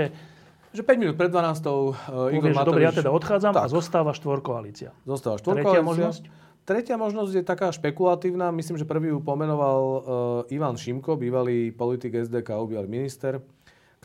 že 0.70 0.86
5 0.86 1.02
minút 1.02 1.16
pred 1.18 1.34
12. 1.34 1.66
Uh, 1.66 2.30
Igor 2.30 2.54
Matovič... 2.54 2.70
Dobre, 2.70 2.82
ja 2.86 2.94
teda 2.94 3.10
odchádzam 3.10 3.58
tak. 3.58 3.66
a 3.66 3.68
zostáva 3.74 4.14
štvorkoalícia. 4.14 4.94
Zostáva 5.02 5.42
štvorkoalícia. 5.42 5.66
Tretia 5.66 5.82
možnosť? 5.82 6.24
Tretia 6.70 7.02
možnosť 7.02 7.34
je 7.34 7.42
taká 7.42 7.74
špekulatívna. 7.74 8.54
Myslím, 8.54 8.78
že 8.78 8.86
prvý 8.86 9.10
ju 9.10 9.18
pomenoval 9.18 9.82
uh, 9.82 10.54
Ivan 10.54 10.78
Šimko, 10.78 11.18
bývalý 11.18 11.74
politik 11.74 12.14
SDK, 12.14 12.62
bývalý 12.70 12.86
minister, 12.86 13.42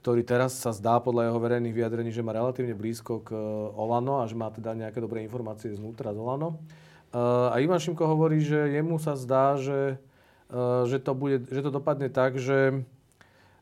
ktorý 0.01 0.24
teraz 0.24 0.57
sa 0.57 0.73
zdá 0.73 0.97
podľa 0.97 1.28
jeho 1.28 1.45
verejných 1.45 1.77
vyjadrení, 1.77 2.09
že 2.09 2.24
má 2.24 2.32
relatívne 2.32 2.73
blízko 2.73 3.20
k 3.20 3.36
uh, 3.36 3.69
Olano 3.77 4.24
a 4.24 4.24
že 4.24 4.32
má 4.32 4.49
teda 4.49 4.73
nejaké 4.73 4.97
dobré 4.97 5.20
informácie 5.28 5.77
znútra 5.77 6.16
z 6.16 6.24
Olano. 6.24 6.57
Uh, 7.12 7.53
a 7.53 7.61
Ivan 7.61 7.77
Šimko 7.77 8.09
hovorí, 8.09 8.41
že 8.41 8.57
jemu 8.73 8.97
sa 8.97 9.12
zdá, 9.12 9.61
že, 9.61 10.01
uh, 10.49 10.89
že, 10.89 11.05
to, 11.05 11.12
bude, 11.12 11.45
že 11.45 11.61
to 11.61 11.69
dopadne 11.69 12.09
tak, 12.09 12.41
že, 12.41 12.81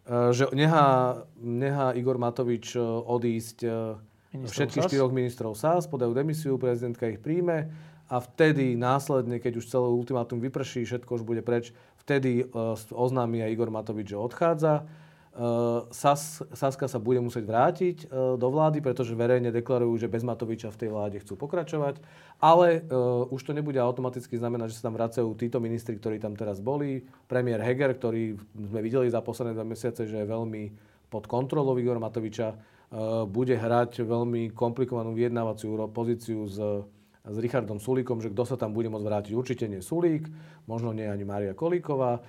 uh, 0.06 0.30
že 0.30 0.46
nechá, 0.54 1.26
nechá 1.42 1.90
Igor 1.98 2.22
Matovič 2.22 2.78
odísť 2.78 3.66
uh, 3.66 3.98
všetkých 4.30 4.86
štyroch 4.86 5.10
ministrov 5.10 5.58
SAS, 5.58 5.90
podajú 5.90 6.14
demisiu, 6.14 6.54
prezidentka 6.54 7.10
ich 7.10 7.18
príjme 7.18 7.90
a 8.08 8.16
vtedy 8.22 8.78
následne, 8.78 9.38
keď 9.38 9.60
už 9.60 9.68
celý 9.70 9.92
ultimátum 9.92 10.40
vyprší, 10.40 10.86
všetko 10.86 11.20
už 11.20 11.22
bude 11.22 11.42
preč, 11.44 11.70
vtedy 12.02 12.46
uh, 12.48 12.74
oznámi 12.90 13.42
aj 13.42 13.52
Igor 13.52 13.70
Matovič, 13.70 14.10
že 14.10 14.18
odchádza. 14.18 14.86
Sas, 15.88 16.44
Saska 16.52 16.92
sa 16.92 17.00
bude 17.00 17.16
musieť 17.16 17.48
vrátiť 17.48 17.96
do 18.36 18.48
vlády, 18.52 18.84
pretože 18.84 19.16
verejne 19.16 19.48
deklarujú, 19.48 20.04
že 20.04 20.12
bez 20.12 20.20
Matoviča 20.28 20.68
v 20.68 20.76
tej 20.76 20.92
vláde 20.92 21.24
chcú 21.24 21.40
pokračovať. 21.40 22.04
Ale 22.36 22.84
už 23.32 23.40
to 23.40 23.56
nebude 23.56 23.80
automaticky 23.80 24.36
znamenať, 24.36 24.76
že 24.76 24.84
sa 24.84 24.92
tam 24.92 25.00
vracajú 25.00 25.32
títo 25.40 25.56
ministri, 25.56 25.96
ktorí 25.96 26.20
tam 26.20 26.36
teraz 26.36 26.60
boli. 26.60 27.08
Premiér 27.32 27.64
Heger, 27.64 27.96
ktorý 27.96 28.36
sme 28.52 28.84
videli 28.84 29.08
za 29.08 29.24
posledné 29.24 29.56
dva 29.56 29.64
mesiace, 29.64 30.04
že 30.04 30.20
je 30.20 30.28
veľmi 30.28 30.62
pod 31.08 31.24
kontrolou 31.24 31.80
Igora 31.80 31.96
Matoviča, 31.96 32.52
bude 33.32 33.56
hrať 33.56 34.04
veľmi 34.04 34.52
komplikovanú 34.52 35.16
vyjednávaciu 35.16 35.88
pozíciu 35.96 36.44
s 36.44 36.60
s 37.22 37.36
Richardom 37.38 37.78
Sulíkom, 37.78 38.18
že 38.18 38.34
kto 38.34 38.42
sa 38.42 38.56
tam 38.58 38.74
bude 38.74 38.90
môcť 38.90 39.06
vrátiť. 39.06 39.32
Určite 39.38 39.70
nie 39.70 39.78
Sulík, 39.78 40.26
možno 40.66 40.90
nie 40.90 41.06
ani 41.06 41.22
Mária 41.22 41.54
Kolíková. 41.54 42.22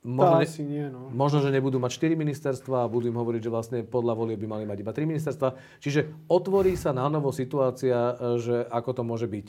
Možno, 0.00 0.40
asi 0.40 0.64
nie, 0.64 0.88
no. 0.88 1.12
možno, 1.12 1.44
že 1.44 1.52
nebudú 1.52 1.76
mať 1.76 2.00
4 2.00 2.16
ministerstva 2.16 2.88
a 2.88 2.90
budú 2.90 3.12
im 3.12 3.20
hovoriť, 3.20 3.40
že 3.44 3.52
vlastne 3.52 3.78
podľa 3.84 4.16
volie 4.16 4.36
by 4.40 4.48
mali 4.48 4.64
mať 4.64 4.80
iba 4.80 4.96
3 4.96 5.04
ministerstva. 5.04 5.48
Čiže 5.76 6.24
otvorí 6.24 6.72
sa 6.72 6.96
na 6.96 7.04
novo 7.12 7.28
situácia, 7.36 8.16
že 8.40 8.64
ako 8.72 8.90
to 8.96 9.02
môže 9.04 9.28
byť. 9.28 9.46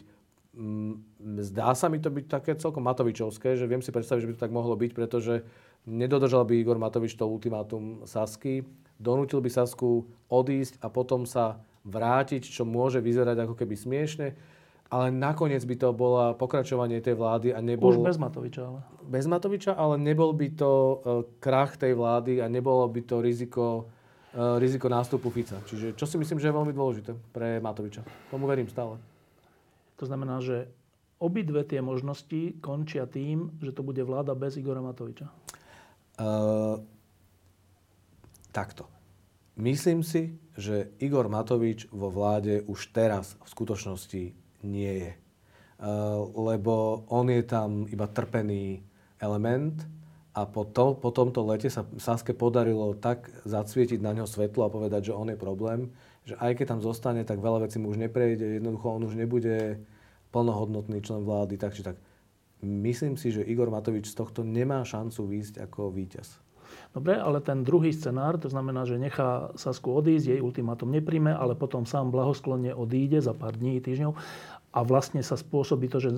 Mm, 0.51 0.99
zdá 1.39 1.71
sa 1.71 1.87
mi 1.87 2.03
to 2.03 2.11
byť 2.11 2.25
také 2.27 2.51
celkom 2.59 2.83
Matovičovské, 2.83 3.55
že 3.55 3.63
viem 3.63 3.79
si 3.79 3.95
predstaviť, 3.95 4.27
že 4.27 4.27
by 4.27 4.35
to 4.35 4.43
tak 4.43 4.51
mohlo 4.51 4.75
byť, 4.75 4.91
pretože 4.91 5.47
nedodržal 5.87 6.43
by 6.43 6.59
Igor 6.59 6.75
Matovič 6.75 7.15
to 7.15 7.23
ultimátum 7.31 8.03
Sasky, 8.03 8.67
donútil 8.99 9.39
by 9.39 9.47
Sasku 9.47 10.03
odísť 10.27 10.83
a 10.83 10.91
potom 10.91 11.23
sa 11.23 11.63
vrátiť, 11.87 12.43
čo 12.43 12.67
môže 12.67 12.99
vyzerať 12.99 13.47
ako 13.47 13.55
keby 13.55 13.75
smiešne 13.79 14.27
ale 14.91 15.07
nakoniec 15.07 15.63
by 15.63 15.75
to 15.79 15.89
bola 15.95 16.35
pokračovanie 16.35 16.99
tej 16.99 17.15
vlády 17.15 17.55
a 17.55 17.63
nebol... 17.63 17.95
Už 17.95 18.03
bez 18.03 18.19
Matoviča, 18.19 18.61
ale... 18.67 18.79
Bez 19.07 19.23
Matoviča, 19.23 19.71
ale 19.71 19.95
nebol 19.95 20.35
by 20.35 20.47
to 20.51 20.71
uh, 20.71 20.95
krach 21.39 21.79
tej 21.79 21.95
vlády 21.95 22.43
a 22.43 22.51
nebolo 22.51 22.83
by 22.91 22.99
to 23.07 23.23
riziko, 23.23 23.87
uh, 24.35 24.59
riziko 24.59 24.91
nástupu 24.91 25.31
Fica. 25.31 25.63
Čiže 25.63 25.95
čo 25.95 26.03
si 26.03 26.19
myslím, 26.19 26.43
že 26.43 26.51
je 26.51 26.57
veľmi 26.59 26.75
dôležité 26.75 27.15
pre 27.31 27.63
Matoviča. 27.63 28.03
Tomu 28.27 28.51
verím 28.51 28.67
stále. 28.67 28.99
To 29.95 30.03
znamená, 30.03 30.43
že 30.43 30.67
obidve 31.23 31.63
tie 31.63 31.79
možnosti 31.79 32.59
končia 32.59 33.07
tým, 33.07 33.55
že 33.63 33.71
to 33.71 33.87
bude 33.87 34.03
vláda 34.03 34.35
bez 34.35 34.59
Igora 34.59 34.83
Matoviča. 34.83 35.31
Uh, 36.19 36.83
takto. 38.51 38.91
Myslím 39.55 40.03
si, 40.03 40.35
že 40.59 40.91
Igor 40.99 41.31
Matovič 41.31 41.87
vo 41.95 42.11
vláde 42.11 42.59
už 42.67 42.91
teraz 42.91 43.39
v 43.39 43.47
skutočnosti 43.47 44.23
nie 44.63 45.05
je. 45.07 45.11
Uh, 45.81 46.29
lebo 46.37 47.05
on 47.09 47.25
je 47.29 47.41
tam 47.41 47.89
iba 47.89 48.05
trpený 48.05 48.85
element 49.17 49.81
a 50.31 50.47
po, 50.47 50.63
to, 50.63 50.95
po 50.95 51.11
tomto 51.11 51.43
lete 51.43 51.67
sa 51.67 51.83
Saske 51.99 52.31
podarilo 52.31 52.95
tak 52.95 53.27
zacvietiť 53.43 53.99
na 53.99 54.15
ňo 54.15 54.29
svetlo 54.29 54.63
a 54.63 54.73
povedať, 54.73 55.11
že 55.11 55.17
on 55.17 55.27
je 55.27 55.35
problém, 55.35 55.91
že 56.23 56.39
aj 56.39 56.61
keď 56.61 56.65
tam 56.77 56.81
zostane, 56.85 57.25
tak 57.27 57.43
veľa 57.43 57.67
vecí 57.67 57.81
mu 57.81 57.91
už 57.91 57.99
neprejde, 57.99 58.61
jednoducho 58.61 58.87
on 58.87 59.03
už 59.09 59.17
nebude 59.19 59.81
plnohodnotný 60.31 61.03
člen 61.03 61.27
vlády, 61.27 61.59
tak 61.59 61.75
či 61.75 61.83
tak. 61.83 61.99
Myslím 62.61 63.17
si, 63.17 63.33
že 63.33 63.43
Igor 63.43 63.73
Matovič 63.73 64.13
z 64.13 64.15
tohto 64.21 64.45
nemá 64.45 64.85
šancu 64.85 65.25
výjsť 65.27 65.65
ako 65.65 65.91
víťaz. 65.91 66.50
Dobre, 66.91 67.15
ale 67.15 67.39
ten 67.39 67.63
druhý 67.63 67.95
scenár, 67.95 68.35
to 68.35 68.51
znamená, 68.51 68.83
že 68.83 68.99
nechá 68.99 69.51
Sasku 69.55 69.95
odísť, 69.95 70.35
jej 70.35 70.41
ultimátum 70.43 70.91
nepríjme, 70.91 71.31
ale 71.31 71.55
potom 71.55 71.87
sám 71.87 72.11
blahosklonne 72.11 72.75
odíde 72.75 73.23
za 73.23 73.31
pár 73.31 73.55
dní, 73.55 73.79
týždňov 73.79 74.11
a 74.71 74.79
vlastne 74.83 75.23
sa 75.23 75.39
spôsobí 75.39 75.87
to, 75.87 75.99
že 76.03 76.09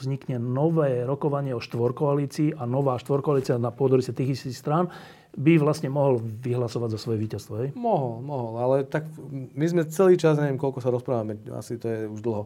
vznikne 0.00 0.40
nové 0.40 1.04
rokovanie 1.04 1.52
o 1.52 1.60
štvorkoalícii 1.60 2.58
a 2.58 2.64
nová 2.64 2.96
štvorkoalícia 2.98 3.60
na 3.60 3.70
pôdorise 3.70 4.16
tých 4.16 4.40
istých 4.40 4.56
strán 4.58 4.86
by 5.32 5.56
vlastne 5.56 5.88
mohol 5.88 6.20
vyhlasovať 6.20 6.96
za 6.96 6.98
svoje 7.00 7.18
víťazstvo. 7.24 7.52
Hej? 7.64 7.68
Mohol, 7.72 8.20
mohol, 8.20 8.52
ale 8.60 8.76
tak 8.84 9.08
my 9.32 9.64
sme 9.64 9.88
celý 9.88 10.20
čas, 10.20 10.36
neviem 10.36 10.60
koľko 10.60 10.84
sa 10.84 10.92
rozprávame, 10.92 11.40
asi 11.56 11.80
to 11.80 11.88
je 11.88 12.00
už 12.08 12.20
dlho, 12.20 12.42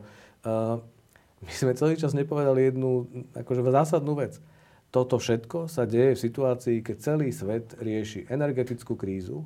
uh, 0.46 0.78
my 1.42 1.52
sme 1.52 1.72
celý 1.74 1.94
čas 1.98 2.14
nepovedali 2.14 2.72
jednu 2.72 3.10
akože 3.34 3.60
zásadnú 3.66 4.16
vec. 4.16 4.38
Toto 4.96 5.20
všetko 5.20 5.68
sa 5.68 5.84
deje 5.84 6.16
v 6.16 6.24
situácii, 6.24 6.76
keď 6.80 6.96
celý 6.96 7.28
svet 7.28 7.76
rieši 7.76 8.32
energetickú 8.32 8.96
krízu, 8.96 9.44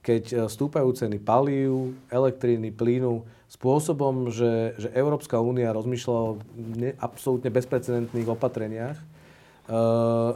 keď 0.00 0.24
e, 0.24 0.36
stúpajú 0.48 0.88
ceny 0.88 1.20
palív, 1.20 1.92
elektriny, 2.08 2.72
plynu 2.72 3.20
spôsobom, 3.44 4.32
že, 4.32 4.72
že 4.80 4.88
Európska 4.96 5.36
únia 5.36 5.76
rozmýšľa 5.76 6.16
o 6.16 6.40
ne, 6.56 6.96
absolútne 6.96 7.52
bezprecedentných 7.52 8.24
opatreniach. 8.24 8.96
E, 8.96 9.04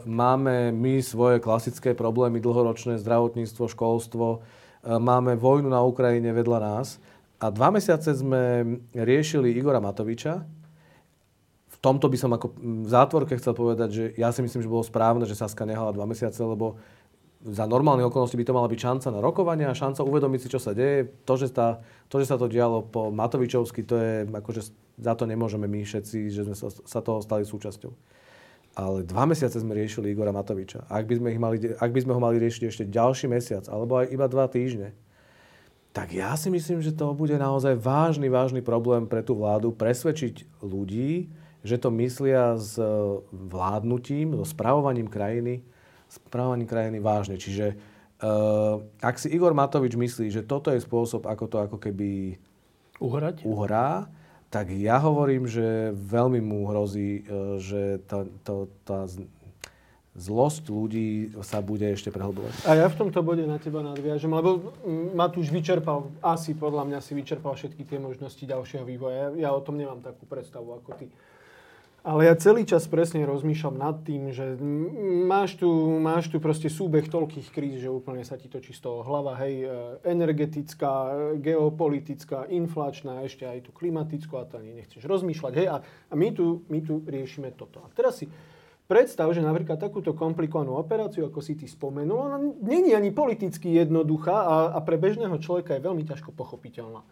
máme 0.04 0.76
my 0.76 1.00
svoje 1.00 1.40
klasické 1.40 1.96
problémy, 1.96 2.36
dlhoročné 2.44 3.00
zdravotníctvo, 3.00 3.64
školstvo, 3.64 4.26
e, 4.28 4.38
máme 4.92 5.40
vojnu 5.40 5.72
na 5.72 5.80
Ukrajine 5.80 6.36
vedľa 6.36 6.58
nás 6.60 7.00
a 7.40 7.48
dva 7.48 7.72
mesiace 7.72 8.12
sme 8.12 8.76
riešili 8.92 9.56
Igora 9.56 9.80
Matoviča. 9.80 10.59
Tomto 11.80 12.12
by 12.12 12.18
som 12.20 12.30
ako 12.36 12.52
v 12.60 12.88
zátvorke 12.88 13.40
chcel 13.40 13.56
povedať, 13.56 13.88
že 13.88 14.04
ja 14.20 14.28
si 14.36 14.44
myslím, 14.44 14.60
že 14.60 14.68
bolo 14.68 14.84
správne, 14.84 15.24
že 15.24 15.32
Saska 15.32 15.64
nehala 15.64 15.96
dva 15.96 16.04
mesiace, 16.04 16.36
lebo 16.44 16.76
za 17.40 17.64
normálne 17.64 18.04
okolnosti 18.04 18.36
by 18.36 18.44
to 18.44 18.52
mala 18.52 18.68
byť 18.68 18.80
šanca 18.84 19.08
na 19.16 19.20
rokovanie 19.24 19.64
a 19.64 19.72
šanca 19.72 20.04
uvedomiť 20.04 20.40
si, 20.44 20.48
čo 20.52 20.60
sa 20.60 20.76
deje. 20.76 21.08
To, 21.24 21.40
že, 21.40 21.48
tá, 21.48 21.80
to, 22.12 22.20
že 22.20 22.28
sa 22.28 22.36
to 22.36 22.52
dialo 22.52 22.84
po 22.84 23.08
Matovičovsky, 23.08 23.80
to 23.88 23.96
je, 23.96 24.14
akože 24.28 24.76
za 25.00 25.16
to 25.16 25.24
nemôžeme 25.24 25.64
my 25.64 25.80
všetci, 25.80 26.28
že 26.28 26.44
sme 26.44 26.52
sa, 26.52 26.68
sa 26.68 27.00
toho 27.00 27.24
stali 27.24 27.48
súčasťou. 27.48 27.92
Ale 28.76 29.08
dva 29.08 29.24
mesiace 29.24 29.56
sme 29.56 29.72
riešili 29.72 30.12
Igora 30.12 30.36
Matoviča. 30.36 30.84
Ak 30.92 31.08
by, 31.08 31.16
sme 31.16 31.28
ich 31.32 31.40
mali, 31.40 31.56
ak 31.80 31.90
by 31.90 32.00
sme 32.04 32.12
ho 32.12 32.20
mali 32.20 32.36
riešiť 32.36 32.62
ešte 32.68 32.84
ďalší 32.92 33.26
mesiac, 33.32 33.64
alebo 33.72 34.04
aj 34.04 34.12
iba 34.12 34.28
dva 34.28 34.44
týždne, 34.44 34.92
tak 35.90 36.14
ja 36.14 36.36
si 36.38 36.52
myslím, 36.52 36.84
že 36.84 36.94
to 36.94 37.16
bude 37.16 37.34
naozaj 37.34 37.74
vážny, 37.74 38.30
vážny 38.30 38.60
problém 38.62 39.08
pre 39.08 39.26
tú 39.26 39.34
vládu 39.34 39.74
presvedčiť 39.74 40.62
ľudí, 40.62 41.26
že 41.60 41.76
to 41.76 41.92
myslia 41.92 42.56
s 42.56 42.80
vládnutím, 43.32 44.36
so 44.36 44.44
spravovaním 44.44 45.08
krajiny 45.08 45.64
správaním 46.10 46.66
krajiny 46.66 46.98
vážne. 46.98 47.38
Čiže 47.38 47.78
uh, 48.18 48.82
ak 48.98 49.16
si 49.22 49.30
Igor 49.30 49.54
Matovič 49.54 49.94
myslí, 49.94 50.26
že 50.34 50.42
toto 50.42 50.74
je 50.74 50.82
spôsob, 50.82 51.30
ako 51.30 51.44
to 51.46 51.56
ako 51.62 51.76
keby 51.78 52.36
uhrať, 52.98 53.46
uhrá, 53.46 54.10
tak 54.50 54.74
ja 54.74 54.98
hovorím, 54.98 55.46
že 55.46 55.94
veľmi 55.94 56.42
mu 56.42 56.66
hrozí, 56.66 57.22
uh, 57.22 57.56
že 57.62 58.02
tá, 58.10 58.26
tá, 58.42 58.66
tá 58.82 58.98
zlosť 60.10 60.66
ľudí 60.66 61.38
sa 61.46 61.62
bude 61.62 61.86
ešte 61.86 62.10
prehlbovať. 62.10 62.66
A 62.66 62.74
ja 62.74 62.90
v 62.90 62.98
tomto 62.98 63.22
bode 63.22 63.46
na 63.46 63.62
teba 63.62 63.78
nadviažem, 63.78 64.26
lebo 64.26 64.74
Matúš 65.14 65.54
vyčerpal, 65.54 66.10
asi 66.18 66.58
podľa 66.58 66.90
mňa 66.90 66.98
si 66.98 67.14
vyčerpal 67.14 67.54
všetky 67.54 67.86
tie 67.86 68.02
možnosti 68.02 68.42
ďalšieho 68.42 68.82
vývoja. 68.82 69.30
Ja, 69.30 69.48
ja 69.48 69.50
o 69.54 69.62
tom 69.62 69.78
nemám 69.78 70.02
takú 70.02 70.26
predstavu 70.26 70.82
ako 70.82 70.98
ty. 70.98 71.06
Ale 72.00 72.24
ja 72.24 72.32
celý 72.32 72.64
čas 72.64 72.88
presne 72.88 73.28
rozmýšľam 73.28 73.76
nad 73.76 74.00
tým, 74.00 74.32
že 74.32 74.56
máš 75.28 75.60
tu, 75.60 75.68
máš 76.00 76.32
tu 76.32 76.40
proste 76.40 76.72
súbeh 76.72 77.04
toľkých 77.04 77.52
kríz, 77.52 77.84
že 77.84 77.92
úplne 77.92 78.24
sa 78.24 78.40
ti 78.40 78.48
točí 78.48 78.72
z 78.72 78.80
toho 78.80 79.04
hlava, 79.04 79.36
hej, 79.44 79.68
e, 79.68 79.70
energetická, 80.08 81.12
geopolitická, 81.36 82.48
inflačná, 82.48 83.20
ešte 83.28 83.44
aj 83.44 83.68
tú 83.68 83.76
klimatickú 83.76 84.32
a 84.40 84.48
to 84.48 84.56
ani 84.56 84.80
nechceš 84.80 85.04
rozmýšľať, 85.04 85.52
hej, 85.60 85.66
a, 85.68 85.76
a 85.84 86.14
my, 86.16 86.28
tu, 86.32 86.64
my 86.72 86.80
tu 86.80 87.04
riešime 87.04 87.52
toto. 87.52 87.84
A 87.84 87.92
teraz 87.92 88.16
si 88.16 88.32
predstav, 88.88 89.28
že 89.36 89.44
napríklad 89.44 89.76
takúto 89.76 90.16
komplikovanú 90.16 90.80
operáciu, 90.80 91.28
ako 91.28 91.44
si 91.44 91.52
ty 91.52 91.68
spomenul, 91.68 92.16
ona 92.16 92.40
není 92.64 92.96
ani 92.96 93.12
politicky 93.12 93.76
jednoduchá 93.76 94.40
a, 94.40 94.56
a 94.72 94.78
pre 94.80 94.96
bežného 94.96 95.36
človeka 95.36 95.76
je 95.76 95.84
veľmi 95.84 96.08
ťažko 96.08 96.32
pochopiteľná 96.32 97.04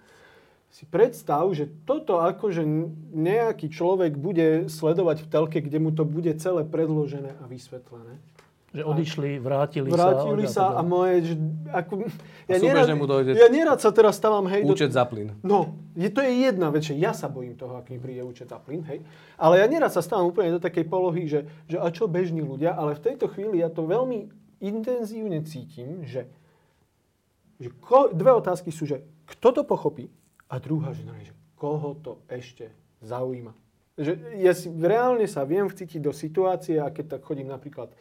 si 0.69 0.85
predstav, 0.85 1.49
že 1.57 1.66
toto 1.89 2.20
akože 2.20 2.62
nejaký 3.16 3.73
človek 3.73 4.15
bude 4.15 4.69
sledovať 4.69 5.24
v 5.24 5.31
telke, 5.32 5.59
kde 5.65 5.78
mu 5.81 5.90
to 5.90 6.05
bude 6.05 6.31
celé 6.39 6.62
predložené 6.62 7.35
a 7.40 7.45
vysvetlené. 7.49 8.20
Že 8.69 8.85
odišli, 8.85 9.40
vrátili, 9.40 9.89
vrátili 9.89 10.45
sa. 10.45 10.45
Vrátili 10.45 10.45
sa 10.45 10.65
a 10.77 10.81
moje... 10.85 11.32
Že, 11.32 11.35
ako, 11.73 11.93
ja, 12.53 12.57
nerad, 12.61 12.85
mu 13.01 13.09
dojde 13.09 13.32
ja 13.32 13.49
nerad 13.49 13.81
sa 13.81 13.89
teraz 13.89 14.20
stávam, 14.20 14.45
hej... 14.45 14.61
Účet 14.69 14.93
do, 14.93 15.01
za 15.01 15.09
plyn. 15.09 15.32
No, 15.40 15.73
je, 15.97 16.12
to 16.12 16.20
je 16.20 16.45
jedna 16.53 16.69
vec, 16.69 16.85
že 16.85 16.93
ja 16.93 17.16
sa 17.16 17.32
bojím 17.32 17.57
toho, 17.57 17.81
aký 17.81 17.97
mi 17.97 18.01
príde 18.05 18.20
účet 18.20 18.53
za 18.53 18.61
plyn, 18.61 18.85
hej. 18.93 19.01
Ale 19.40 19.65
ja 19.65 19.66
nerad 19.73 19.89
sa 19.89 20.05
stávam 20.05 20.28
úplne 20.28 20.53
do 20.53 20.61
takej 20.61 20.85
polohy, 20.85 21.24
že, 21.24 21.49
že 21.65 21.81
a 21.81 21.89
čo 21.89 22.05
bežní 22.05 22.45
ľudia, 22.45 22.77
ale 22.77 22.93
v 22.93 23.09
tejto 23.09 23.32
chvíli 23.32 23.65
ja 23.65 23.73
to 23.73 23.89
veľmi 23.89 24.28
intenzívne 24.61 25.40
cítim, 25.49 26.05
že, 26.05 26.28
že 27.57 27.73
ko, 27.81 28.12
dve 28.12 28.36
otázky 28.36 28.69
sú, 28.69 28.85
že 28.85 29.01
kto 29.32 29.49
to 29.57 29.62
pochopí, 29.65 30.12
a 30.48 30.54
druhá 30.58 30.96
žena 30.96 31.14
je, 31.20 31.30
že 31.30 31.34
koho 31.60 31.94
to 32.00 32.18
ešte 32.32 32.72
zaujíma. 33.04 33.52
Že 33.98 34.40
ja 34.40 34.52
si, 34.54 34.70
reálne 34.72 35.26
sa 35.28 35.44
viem 35.44 35.66
vcítiť 35.66 36.00
do 36.00 36.14
situácie, 36.14 36.78
a 36.80 36.88
keď 36.88 37.18
tak 37.18 37.26
chodím 37.26 37.50
napríklad 37.50 37.92
e, 37.92 37.96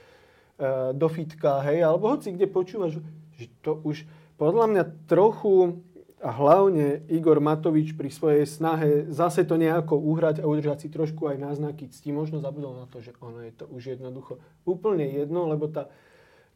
do 0.93 1.07
fitka, 1.09 1.59
hej, 1.67 1.83
alebo 1.83 2.07
hoci 2.09 2.31
kde 2.31 2.47
počúvaš, 2.47 3.01
že 3.35 3.49
to 3.65 3.81
už 3.81 4.05
podľa 4.37 4.65
mňa 4.69 4.83
trochu 5.09 5.81
a 6.17 6.33
hlavne 6.33 7.05
Igor 7.13 7.37
Matovič 7.37 7.93
pri 7.93 8.09
svojej 8.09 8.49
snahe 8.49 9.05
zase 9.13 9.45
to 9.45 9.53
nejako 9.53 10.01
uhrať 10.01 10.41
a 10.41 10.49
udržať 10.49 10.85
si 10.85 10.87
trošku 10.89 11.29
aj 11.29 11.37
náznaky 11.37 11.93
cti, 11.93 12.09
možno 12.09 12.41
zabudol 12.41 12.73
na 12.73 12.89
to, 12.89 13.05
že 13.05 13.13
ono 13.21 13.45
je 13.45 13.53
to 13.53 13.69
už 13.69 13.97
jednoducho 13.97 14.41
úplne 14.65 15.05
jedno, 15.05 15.45
lebo 15.45 15.69
tá, 15.69 15.93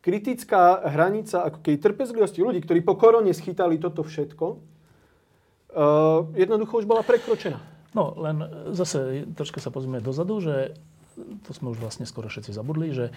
kritická 0.01 0.81
hranica 0.89 1.45
ako 1.45 1.61
keby 1.61 1.77
trpezlivosti 1.77 2.41
ľudí, 2.41 2.65
ktorí 2.65 2.81
po 2.81 2.97
korone 2.97 3.29
schytali 3.37 3.77
toto 3.77 4.01
všetko, 4.01 4.70
jednoducho 6.35 6.83
už 6.83 6.87
bola 6.87 7.03
prekročená. 7.03 7.59
No, 7.91 8.15
len 8.15 8.43
zase 8.71 9.27
troška 9.35 9.59
sa 9.59 9.67
pozrieme 9.67 9.99
dozadu, 9.99 10.39
že 10.39 10.75
to 11.43 11.51
sme 11.51 11.75
už 11.75 11.83
vlastne 11.83 12.07
skoro 12.07 12.31
všetci 12.31 12.55
zabudli, 12.55 12.95
že 12.95 13.11
e, 13.11 13.13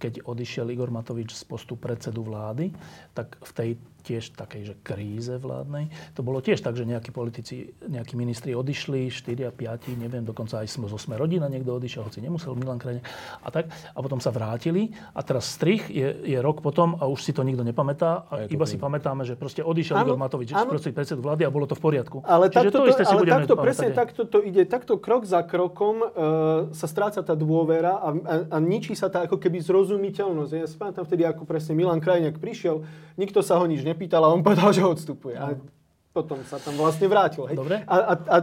keď 0.00 0.24
odišiel 0.24 0.72
Igor 0.72 0.88
Matovič 0.88 1.36
z 1.36 1.44
postu 1.44 1.76
predsedu 1.76 2.24
vlády, 2.24 2.72
tak 3.12 3.36
v 3.36 3.52
tej 3.52 3.70
tiež 4.08 4.32
takej, 4.32 4.62
že 4.72 4.74
kríze 4.80 5.36
vládnej. 5.36 5.92
To 6.16 6.24
bolo 6.24 6.40
tiež 6.40 6.64
tak, 6.64 6.72
že 6.80 6.88
nejakí 6.88 7.12
politici, 7.12 7.76
nejakí 7.84 8.16
ministri 8.16 8.56
odišli, 8.56 9.12
4 9.12 9.48
a 9.48 9.52
5, 9.52 9.92
neviem, 10.00 10.24
dokonca 10.24 10.64
aj 10.64 10.72
zo 10.72 10.96
Sme 10.96 11.20
rodina 11.20 11.44
niekto 11.52 11.76
odišiel, 11.76 12.08
hoci 12.08 12.24
nemusel 12.24 12.56
Milan 12.56 12.80
Krajne 12.80 13.04
a 13.44 13.48
tak. 13.52 13.68
A 13.68 13.98
potom 14.00 14.16
sa 14.16 14.32
vrátili 14.32 14.96
a 15.12 15.20
teraz 15.20 15.52
strich 15.52 15.92
je, 15.92 16.24
je 16.24 16.38
rok 16.40 16.64
potom 16.64 16.96
a 16.96 17.04
už 17.04 17.20
si 17.20 17.36
to 17.36 17.44
nikto 17.44 17.60
nepamätá. 17.60 18.24
A 18.32 18.48
iba 18.48 18.64
si 18.64 18.80
pamätáme, 18.80 19.28
že 19.28 19.36
proste 19.36 19.60
odišiel 19.60 20.00
ano, 20.00 20.14
Igor 20.14 20.18
Matovič 20.18 20.50
predsedu 20.98 21.20
vlády 21.20 21.44
a 21.44 21.50
bolo 21.52 21.68
to 21.68 21.76
v 21.76 21.82
poriadku. 21.82 22.16
Ale 22.24 22.48
Čiže 22.48 22.72
takto, 22.72 22.78
to, 22.78 22.90
isté 22.90 23.02
si 23.04 23.14
ale 23.14 23.22
takto 23.28 23.54
presne 23.58 23.88
takto 23.92 24.22
to 24.24 24.38
ide, 24.40 24.62
takto 24.64 24.94
krok 24.96 25.28
za 25.28 25.44
krokom 25.44 26.00
uh, 26.00 26.10
sa 26.72 26.86
stráca 26.86 27.20
tá 27.20 27.34
dôvera 27.36 27.98
a, 27.98 28.08
a, 28.14 28.34
a 28.54 28.56
ničí 28.58 28.96
sa 28.96 29.12
tá 29.12 29.26
ako 29.26 29.36
keby 29.36 29.60
zrozumiteľnosť. 29.60 30.52
Ja 30.54 30.66
si 30.66 30.76
pamätám 30.78 31.04
vtedy, 31.04 31.22
ako 31.26 31.44
presne 31.44 31.76
Milan 31.76 32.00
Krajňák 32.00 32.40
prišiel, 32.40 32.82
nikto 33.18 33.42
sa 33.42 33.58
ho 33.58 33.64
nič 33.66 33.82
nepýtal 33.98 34.22
a 34.22 34.30
on 34.30 34.46
povedal, 34.46 34.70
že 34.70 34.86
odstupuje. 34.86 35.34
A 35.34 35.58
potom 36.14 36.38
sa 36.46 36.62
tam 36.62 36.78
vlastne 36.78 37.10
vrátil. 37.10 37.50
Hej. 37.50 37.58
Dobre. 37.58 37.82
A, 37.82 37.96
a, 37.98 38.14
a 38.14 38.36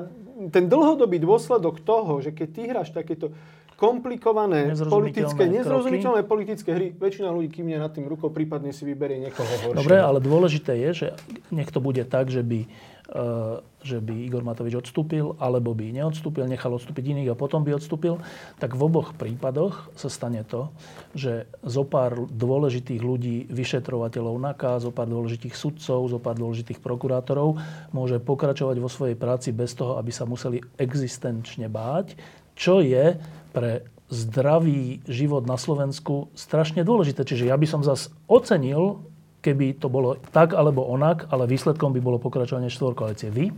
ten 0.52 0.68
dlhodobý 0.68 1.16
dôsledok 1.24 1.80
toho, 1.80 2.20
že 2.20 2.36
keď 2.36 2.48
ty 2.52 2.62
hráš 2.68 2.92
takéto 2.92 3.32
komplikované 3.76 4.72
politické, 4.88 5.52
nezrozumiteľné 5.52 6.24
politické 6.24 6.70
hry, 6.72 6.88
väčšina 6.96 7.28
ľudí 7.28 7.52
kým 7.52 7.76
nad 7.76 7.92
tým 7.92 8.08
rukou, 8.08 8.32
prípadne 8.32 8.72
si 8.72 8.88
vyberie 8.88 9.28
niekoho 9.28 9.44
horšieho. 9.44 9.76
Dobre, 9.76 10.00
ale 10.00 10.24
dôležité 10.24 10.80
je, 10.90 10.90
že 10.96 11.08
nech 11.52 11.68
to 11.70 11.84
bude 11.84 12.00
tak, 12.08 12.32
že 12.32 12.40
by 12.40 12.68
Eh, 13.06 13.62
že 13.86 14.02
by 14.02 14.18
Igor 14.18 14.42
Matovič 14.42 14.82
odstúpil, 14.82 15.38
alebo 15.38 15.78
by 15.78 15.94
neodstúpil, 15.94 16.50
nechal 16.50 16.74
odstúpiť 16.74 17.14
iných 17.14 17.30
a 17.30 17.36
potom 17.38 17.62
by 17.62 17.78
odstúpil, 17.78 18.18
tak 18.58 18.74
v 18.74 18.82
oboch 18.82 19.14
prípadoch 19.14 19.94
sa 19.94 20.10
stane 20.10 20.42
to, 20.42 20.74
že 21.14 21.46
zo 21.62 21.86
pár 21.86 22.26
dôležitých 22.26 23.06
ľudí, 23.06 23.46
vyšetrovateľov 23.54 24.42
NAKA, 24.42 24.82
zo 24.82 24.90
pár 24.90 25.06
dôležitých 25.06 25.54
sudcov, 25.54 26.10
zo 26.10 26.18
pár 26.18 26.34
dôležitých 26.34 26.82
prokurátorov 26.82 27.62
môže 27.94 28.18
pokračovať 28.18 28.82
vo 28.82 28.90
svojej 28.90 29.14
práci 29.14 29.54
bez 29.54 29.78
toho, 29.78 30.02
aby 30.02 30.10
sa 30.10 30.26
museli 30.26 30.58
existenčne 30.74 31.70
báť, 31.70 32.18
čo 32.58 32.82
je 32.82 33.22
pre 33.56 33.88
zdravý 34.12 35.00
život 35.08 35.48
na 35.48 35.56
Slovensku 35.56 36.28
strašne 36.36 36.84
dôležité. 36.84 37.24
Čiže 37.24 37.48
ja 37.48 37.56
by 37.56 37.66
som 37.66 37.82
zase 37.82 38.12
ocenil 38.28 39.02
keby 39.46 39.78
to 39.78 39.94
bolo 39.94 40.18
tak 40.34 40.58
alebo 40.58 40.82
onak, 40.90 41.30
ale 41.30 41.46
výsledkom 41.46 41.94
by 41.94 42.02
bolo 42.02 42.18
pokračovanie 42.18 42.74
štvorkoalície. 42.74 43.30
Vy? 43.30 43.54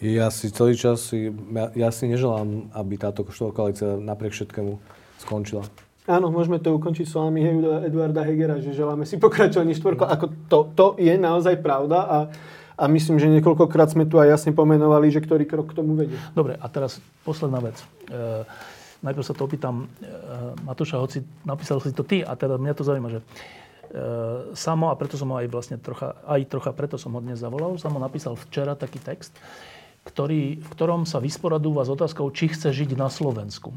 Ja 0.00 0.32
si 0.32 0.48
celý 0.48 0.80
čas, 0.80 1.12
ja, 1.12 1.68
ja 1.76 1.90
si 1.92 2.08
neželám, 2.08 2.72
aby 2.72 2.96
táto 2.96 3.28
štvorkoalícia 3.28 4.00
napriek 4.00 4.32
všetkému 4.32 4.80
skončila. 5.20 5.68
Áno, 6.08 6.32
môžeme 6.32 6.56
to 6.56 6.72
ukončiť 6.72 7.04
slovami 7.04 7.44
Eduarda 7.84 8.24
Hegera, 8.24 8.56
že 8.64 8.72
želáme 8.72 9.04
si 9.04 9.20
pokračovanie 9.20 9.76
štvorko. 9.76 10.08
Ako 10.08 10.26
to, 10.48 10.58
to 10.72 10.86
je 10.96 11.12
naozaj 11.20 11.60
pravda 11.60 11.98
a, 12.00 12.18
a 12.80 12.84
myslím, 12.88 13.20
že 13.20 13.28
niekoľkokrát 13.28 13.92
sme 13.92 14.08
tu 14.08 14.16
aj 14.16 14.40
jasne 14.40 14.56
pomenovali, 14.56 15.12
že 15.12 15.20
ktorý 15.20 15.44
krok 15.44 15.76
k 15.76 15.84
tomu 15.84 16.00
vedie. 16.00 16.16
Dobre, 16.32 16.56
a 16.56 16.66
teraz 16.72 16.96
posledná 17.28 17.60
vec. 17.60 17.76
E, 18.08 18.48
najprv 19.02 19.24
sa 19.24 19.34
to 19.34 19.46
opýtam 19.46 19.84
e, 19.84 19.86
Matúša, 20.66 21.02
hoci 21.02 21.22
napísal 21.46 21.78
si 21.82 21.94
to 21.94 22.02
ty 22.02 22.22
a 22.22 22.34
teda 22.34 22.58
mňa 22.58 22.74
to 22.74 22.86
zaujíma, 22.86 23.10
že 23.10 23.20
E, 23.88 24.52
Samo, 24.52 24.92
a 24.92 24.98
preto 25.00 25.16
som 25.16 25.32
ho 25.32 25.40
aj 25.40 25.48
vlastne 25.48 25.76
trocha, 25.80 26.12
aj 26.28 26.44
trocha 26.52 26.76
preto 26.76 27.00
som 27.00 27.16
ho 27.16 27.20
dnes 27.24 27.40
zavolal, 27.40 27.80
Samo 27.80 27.96
napísal 27.96 28.36
včera 28.36 28.76
taký 28.76 29.00
text, 29.00 29.32
ktorý, 30.04 30.60
v 30.60 30.68
ktorom 30.68 31.08
sa 31.08 31.20
vysporadúva 31.20 31.88
s 31.88 31.92
otázkou, 31.92 32.28
či 32.32 32.52
chce 32.52 32.72
žiť 32.72 32.96
na 32.96 33.08
Slovensku. 33.08 33.72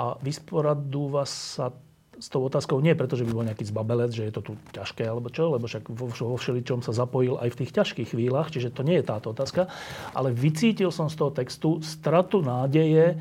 A 0.00 0.16
vysporadúva 0.20 1.28
sa 1.28 1.76
s 2.14 2.30
tou 2.30 2.46
otázkou 2.46 2.78
nie 2.78 2.94
preto, 2.94 3.18
že 3.18 3.26
by 3.26 3.32
bol 3.34 3.44
nejaký 3.44 3.68
zbabelec, 3.68 4.14
že 4.14 4.24
je 4.24 4.32
to 4.32 4.40
tu 4.40 4.52
ťažké 4.70 5.02
alebo 5.02 5.28
čo, 5.28 5.50
lebo 5.50 5.66
však 5.66 5.92
vo, 5.92 6.08
vo 6.08 6.38
všeličom 6.38 6.80
sa 6.80 6.94
zapojil 6.94 7.36
aj 7.42 7.52
v 7.52 7.58
tých 7.64 7.74
ťažkých 7.74 8.08
chvíľach, 8.14 8.54
čiže 8.54 8.70
to 8.70 8.86
nie 8.86 9.02
je 9.02 9.08
táto 9.10 9.34
otázka, 9.34 9.66
ale 10.14 10.30
vycítil 10.30 10.94
som 10.94 11.10
z 11.10 11.18
toho 11.18 11.34
textu 11.34 11.82
stratu 11.82 12.38
nádeje 12.38 13.18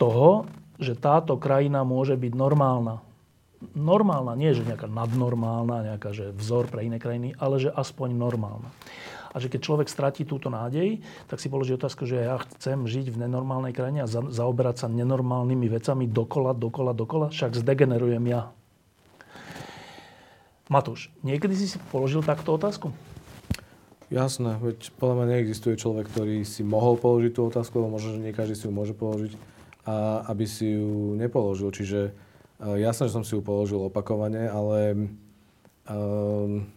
toho, 0.00 0.48
že 0.80 0.96
táto 0.96 1.36
krajina 1.36 1.84
môže 1.84 2.16
byť 2.16 2.32
normálna 2.32 3.04
normálna, 3.76 4.32
nie 4.36 4.56
že 4.56 4.64
nejaká 4.64 4.88
nadnormálna, 4.88 5.94
nejaká 5.94 6.16
že 6.16 6.32
vzor 6.32 6.72
pre 6.72 6.88
iné 6.88 6.96
krajiny, 6.96 7.36
ale 7.36 7.60
že 7.60 7.68
aspoň 7.68 8.16
normálna. 8.16 8.72
A 9.30 9.38
že 9.38 9.46
keď 9.46 9.60
človek 9.62 9.86
stratí 9.86 10.26
túto 10.26 10.50
nádej, 10.50 10.98
tak 11.30 11.38
si 11.38 11.46
položí 11.46 11.70
otázku, 11.76 12.02
že 12.02 12.18
ja 12.18 12.42
chcem 12.42 12.82
žiť 12.82 13.14
v 13.14 13.20
nenormálnej 13.28 13.70
krajine 13.70 14.02
a 14.02 14.10
za, 14.10 14.26
zaoberať 14.26 14.82
sa 14.82 14.86
nenormálnymi 14.90 15.70
vecami 15.70 16.10
dokola, 16.10 16.50
dokola, 16.50 16.90
dokola, 16.96 17.26
však 17.30 17.54
zdegenerujem 17.54 18.24
ja. 18.26 18.50
Matúš, 20.66 21.14
niekedy 21.22 21.54
si 21.54 21.70
si 21.70 21.78
položil 21.94 22.26
takto 22.26 22.58
otázku? 22.58 22.90
Jasné, 24.10 24.58
veď 24.58 24.90
podľa 24.98 25.14
mňa 25.22 25.26
neexistuje 25.30 25.78
človek, 25.78 26.10
ktorý 26.10 26.42
si 26.42 26.66
mohol 26.66 26.98
položiť 26.98 27.30
tú 27.30 27.46
otázku, 27.46 27.78
lebo 27.78 27.94
možno, 27.94 28.18
že 28.18 28.22
nie 28.26 28.34
každý 28.34 28.58
si 28.58 28.66
ju 28.66 28.74
môže 28.74 28.98
položiť, 28.98 29.38
a 29.86 30.26
aby 30.28 30.44
si 30.44 30.76
ju 30.76 31.16
nepoložil. 31.16 31.72
Čiže 31.72 32.30
Eh, 32.60 32.76
jasné, 32.84 33.08
že 33.08 33.16
som 33.16 33.24
si 33.24 33.32
ju 33.32 33.40
položil 33.40 33.80
opakovane, 33.80 34.44
ale 34.44 35.08
um, 35.88 36.68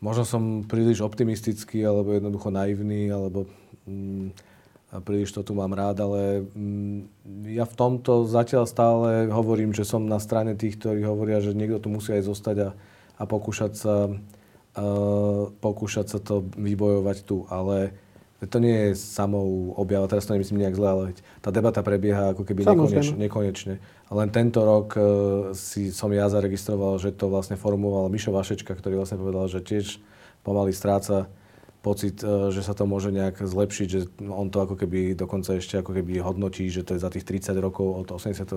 možno 0.00 0.24
som 0.24 0.64
príliš 0.64 1.04
optimistický, 1.04 1.84
alebo 1.84 2.16
jednoducho 2.16 2.48
naivný, 2.48 3.12
alebo 3.12 3.44
um, 3.84 4.32
príliš 5.04 5.36
to 5.36 5.44
tu 5.44 5.52
mám 5.52 5.76
rád, 5.76 6.00
ale 6.00 6.48
um, 6.56 7.04
ja 7.44 7.68
v 7.68 7.76
tomto 7.76 8.24
zatiaľ 8.24 8.64
stále 8.64 9.28
hovorím, 9.28 9.76
že 9.76 9.84
som 9.84 10.08
na 10.08 10.16
strane 10.16 10.56
tých, 10.56 10.80
ktorí 10.80 11.04
hovoria, 11.04 11.44
že 11.44 11.52
niekto 11.52 11.84
tu 11.84 11.92
musí 11.92 12.16
aj 12.16 12.24
zostať 12.24 12.56
a, 12.56 12.70
a 13.20 13.22
pokúšať 13.28 13.72
sa 13.76 14.08
uh, 14.08 15.42
pokúšať 15.60 16.06
sa 16.08 16.18
to 16.24 16.40
vybojovať 16.56 17.28
tu, 17.28 17.44
ale 17.52 17.92
to 18.46 18.62
nie 18.62 18.70
je 18.70 18.90
samou 18.94 19.74
objava, 19.74 20.06
teraz 20.06 20.22
to 20.22 20.38
nemyslím 20.38 20.62
nejak 20.62 20.78
zle, 20.78 20.88
ale 20.88 21.04
tá 21.42 21.50
debata 21.50 21.82
prebieha 21.82 22.30
ako 22.30 22.46
keby 22.46 22.70
nekonečne, 22.70 23.18
nekonečne. 23.18 23.74
Len 24.14 24.28
tento 24.30 24.62
rok 24.62 24.94
uh, 24.94 25.02
si 25.58 25.90
som 25.90 26.06
ja 26.14 26.30
zaregistroval, 26.30 27.02
že 27.02 27.10
to 27.10 27.26
vlastne 27.26 27.58
formuloval 27.58 28.06
Mišo 28.06 28.30
Vašečka, 28.30 28.78
ktorý 28.78 29.02
vlastne 29.02 29.18
povedal, 29.18 29.50
že 29.50 29.58
tiež 29.58 29.98
pomaly 30.46 30.70
stráca 30.70 31.26
pocit, 31.82 32.22
uh, 32.22 32.54
že 32.54 32.62
sa 32.62 32.78
to 32.78 32.86
môže 32.86 33.10
nejak 33.10 33.42
zlepšiť, 33.42 33.88
že 33.90 34.06
on 34.30 34.54
to 34.54 34.62
ako 34.62 34.78
keby 34.78 35.18
dokonca 35.18 35.58
ešte 35.58 35.82
ako 35.82 35.98
keby 35.98 36.22
hodnotí, 36.22 36.70
že 36.70 36.86
to 36.86 36.94
je 36.94 37.02
za 37.02 37.10
tých 37.10 37.26
30 37.26 37.58
rokov 37.58 38.06
od 38.06 38.06
89. 38.14 38.54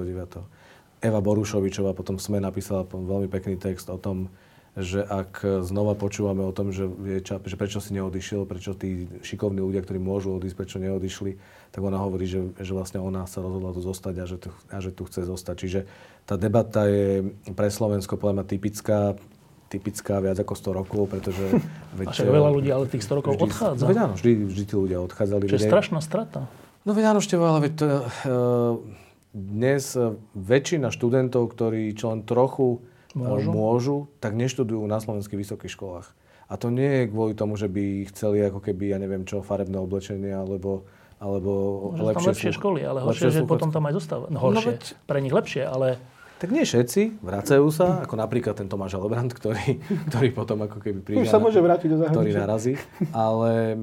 Eva 1.01 1.19
Borušovičová 1.25 1.97
potom 1.97 2.21
sme 2.21 2.37
napísala 2.37 2.85
veľmi 2.85 3.25
pekný 3.33 3.57
text 3.57 3.89
o 3.89 3.97
tom, 3.97 4.29
že 4.71 5.03
ak 5.03 5.43
znova 5.67 5.99
počúvame 5.99 6.47
o 6.47 6.55
tom, 6.55 6.71
že, 6.71 6.87
je, 6.87 7.19
že 7.27 7.55
prečo 7.59 7.83
si 7.83 7.91
neodišiel, 7.91 8.47
prečo 8.47 8.71
tí 8.71 9.03
šikovní 9.19 9.59
ľudia, 9.59 9.83
ktorí 9.83 9.99
môžu 9.99 10.31
odísť, 10.39 10.55
prečo 10.55 10.77
neodišli, 10.79 11.35
tak 11.75 11.81
ona 11.83 11.99
hovorí, 11.99 12.23
že, 12.23 12.55
že 12.55 12.71
vlastne 12.71 13.03
ona 13.03 13.27
sa 13.27 13.43
rozhodla 13.43 13.75
tu 13.75 13.83
zostať 13.83 14.15
a 14.23 14.25
že, 14.27 14.37
tu, 14.39 14.49
a 14.71 14.77
že 14.79 14.95
tu 14.95 15.03
chce 15.03 15.27
zostať. 15.27 15.55
Čiže 15.59 15.79
tá 16.23 16.39
debata 16.39 16.87
je 16.87 17.35
pre 17.51 17.67
Slovensko 17.67 18.15
podľa 18.15 18.39
mňa 18.39 18.45
typická, 18.47 18.99
typická 19.67 20.23
viac 20.23 20.39
ako 20.39 20.53
100 20.55 20.79
rokov, 20.79 21.01
pretože... 21.11 21.43
Veď, 21.99 22.07
a 22.07 22.11
však 22.15 22.31
veľa 22.31 22.51
ľudí 22.55 22.69
ale 22.71 22.87
tých 22.87 23.03
100 23.03 23.19
rokov 23.19 23.31
vždy, 23.35 23.43
odchádza. 23.51 23.83
No 23.83 23.91
áno, 23.91 24.15
vždy, 24.15 24.31
vždy 24.55 24.63
tí 24.71 24.75
ľudia 24.79 24.99
odchádzali. 25.03 25.51
Čo 25.51 25.59
je 25.59 25.67
strašná 25.67 25.99
strata. 25.99 26.47
No 26.87 26.95
veď 26.95 27.11
áno, 27.11 27.19
Števo, 27.19 27.43
ale 27.43 27.67
veď 27.67 27.73
to, 27.75 27.85
uh, 27.85 28.01
dnes 29.35 29.95
väčšina 30.35 30.91
študentov, 30.91 31.51
ktorí 31.51 31.91
čo 31.95 32.15
len 32.15 32.23
trochu 32.23 32.83
môžu. 33.15 33.49
môžu, 33.51 33.97
tak 34.23 34.35
neštudujú 34.37 34.83
na 34.87 34.99
slovenských 34.99 35.41
vysokých 35.41 35.73
školách. 35.73 36.07
A 36.51 36.59
to 36.59 36.67
nie 36.67 37.03
je 37.03 37.03
kvôli 37.07 37.31
tomu, 37.31 37.55
že 37.55 37.71
by 37.71 38.11
chceli 38.11 38.43
ako 38.43 38.59
keby, 38.59 38.91
ja 38.91 38.97
neviem 38.99 39.23
čo, 39.23 39.39
farebné 39.39 39.79
oblečenie, 39.79 40.35
alebo 40.35 40.83
alebo 41.21 41.51
Môže 41.93 42.01
lepšie, 42.01 42.17
tam 42.17 42.31
lepšie 42.33 42.51
školy, 42.57 42.81
ale 42.81 42.99
horšie, 43.05 43.29
že 43.29 43.41
potom 43.45 43.69
tam 43.69 43.85
aj 43.85 43.93
zostáva. 43.93 44.25
No, 44.33 44.41
horšie, 44.41 44.57
no, 44.57 44.73
veď... 44.73 44.81
pre 45.05 45.19
nich 45.21 45.29
lepšie, 45.29 45.63
ale... 45.69 46.01
Tak 46.41 46.49
nie 46.49 46.65
všetci, 46.65 47.21
vracajú 47.21 47.69
sa, 47.69 48.01
ako 48.01 48.17
napríklad 48.17 48.57
ten 48.57 48.65
Tomáš 48.65 48.97
Alebrant, 48.97 49.29
ktorý, 49.29 49.77
ktorý 50.09 50.27
potom 50.33 50.65
ako 50.65 50.81
keby 50.81 50.99
príde, 51.05 51.21
Už 51.21 51.29
sa 51.29 51.37
môže 51.37 51.61
vrátiť 51.61 51.93
do 51.93 52.09
ktorý 52.09 52.33
narazí. 52.33 52.73
Ale 53.13 53.77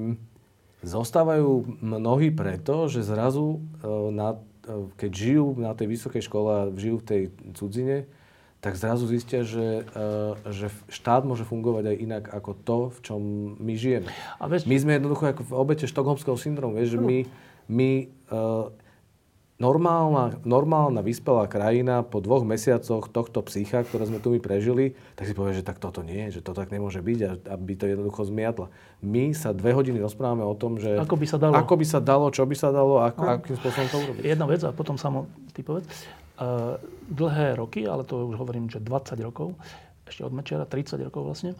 zostávajú 0.82 1.78
mnohí 1.78 2.34
preto, 2.34 2.90
že 2.90 3.06
zrazu, 3.06 3.62
e, 3.86 4.10
na, 4.10 4.34
e, 4.66 4.90
keď 4.98 5.10
žijú 5.14 5.46
na 5.62 5.70
tej 5.78 5.94
vysokej 5.94 6.22
škole 6.26 6.50
a 6.50 6.62
žijú 6.74 6.98
v 6.98 7.06
tej 7.06 7.22
cudzine, 7.54 8.10
tak 8.58 8.74
zrazu 8.74 9.06
zistia, 9.06 9.46
že, 9.46 9.86
uh, 9.94 10.34
že 10.50 10.70
štát 10.90 11.22
môže 11.22 11.46
fungovať 11.46 11.94
aj 11.94 11.96
inak 11.96 12.24
ako 12.26 12.50
to, 12.66 12.78
v 12.90 12.98
čom 13.06 13.20
my 13.62 13.74
žijeme. 13.78 14.10
A 14.42 14.50
vieš, 14.50 14.66
my 14.66 14.76
sme 14.78 14.98
jednoducho 14.98 15.30
ako 15.30 15.42
v 15.46 15.52
obete 15.54 15.86
štokholmského 15.86 16.34
syndromu, 16.34 16.74
vieš, 16.74 16.98
že 16.98 17.00
my, 17.00 17.18
my 17.70 17.90
uh, 18.34 18.74
normálna, 19.62 20.38
normálna 20.46 21.02
vyspelá 21.02 21.50
krajina 21.50 22.06
po 22.06 22.22
dvoch 22.22 22.46
mesiacoch 22.46 23.10
tohto 23.10 23.42
psycha, 23.46 23.82
ktoré 23.82 24.06
sme 24.06 24.22
tu 24.22 24.34
my 24.34 24.42
prežili, 24.42 24.94
tak 25.18 25.30
si 25.30 25.34
povie, 25.34 25.54
že 25.54 25.66
tak 25.66 25.82
toto 25.82 26.02
nie, 26.06 26.30
že 26.30 26.42
to 26.42 26.54
tak 26.54 26.70
nemôže 26.70 27.02
byť 27.02 27.18
a 27.26 27.30
aby 27.58 27.74
to 27.74 27.90
jednoducho 27.90 28.26
zmiatla. 28.26 28.70
My 29.02 29.34
sa 29.34 29.50
dve 29.54 29.74
hodiny 29.74 30.02
rozprávame 30.02 30.46
o 30.46 30.54
tom, 30.54 30.78
že... 30.78 30.94
Ako 30.98 31.18
by 31.18 31.26
sa 31.26 31.38
dalo. 31.38 31.54
Ako 31.58 31.74
by 31.74 31.86
sa 31.86 31.98
dalo, 32.02 32.26
čo 32.30 32.42
by 32.46 32.56
sa 32.58 32.70
dalo, 32.70 33.02
ako, 33.02 33.22
no. 33.22 33.30
akým 33.38 33.54
spôsobom 33.58 33.88
to 33.90 33.98
urobiť. 34.02 34.22
Jedna 34.26 34.46
vec 34.46 34.62
a 34.62 34.70
potom 34.70 34.94
samo 34.94 35.26
ty 35.50 35.66
povedz. 35.66 36.06
Dlhé 37.10 37.58
roky, 37.58 37.82
ale 37.82 38.06
to 38.06 38.30
už 38.30 38.38
hovorím, 38.38 38.70
že 38.70 38.78
20 38.78 39.18
rokov, 39.26 39.58
ešte 40.06 40.22
od 40.22 40.32
Mečera, 40.32 40.64
30 40.64 41.02
rokov 41.10 41.22
vlastne, 41.26 41.52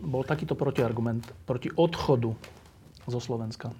bol 0.00 0.22
takýto 0.24 0.52
protiargument 0.52 1.24
proti 1.48 1.72
odchodu 1.72 2.32
zo 3.08 3.20
Slovenska 3.20 3.72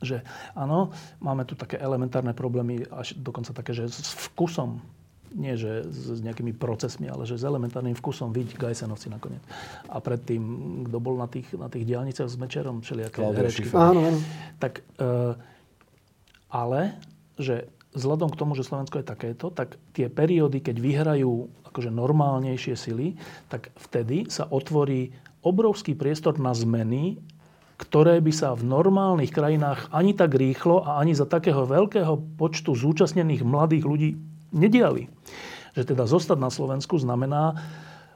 že 0.00 0.24
áno, 0.56 0.90
máme 1.20 1.44
tu 1.44 1.52
také 1.54 1.76
elementárne 1.76 2.32
problémy, 2.32 2.88
až 2.88 3.12
dokonca 3.20 3.52
také, 3.52 3.76
že 3.76 3.92
s 3.92 4.16
vkusom, 4.32 4.80
nie 5.36 5.54
že 5.54 5.86
s 5.86 6.24
nejakými 6.24 6.56
procesmi, 6.56 7.06
ale 7.06 7.28
že 7.28 7.38
s 7.38 7.44
elementárnym 7.44 7.94
vkusom 7.94 8.32
vidť 8.34 8.58
Gajsenovci 8.58 9.12
nakoniec. 9.12 9.44
A 9.86 10.00
predtým, 10.00 10.42
kto 10.88 10.96
bol 10.98 11.20
na 11.20 11.28
tých, 11.30 11.52
na 11.54 11.68
tých 11.68 11.86
diálniciach 11.86 12.26
s 12.26 12.36
Mečerom, 12.40 12.82
všelijaké 12.82 13.20
herečky. 13.22 13.68
Áno, 13.76 14.10
áno. 14.10 14.18
Tak, 14.58 14.82
e, 14.98 15.36
ale, 16.50 16.80
že 17.38 17.68
vzhľadom 17.94 18.30
k 18.30 18.38
tomu, 18.38 18.54
že 18.54 18.66
Slovensko 18.66 19.02
je 19.02 19.10
takéto, 19.10 19.50
tak 19.50 19.78
tie 19.94 20.06
periódy, 20.06 20.62
keď 20.62 20.76
vyhrajú 20.78 21.50
akože 21.70 21.90
normálnejšie 21.90 22.74
sily, 22.74 23.18
tak 23.50 23.70
vtedy 23.78 24.30
sa 24.30 24.46
otvorí 24.46 25.10
obrovský 25.42 25.98
priestor 25.98 26.38
na 26.38 26.54
zmeny 26.54 27.18
ktoré 27.80 28.20
by 28.20 28.28
sa 28.28 28.52
v 28.52 28.68
normálnych 28.68 29.32
krajinách 29.32 29.88
ani 29.88 30.12
tak 30.12 30.36
rýchlo 30.36 30.84
a 30.84 31.00
ani 31.00 31.16
za 31.16 31.24
takého 31.24 31.64
veľkého 31.64 32.36
počtu 32.36 32.76
zúčastnených 32.76 33.40
mladých 33.40 33.88
ľudí 33.88 34.10
nediali. 34.52 35.08
Že 35.72 35.96
teda 35.96 36.04
zostať 36.04 36.36
na 36.36 36.52
Slovensku 36.52 37.00
znamená 37.00 37.56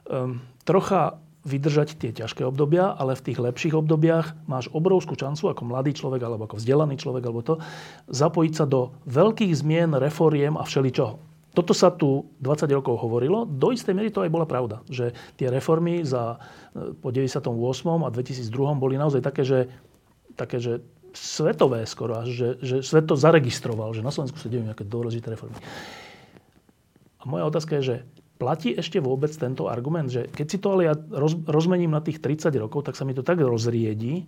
um, 0.05 0.37
trocha 0.61 1.17
vydržať 1.45 2.01
tie 2.01 2.09
ťažké 2.09 2.41
obdobia, 2.41 2.89
ale 2.89 3.13
v 3.13 3.31
tých 3.31 3.39
lepších 3.39 3.77
obdobiach 3.77 4.33
máš 4.49 4.67
obrovskú 4.73 5.13
šancu 5.13 5.53
ako 5.53 5.61
mladý 5.69 5.93
človek 5.93 6.19
alebo 6.25 6.49
ako 6.49 6.57
vzdelaný 6.57 6.97
človek 6.97 7.23
alebo 7.23 7.45
to, 7.45 7.61
zapojiť 8.09 8.53
sa 8.57 8.65
do 8.65 8.97
veľkých 9.05 9.53
zmien, 9.53 9.93
reforiem 9.93 10.57
a 10.57 10.65
všeličoho. 10.65 11.21
Toto 11.55 11.71
sa 11.71 11.87
tu 11.87 12.27
20 12.43 12.67
rokov 12.75 12.99
hovorilo. 12.99 13.47
Do 13.47 13.71
istej 13.71 13.95
miery 13.95 14.11
to 14.11 14.19
aj 14.19 14.33
bola 14.33 14.43
pravda. 14.43 14.83
Že 14.91 15.15
tie 15.39 15.47
reformy 15.47 16.03
za, 16.03 16.35
e, 16.75 16.91
po 16.99 17.15
98. 17.15 17.47
a 18.03 18.09
2002. 18.11 18.75
boli 18.75 18.99
naozaj 18.99 19.23
také, 19.23 19.47
že, 19.47 19.71
také, 20.35 20.59
že 20.59 20.83
svetové 21.15 21.87
skoro 21.87 22.19
až, 22.19 22.27
že, 22.35 22.49
že 22.59 22.75
svet 22.83 23.07
to 23.07 23.15
zaregistroval, 23.15 23.95
že 23.95 24.03
na 24.03 24.11
Slovensku 24.11 24.35
sa 24.35 24.51
dejú 24.51 24.67
nejaké 24.67 24.83
dôležité 24.83 25.31
reformy. 25.31 25.55
A 27.19 27.23
moja 27.23 27.47
otázka 27.47 27.79
je, 27.79 27.83
že 27.87 27.95
platí 28.35 28.75
ešte 28.75 28.99
vôbec 28.99 29.31
tento 29.31 29.71
argument, 29.71 30.11
že 30.11 30.27
keď 30.27 30.47
si 30.47 30.57
to 30.59 30.75
ale 30.75 30.91
ja 30.91 30.93
roz, 30.95 31.39
rozmením 31.47 31.95
na 31.95 32.03
tých 32.03 32.19
30 32.19 32.51
rokov, 32.59 32.87
tak 32.87 32.99
sa 32.99 33.07
mi 33.07 33.15
to 33.15 33.23
tak 33.23 33.39
rozriedi, 33.39 34.27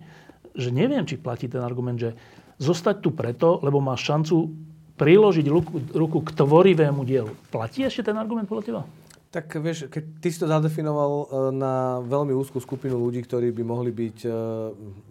že 0.56 0.72
neviem, 0.72 1.04
či 1.04 1.20
platí 1.20 1.46
ten 1.46 1.60
argument, 1.60 2.00
že 2.00 2.16
zostať 2.58 2.96
tu 3.04 3.14
preto, 3.14 3.60
lebo 3.62 3.78
máš 3.78 4.08
šancu 4.08 4.50
priložiť 4.98 5.46
ruku, 5.46 5.78
ruku 5.94 6.18
k 6.26 6.34
tvorivému 6.34 7.06
dielu. 7.06 7.30
Platí 7.54 7.86
ešte 7.86 8.10
ten 8.10 8.18
argument 8.18 8.50
podľa 8.50 8.64
teba? 8.66 8.82
Tak 9.28 9.60
vieš, 9.60 9.92
keď 9.92 10.04
ty 10.24 10.28
si 10.32 10.40
to 10.40 10.48
zadefinoval 10.48 11.12
e, 11.12 11.24
na 11.52 12.00
veľmi 12.00 12.32
úzkú 12.32 12.64
skupinu 12.64 12.96
ľudí, 12.96 13.20
ktorí 13.28 13.52
by 13.52 13.60
mohli 13.62 13.92
byť 13.92 14.18
e, 14.24 14.30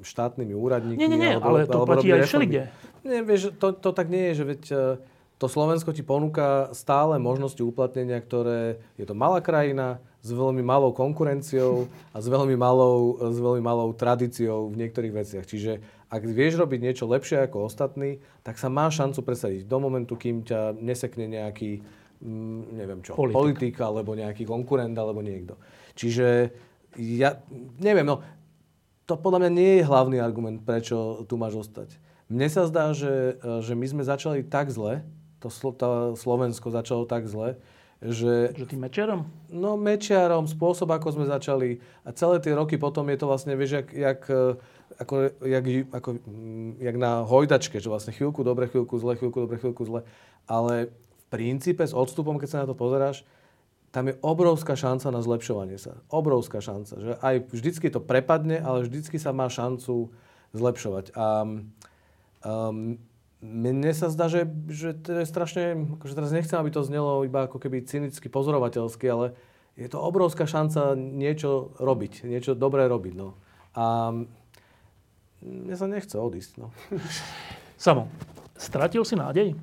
štátnymi 0.01 0.57
úradníkmi. 0.57 0.97
Nie, 0.97 1.05
nie, 1.05 1.21
nie, 1.21 1.37
alebo, 1.37 1.53
ale 1.53 1.69
to 1.69 1.77
alebo 1.85 1.93
platí 1.93 2.09
aj 2.09 2.25
všelikde. 2.25 2.61
Nie, 3.05 3.21
vieš, 3.21 3.53
to, 3.61 3.77
to 3.77 3.89
tak 3.93 4.09
nie 4.09 4.33
je, 4.33 4.41
že 4.41 4.43
veď 4.43 4.61
e, 4.73 4.75
to 5.37 5.45
Slovensko 5.45 5.93
ti 5.93 6.01
ponúka 6.01 6.73
stále 6.73 7.21
možnosti 7.21 7.61
uplatnenia, 7.61 8.17
ktoré 8.17 8.81
je 8.97 9.05
to 9.05 9.13
malá 9.13 9.37
krajina 9.37 10.01
s 10.25 10.33
veľmi 10.33 10.65
malou 10.65 10.89
konkurenciou 10.97 11.85
a 12.09 12.17
s 12.17 12.25
veľmi 12.25 12.57
malou, 12.57 13.21
s 13.21 13.37
veľmi 13.37 13.61
malou 13.61 13.93
tradíciou 13.93 14.73
v 14.73 14.81
niektorých 14.81 15.13
veciach. 15.13 15.45
Čiže 15.45 15.79
ak 16.09 16.21
vieš 16.25 16.57
robiť 16.57 16.79
niečo 16.81 17.05
lepšie 17.05 17.45
ako 17.45 17.69
ostatní, 17.69 18.17
tak 18.41 18.57
sa 18.57 18.67
má 18.67 18.89
šancu 18.89 19.21
presadiť 19.21 19.69
do 19.69 19.77
momentu, 19.77 20.17
kým 20.17 20.41
ťa 20.41 20.73
nesekne 20.73 21.29
nejaký, 21.29 21.85
mm, 22.25 22.61
neviem 22.73 22.99
čo, 23.05 23.13
politik. 23.13 23.37
politik 23.37 23.75
alebo 23.77 24.17
nejaký 24.17 24.41
konkurent 24.41 24.97
alebo 24.97 25.21
niekto. 25.21 25.53
Čiže 25.93 26.49
ja 26.97 27.37
neviem, 27.77 28.09
no 28.09 28.25
to 29.05 29.13
podľa 29.21 29.45
mňa 29.45 29.51
nie 29.53 29.71
je 29.79 29.87
hlavný 29.87 30.17
argument, 30.17 30.65
prečo 30.65 31.23
tu 31.29 31.37
máš 31.37 31.69
ostať. 31.69 31.93
Mne 32.27 32.47
sa 32.51 32.67
zdá, 32.67 32.91
že, 32.91 33.39
že 33.63 33.71
my 33.71 33.85
sme 33.87 34.03
začali 34.03 34.43
tak 34.43 34.67
zle, 34.67 35.05
to, 35.39 35.49
to 35.73 35.87
Slovensko 36.17 36.73
začalo 36.73 37.05
tak 37.05 37.29
zle, 37.29 37.57
že... 37.97 38.53
Že 38.53 38.65
tým 38.69 38.81
mečiarom? 38.85 39.25
No 39.49 39.73
mečiarom, 39.73 40.45
spôsob, 40.45 40.93
ako 40.93 41.17
sme 41.17 41.25
začali. 41.25 41.81
A 42.05 42.13
celé 42.13 42.37
tie 42.37 42.53
roky 42.53 42.77
potom 42.77 43.09
je 43.09 43.17
to 43.17 43.25
vlastne, 43.25 43.57
vieš, 43.57 43.81
jak, 43.81 43.87
jak 43.89 44.21
ako, 44.97 45.15
jak, 45.45 45.65
ako, 45.93 46.09
mm, 46.25 46.71
jak 46.79 46.95
na 46.97 47.21
hojdačke, 47.21 47.77
že 47.77 47.91
vlastne 47.91 48.15
chvíľku 48.15 48.41
dobre, 48.41 48.71
chvíľku 48.71 48.97
zle, 48.97 49.19
chvíľku 49.19 49.39
dobre, 49.43 49.59
chvíľku 49.61 49.83
zle. 49.85 50.01
Ale 50.49 50.89
v 50.89 51.23
princípe 51.29 51.85
s 51.85 51.93
odstupom, 51.93 52.39
keď 52.41 52.49
sa 52.49 52.61
na 52.63 52.69
to 52.69 52.75
pozeráš, 52.77 53.27
tam 53.91 54.09
je 54.09 54.19
obrovská 54.19 54.75
šanca 54.75 55.09
na 55.13 55.21
zlepšovanie 55.23 55.79
sa. 55.79 56.01
Obrovská 56.11 56.59
šanca. 56.59 56.93
Že 57.01 57.13
aj 57.17 57.35
vždycky 57.49 57.87
to 57.89 57.99
prepadne, 58.03 58.59
ale 58.59 58.85
vždycky 58.85 59.17
sa 59.17 59.31
má 59.31 59.47
šancu 59.47 60.11
zlepšovať. 60.53 61.15
A 61.15 61.25
um, 61.43 62.99
mne 63.41 63.93
sa 63.93 64.09
zdá, 64.09 64.25
že, 64.29 64.49
že 64.65 64.97
to 64.97 65.21
je 65.21 65.25
strašne, 65.29 65.93
akože 66.01 66.17
teraz 66.17 66.33
nechcem, 66.33 66.57
aby 66.57 66.73
to 66.73 66.81
znelo 66.81 67.21
iba 67.21 67.45
ako 67.45 67.61
keby 67.61 67.85
cynicky 67.85 68.33
pozorovateľsky, 68.33 69.05
ale 69.05 69.37
je 69.77 69.85
to 69.85 70.01
obrovská 70.01 70.49
šanca 70.49 70.97
niečo 70.97 71.77
robiť, 71.77 72.25
niečo 72.25 72.57
dobré 72.57 72.89
robiť. 72.89 73.13
No. 73.13 73.37
A 73.77 74.09
mne 75.45 75.75
sa 75.77 75.85
nechce 75.85 76.17
odísť. 76.17 76.57
No. 76.57 76.73
Samo, 77.77 78.09
stratil 78.57 79.05
si 79.05 79.13
nádej? 79.13 79.53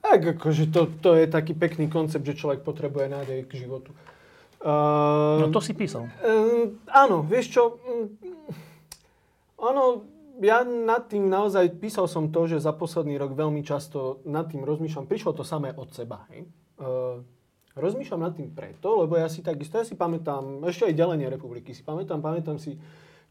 Tak, 0.00 0.40
akože 0.40 0.72
to, 0.72 0.88
to 1.04 1.20
je 1.20 1.28
taký 1.28 1.52
pekný 1.52 1.92
koncept, 1.92 2.24
že 2.24 2.34
človek 2.34 2.64
potrebuje 2.64 3.12
nádej 3.12 3.44
k 3.44 3.60
životu. 3.60 3.92
Uh, 4.60 5.44
no 5.44 5.52
to 5.52 5.60
si 5.60 5.76
písal. 5.76 6.08
Uh, 6.24 6.72
áno, 6.88 7.20
vieš 7.20 7.52
čo, 7.52 7.62
áno, 9.60 10.04
ja 10.40 10.64
nad 10.64 11.06
tým 11.06 11.28
naozaj 11.28 11.76
písal 11.76 12.08
som 12.08 12.32
to, 12.32 12.48
že 12.48 12.64
za 12.64 12.72
posledný 12.72 13.20
rok 13.20 13.36
veľmi 13.36 13.60
často 13.60 14.24
nad 14.24 14.48
tým 14.48 14.64
rozmýšľam. 14.64 15.04
Prišlo 15.04 15.36
to 15.36 15.44
samé 15.44 15.76
od 15.76 15.92
seba. 15.92 16.24
Hej? 16.32 16.48
Uh, 16.80 17.20
rozmýšľam 17.76 18.20
nad 18.24 18.34
tým 18.34 18.50
preto, 18.50 19.04
lebo 19.04 19.20
ja 19.20 19.28
si 19.28 19.44
takisto, 19.44 19.78
ja 19.78 19.86
si 19.86 19.94
pamätám, 19.94 20.64
ešte 20.66 20.90
aj 20.90 20.96
delenie 20.96 21.28
republiky 21.28 21.76
si 21.76 21.84
pamätám, 21.84 22.18
pamätám 22.18 22.58
si, 22.58 22.80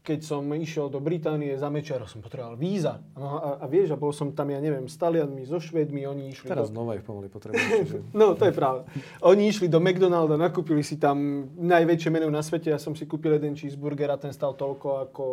keď 0.00 0.24
som 0.24 0.40
išiel 0.48 0.88
do 0.88 0.96
Británie 0.96 1.52
za 1.60 1.68
Mečero, 1.68 2.08
som 2.08 2.24
potreboval 2.24 2.56
víza. 2.56 3.04
No 3.12 3.36
a, 3.36 3.50
a 3.60 3.64
vieš, 3.68 3.92
a 3.92 4.00
bol 4.00 4.16
som 4.16 4.32
tam, 4.32 4.48
ja 4.48 4.56
neviem, 4.56 4.88
s 4.88 4.96
Talianmi, 4.96 5.44
so 5.44 5.60
Švedmi, 5.60 6.08
oni 6.08 6.32
išli 6.32 6.48
Teraz 6.48 6.72
do... 6.72 6.78
znova 6.78 6.96
ich 6.96 7.04
pomaly 7.04 7.28
potrebujem. 7.28 8.08
no, 8.20 8.32
to 8.32 8.48
je 8.48 8.54
pravda. 8.56 8.88
Oni 9.20 9.52
išli 9.52 9.68
do 9.68 9.76
McDonalda, 9.76 10.40
nakúpili 10.40 10.80
si 10.80 10.96
tam 10.96 11.44
najväčšie 11.52 12.08
menu 12.08 12.32
na 12.32 12.40
svete, 12.40 12.72
ja 12.72 12.80
som 12.80 12.96
si 12.96 13.04
kúpil 13.04 13.36
jeden 13.36 13.52
cheeseburger 13.52 14.08
a 14.08 14.16
ten 14.16 14.32
stal 14.32 14.56
toľko 14.56 14.88
ako 15.10 15.24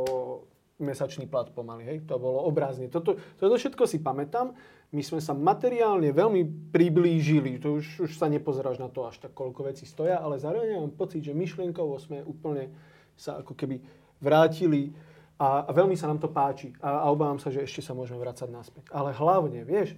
mesačný 0.77 1.25
plat 1.25 1.49
pomaly, 1.49 1.83
hej. 1.83 1.97
To 2.05 2.21
bolo 2.21 2.45
obrázne. 2.45 2.89
Toto, 2.89 3.17
toto 3.37 3.55
všetko 3.57 3.89
si 3.89 3.97
pamätám. 3.97 4.53
My 4.93 5.01
sme 5.03 5.19
sa 5.19 5.35
materiálne 5.35 6.13
veľmi 6.13 6.71
priblížili. 6.71 7.59
To 7.59 7.81
už, 7.81 8.07
už 8.07 8.11
sa 8.15 8.29
nepozeráš 8.29 8.79
na 8.79 8.87
to 8.87 9.03
až 9.03 9.19
tak, 9.19 9.33
koľko 9.33 9.67
vecí 9.67 9.83
stoja, 9.83 10.21
ale 10.21 10.39
zároveň 10.39 10.79
mám 10.79 10.93
pocit, 10.95 11.25
že 11.25 11.35
myšlienkovo 11.35 11.97
sme 11.99 12.23
úplne 12.23 12.71
sa 13.17 13.41
ako 13.41 13.57
keby 13.57 13.81
vrátili 14.21 14.93
a, 15.37 15.65
a 15.65 15.71
veľmi 15.73 15.97
sa 15.97 16.09
nám 16.09 16.21
to 16.21 16.29
páči 16.29 16.73
a, 16.81 17.05
a 17.05 17.07
obávam 17.09 17.41
sa, 17.41 17.49
že 17.49 17.65
ešte 17.65 17.81
sa 17.81 17.97
môžeme 17.97 18.21
vrácať 18.21 18.49
naspäť. 18.49 18.85
Ale 18.93 19.13
hlavne, 19.17 19.65
vieš, 19.65 19.97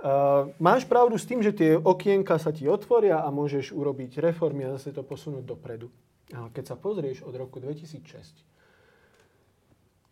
uh, 0.00 0.48
máš 0.60 0.84
pravdu 0.84 1.16
s 1.16 1.28
tým, 1.28 1.40
že 1.40 1.56
tie 1.56 1.76
okienka 1.76 2.36
sa 2.36 2.52
ti 2.52 2.68
otvoria 2.68 3.24
a 3.24 3.28
môžeš 3.32 3.72
urobiť 3.72 4.20
reformy 4.20 4.68
a 4.68 4.76
zase 4.76 4.92
to 4.92 5.04
posunúť 5.04 5.44
dopredu. 5.44 5.92
Ale 6.32 6.48
keď 6.52 6.72
sa 6.72 6.76
pozrieš 6.80 7.20
od 7.24 7.36
roku 7.36 7.60
2006, 7.60 8.52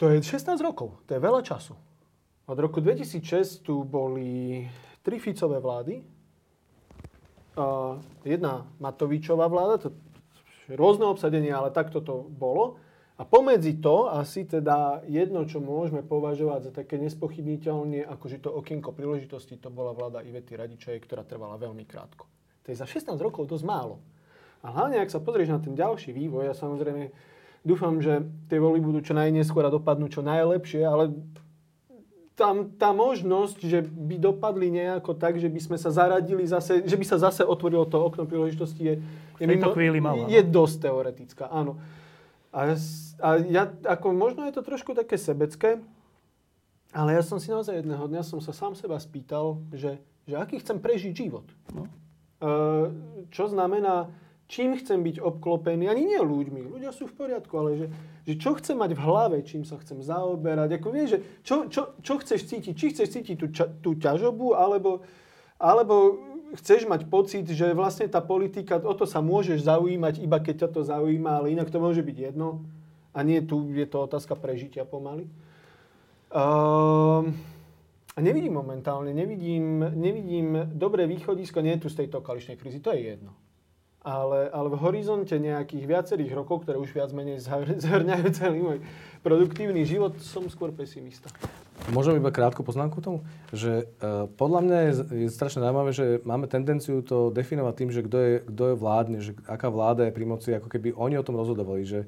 to 0.01 0.09
je 0.09 0.25
16 0.25 0.57
rokov, 0.65 0.97
to 1.05 1.13
je 1.13 1.21
veľa 1.21 1.45
času. 1.45 1.77
Od 2.49 2.57
roku 2.57 2.81
2006 2.81 3.61
tu 3.61 3.85
boli 3.85 4.65
tri 5.05 5.21
Ficové 5.21 5.61
vlády, 5.61 6.01
uh, 6.01 8.01
jedna 8.25 8.65
Matovičová 8.81 9.45
vláda, 9.45 9.77
to 9.77 9.93
rôzne 10.73 11.05
obsadenie, 11.05 11.53
ale 11.53 11.69
takto 11.69 12.01
to 12.01 12.25
bolo. 12.25 12.81
A 13.21 13.29
pomedzi 13.29 13.77
to 13.85 14.09
asi 14.09 14.49
teda 14.49 15.05
jedno, 15.05 15.45
čo 15.45 15.61
môžeme 15.61 16.01
považovať 16.01 16.61
za 16.65 16.73
také 16.73 16.97
nespochybniteľne, 16.97 18.09
akože 18.09 18.41
to 18.41 18.49
okienko 18.49 18.97
príležitosti, 18.97 19.61
to 19.61 19.69
bola 19.69 19.93
vláda 19.93 20.25
Ivety 20.25 20.57
Radičej, 20.57 20.97
ktorá 21.05 21.29
trvala 21.29 21.61
veľmi 21.61 21.85
krátko. 21.85 22.25
To 22.65 22.73
je 22.73 22.81
za 22.81 22.89
16 22.89 23.21
rokov 23.21 23.45
dosť 23.45 23.69
málo. 23.69 24.01
A 24.65 24.73
hlavne, 24.73 25.05
ak 25.05 25.13
sa 25.13 25.21
pozrieš 25.21 25.53
na 25.53 25.61
ten 25.61 25.77
ďalší 25.77 26.17
vývoj, 26.17 26.49
ja 26.49 26.57
samozrejme 26.57 27.13
dúfam, 27.65 28.01
že 28.01 28.24
tie 28.49 28.59
voľby 28.61 28.81
budú 28.81 29.01
čo 29.05 29.12
najneskôr 29.12 29.65
a 29.66 29.74
dopadnú 29.74 30.09
čo 30.09 30.24
najlepšie, 30.24 30.82
ale 30.85 31.12
tam 32.41 32.73
tá 32.81 32.97
možnosť, 32.97 33.59
že 33.69 33.85
by 33.85 34.16
dopadli 34.16 34.73
nejako 34.73 35.12
tak, 35.12 35.37
že 35.37 35.53
by 35.53 35.61
sme 35.61 35.77
sa 35.77 35.93
zaradili 35.93 36.49
zase, 36.49 36.81
že 36.89 36.97
by 36.97 37.05
sa 37.05 37.20
zase 37.20 37.45
otvorilo 37.45 37.85
to 37.85 38.01
okno 38.01 38.24
príležitosti, 38.24 38.81
je, 38.81 38.95
je, 39.37 39.45
mimo, 39.45 39.77
malá, 40.01 40.24
je 40.24 40.41
dosť 40.41 40.89
teoretická, 40.89 41.53
áno. 41.53 41.77
A, 42.51 42.74
a 43.20 43.28
ja, 43.45 43.69
ako 43.85 44.16
možno 44.16 44.49
je 44.49 44.57
to 44.57 44.65
trošku 44.65 44.97
také 44.97 45.20
sebecké, 45.20 45.85
ale 46.91 47.15
ja 47.15 47.23
som 47.23 47.37
si 47.39 47.53
naozaj 47.53 47.85
jedného 47.85 48.09
dňa 48.09 48.23
som 48.24 48.41
sa 48.43 48.51
sám 48.57 48.74
seba 48.74 48.97
spýtal, 48.99 49.61
že, 49.70 50.01
že 50.24 50.35
aký 50.35 50.59
chcem 50.59 50.81
prežiť 50.81 51.12
život. 51.12 51.47
No. 51.70 51.87
Uh, 52.41 52.89
čo 53.28 53.53
znamená, 53.53 54.09
čím 54.51 54.75
chcem 54.75 54.99
byť 54.99 55.23
obklopený, 55.23 55.87
ani 55.87 56.03
nie 56.11 56.19
ľuďmi, 56.19 56.67
ľudia 56.67 56.91
sú 56.91 57.07
v 57.07 57.15
poriadku, 57.15 57.55
ale 57.55 57.71
že, 57.79 57.87
že 58.27 58.35
čo 58.35 58.59
chcem 58.59 58.75
mať 58.75 58.99
v 58.99 59.05
hlave, 59.07 59.37
čím 59.47 59.63
sa 59.63 59.79
chcem 59.79 60.03
zaoberať, 60.03 60.75
ako 60.75 60.89
vieš, 60.91 61.09
že 61.15 61.19
čo, 61.47 61.57
čo, 61.71 61.95
čo 62.03 62.19
chceš 62.19 62.51
cítiť, 62.51 62.75
či 62.75 62.87
chceš 62.91 63.09
cítiť 63.15 63.37
tú, 63.39 63.47
tú 63.79 63.91
ťažobu, 63.95 64.59
alebo, 64.59 65.07
alebo 65.55 66.19
chceš 66.59 66.91
mať 66.91 67.07
pocit, 67.07 67.47
že 67.47 67.71
vlastne 67.79 68.11
tá 68.11 68.19
politika, 68.19 68.83
o 68.83 68.91
to 68.91 69.07
sa 69.07 69.23
môžeš 69.23 69.71
zaujímať, 69.71 70.19
iba 70.19 70.43
keď 70.43 70.67
ťa 70.67 70.69
to 70.75 70.81
zaujíma, 70.83 71.31
ale 71.31 71.55
inak 71.55 71.71
to 71.71 71.79
môže 71.79 72.03
byť 72.03 72.35
jedno. 72.35 72.67
A 73.15 73.23
nie 73.23 73.39
tu 73.47 73.71
je 73.71 73.87
to 73.87 74.07
otázka 74.07 74.35
prežitia 74.39 74.87
pomaly. 74.87 75.27
Uh, 76.31 77.27
nevidím 78.19 78.55
momentálne, 78.55 79.11
nevidím, 79.11 79.83
nevidím 79.95 80.71
dobré 80.75 81.11
východisko, 81.11 81.63
nie 81.63 81.75
je 81.79 81.87
tu 81.87 81.89
z 81.91 82.07
tejto 82.07 82.23
kališnej 82.23 82.55
krízy, 82.55 82.79
to 82.79 82.95
je 82.95 83.15
jedno 83.15 83.35
ale, 84.01 84.49
ale 84.49 84.69
v 84.73 84.81
horizonte 84.81 85.37
nejakých 85.37 85.85
viacerých 85.85 86.33
rokov, 86.33 86.65
ktoré 86.65 86.81
už 86.81 86.93
viac 86.97 87.13
menej 87.13 87.45
zhrňajú 87.85 88.27
celý 88.33 88.61
môj 88.65 88.79
produktívny 89.21 89.85
život, 89.85 90.17
som 90.25 90.49
skôr 90.49 90.73
pesimista. 90.73 91.29
Môžem 91.93 92.17
iba 92.17 92.33
krátku 92.33 92.61
poznámku 92.61 93.01
k 93.01 93.07
tomu? 93.09 93.19
Že 93.53 93.89
uh, 94.01 94.29
podľa 94.37 94.61
mňa 94.65 94.79
je, 94.85 94.93
je 95.25 95.29
strašne 95.33 95.65
zaujímavé, 95.65 95.91
že 95.93 96.07
máme 96.25 96.45
tendenciu 96.49 97.01
to 97.01 97.33
definovať 97.33 97.75
tým, 97.77 97.91
že 97.93 98.05
kto 98.05 98.17
je, 98.21 98.35
kto 98.45 98.65
je 98.73 98.77
vládne, 98.77 99.19
že 99.21 99.33
aká 99.49 99.73
vláda 99.73 100.09
je 100.09 100.17
pri 100.17 100.25
moci, 100.29 100.49
ako 100.57 100.69
keby 100.69 100.93
oni 100.97 101.17
o 101.17 101.25
tom 101.25 101.41
rozhodovali. 101.41 101.85
Že 101.85 102.01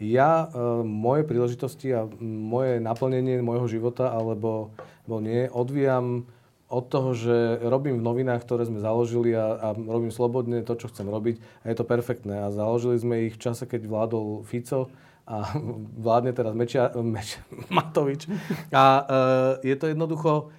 ja, 0.00 0.48
uh, 0.48 0.80
moje 0.84 1.28
príležitosti 1.28 1.92
a 1.92 2.08
moje 2.24 2.80
naplnenie 2.80 3.44
môjho 3.44 3.68
života 3.68 4.12
alebo, 4.12 4.72
alebo 5.04 5.16
nie, 5.20 5.48
odvíjam 5.52 6.28
od 6.68 6.84
toho, 6.84 7.16
že 7.16 7.64
robím 7.64 7.96
v 7.96 8.04
novinách, 8.04 8.44
ktoré 8.44 8.68
sme 8.68 8.84
založili 8.84 9.32
a, 9.32 9.56
a 9.56 9.68
robím 9.72 10.12
slobodne 10.12 10.60
to, 10.60 10.76
čo 10.76 10.92
chcem 10.92 11.08
robiť 11.08 11.40
a 11.64 11.72
je 11.72 11.76
to 11.80 11.88
perfektné. 11.88 12.44
A 12.44 12.52
založili 12.52 13.00
sme 13.00 13.32
ich 13.32 13.40
v 13.40 13.42
čase, 13.42 13.64
keď 13.64 13.88
vládol 13.88 14.44
Fico 14.44 14.92
a 15.24 15.48
vládne 16.04 16.36
teraz 16.36 16.52
Mečia, 16.52 16.92
Meč, 17.00 17.40
Matovič. 17.72 18.28
A 18.68 18.84
uh, 18.84 19.52
je 19.64 19.76
to 19.80 19.88
jednoducho, 19.88 20.52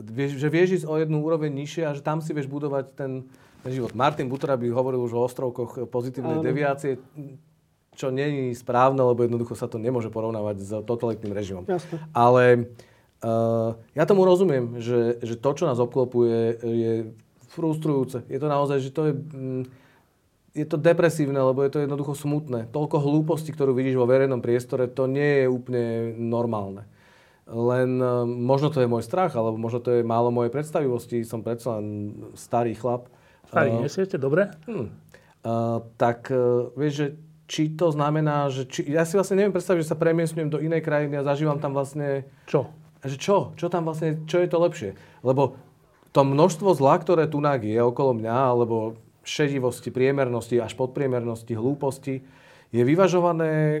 vieš, 0.00 0.40
že 0.40 0.48
vieš 0.48 0.68
ísť 0.82 0.86
o 0.88 0.96
jednu 0.98 1.22
úroveň 1.22 1.52
nižšie 1.52 1.82
a 1.86 1.94
že 1.94 2.02
tam 2.02 2.24
si 2.24 2.32
vieš 2.34 2.50
budovať 2.50 2.96
ten, 2.96 3.28
ten 3.62 3.70
život. 3.70 3.94
Martin 3.94 4.26
Butora 4.26 4.56
by 4.58 4.66
hovoril 4.72 5.04
už 5.04 5.12
o 5.14 5.24
ostrovkoch 5.28 5.88
pozitívnej 5.92 6.40
Áno. 6.40 6.44
deviácie, 6.44 6.98
čo 7.92 8.08
je 8.08 8.56
správne, 8.56 9.04
lebo 9.04 9.22
jednoducho 9.22 9.52
sa 9.52 9.68
to 9.68 9.76
nemôže 9.76 10.08
porovnávať 10.08 10.56
s 10.64 10.70
totalitným 10.88 11.32
režimom. 11.36 11.64
Jasne. 11.68 12.00
Ale 12.16 12.72
Uh, 13.22 13.78
ja 13.94 14.02
tomu 14.02 14.26
rozumiem, 14.26 14.82
že, 14.82 15.22
že 15.22 15.38
to, 15.38 15.54
čo 15.54 15.64
nás 15.70 15.78
obklopuje, 15.78 16.58
je 16.58 16.92
frustrujúce. 17.54 18.26
Je 18.26 18.42
to 18.42 18.50
naozaj, 18.50 18.82
že 18.82 18.90
to 18.90 19.02
je, 19.08 19.14
mm, 19.14 19.62
je 20.58 20.66
to 20.66 20.74
depresívne, 20.74 21.38
lebo 21.38 21.62
je 21.62 21.70
to 21.70 21.86
jednoducho 21.86 22.18
smutné. 22.18 22.66
Toľko 22.74 22.98
hlúposti, 22.98 23.54
ktorú 23.54 23.78
vidíš 23.78 23.94
vo 23.94 24.10
verejnom 24.10 24.42
priestore, 24.42 24.90
to 24.90 25.06
nie 25.06 25.44
je 25.44 25.46
úplne 25.46 26.18
normálne. 26.18 26.82
Len 27.46 28.02
uh, 28.02 28.26
možno 28.26 28.74
to 28.74 28.82
je 28.82 28.90
môj 28.90 29.06
strach, 29.06 29.38
alebo 29.38 29.54
možno 29.54 29.78
to 29.78 29.94
je 29.94 30.02
málo 30.02 30.34
mojej 30.34 30.50
predstavivosti. 30.50 31.22
Som 31.22 31.46
predsa 31.46 31.78
len 31.78 32.18
starý 32.34 32.74
chlap. 32.74 33.06
Starý, 33.46 33.70
uh, 33.70 33.86
nie 33.86 33.92
si 33.92 34.02
ešte 34.02 34.18
dobre? 34.18 34.50
Hm. 34.66 34.90
Uh, 35.46 35.78
tak 35.94 36.26
uh, 36.34 36.74
vieš, 36.74 36.92
že 36.98 37.06
či 37.46 37.62
to 37.76 37.92
znamená, 37.92 38.48
že... 38.48 38.64
Či, 38.64 38.88
ja 38.90 39.04
si 39.04 39.14
vlastne 39.14 39.36
neviem 39.36 39.52
predstaviť, 39.52 39.84
že 39.84 39.90
sa 39.92 40.00
premiesňujem 40.00 40.48
do 40.48 40.58
inej 40.58 40.80
krajiny 40.80 41.20
a 41.20 41.26
zažívam 41.26 41.60
tam 41.60 41.76
vlastne... 41.76 42.24
Čo? 42.48 42.81
Že 43.08 43.18
čo? 43.18 43.50
Čo 43.58 43.66
tam 43.66 43.86
vlastne, 43.86 44.22
čo 44.30 44.38
je 44.38 44.48
to 44.48 44.58
lepšie? 44.62 44.90
Lebo 45.26 45.58
to 46.12 46.22
množstvo 46.22 46.76
zla, 46.76 47.00
ktoré 47.00 47.26
tu 47.26 47.42
je 47.42 47.80
okolo 47.82 48.12
mňa, 48.14 48.36
alebo 48.52 49.00
šedivosti, 49.22 49.88
priemernosti, 49.88 50.58
až 50.58 50.74
podpriemernosti, 50.76 51.54
hlúposti, 51.54 52.22
je 52.72 52.82
vyvažované 52.82 53.80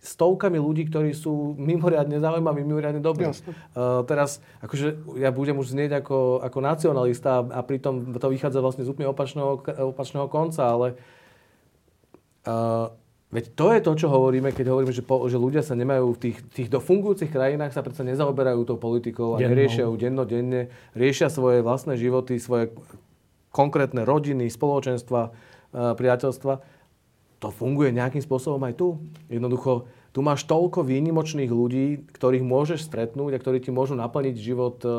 stovkami 0.00 0.56
ľudí, 0.56 0.88
ktorí 0.88 1.12
sú 1.12 1.52
mimoriadne 1.60 2.16
zaujímaví, 2.16 2.64
mimoriadne 2.64 3.04
dobrí. 3.04 3.28
Uh, 3.28 4.00
teraz, 4.08 4.40
akože 4.64 4.96
ja 5.20 5.28
budem 5.28 5.60
už 5.60 5.76
znieť 5.76 6.00
ako, 6.00 6.40
ako 6.40 6.58
nacionalista 6.64 7.44
a 7.44 7.60
pritom 7.60 8.16
to 8.16 8.32
vychádza 8.32 8.64
vlastne 8.64 8.88
z 8.88 8.90
úplne 8.96 9.12
opačného, 9.12 9.60
opačného 9.92 10.24
konca, 10.32 10.72
ale 10.72 10.96
uh, 12.48 12.88
Veď 13.30 13.44
to 13.54 13.66
je 13.70 13.80
to, 13.80 13.92
čo 13.94 14.06
hovoríme, 14.10 14.50
keď 14.50 14.74
hovoríme, 14.74 14.90
že, 14.90 15.06
po, 15.06 15.22
že 15.30 15.38
ľudia 15.38 15.62
sa 15.62 15.78
nemajú 15.78 16.18
v 16.18 16.18
tých, 16.18 16.38
tých 16.50 16.68
do 16.68 16.82
fungujúcich 16.82 17.30
krajinách 17.30 17.70
sa 17.70 17.86
predsa 17.86 18.02
nezaoberajú 18.02 18.66
tou 18.66 18.74
politikou 18.74 19.34
a 19.34 19.38
Dennou. 19.38 19.54
neriešia 19.54 19.86
ju 19.86 19.94
dennodenne, 19.94 20.66
riešia 20.98 21.30
svoje 21.30 21.62
vlastné 21.62 21.94
životy, 21.94 22.42
svoje 22.42 22.74
konkrétne 23.54 24.02
rodiny, 24.02 24.50
spoločenstva, 24.50 25.30
priateľstva. 25.70 26.54
To 27.40 27.48
funguje 27.48 27.94
nejakým 27.94 28.20
spôsobom 28.20 28.60
aj 28.66 28.74
tu. 28.76 28.98
Jednoducho, 29.30 29.86
tu 30.10 30.20
máš 30.26 30.44
toľko 30.44 30.82
výnimočných 30.82 31.48
ľudí, 31.50 32.10
ktorých 32.10 32.42
môžeš 32.42 32.90
stretnúť 32.90 33.38
a 33.38 33.40
ktorí 33.40 33.62
ti 33.62 33.70
môžu 33.70 33.94
naplniť 33.94 34.36
život 34.36 34.82
e, 34.82 34.90
e, 34.90 34.94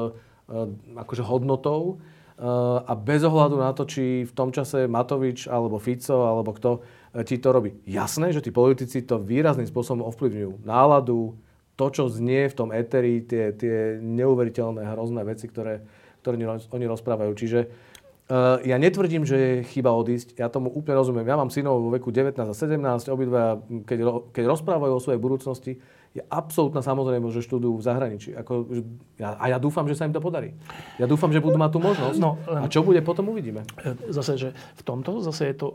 akože 0.96 1.22
hodnotou 1.28 2.00
e, 2.40 2.48
a 2.82 2.94
bez 2.96 3.22
ohľadu 3.28 3.60
na 3.60 3.76
to, 3.76 3.84
či 3.84 4.24
v 4.24 4.32
tom 4.32 4.56
čase 4.56 4.88
Matovič 4.88 5.52
alebo 5.52 5.84
Fico 5.84 6.24
alebo 6.24 6.56
kto 6.56 6.80
ti 7.28 7.36
to 7.38 7.52
robí. 7.52 7.76
Jasné, 7.84 8.32
že 8.32 8.40
tí 8.40 8.56
politici 8.56 9.04
to 9.04 9.20
výrazným 9.20 9.68
spôsobom 9.68 10.08
ovplyvňujú. 10.08 10.64
Náladu, 10.64 11.36
to, 11.76 11.86
čo 11.92 12.04
znie 12.08 12.48
v 12.48 12.56
tom 12.56 12.70
eteri, 12.72 13.26
tie, 13.28 13.52
tie 13.52 14.00
neuveriteľné, 14.00 14.88
hrozné 14.96 15.22
veci, 15.28 15.52
ktoré, 15.52 15.84
ktoré 16.24 16.40
oni 16.72 16.86
rozprávajú. 16.88 17.32
Čiže 17.36 17.60
uh, 17.68 18.64
ja 18.64 18.80
netvrdím, 18.80 19.28
že 19.28 19.36
je 19.36 19.54
chyba 19.76 19.92
odísť. 19.92 20.40
Ja 20.40 20.48
tomu 20.48 20.72
úplne 20.72 21.04
rozumiem. 21.04 21.28
Ja 21.28 21.36
mám 21.36 21.52
synov 21.52 21.84
vo 21.84 21.92
veku 21.92 22.16
19 22.16 22.38
a 22.38 22.56
17, 22.56 23.12
obidva, 23.12 23.60
keď, 23.84 24.32
keď 24.32 24.44
rozprávajú 24.48 24.94
o 24.96 25.04
svojej 25.04 25.20
budúcnosti, 25.20 25.84
je 26.12 26.24
absolútna 26.28 26.84
samozrejmosť, 26.84 27.36
že 27.40 27.48
študujú 27.48 27.80
v 27.80 27.88
zahraničí. 27.88 28.30
Ako, 28.36 28.68
ja, 29.16 29.40
a 29.40 29.46
ja 29.52 29.58
dúfam, 29.60 29.88
že 29.88 29.96
sa 29.96 30.04
im 30.08 30.12
to 30.12 30.20
podarí. 30.20 30.52
Ja 31.00 31.08
dúfam, 31.08 31.32
že 31.32 31.40
budú 31.40 31.56
mať 31.56 31.72
tú 31.72 31.80
možnosť. 31.80 32.18
No, 32.20 32.36
len, 32.52 32.64
a 32.64 32.72
čo 32.72 32.84
bude, 32.84 33.00
potom 33.00 33.32
uvidíme. 33.32 33.64
Zase, 34.12 34.36
že 34.36 34.50
v 34.52 34.82
tomto 34.84 35.24
zase 35.24 35.52
je 35.52 35.56
to 35.56 35.68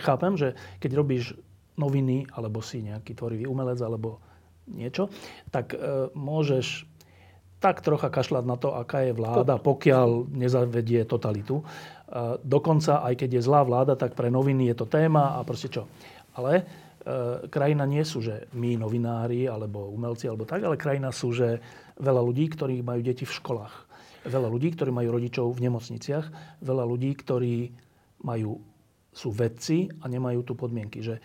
chápem, 0.00 0.34
že 0.36 0.48
keď 0.80 0.90
robíš 0.96 1.24
noviny, 1.74 2.30
alebo 2.32 2.62
si 2.62 2.82
nejaký 2.82 3.18
tvorivý 3.18 3.50
umelec, 3.50 3.78
alebo 3.82 4.22
niečo, 4.70 5.10
tak 5.50 5.74
e, 5.74 6.08
môžeš 6.14 6.88
tak 7.60 7.80
trocha 7.80 8.12
kašľať 8.12 8.44
na 8.44 8.56
to, 8.60 8.76
aká 8.76 9.08
je 9.08 9.16
vláda, 9.16 9.56
pokiaľ 9.56 10.28
nezavedie 10.32 11.04
totalitu. 11.08 11.60
E, 11.60 11.64
dokonca, 12.40 13.02
aj 13.04 13.14
keď 13.24 13.40
je 13.40 13.44
zlá 13.44 13.64
vláda, 13.66 13.98
tak 13.98 14.16
pre 14.16 14.28
noviny 14.30 14.72
je 14.72 14.76
to 14.76 14.86
téma 14.88 15.36
a 15.36 15.40
proste 15.42 15.68
čo. 15.68 15.90
Ale 16.38 16.52
e, 16.60 16.64
krajina 17.50 17.84
nie 17.84 18.04
sú, 18.06 18.22
že 18.22 18.48
my 18.54 18.78
novinári, 18.78 19.50
alebo 19.50 19.90
umelci, 19.90 20.30
alebo 20.30 20.48
tak, 20.48 20.64
ale 20.64 20.80
krajina 20.80 21.10
sú, 21.10 21.34
že 21.34 21.60
veľa 21.98 22.22
ľudí, 22.22 22.48
ktorí 22.54 22.80
majú 22.80 23.00
deti 23.02 23.26
v 23.26 23.36
školách. 23.36 23.74
Veľa 24.24 24.48
ľudí, 24.48 24.72
ktorí 24.72 24.88
majú 24.88 25.20
rodičov 25.20 25.52
v 25.52 25.68
nemocniciach. 25.68 26.26
Veľa 26.64 26.84
ľudí, 26.88 27.12
ktorí 27.12 27.76
majú 28.24 28.56
sú 29.14 29.30
vedci 29.30 29.86
a 30.02 30.10
nemajú 30.10 30.42
tu 30.42 30.58
podmienky. 30.58 31.00
Že, 31.00 31.22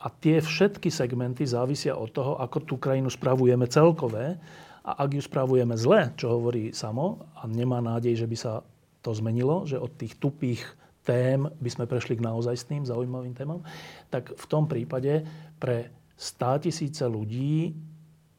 a 0.00 0.08
tie 0.08 0.40
všetky 0.40 0.88
segmenty 0.88 1.44
závisia 1.44 1.94
od 1.94 2.10
toho, 2.10 2.40
ako 2.40 2.64
tú 2.64 2.74
krajinu 2.80 3.12
spravujeme 3.12 3.68
celkové. 3.68 4.40
A 4.88 5.04
ak 5.04 5.10
ju 5.12 5.20
spravujeme 5.20 5.76
zle, 5.76 6.16
čo 6.16 6.40
hovorí 6.40 6.72
samo, 6.72 7.28
a 7.36 7.44
nemá 7.44 7.84
nádej, 7.84 8.24
že 8.24 8.26
by 8.26 8.36
sa 8.40 8.64
to 9.04 9.12
zmenilo, 9.12 9.68
že 9.68 9.76
od 9.76 9.92
tých 10.00 10.16
tupých 10.16 10.64
tém 11.04 11.44
by 11.44 11.70
sme 11.72 11.84
prešli 11.88 12.16
k 12.16 12.24
naozajstným 12.24 12.88
zaujímavým 12.88 13.32
témam, 13.32 13.60
tak 14.08 14.32
v 14.32 14.46
tom 14.48 14.64
prípade 14.68 15.24
pre 15.60 15.92
stá 16.16 16.60
tisíce 16.60 17.04
ľudí 17.04 17.72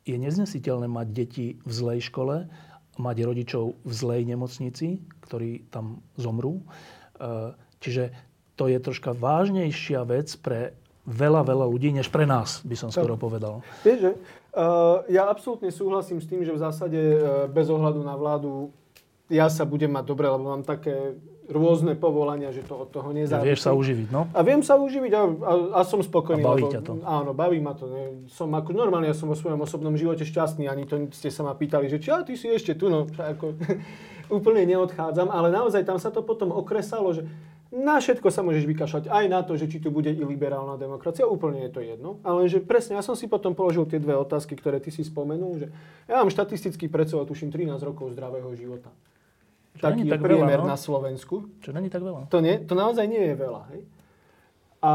je 0.05 0.17
neznesiteľné 0.17 0.89
mať 0.89 1.07
deti 1.09 1.47
v 1.61 1.71
zlej 1.71 2.09
škole, 2.09 2.49
mať 2.99 3.17
rodičov 3.23 3.79
v 3.79 3.91
zlej 3.93 4.21
nemocnici, 4.27 5.01
ktorí 5.23 5.71
tam 5.71 6.03
zomrú. 6.19 6.59
E, 6.59 6.63
čiže 7.79 8.11
to 8.59 8.67
je 8.67 8.75
troška 8.83 9.15
vážnejšia 9.15 10.03
vec 10.03 10.27
pre 10.43 10.75
veľa, 11.07 11.47
veľa 11.47 11.65
ľudí, 11.71 11.95
než 11.95 12.11
pre 12.11 12.27
nás, 12.27 12.59
by 12.67 12.75
som 12.75 12.91
skoro 12.91 13.15
povedal. 13.15 13.63
Vieš, 13.87 13.99
že? 14.03 14.11
Uh, 14.51 15.07
ja 15.07 15.31
absolútne 15.31 15.71
súhlasím 15.71 16.19
s 16.19 16.27
tým, 16.27 16.43
že 16.43 16.51
v 16.51 16.59
zásade 16.59 16.99
uh, 16.99 17.47
bez 17.47 17.71
ohľadu 17.71 18.03
na 18.03 18.19
vládu 18.19 18.75
ja 19.29 19.45
sa 19.47 19.63
budem 19.63 19.93
mať 19.93 20.05
dobre, 20.09 20.25
lebo 20.25 20.49
mám 20.49 20.65
také 20.65 21.13
rôzne 21.49 21.93
povolania, 21.97 22.49
že 22.49 22.65
to 22.65 22.85
od 22.85 22.89
toho 22.89 23.09
nezávisí. 23.13 23.53
Vieš 23.53 23.61
sa 23.65 23.73
uživiť, 23.73 24.07
no? 24.09 24.29
A 24.33 24.41
viem 24.41 24.61
sa 24.61 24.77
uživiť 24.77 25.11
a, 25.13 25.21
a, 25.21 25.53
a 25.77 25.81
som 25.85 26.01
spokojný. 26.01 26.41
A 26.41 26.49
baví 26.49 26.65
lebo, 26.65 26.73
ťa 26.73 26.81
to. 26.81 26.93
Áno, 27.05 27.33
baví 27.33 27.57
ma 27.61 27.73
to. 27.73 27.89
Ne. 27.89 28.29
Som 28.29 28.53
ako, 28.53 28.73
normálne 28.73 29.09
ja 29.09 29.17
som 29.17 29.29
vo 29.29 29.37
svojom 29.37 29.61
osobnom 29.61 29.93
živote 29.97 30.25
šťastný, 30.25 30.69
ani 30.69 30.85
to 30.85 31.09
ste 31.13 31.29
sa 31.33 31.45
ma 31.45 31.53
pýtali, 31.57 31.89
že 31.89 32.01
či 32.01 32.09
a 32.09 32.21
ty 32.21 32.37
si 32.37 32.49
ešte 32.49 32.77
tu, 32.77 32.89
no, 32.89 33.05
ako, 33.17 33.57
úplne 34.37 34.65
neodchádzam, 34.65 35.29
ale 35.33 35.49
naozaj 35.49 35.85
tam 35.85 35.97
sa 35.97 36.13
to 36.13 36.21
potom 36.21 36.53
okresalo, 36.53 37.13
že 37.13 37.25
na 37.69 38.01
všetko 38.01 38.33
sa 38.33 38.41
môžeš 38.41 38.65
vykašľať, 38.65 39.03
aj 39.13 39.25
na 39.29 39.45
to, 39.45 39.53
že 39.53 39.69
či 39.69 39.77
tu 39.77 39.93
bude 39.93 40.09
i 40.09 40.23
liberálna 40.25 40.73
demokracia, 40.81 41.29
úplne 41.29 41.69
je 41.69 41.71
to 41.71 41.81
jedno. 41.85 42.17
Ale 42.25 42.49
že 42.49 42.65
presne, 42.65 42.97
ja 42.97 43.05
som 43.05 43.13
si 43.13 43.29
potom 43.29 43.53
položil 43.53 43.85
tie 43.85 44.01
dve 44.01 44.17
otázky, 44.17 44.57
ktoré 44.57 44.81
ty 44.81 44.89
si 44.89 45.05
spomenul, 45.05 45.61
že 45.61 45.67
ja 46.09 46.17
mám 46.17 46.33
štatistický 46.33 46.89
predsov, 46.89 47.29
tuším 47.29 47.53
13 47.53 47.77
rokov 47.85 48.17
zdravého 48.17 48.49
života. 48.57 48.89
Čo 49.77 49.85
Taký 49.85 50.01
je 50.01 50.11
tak 50.17 50.21
priemer 50.25 50.59
veľa, 50.59 50.65
no? 50.65 50.73
na 50.73 50.79
Slovensku. 50.81 51.35
Čo 51.61 51.69
není 51.69 51.93
tak 51.93 52.01
veľa. 52.01 52.25
To, 52.33 52.41
nie, 52.41 52.57
to 52.65 52.73
naozaj 52.73 53.05
nie 53.05 53.21
je 53.21 53.35
veľa. 53.37 53.61
Hej? 53.69 53.81
A, 54.79 54.93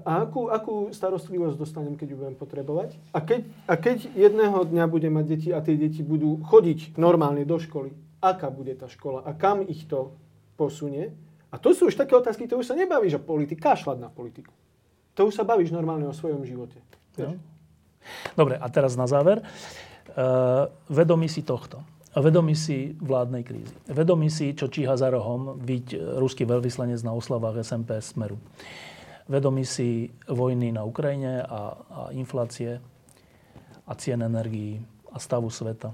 a 0.00 0.12
akú, 0.24 0.48
akú 0.48 0.88
starostlivosť 0.94 1.58
dostanem, 1.60 2.00
keď 2.00 2.14
ju 2.14 2.16
budem 2.16 2.36
potrebovať? 2.38 2.96
A 3.12 3.20
keď, 3.20 3.44
a 3.68 3.74
keď 3.76 4.08
jedného 4.16 4.64
dňa 4.64 4.84
budem 4.88 5.12
mať 5.20 5.26
deti 5.26 5.48
a 5.52 5.60
tie 5.60 5.76
deti 5.76 6.00
budú 6.00 6.40
chodiť 6.48 6.96
normálne 6.96 7.44
do 7.44 7.60
školy, 7.60 7.92
aká 8.24 8.48
bude 8.48 8.72
tá 8.72 8.88
škola 8.88 9.20
a 9.26 9.36
kam 9.36 9.60
ich 9.66 9.84
to 9.84 10.16
posunie? 10.56 11.12
A 11.56 11.58
to 11.58 11.72
sú 11.72 11.88
už 11.88 11.96
také 11.96 12.12
otázky, 12.12 12.44
to 12.44 12.60
už 12.60 12.68
sa 12.68 12.76
nebavíš 12.76 13.16
o 13.16 13.24
politike, 13.24 13.64
kašľať 13.64 13.96
na 13.96 14.12
politiku. 14.12 14.52
To 15.16 15.32
už 15.32 15.40
sa 15.40 15.48
bavíš 15.48 15.72
normálne 15.72 16.04
o 16.04 16.12
svojom 16.12 16.44
živote. 16.44 16.76
No. 17.16 17.40
Dobre, 18.36 18.60
a 18.60 18.68
teraz 18.68 18.92
na 18.92 19.08
záver. 19.08 19.40
Uh, 20.12 20.68
vedomí 20.92 21.32
si 21.32 21.40
tohto. 21.40 21.80
Vedomí 22.12 22.52
si 22.52 22.92
vládnej 23.00 23.40
krízy. 23.40 23.72
Vedomí 23.88 24.28
si, 24.28 24.52
čo 24.52 24.68
číha 24.68 25.00
za 25.00 25.08
rohom, 25.08 25.56
byť 25.56 26.16
ruský 26.20 26.44
veľvyslanec 26.44 27.00
na 27.00 27.16
oslavách 27.16 27.64
SMP 27.64 27.96
Smeru. 28.04 28.36
Vedomí 29.24 29.64
si 29.64 30.12
vojny 30.28 30.76
na 30.76 30.84
Ukrajine 30.84 31.40
a, 31.40 31.72
a 31.72 32.00
inflácie 32.12 32.80
a 33.88 33.92
cien 33.96 34.20
energií 34.20 34.80
a 35.08 35.16
stavu 35.16 35.48
sveta. 35.48 35.92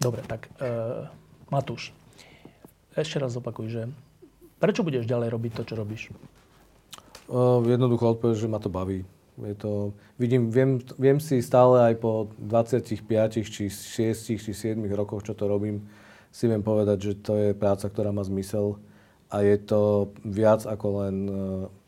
Dobre, 0.00 0.24
tak 0.24 0.48
uh, 0.60 1.08
Matúš, 1.48 1.96
ešte 3.02 3.22
raz 3.22 3.34
opakuj, 3.38 3.66
že 3.70 3.82
prečo 4.58 4.82
budeš 4.82 5.06
ďalej 5.06 5.28
robiť 5.30 5.52
to, 5.54 5.62
čo 5.66 5.74
robíš? 5.78 6.02
Uh, 7.28 7.60
jednoducho 7.68 8.16
odpoveď, 8.16 8.36
že 8.36 8.48
ma 8.48 8.58
to 8.58 8.72
baví. 8.72 9.04
Je 9.38 9.54
to, 9.54 9.94
vidím, 10.18 10.50
viem, 10.50 10.82
viem 10.98 11.22
si 11.22 11.38
stále 11.38 11.92
aj 11.92 12.02
po 12.02 12.34
25 12.42 12.98
či 13.38 13.70
6 13.70 14.34
či 14.34 14.50
7 14.50 14.82
rokoch, 14.98 15.22
čo 15.22 15.38
to 15.38 15.46
robím, 15.46 15.86
si 16.34 16.50
viem 16.50 16.64
povedať, 16.64 16.98
že 16.98 17.12
to 17.22 17.32
je 17.38 17.50
práca, 17.54 17.86
ktorá 17.86 18.10
má 18.10 18.26
zmysel 18.26 18.82
a 19.30 19.44
je 19.44 19.56
to 19.60 20.10
viac 20.24 20.64
ako 20.64 20.86
len 21.04 21.16
uh, 21.28 21.34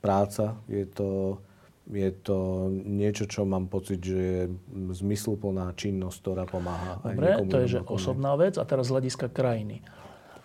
práca. 0.04 0.60
Je 0.68 0.84
to, 0.86 1.40
je 1.88 2.10
to 2.22 2.68
niečo, 2.70 3.24
čo 3.26 3.48
mám 3.48 3.66
pocit, 3.66 3.98
že 3.98 4.18
je 4.20 4.42
zmysluplná 4.94 5.72
činnosť, 5.74 6.16
ktorá 6.20 6.44
pomáha. 6.46 7.00
aj 7.02 7.16
Dobre, 7.16 7.26
niekomu 7.34 7.50
to 7.50 7.58
je 7.64 7.68
že 7.68 7.80
osobná 7.88 8.36
vec 8.36 8.60
a 8.60 8.64
teraz 8.68 8.92
z 8.92 8.92
hľadiska 8.94 9.26
krajiny. 9.32 9.82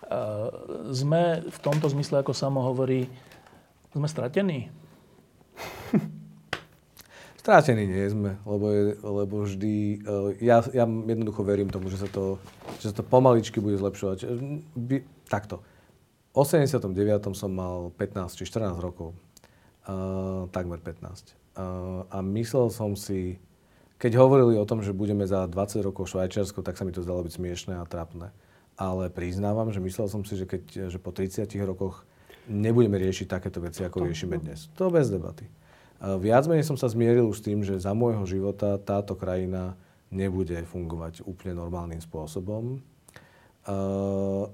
Uh, 0.06 0.94
sme 0.94 1.42
v 1.42 1.58
tomto 1.66 1.90
zmysle, 1.90 2.22
ako 2.22 2.34
samo 2.34 2.62
hovorí, 2.62 3.10
sme 3.90 4.06
stratení? 4.06 4.70
Strátení 7.42 7.86
nie 7.86 8.06
sme, 8.10 8.38
lebo, 8.46 8.66
je, 8.70 8.84
lebo 9.02 9.36
vždy... 9.46 9.74
Uh, 10.06 10.30
ja, 10.42 10.62
ja 10.74 10.86
jednoducho 10.86 11.42
verím 11.42 11.74
tomu, 11.74 11.90
že 11.90 12.02
sa 12.02 12.10
to, 12.10 12.38
že 12.82 12.94
sa 12.94 13.02
to 13.02 13.04
pomaličky 13.06 13.58
bude 13.58 13.78
zlepšovať. 13.82 14.30
By, 14.78 14.98
takto. 15.30 15.66
V 16.34 16.42
89. 16.44 16.92
som 17.34 17.50
mal 17.54 17.90
15 17.96 18.36
či 18.36 18.44
14 18.50 18.78
rokov. 18.82 19.14
Uh, 19.86 20.50
takmer 20.50 20.82
15. 20.82 21.38
Uh, 21.56 22.04
a 22.10 22.20
myslel 22.20 22.74
som 22.74 22.98
si, 22.98 23.38
keď 24.02 24.20
hovorili 24.20 24.58
o 24.58 24.68
tom, 24.68 24.82
že 24.82 24.92
budeme 24.92 25.24
za 25.24 25.46
20 25.46 25.86
rokov 25.86 26.12
Švajčiarsko, 26.12 26.66
tak 26.66 26.76
sa 26.76 26.84
mi 26.84 26.92
to 26.92 27.06
zdalo 27.06 27.24
byť 27.24 27.34
smiešné 27.40 27.74
a 27.80 27.86
trápne. 27.88 28.34
Ale 28.76 29.08
priznávam, 29.08 29.72
že 29.72 29.80
myslel 29.80 30.08
som 30.12 30.22
si, 30.28 30.36
že, 30.36 30.44
keď, 30.44 30.92
že 30.92 31.00
po 31.00 31.16
30 31.16 31.48
rokoch 31.64 32.04
nebudeme 32.52 33.00
riešiť 33.00 33.28
takéto 33.32 33.64
veci, 33.64 33.88
ako 33.88 34.04
riešime 34.04 34.36
dnes. 34.38 34.68
To 34.76 34.92
bez 34.92 35.08
debaty. 35.08 35.48
Viac 36.04 36.44
menej 36.52 36.68
som 36.68 36.76
sa 36.76 36.92
zmieril 36.92 37.26
už 37.32 37.40
s 37.40 37.46
tým, 37.46 37.64
že 37.64 37.80
za 37.80 37.96
môjho 37.96 38.28
života 38.28 38.76
táto 38.78 39.16
krajina 39.16 39.80
nebude 40.12 40.60
fungovať 40.68 41.26
úplne 41.26 41.58
normálnym 41.58 42.04
spôsobom. 42.04 42.84
Uh, 43.66 44.46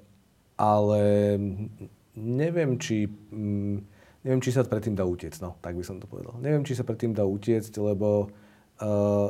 ale 0.55 1.35
neviem, 2.15 2.79
či, 2.79 3.09
mm, 3.09 3.77
neviem, 4.23 4.41
či 4.41 4.55
sa 4.55 4.63
predtým 4.63 4.95
dá 4.95 5.03
utiecť. 5.03 5.39
No, 5.43 5.59
tak 5.59 5.75
by 5.75 5.83
som 5.83 5.99
to 5.99 6.07
povedal. 6.07 6.37
Neviem, 6.39 6.63
či 6.63 6.77
sa 6.77 6.87
predtým 6.87 7.11
dá 7.11 7.27
utiecť, 7.27 7.73
lebo 7.81 8.31
uh, 8.79 9.29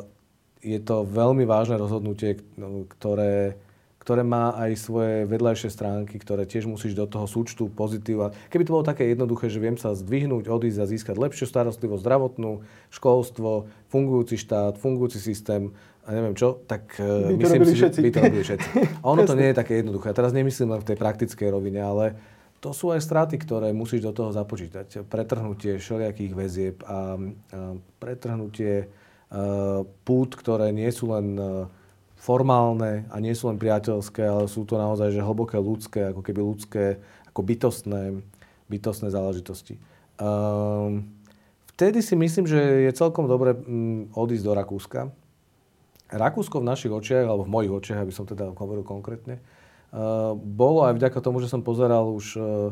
je 0.61 0.77
to 0.83 1.07
veľmi 1.07 1.47
vážne 1.49 1.81
rozhodnutie, 1.81 2.37
no, 2.59 2.85
ktoré, 2.85 3.57
ktoré 4.01 4.25
má 4.25 4.57
aj 4.57 4.81
svoje 4.81 5.29
vedľajšie 5.29 5.69
stránky, 5.69 6.17
ktoré 6.17 6.49
tiež 6.49 6.65
musíš 6.65 6.97
do 6.97 7.05
toho 7.05 7.29
súčtu 7.29 7.69
pozitíva. 7.69 8.33
Keby 8.49 8.65
to 8.65 8.73
bolo 8.73 8.81
také 8.81 9.05
jednoduché, 9.13 9.53
že 9.53 9.61
viem 9.61 9.77
sa 9.77 9.93
zdvihnúť, 9.93 10.49
odísť 10.49 10.79
a 10.81 10.89
získať 10.89 11.15
lepšiu 11.21 11.45
starostlivosť 11.45 12.01
zdravotnú, 12.01 12.65
školstvo, 12.89 13.69
fungujúci 13.93 14.41
štát, 14.41 14.81
fungujúci 14.81 15.21
systém 15.21 15.69
a 16.01 16.17
neviem 16.17 16.33
čo, 16.33 16.65
tak 16.65 16.97
eh, 16.97 17.37
By 17.37 17.45
myslím 17.45 17.65
si, 17.69 17.77
že 17.77 17.93
všetci. 17.93 17.99
by 18.01 18.09
to 18.09 18.19
robili 18.25 18.43
všetci. 18.43 18.69
A 19.01 19.05
ono 19.05 19.21
to 19.21 19.37
nie 19.37 19.53
je 19.53 19.55
také 19.61 19.73
jednoduché. 19.85 20.09
A 20.09 20.17
teraz 20.17 20.33
nemyslím 20.33 20.73
len 20.73 20.81
v 20.81 20.87
tej 20.89 20.97
praktickej 20.97 21.47
rovine, 21.53 21.77
ale 21.85 22.17
to 22.57 22.73
sú 22.73 22.89
aj 22.89 23.05
straty, 23.05 23.37
ktoré 23.37 23.69
musíš 23.69 24.01
do 24.01 24.13
toho 24.13 24.33
započítať. 24.33 25.05
Pretrhnutie 25.05 25.77
všelijakých 25.77 26.33
väzieb 26.33 26.77
a, 26.85 26.89
a 26.89 26.97
pretrhnutie 27.97 28.85
uh, 28.85 29.81
pút, 30.05 30.37
ktoré 30.37 30.69
nie 30.69 30.89
sú 30.93 31.09
len 31.09 31.37
uh, 31.41 31.65
formálne 32.21 33.09
a 33.09 33.17
nie 33.17 33.33
sú 33.33 33.49
len 33.49 33.57
priateľské, 33.57 34.21
ale 34.21 34.45
sú 34.45 34.61
to 34.61 34.77
naozaj 34.77 35.09
že 35.09 35.25
hlboké 35.25 35.57
ľudské, 35.57 36.13
ako 36.13 36.21
keby 36.21 36.39
ľudské, 36.45 36.83
ako 37.33 37.41
bytostné, 37.41 38.21
bytostné 38.69 39.09
záležitosti. 39.09 39.81
Um, 40.21 41.09
vtedy 41.73 42.05
si 42.05 42.13
myslím, 42.13 42.45
že 42.45 42.61
je 42.61 42.91
celkom 42.93 43.25
dobre 43.25 43.57
mm, 43.57 44.13
odísť 44.13 44.45
do 44.45 44.53
Rakúska. 44.53 45.09
Rakúsko 46.13 46.61
v 46.61 46.69
našich 46.69 46.93
očiach, 46.93 47.25
alebo 47.25 47.49
v 47.49 47.53
mojich 47.57 47.73
očiach, 47.73 48.05
aby 48.05 48.13
som 48.13 48.29
teda 48.29 48.53
hovoril 48.53 48.85
konkrétne, 48.85 49.41
uh, 49.41 50.37
bolo 50.37 50.85
aj 50.85 51.01
vďaka 51.01 51.17
tomu, 51.25 51.41
že 51.41 51.49
som 51.49 51.65
pozeral 51.65 52.05
už 52.05 52.37
uh, 52.37 52.69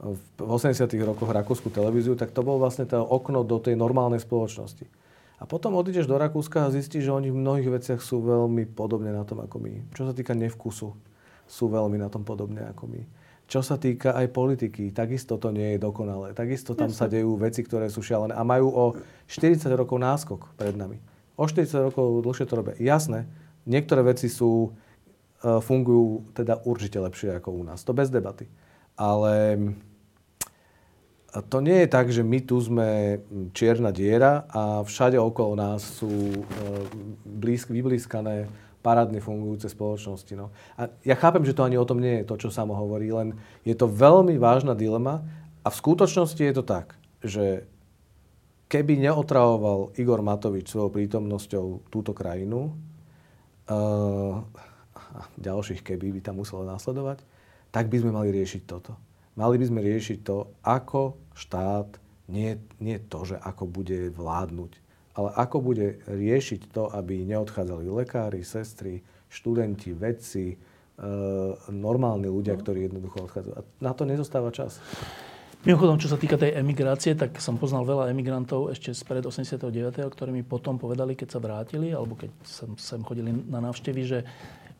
v 0.00 0.20
80 0.44 0.76
rokoch 1.08 1.32
rakúsku 1.32 1.72
televíziu, 1.72 2.20
tak 2.20 2.36
to 2.36 2.44
bolo 2.44 2.60
vlastne 2.60 2.84
to 2.84 3.00
okno 3.00 3.48
do 3.48 3.56
tej 3.56 3.80
normálnej 3.80 4.20
spoločnosti. 4.20 4.99
A 5.40 5.48
potom 5.48 5.72
odídeš 5.80 6.04
do 6.04 6.20
Rakúska 6.20 6.68
a 6.68 6.72
zistíš, 6.72 7.08
že 7.08 7.16
oni 7.16 7.32
v 7.32 7.40
mnohých 7.40 7.80
veciach 7.80 8.00
sú 8.04 8.20
veľmi 8.20 8.76
podobne 8.76 9.08
na 9.08 9.24
tom 9.24 9.40
ako 9.40 9.56
my. 9.56 9.88
Čo 9.96 10.04
sa 10.04 10.12
týka 10.12 10.36
nevkusu, 10.36 10.92
sú 11.48 11.64
veľmi 11.72 11.96
na 11.96 12.12
tom 12.12 12.28
podobne 12.28 12.60
ako 12.68 12.84
my. 12.92 13.02
Čo 13.50 13.64
sa 13.64 13.80
týka 13.80 14.14
aj 14.14 14.30
politiky, 14.30 14.94
takisto 14.94 15.34
to 15.40 15.50
nie 15.50 15.74
je 15.74 15.82
dokonalé. 15.82 16.36
Takisto 16.36 16.76
tam 16.78 16.92
sa 16.94 17.10
dejú 17.10 17.34
veci, 17.34 17.66
ktoré 17.66 17.90
sú 17.90 17.98
šialené 17.98 18.36
a 18.36 18.46
majú 18.46 18.68
o 18.70 18.84
40 19.26 19.66
rokov 19.74 19.98
náskok 19.98 20.54
pred 20.54 20.76
nami. 20.76 21.02
O 21.34 21.48
40 21.48 21.90
rokov 21.90 22.22
dlhšie 22.22 22.46
to 22.46 22.54
robia. 22.54 22.78
Jasné, 22.78 23.26
niektoré 23.66 24.06
veci 24.06 24.30
sú, 24.30 24.70
e, 25.42 25.58
fungujú 25.58 26.30
teda 26.36 26.62
určite 26.62 27.02
lepšie 27.02 27.34
ako 27.42 27.50
u 27.58 27.62
nás. 27.66 27.82
To 27.82 27.96
bez 27.96 28.12
debaty. 28.12 28.46
Ale 28.94 29.58
to 31.30 31.62
nie 31.62 31.86
je 31.86 31.88
tak, 31.88 32.10
že 32.10 32.26
my 32.26 32.42
tu 32.42 32.58
sme 32.58 33.20
čierna 33.54 33.94
diera 33.94 34.50
a 34.50 34.82
všade 34.82 35.14
okolo 35.14 35.54
nás 35.54 36.02
sú 36.02 36.10
e, 36.10 36.42
blízk, 37.22 37.70
vyblískané 37.70 38.50
parádne 38.82 39.22
fungujúce 39.22 39.70
spoločnosti. 39.70 40.34
No. 40.34 40.50
A 40.74 40.90
ja 41.06 41.14
chápem, 41.14 41.46
že 41.46 41.54
to 41.54 41.62
ani 41.62 41.78
o 41.78 41.86
tom 41.86 42.02
nie 42.02 42.20
je 42.20 42.28
to, 42.28 42.34
čo 42.34 42.48
samo 42.50 42.74
hovorí, 42.74 43.12
len 43.12 43.38
je 43.62 43.76
to 43.76 43.86
veľmi 43.86 44.40
vážna 44.40 44.74
dilema 44.74 45.22
a 45.62 45.68
v 45.68 45.78
skutočnosti 45.78 46.40
je 46.40 46.54
to 46.56 46.64
tak, 46.64 46.96
že 47.20 47.68
keby 48.72 48.98
neotravoval 48.98 49.92
Igor 50.00 50.24
Matovič 50.24 50.72
svojou 50.72 50.90
prítomnosťou 50.94 51.92
túto 51.92 52.16
krajinu, 52.16 52.72
uh, 53.68 54.40
a 55.10 55.26
ďalších 55.36 55.82
keby 55.82 56.16
by 56.16 56.20
tam 56.22 56.40
muselo 56.40 56.62
následovať, 56.64 57.20
tak 57.74 57.90
by 57.90 57.96
sme 57.98 58.14
mali 58.14 58.30
riešiť 58.30 58.62
toto. 58.64 58.94
Mali 59.40 59.56
by 59.56 59.66
sme 59.72 59.80
riešiť 59.80 60.18
to, 60.20 60.52
ako 60.60 61.16
štát, 61.32 61.96
nie, 62.28 62.60
nie 62.76 63.00
to, 63.08 63.24
že 63.24 63.40
ako 63.40 63.64
bude 63.64 64.12
vládnuť, 64.12 64.72
ale 65.16 65.32
ako 65.32 65.56
bude 65.64 66.04
riešiť 66.04 66.68
to, 66.68 66.92
aby 66.92 67.24
neodchádzali 67.24 67.88
lekári, 67.88 68.44
sestry, 68.44 69.00
študenti, 69.32 69.96
vedci, 69.96 70.52
e, 70.52 70.56
normálni 71.72 72.28
ľudia, 72.28 72.52
ktorí 72.52 72.92
jednoducho 72.92 73.32
odchádzajú. 73.32 73.54
A 73.56 73.64
na 73.80 73.96
to 73.96 74.04
nezostáva 74.04 74.52
čas. 74.52 74.76
Mimochodom, 75.64 75.96
čo 75.96 76.12
sa 76.12 76.20
týka 76.20 76.36
tej 76.36 76.60
emigrácie, 76.60 77.16
tak 77.16 77.40
som 77.40 77.56
poznal 77.56 77.88
veľa 77.88 78.12
emigrantov 78.12 78.72
ešte 78.76 78.92
spred 78.92 79.24
89., 79.24 80.08
ktorí 80.08 80.36
mi 80.36 80.44
potom 80.44 80.76
povedali, 80.76 81.16
keď 81.16 81.28
sa 81.32 81.40
vrátili, 81.40 81.96
alebo 81.96 82.12
keď 82.12 82.28
sem, 82.44 82.76
sem 82.76 83.00
chodili 83.00 83.32
na 83.32 83.64
návštevy, 83.64 84.02
že 84.04 84.18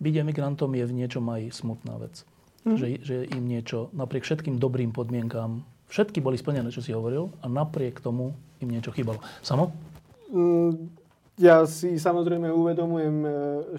byť 0.01 0.15
emigrantom 0.21 0.69
je 0.77 0.85
v 0.85 0.97
niečom 1.01 1.25
aj 1.33 1.53
smutná 1.53 1.97
vec. 1.97 2.25
Mm. 2.61 2.77
Že, 2.77 2.87
že 3.01 3.17
im 3.33 3.45
niečo, 3.49 3.89
napriek 3.97 4.25
všetkým 4.25 4.61
dobrým 4.61 4.93
podmienkám, 4.93 5.65
všetky 5.89 6.21
boli 6.21 6.37
splnené, 6.37 6.69
čo 6.69 6.85
si 6.85 6.93
hovoril, 6.93 7.33
a 7.41 7.49
napriek 7.49 8.05
tomu 8.05 8.37
im 8.61 8.69
niečo 8.69 8.93
chýbalo. 8.93 9.25
Samo? 9.41 9.73
Mm, 10.29 10.93
ja 11.41 11.65
si 11.65 11.97
samozrejme 11.97 12.53
uvedomujem 12.53 13.17
e, 13.25 13.31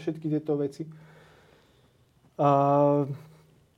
všetky 0.02 0.26
tieto 0.34 0.58
veci. 0.58 0.90
A 2.42 2.50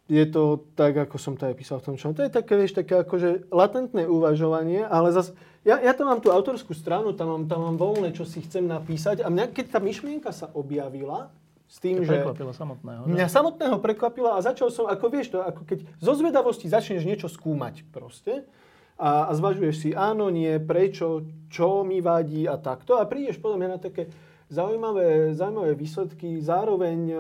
je 0.08 0.24
to 0.32 0.72
tak, 0.76 0.96
ako 0.96 1.16
som 1.20 1.36
to 1.36 1.52
aj 1.52 1.56
písal 1.56 1.84
v 1.84 1.92
tom 1.92 1.96
článku. 2.00 2.24
To 2.24 2.28
je 2.28 2.32
také, 2.32 2.54
vieš, 2.56 2.76
také 2.80 3.04
akože 3.04 3.52
latentné 3.52 4.08
uvažovanie, 4.08 4.88
ale 4.88 5.12
zase 5.12 5.36
ja, 5.64 5.80
ja 5.80 5.96
tam 5.96 6.12
mám 6.12 6.20
tú 6.20 6.28
autorskú 6.28 6.76
stranu, 6.76 7.16
tam 7.16 7.28
mám, 7.32 7.44
tam 7.48 7.60
mám 7.64 7.78
voľné, 7.80 8.12
čo 8.12 8.28
si 8.28 8.44
chcem 8.44 8.68
napísať 8.68 9.24
a 9.24 9.32
mňa, 9.32 9.52
keď 9.56 9.66
tá 9.76 9.80
myšlienka 9.80 10.36
sa 10.36 10.52
objavila, 10.52 11.32
s 11.74 11.82
tým, 11.82 12.06
že... 12.06 12.22
Prekvapila 12.22 12.54
samotného. 12.54 13.02
Mňa 13.10 13.26
samotného 13.26 13.82
prekvapila 13.82 14.38
a 14.38 14.46
začal 14.46 14.70
som, 14.70 14.86
ako 14.86 15.06
vieš 15.10 15.34
to, 15.34 15.42
ako 15.42 15.66
keď 15.66 15.90
zo 15.98 16.14
zvedavosti 16.14 16.70
začneš 16.70 17.02
niečo 17.02 17.26
skúmať 17.26 17.90
proste 17.90 18.46
a, 18.94 19.26
a 19.26 19.32
zvažuješ 19.34 19.76
si 19.82 19.90
áno, 19.98 20.30
nie, 20.30 20.62
prečo, 20.62 21.26
čo 21.50 21.82
mi 21.82 21.98
vadí 21.98 22.46
a 22.46 22.62
takto 22.62 23.02
a 23.02 23.10
prídeš 23.10 23.42
podľa 23.42 23.58
mňa 23.58 23.70
na 23.74 23.80
také 23.82 24.06
zaujímavé, 24.54 25.34
zaujímavé 25.34 25.74
výsledky. 25.74 26.38
Zároveň 26.46 27.00
e, 27.10 27.16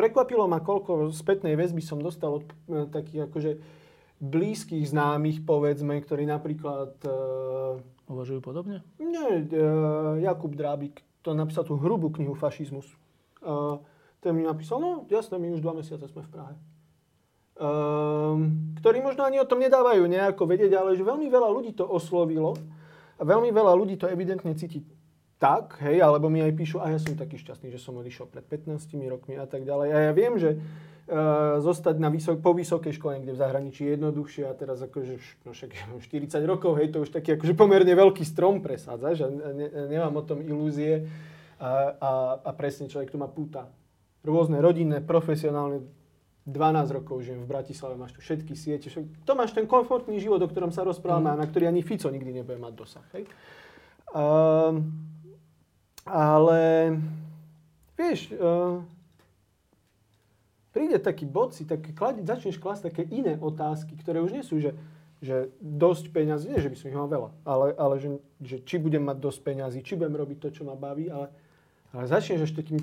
prekvapilo 0.00 0.48
ma, 0.48 0.64
koľko 0.64 1.12
spätnej 1.12 1.52
väzby 1.52 1.84
som 1.84 2.00
dostal 2.00 2.40
od 2.40 2.48
e, 2.48 2.88
takých 2.88 3.28
akože 3.28 3.52
blízkych 4.16 4.88
známych, 4.88 5.44
povedzme, 5.44 6.00
ktorí 6.00 6.24
napríklad... 6.24 6.96
Uh, 7.04 7.82
Uvažujú 8.08 8.40
podobne? 8.40 8.80
Nie, 8.96 9.44
Jakub 10.24 10.56
Drábik, 10.56 11.04
to 11.20 11.36
napísal 11.36 11.68
tú 11.68 11.76
hrubú 11.76 12.08
knihu 12.14 12.32
Fašizmus 12.32 12.88
ten 14.24 14.32
mi 14.32 14.42
napísal, 14.42 14.80
no 14.80 15.04
jasné, 15.12 15.36
my 15.36 15.52
už 15.52 15.60
dva 15.60 15.76
mesiace 15.76 16.08
sme 16.08 16.24
v 16.24 16.32
Prahe. 16.32 16.54
Um, 17.54 18.74
ktorí 18.82 18.98
možno 18.98 19.22
ani 19.22 19.38
o 19.38 19.46
tom 19.46 19.62
nedávajú 19.62 20.02
nejako 20.10 20.42
vedieť, 20.48 20.74
ale 20.74 20.98
že 20.98 21.06
veľmi 21.06 21.30
veľa 21.30 21.48
ľudí 21.54 21.70
to 21.76 21.86
oslovilo 21.86 22.58
a 23.14 23.22
veľmi 23.22 23.54
veľa 23.54 23.72
ľudí 23.78 23.94
to 23.94 24.10
evidentne 24.10 24.50
cíti 24.58 24.82
tak, 25.38 25.78
hej, 25.84 26.02
alebo 26.02 26.26
mi 26.32 26.40
aj 26.40 26.56
píšu, 26.56 26.82
a 26.82 26.90
ja 26.90 26.98
som 26.98 27.14
taký 27.14 27.38
šťastný, 27.38 27.68
že 27.70 27.78
som 27.78 27.94
odišiel 28.00 28.26
pred 28.26 28.42
15 28.48 28.96
rokmi 29.06 29.38
a 29.38 29.46
tak 29.46 29.62
ďalej. 29.62 29.88
A 29.92 29.98
ja 30.08 30.12
viem, 30.16 30.34
že 30.40 30.56
uh, 30.56 31.60
zostať 31.60 32.00
na 32.00 32.08
vysok, 32.08 32.40
po 32.40 32.56
vysokej 32.56 32.96
škole 32.96 33.20
niekde 33.20 33.36
v 33.36 33.42
zahraničí 33.44 33.86
je 33.86 33.90
jednoduchšie 34.00 34.48
a 34.48 34.56
teraz 34.56 34.80
akože 34.80 35.14
no 35.44 35.52
však 35.52 36.00
40 36.00 36.42
rokov, 36.48 36.80
hej, 36.80 36.90
to 36.90 37.04
už 37.04 37.12
taký 37.12 37.36
akože 37.36 37.54
pomerne 37.54 37.92
veľký 37.92 38.24
strom 38.24 38.64
presádzaš 38.64 39.26
a 39.26 39.28
ne, 39.30 39.68
nemám 39.94 40.16
o 40.16 40.24
tom 40.24 40.40
ilúzie 40.40 41.06
a, 41.58 41.70
a, 41.94 42.10
a 42.42 42.50
presne 42.54 42.90
človek 42.90 43.14
tu 43.14 43.18
má 43.18 43.30
púta. 43.30 43.70
Rôzne 44.24 44.58
rodinné, 44.58 45.04
profesionálne, 45.04 45.84
12 46.44 47.00
rokov 47.00 47.24
žijem 47.24 47.40
v 47.40 47.48
Bratislave, 47.48 47.96
máš 47.96 48.12
tu 48.12 48.20
všetky 48.20 48.52
siete, 48.52 48.92
všetky, 48.92 49.24
to 49.24 49.32
máš 49.32 49.56
ten 49.56 49.64
komfortný 49.64 50.20
život, 50.20 50.44
o 50.44 50.48
ktorom 50.48 50.76
sa 50.76 50.84
rozprávame 50.84 51.32
mm. 51.32 51.34
a 51.36 51.40
na 51.40 51.46
ktorý 51.48 51.72
ani 51.72 51.80
Fico 51.80 52.12
nikdy 52.12 52.44
nebude 52.44 52.60
mať 52.60 52.72
dosah. 52.76 53.06
Hej? 53.16 53.24
Uh, 54.12 54.84
ale 56.04 56.60
vieš, 57.96 58.28
uh, 58.36 58.84
príde 60.76 61.00
taký 61.00 61.24
bod, 61.24 61.56
si 61.56 61.64
tak 61.64 61.80
klad, 61.96 62.20
začneš 62.20 62.60
klasť 62.60 62.92
také 62.92 63.02
iné 63.08 63.40
otázky, 63.40 63.96
ktoré 63.96 64.20
už 64.20 64.36
nie 64.36 64.44
sú, 64.44 64.60
že, 64.60 64.76
že 65.24 65.48
dosť 65.64 66.12
peňazí, 66.12 66.52
nie 66.52 66.60
že 66.60 66.68
by 66.68 66.76
som 66.76 66.86
ich 66.92 66.98
mal 67.00 67.08
veľa, 67.08 67.30
ale, 67.48 67.66
ale 67.80 67.94
že, 67.96 68.08
že 68.44 68.56
či 68.68 68.76
budem 68.76 69.00
mať 69.00 69.16
dosť 69.16 69.40
peňazí, 69.48 69.80
či 69.80 69.96
budem 69.96 70.12
robiť 70.12 70.38
to, 70.44 70.48
čo 70.60 70.68
ma 70.68 70.76
baví, 70.76 71.08
ale 71.08 71.32
ale 71.94 72.10
začneš 72.10 72.50
ešte 72.50 72.66
takým, 72.66 72.82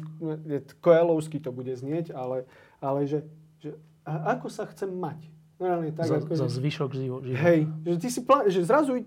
koelovsky 0.80 1.44
to 1.44 1.52
bude 1.52 1.76
znieť, 1.76 2.16
ale, 2.16 2.48
ale 2.80 3.04
že, 3.04 3.28
že 3.60 3.76
a 4.08 4.40
ako 4.40 4.48
sa 4.48 4.64
chcem 4.72 4.88
mať? 4.88 5.20
Normálne 5.62 5.94
tak, 5.94 6.10
za, 6.10 6.18
ako, 6.24 6.34
za 6.34 6.48
zvyšok 6.50 6.92
života. 6.96 7.28
Hej, 7.28 7.70
že 7.86 7.98
ty 8.02 8.08
si 8.10 8.20
plán, 8.26 8.50
že 8.50 8.66
zrazu 8.66 9.04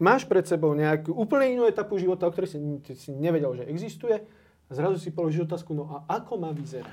máš 0.00 0.26
pred 0.26 0.42
sebou 0.42 0.74
nejakú 0.74 1.14
úplne 1.14 1.54
inú 1.54 1.62
etapu 1.68 1.94
života, 2.00 2.26
o 2.26 2.32
ktorej 2.32 2.56
si, 2.56 2.58
si 2.96 3.10
nevedel, 3.14 3.54
že 3.54 3.68
existuje. 3.70 4.18
A 4.66 4.70
zrazu 4.74 4.98
si 4.98 5.14
položíš 5.14 5.46
otázku, 5.46 5.70
no 5.78 5.86
a 5.86 6.18
ako 6.18 6.42
má 6.42 6.50
vyzerať? 6.50 6.90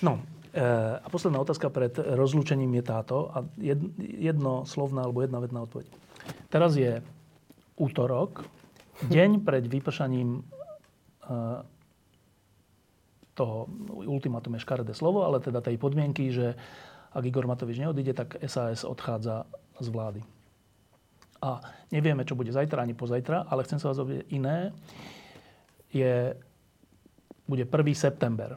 No, 0.00 0.24
e, 0.48 0.64
a 0.96 1.06
posledná 1.12 1.36
otázka 1.44 1.68
pred 1.68 1.92
rozlúčením 1.92 2.72
je 2.80 2.84
táto. 2.88 3.28
A 3.36 3.44
jedno 4.00 4.64
slovná 4.64 5.04
alebo 5.04 5.20
jedna 5.20 5.44
vedná 5.44 5.60
odpoveď. 5.60 5.92
Teraz 6.48 6.72
je 6.72 7.04
útorok, 7.76 8.48
deň 9.12 9.44
pred 9.44 9.68
vypršaním 9.68 10.55
toho 13.36 13.68
ultimátum 14.08 14.56
je 14.56 14.64
škaredé 14.64 14.96
slovo, 14.96 15.22
ale 15.28 15.44
teda 15.44 15.60
tej 15.60 15.76
podmienky, 15.76 16.32
že 16.32 16.56
ak 17.12 17.24
Igor 17.24 17.44
Matovič 17.44 17.76
neodíde, 17.76 18.16
tak 18.16 18.40
SAS 18.44 18.84
odchádza 18.84 19.44
z 19.80 19.88
vlády. 19.92 20.20
A 21.44 21.60
nevieme, 21.92 22.24
čo 22.24 22.32
bude 22.32 22.48
zajtra 22.48 22.80
ani 22.80 22.96
pozajtra, 22.96 23.48
ale 23.52 23.64
chcem 23.68 23.76
sa 23.76 23.92
vás 23.92 24.00
opýtať 24.00 24.24
iné. 24.32 24.72
Je, 25.92 26.32
bude 27.44 27.64
1. 27.68 27.72
september. 27.92 28.56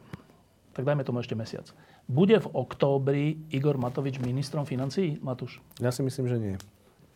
Tak 0.72 0.88
dajme 0.88 1.04
tomu 1.04 1.20
ešte 1.20 1.36
mesiac. 1.36 1.68
Bude 2.08 2.40
v 2.40 2.48
októbri 2.56 3.38
Igor 3.52 3.76
Matovič 3.76 4.18
ministrom 4.18 4.64
financií, 4.64 5.20
Matúš? 5.20 5.60
Ja 5.78 5.92
si 5.92 6.00
myslím, 6.02 6.26
že 6.26 6.36
nie. 6.40 6.56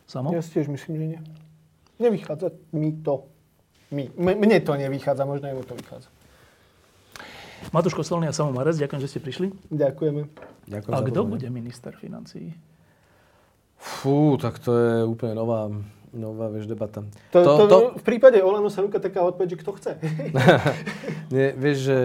Samo? 0.05 0.31
Ja 0.31 0.45
si 0.45 0.53
tiež 0.53 0.69
myslím, 0.69 0.93
že 1.01 1.05
nie. 1.17 1.21
Nevychádza 1.97 2.53
mi 2.71 2.93
to. 3.01 3.25
My, 3.95 4.35
mne 4.35 4.59
to 4.59 4.75
nevychádza, 4.75 5.23
možno 5.23 5.47
aj 5.47 5.55
mu 5.55 5.63
to 5.63 5.79
vychádza. 5.79 6.11
Matúš 7.71 7.95
Kostolný 7.95 8.27
a 8.27 8.35
Samo 8.35 8.51
Marec, 8.51 8.75
ďakujem, 8.75 9.01
že 9.01 9.09
ste 9.15 9.19
prišli. 9.23 9.47
Ďakujeme. 9.71 10.27
Ďakujem 10.67 10.93
a 10.93 10.99
kto 10.99 11.21
bude 11.23 11.47
minister 11.47 11.95
financií? 11.95 12.51
Fú, 13.79 14.35
tak 14.35 14.59
to 14.59 14.75
je 14.75 14.93
úplne 15.07 15.33
nová, 15.37 15.71
nová 16.11 16.51
vieš, 16.51 16.67
debata. 16.67 17.07
To, 17.31 17.39
to, 17.39 17.51
to, 17.55 17.63
to... 17.65 17.77
V 18.01 18.03
prípade 18.03 18.37
Olano 18.43 18.67
sa 18.67 18.83
núka 18.83 18.99
taká 18.99 19.23
odpoveď, 19.23 19.55
že 19.55 19.61
kto 19.63 19.71
chce. 19.79 19.91
Nie, 21.33 21.55
vieš, 21.55 21.77
že 21.89 21.97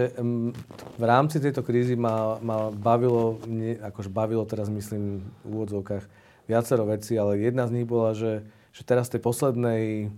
v 0.97 1.05
rámci 1.05 1.43
tejto 1.43 1.61
krízy 1.61 1.99
ma, 1.99 2.41
ma 2.41 2.73
bavilo, 2.73 3.37
nie, 3.45 3.77
akože 3.77 4.09
bavilo 4.09 4.47
teraz 4.49 4.73
myslím 4.73 5.21
v 5.45 5.51
úvodzovkách 5.51 6.05
viacero 6.49 6.89
vecí, 6.89 7.21
ale 7.21 7.37
jedna 7.37 7.69
z 7.69 7.75
nich 7.77 7.87
bola, 7.87 8.17
že, 8.17 8.49
že 8.73 8.83
teraz 8.83 9.13
tej 9.13 9.21
poslednej 9.21 10.09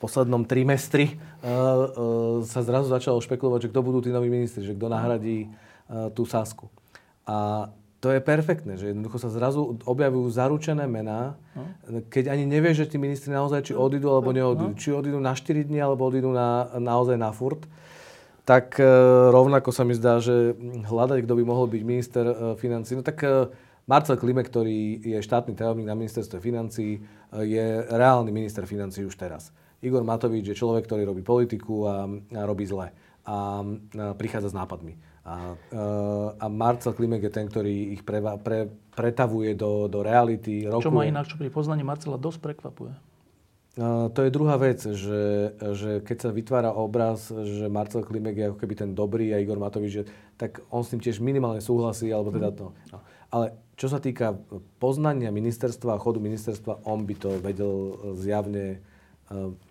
poslednom 0.00 0.48
trimestri 0.48 1.12
uh, 1.12 1.20
uh, 1.44 1.84
sa 2.48 2.64
zrazu 2.64 2.88
začalo 2.88 3.20
špekulovať, 3.20 3.68
že 3.68 3.70
kto 3.70 3.80
budú 3.84 4.00
tí 4.00 4.08
noví 4.08 4.32
ministri, 4.32 4.64
že 4.64 4.72
kto 4.72 4.88
nahradí 4.88 5.52
uh, 5.52 6.08
tú 6.16 6.24
Sasku. 6.24 6.72
A 7.28 7.68
to 8.00 8.08
je 8.08 8.24
perfektné, 8.24 8.80
že 8.80 8.96
jednoducho 8.96 9.20
sa 9.20 9.28
zrazu 9.28 9.76
objavujú 9.84 10.32
zaručené 10.32 10.88
mená, 10.88 11.36
no. 11.52 12.00
keď 12.08 12.32
ani 12.32 12.48
nevieš, 12.48 12.88
že 12.88 12.96
tí 12.96 12.96
ministri 12.96 13.28
naozaj 13.28 13.60
či 13.70 13.72
odídu 13.76 14.08
alebo 14.08 14.32
neodídu. 14.32 14.72
No. 14.72 14.80
Či 14.80 14.96
odídu 14.96 15.20
na 15.20 15.36
4 15.36 15.68
dní 15.68 15.84
alebo 15.84 16.08
odídu 16.08 16.32
na, 16.32 16.72
naozaj 16.80 17.20
na 17.20 17.28
furt. 17.28 17.68
Tak 18.48 18.80
rovnako 19.36 19.68
sa 19.68 19.84
mi 19.84 19.92
zdá, 19.92 20.16
že 20.16 20.56
hľadať, 20.88 21.28
kto 21.28 21.34
by 21.36 21.44
mohol 21.44 21.68
byť 21.68 21.82
minister 21.84 22.24
financí. 22.56 22.96
No 22.96 23.04
tak 23.04 23.20
Marcel 23.84 24.16
Klime, 24.16 24.48
ktorý 24.48 24.96
je 25.04 25.20
štátny 25.20 25.52
tajomník 25.52 25.84
na 25.84 25.92
ministerstve 25.92 26.40
financí, 26.40 27.04
je 27.36 27.66
reálny 27.84 28.32
minister 28.32 28.64
financí 28.64 29.04
už 29.04 29.12
teraz. 29.12 29.52
Igor 29.80 30.04
Matovič 30.04 30.44
je 30.52 30.56
človek, 30.56 30.84
ktorý 30.84 31.08
robí 31.08 31.24
politiku 31.24 31.88
a, 31.88 32.04
a 32.08 32.42
robí 32.44 32.68
zle. 32.68 32.92
A, 33.24 33.64
a 33.64 34.12
prichádza 34.16 34.52
s 34.52 34.56
nápadmi. 34.56 34.96
A, 35.20 35.52
a 36.40 36.46
Marcel 36.48 36.96
Klimek 36.96 37.28
je 37.28 37.32
ten, 37.32 37.46
ktorý 37.48 37.96
ich 37.96 38.02
preva, 38.04 38.40
pre, 38.40 38.72
pretavuje 38.96 39.52
do, 39.52 39.88
do 39.88 40.00
reality. 40.00 40.64
Rokuje. 40.64 40.88
Čo 40.88 40.92
ma 40.92 41.04
inak, 41.04 41.28
čo 41.28 41.36
pri 41.36 41.52
poznaní 41.52 41.84
Marcela 41.84 42.16
dosť 42.16 42.40
prekvapuje. 42.40 42.92
A, 43.80 44.08
to 44.12 44.20
je 44.24 44.32
druhá 44.32 44.56
vec, 44.56 44.80
že, 44.80 45.22
že 45.56 45.90
keď 46.04 46.16
sa 46.18 46.30
vytvára 46.32 46.70
obraz, 46.72 47.28
že 47.28 47.68
Marcel 47.68 48.04
Klimek 48.04 48.36
je 48.36 48.48
ako 48.52 48.58
keby 48.58 48.74
ten 48.74 48.90
dobrý 48.96 49.32
a 49.32 49.40
Igor 49.40 49.60
Matovič, 49.60 49.92
že, 49.92 50.04
tak 50.40 50.64
on 50.72 50.84
s 50.84 50.92
tým 50.92 51.04
tiež 51.04 51.20
minimálne 51.20 51.60
súhlasí, 51.60 52.08
alebo 52.08 52.32
teda 52.32 52.50
to. 52.52 52.72
No. 52.92 52.98
Ale 53.30 53.54
čo 53.78 53.86
sa 53.86 54.02
týka 54.02 54.34
poznania 54.82 55.30
ministerstva 55.30 55.96
a 55.96 56.02
chodu 56.02 56.18
ministerstva, 56.18 56.84
on 56.84 57.06
by 57.06 57.14
to 57.16 57.30
vedel 57.38 57.72
zjavne 58.18 58.82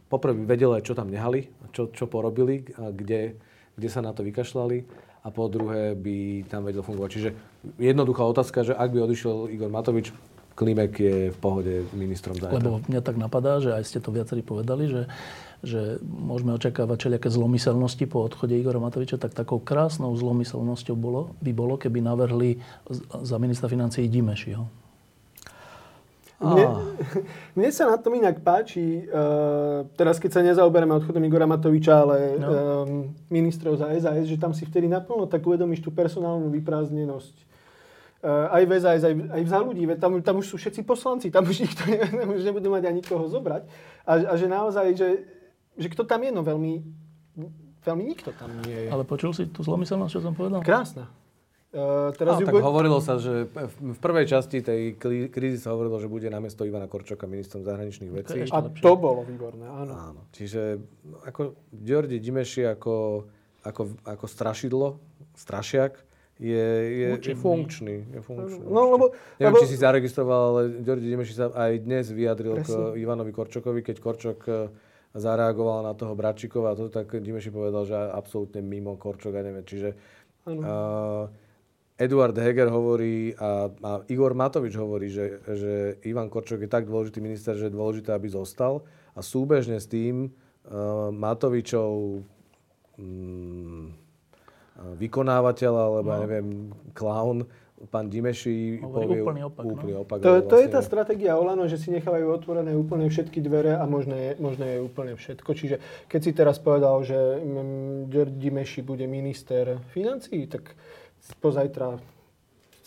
poprvé 0.09 0.41
vedel 0.43 0.73
aj, 0.73 0.83
čo 0.89 0.97
tam 0.97 1.13
nehali, 1.13 1.47
čo, 1.71 1.93
čo 1.93 2.09
porobili, 2.09 2.65
kde, 2.73 3.37
kde 3.77 3.89
sa 3.89 4.01
na 4.01 4.11
to 4.11 4.25
vykašľali 4.25 4.77
a 5.23 5.27
po 5.29 5.45
druhé 5.51 5.93
by 5.93 6.47
tam 6.49 6.65
vedel 6.65 6.81
fungovať. 6.81 7.09
Čiže 7.11 7.29
jednoduchá 7.77 8.23
otázka, 8.25 8.65
že 8.65 8.73
ak 8.73 8.89
by 8.89 9.05
odišiel 9.05 9.51
Igor 9.53 9.69
Matovič, 9.69 10.11
Klimek 10.59 10.91
je 10.99 11.17
v 11.31 11.37
pohode 11.39 11.87
ministrom 11.95 12.35
zajtra. 12.35 12.59
Lebo 12.59 12.83
mňa 12.83 12.99
tak 12.99 13.15
napadá, 13.15 13.63
že 13.63 13.71
aj 13.71 13.83
ste 13.87 14.03
to 14.03 14.11
viacerí 14.11 14.43
povedali, 14.43 14.91
že, 14.91 15.07
že 15.63 16.03
môžeme 16.03 16.51
očakávať 16.51 16.99
všelijaké 16.99 17.31
zlomyselnosti 17.31 18.03
po 18.11 18.27
odchode 18.27 18.59
Igora 18.59 18.83
Matoviča, 18.83 19.15
tak 19.15 19.31
takou 19.31 19.63
krásnou 19.63 20.11
zlomyselnosťou 20.19 20.99
bolo, 20.99 21.31
by 21.39 21.55
bolo, 21.55 21.79
keby 21.79 22.03
navrhli 22.03 22.59
za 23.23 23.39
ministra 23.39 23.71
financií 23.71 24.11
Dimešiho. 24.11 24.88
Mne, 26.39 26.65
mne 27.59 27.69
sa 27.75 27.83
na 27.91 27.99
tom 27.99 28.15
inak 28.15 28.39
páči, 28.39 29.03
uh, 29.11 29.83
teraz 29.99 30.15
keď 30.23 30.31
sa 30.31 30.41
nezaoberáme 30.41 30.95
odchodom 31.03 31.19
Igora 31.27 31.43
Matoviča, 31.43 32.07
ale 32.07 32.39
no. 32.39 32.47
um, 32.47 33.11
ministrov 33.27 33.75
za 33.75 33.91
SAS, 33.99 34.23
že 34.23 34.39
tam 34.39 34.55
si 34.55 34.63
vtedy 34.63 34.87
naplno 34.87 35.27
tak 35.27 35.43
uvedomíš 35.43 35.83
tú 35.83 35.91
personálnu 35.91 36.47
vyprázdnenosť. 36.55 37.35
Uh, 38.19 38.55
aj 38.55 38.63
v 38.63 38.71
SAS, 38.79 39.03
aj, 39.03 39.15
aj 39.35 39.41
za 39.51 39.59
ľudí, 39.59 39.83
tam, 39.99 40.15
tam 40.23 40.39
už 40.39 40.47
sú 40.47 40.55
všetci 40.55 40.87
poslanci, 40.87 41.27
tam 41.27 41.43
už 41.43 41.67
nikto 41.67 41.83
ne, 41.91 41.99
už 42.39 42.43
nebudú 42.47 42.71
mať 42.71 42.87
ani 42.87 43.03
koho 43.03 43.27
zobrať. 43.27 43.67
A, 44.07 44.13
a 44.31 44.33
že 44.39 44.47
naozaj, 44.47 44.95
že, 44.95 45.09
že 45.75 45.87
kto 45.91 46.07
tam 46.07 46.23
je, 46.23 46.31
no 46.31 46.39
veľmi, 46.39 46.73
veľmi 47.83 48.03
nikto 48.07 48.31
tam 48.39 48.55
nie 48.63 48.87
je. 48.87 48.89
Ale 48.91 49.03
počul 49.03 49.35
si 49.35 49.51
tú 49.51 49.59
zlomyselnosť, 49.59 50.11
čo 50.15 50.23
som 50.23 50.31
povedal? 50.31 50.63
Krásna. 50.63 51.11
Uh, 51.69 52.09
teraz 52.17 52.41
no, 52.41 52.49
tak 52.49 52.53
bude... 52.57 52.65
hovorilo 52.65 52.97
sa, 52.97 53.21
že 53.21 53.45
v 53.77 53.99
prvej 54.01 54.25
časti 54.25 54.65
tej 54.65 54.97
krízy 55.29 55.61
sa 55.61 55.77
hovorilo, 55.77 56.01
že 56.01 56.09
bude 56.09 56.25
namiesto 56.25 56.65
Ivana 56.65 56.89
Korčoka 56.89 57.29
ministrom 57.29 57.61
zahraničných 57.61 58.09
vecí. 58.09 58.41
A 58.49 58.65
lepšie. 58.65 58.81
to 58.81 58.97
bolo 58.97 59.21
výborné, 59.21 59.69
áno. 59.69 59.93
áno. 59.93 60.21
Čiže 60.33 60.81
ako 61.29 61.69
Georgi 61.69 62.17
Dimeši 62.17 62.65
ako, 62.73 63.21
ako, 63.61 64.01
ako 64.01 64.25
strašidlo, 64.25 64.97
strašiak, 65.37 66.01
je, 66.41 66.69
je, 67.05 67.09
je 67.21 67.35
funkčný. 67.37 68.17
Je 68.17 68.21
funkčný 68.25 68.65
no, 68.65 68.95
lebo, 68.95 69.05
Neviem, 69.37 69.53
lebo... 69.53 69.61
či 69.61 69.69
si 69.69 69.77
zaregistroval, 69.77 70.41
ale 70.49 70.61
Georgi 70.81 71.05
Dimeši 71.05 71.33
sa 71.37 71.53
aj 71.53 71.85
dnes 71.85 72.09
vyjadril 72.09 72.57
Presne. 72.57 72.97
k 72.97 73.03
Ivanovi 73.03 73.29
Korčokovi, 73.29 73.85
keď 73.85 73.95
Korčok 74.01 74.39
eh, 74.49 74.73
zareagoval 75.13 75.85
na 75.85 75.93
toho 75.93 76.17
Bračíkova 76.17 76.73
a 76.73 76.77
to 76.79 76.89
tak 76.89 77.13
Dimeši 77.13 77.53
povedal, 77.53 77.85
že 77.85 77.93
absolútne 77.93 78.65
mimo 78.65 78.97
Korčok 78.97 79.37
a 79.37 79.41
neviem. 79.45 79.67
Čiže 79.67 79.89
uh, 80.49 81.29
Eduard 81.99 82.31
Heger 82.39 82.71
hovorí 82.71 83.35
a, 83.35 83.67
a 83.67 83.91
Igor 84.07 84.31
Matovič 84.31 84.79
hovorí, 84.79 85.11
že, 85.11 85.43
že 85.43 85.99
Ivan 86.07 86.31
Korčok 86.31 86.63
je 86.63 86.71
tak 86.71 86.87
dôležitý 86.87 87.19
minister, 87.19 87.59
že 87.59 87.67
je 87.67 87.75
dôležité, 87.75 88.15
aby 88.15 88.31
zostal. 88.31 88.87
A 89.11 89.19
súbežne 89.19 89.75
s 89.75 89.91
tým 89.91 90.31
uh, 90.31 91.11
Matovičov 91.11 92.23
um, 92.95 93.91
vykonávateľ, 94.95 95.73
alebo 95.75 96.07
no. 96.07 96.13
ja 96.15 96.19
neviem, 96.23 96.47
klaun, 96.95 97.43
pán 97.87 98.11
Dimeši 98.11 98.83
povie 98.83 99.23
úplný 99.23 99.41
opak. 99.47 99.63
No. 99.63 99.71
Úplný 99.75 99.93
opak 100.03 100.17
to, 100.19 100.31
to 100.43 100.55
je 100.59 100.67
tá 100.67 100.83
stratégia 100.83 101.39
Olano, 101.39 101.63
že 101.71 101.79
si 101.79 101.91
nechávajú 101.95 102.27
otvorené 102.27 102.75
úplne 102.75 103.07
všetky 103.07 103.39
dvere 103.39 103.79
a 103.79 103.83
možné 103.87 104.17
je, 104.19 104.31
možné 104.43 104.65
je 104.75 104.79
úplne 104.83 105.15
všetko. 105.15 105.49
Čiže 105.51 105.75
keď 106.11 106.19
si 106.19 106.31
teraz 106.35 106.59
povedal, 106.59 106.99
že 107.07 107.39
Dimeši 108.39 108.83
bude 108.83 109.07
minister 109.07 109.79
financí, 109.95 110.47
tak 110.51 110.75
pozajtra 111.37 112.01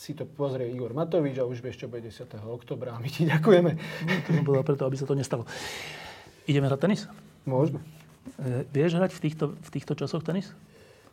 si 0.03 0.19
to 0.19 0.27
pozrie 0.27 0.67
Igor 0.67 0.91
Matovič 0.91 1.39
a 1.39 1.47
už 1.47 1.63
vieš, 1.63 1.79
čo 1.79 1.87
bude 1.87 2.03
10. 2.03 2.27
oktobra 2.51 2.97
a 2.97 2.99
my 2.99 3.07
ti 3.07 3.23
ďakujeme. 3.23 3.71
No, 3.79 4.15
to 4.27 4.31
som 4.35 4.43
povedal 4.43 4.67
preto, 4.67 4.83
aby 4.83 4.97
sa 4.99 5.07
to 5.07 5.15
nestalo. 5.15 5.47
Ideme 6.51 6.67
hrať 6.67 6.81
tenis? 6.83 7.07
Môžeme. 7.47 7.79
E, 8.43 8.67
vieš 8.75 8.99
hrať 8.99 9.15
v 9.15 9.21
týchto, 9.23 9.45
v 9.55 9.71
týchto 9.71 9.95
časoch 9.95 10.27
tenis? 10.27 10.51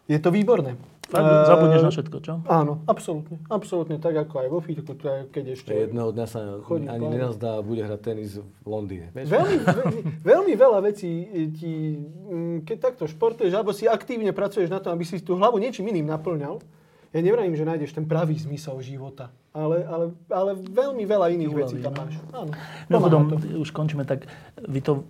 Je 0.10 0.18
to 0.18 0.34
výborné. 0.34 0.74
Fakt, 1.06 1.26
zabudneš 1.26 1.82
na 1.86 1.92
všetko, 1.94 2.18
čo? 2.22 2.34
Áno, 2.50 2.82
absolútne. 2.90 3.38
Absolútne 3.50 3.98
tak, 4.02 4.14
ako 4.14 4.46
aj 4.46 4.48
vo 4.50 4.62
fitku, 4.62 4.94
keď 5.30 5.58
ešte... 5.58 5.70
Jedného 5.90 6.10
dňa 6.14 6.26
sa 6.26 6.42
chodí, 6.66 6.90
ani 6.90 7.06
nenazdá 7.14 7.58
a 7.58 7.66
bude 7.66 7.82
hrať 7.82 8.02
tenis 8.14 8.42
v 8.42 8.66
Londýne. 8.66 9.14
Veľmi, 9.14 9.58
veľmi, 9.70 10.02
veľmi 10.22 10.54
veľa 10.54 10.80
vecí 10.86 11.10
ti, 11.54 11.98
mm, 11.98 12.58
keď 12.66 12.78
takto 12.94 13.06
športuješ, 13.10 13.54
alebo 13.54 13.74
si 13.74 13.90
aktívne 13.90 14.34
pracuješ 14.34 14.70
na 14.70 14.82
tom, 14.82 14.98
aby 14.98 15.06
si 15.06 15.22
tú 15.22 15.38
hlavu 15.38 15.58
niečím 15.62 15.90
iným 15.90 16.10
naplňal, 16.10 16.62
ja 17.10 17.20
nevravím, 17.26 17.58
že 17.58 17.66
nájdeš 17.66 17.98
ten 17.98 18.06
pravý 18.06 18.38
zmysel 18.38 18.78
života, 18.86 19.34
ale, 19.50 19.82
ale, 19.82 20.06
ale 20.30 20.52
veľmi 20.62 21.04
veľa 21.10 21.28
iných 21.34 21.54
vecí 21.58 21.76
tam 21.82 21.98
no. 21.98 22.00
máš. 22.06 22.14
Áno, 22.30 22.52
no, 22.86 22.98
potom, 23.02 23.22
už 23.58 23.70
končíme, 23.74 24.06
tak 24.06 24.30
vy 24.62 24.78
to, 24.78 25.02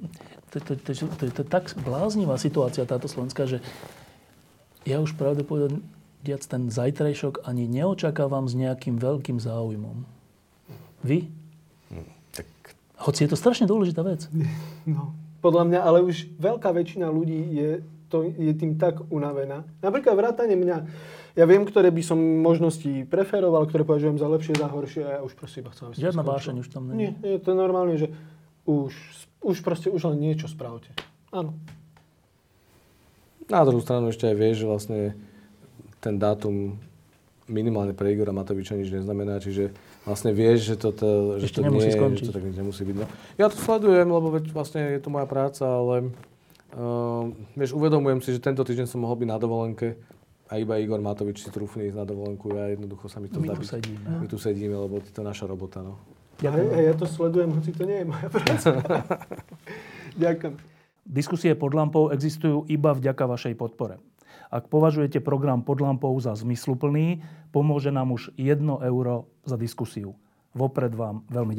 to, 0.56 0.58
to, 0.64 0.74
to, 0.80 0.92
to, 0.96 1.06
to, 1.12 1.26
to 1.36 1.42
je 1.44 1.48
tak 1.48 1.68
bláznivá 1.84 2.40
situácia 2.40 2.88
táto 2.88 3.12
slovenská, 3.12 3.52
že 3.52 3.60
ja 4.88 5.04
už 5.04 5.20
pravde 5.20 5.44
povedať, 5.44 5.84
ten 6.24 6.72
zajtrajšok 6.72 7.44
ani 7.48 7.68
neočakávam 7.68 8.48
s 8.48 8.56
nejakým 8.56 8.96
veľkým 8.96 9.40
záujmom. 9.40 10.08
Vy? 11.04 11.28
Hm, 11.92 12.08
tak... 12.32 12.48
Hoci 13.00 13.28
je 13.28 13.30
to 13.32 13.38
strašne 13.40 13.68
dôležitá 13.68 14.04
vec. 14.08 14.28
No, 14.90 15.14
podľa 15.44 15.70
mňa, 15.70 15.80
ale 15.86 16.02
už 16.02 16.34
veľká 16.42 16.74
väčšina 16.74 17.14
ľudí 17.14 17.40
je, 17.54 17.70
to, 18.10 18.26
je 18.26 18.50
tým 18.58 18.80
tak 18.82 19.06
unavená. 19.14 19.62
Napríklad 19.86 20.18
vrátane 20.18 20.58
mňa 20.58 20.78
ja 21.40 21.46
viem, 21.48 21.64
ktoré 21.64 21.88
by 21.88 22.04
som 22.04 22.20
možnosti 22.20 23.08
preferoval, 23.08 23.64
ktoré 23.64 23.88
považujem 23.88 24.20
za 24.20 24.28
lepšie, 24.28 24.60
za 24.60 24.68
horšie 24.68 25.04
a 25.08 25.12
ja 25.16 25.22
už 25.24 25.40
iba 25.56 25.72
chcem, 25.72 25.96
Žiadna 25.96 26.24
vášeň 26.28 26.56
už 26.60 26.68
tam 26.68 26.92
nie. 26.92 27.16
Nie, 27.16 27.40
je 27.40 27.40
to 27.40 27.56
normálne, 27.56 27.96
že 27.96 28.12
už, 28.68 28.92
už 29.40 29.64
proste 29.64 29.88
už 29.88 30.12
len 30.12 30.20
niečo 30.20 30.52
spravte. 30.52 30.92
Áno. 31.32 31.56
Na 33.48 33.64
druhú 33.64 33.80
stranu 33.80 34.12
ešte 34.12 34.28
aj 34.28 34.36
vieš, 34.36 34.56
že 34.62 34.68
vlastne 34.68 35.00
ten 36.04 36.20
dátum 36.20 36.76
minimálne 37.50 37.98
pre 37.98 38.14
Igora 38.14 38.36
Matoviča 38.36 38.78
nič 38.78 38.94
neznamená, 38.94 39.42
čiže 39.42 39.74
vlastne 40.06 40.36
vieš, 40.36 40.70
že 40.70 40.76
to, 40.78 40.94
že 41.42 41.50
to 41.50 41.66
nemusí 41.66 41.90
nie, 41.90 42.20
že 42.20 42.30
to 42.30 42.36
tak 42.36 42.46
nemusí 42.46 42.84
byť. 42.86 42.96
No. 43.00 43.06
Ja 43.42 43.50
to 43.50 43.58
sledujem, 43.58 44.06
lebo 44.06 44.28
veď 44.30 44.54
vlastne 44.54 44.94
je 44.94 45.02
to 45.02 45.10
moja 45.10 45.26
práca, 45.26 45.66
ale 45.66 46.14
uh, 46.78 47.26
vieš, 47.58 47.74
uvedomujem 47.74 48.22
si, 48.22 48.38
že 48.38 48.44
tento 48.44 48.62
týždeň 48.62 48.86
som 48.86 49.02
mohol 49.02 49.18
byť 49.18 49.30
na 49.34 49.38
dovolenke, 49.42 49.98
a 50.50 50.58
iba 50.58 50.82
Igor 50.82 50.98
Matovič 50.98 51.46
si 51.46 51.50
trúfne 51.54 51.86
ísť 51.86 51.98
na 52.02 52.06
dovolenku 52.10 52.50
a 52.58 52.74
jednoducho 52.74 53.06
sa 53.06 53.22
mi 53.22 53.30
to 53.30 53.38
zdá 53.38 53.54
My 53.54 53.62
tu 53.62 53.66
sedíme. 53.70 54.06
My 54.18 54.28
tu 54.28 54.38
sedíme, 54.42 54.76
lebo 54.76 54.98
je 54.98 55.14
to 55.14 55.22
naša 55.22 55.46
robota. 55.46 55.86
No. 55.86 56.02
Ďakujem. 56.42 56.68
Ja, 56.74 56.82
ja 56.90 56.94
to 56.98 57.06
sledujem, 57.06 57.50
hoci 57.54 57.72
to 57.76 57.84
nie 57.86 58.02
je 58.02 58.06
moja 58.10 58.28
práca. 58.34 58.70
Ďakujem. 60.26 60.54
Diskusie 61.06 61.54
pod 61.54 61.74
lampou 61.78 62.10
existujú 62.10 62.66
iba 62.66 62.98
vďaka 62.98 63.24
vašej 63.30 63.54
podpore. 63.58 64.02
Ak 64.50 64.66
považujete 64.66 65.22
program 65.22 65.62
pod 65.62 65.78
lampou 65.82 66.18
za 66.18 66.34
zmysluplný, 66.34 67.22
pomôže 67.54 67.94
nám 67.94 68.10
už 68.10 68.34
1 68.34 68.66
euro 68.66 69.30
za 69.46 69.54
diskusiu. 69.54 70.18
Vopred 70.58 70.90
vám 70.98 71.22
veľmi 71.30 71.54
ďakujem. 71.54 71.58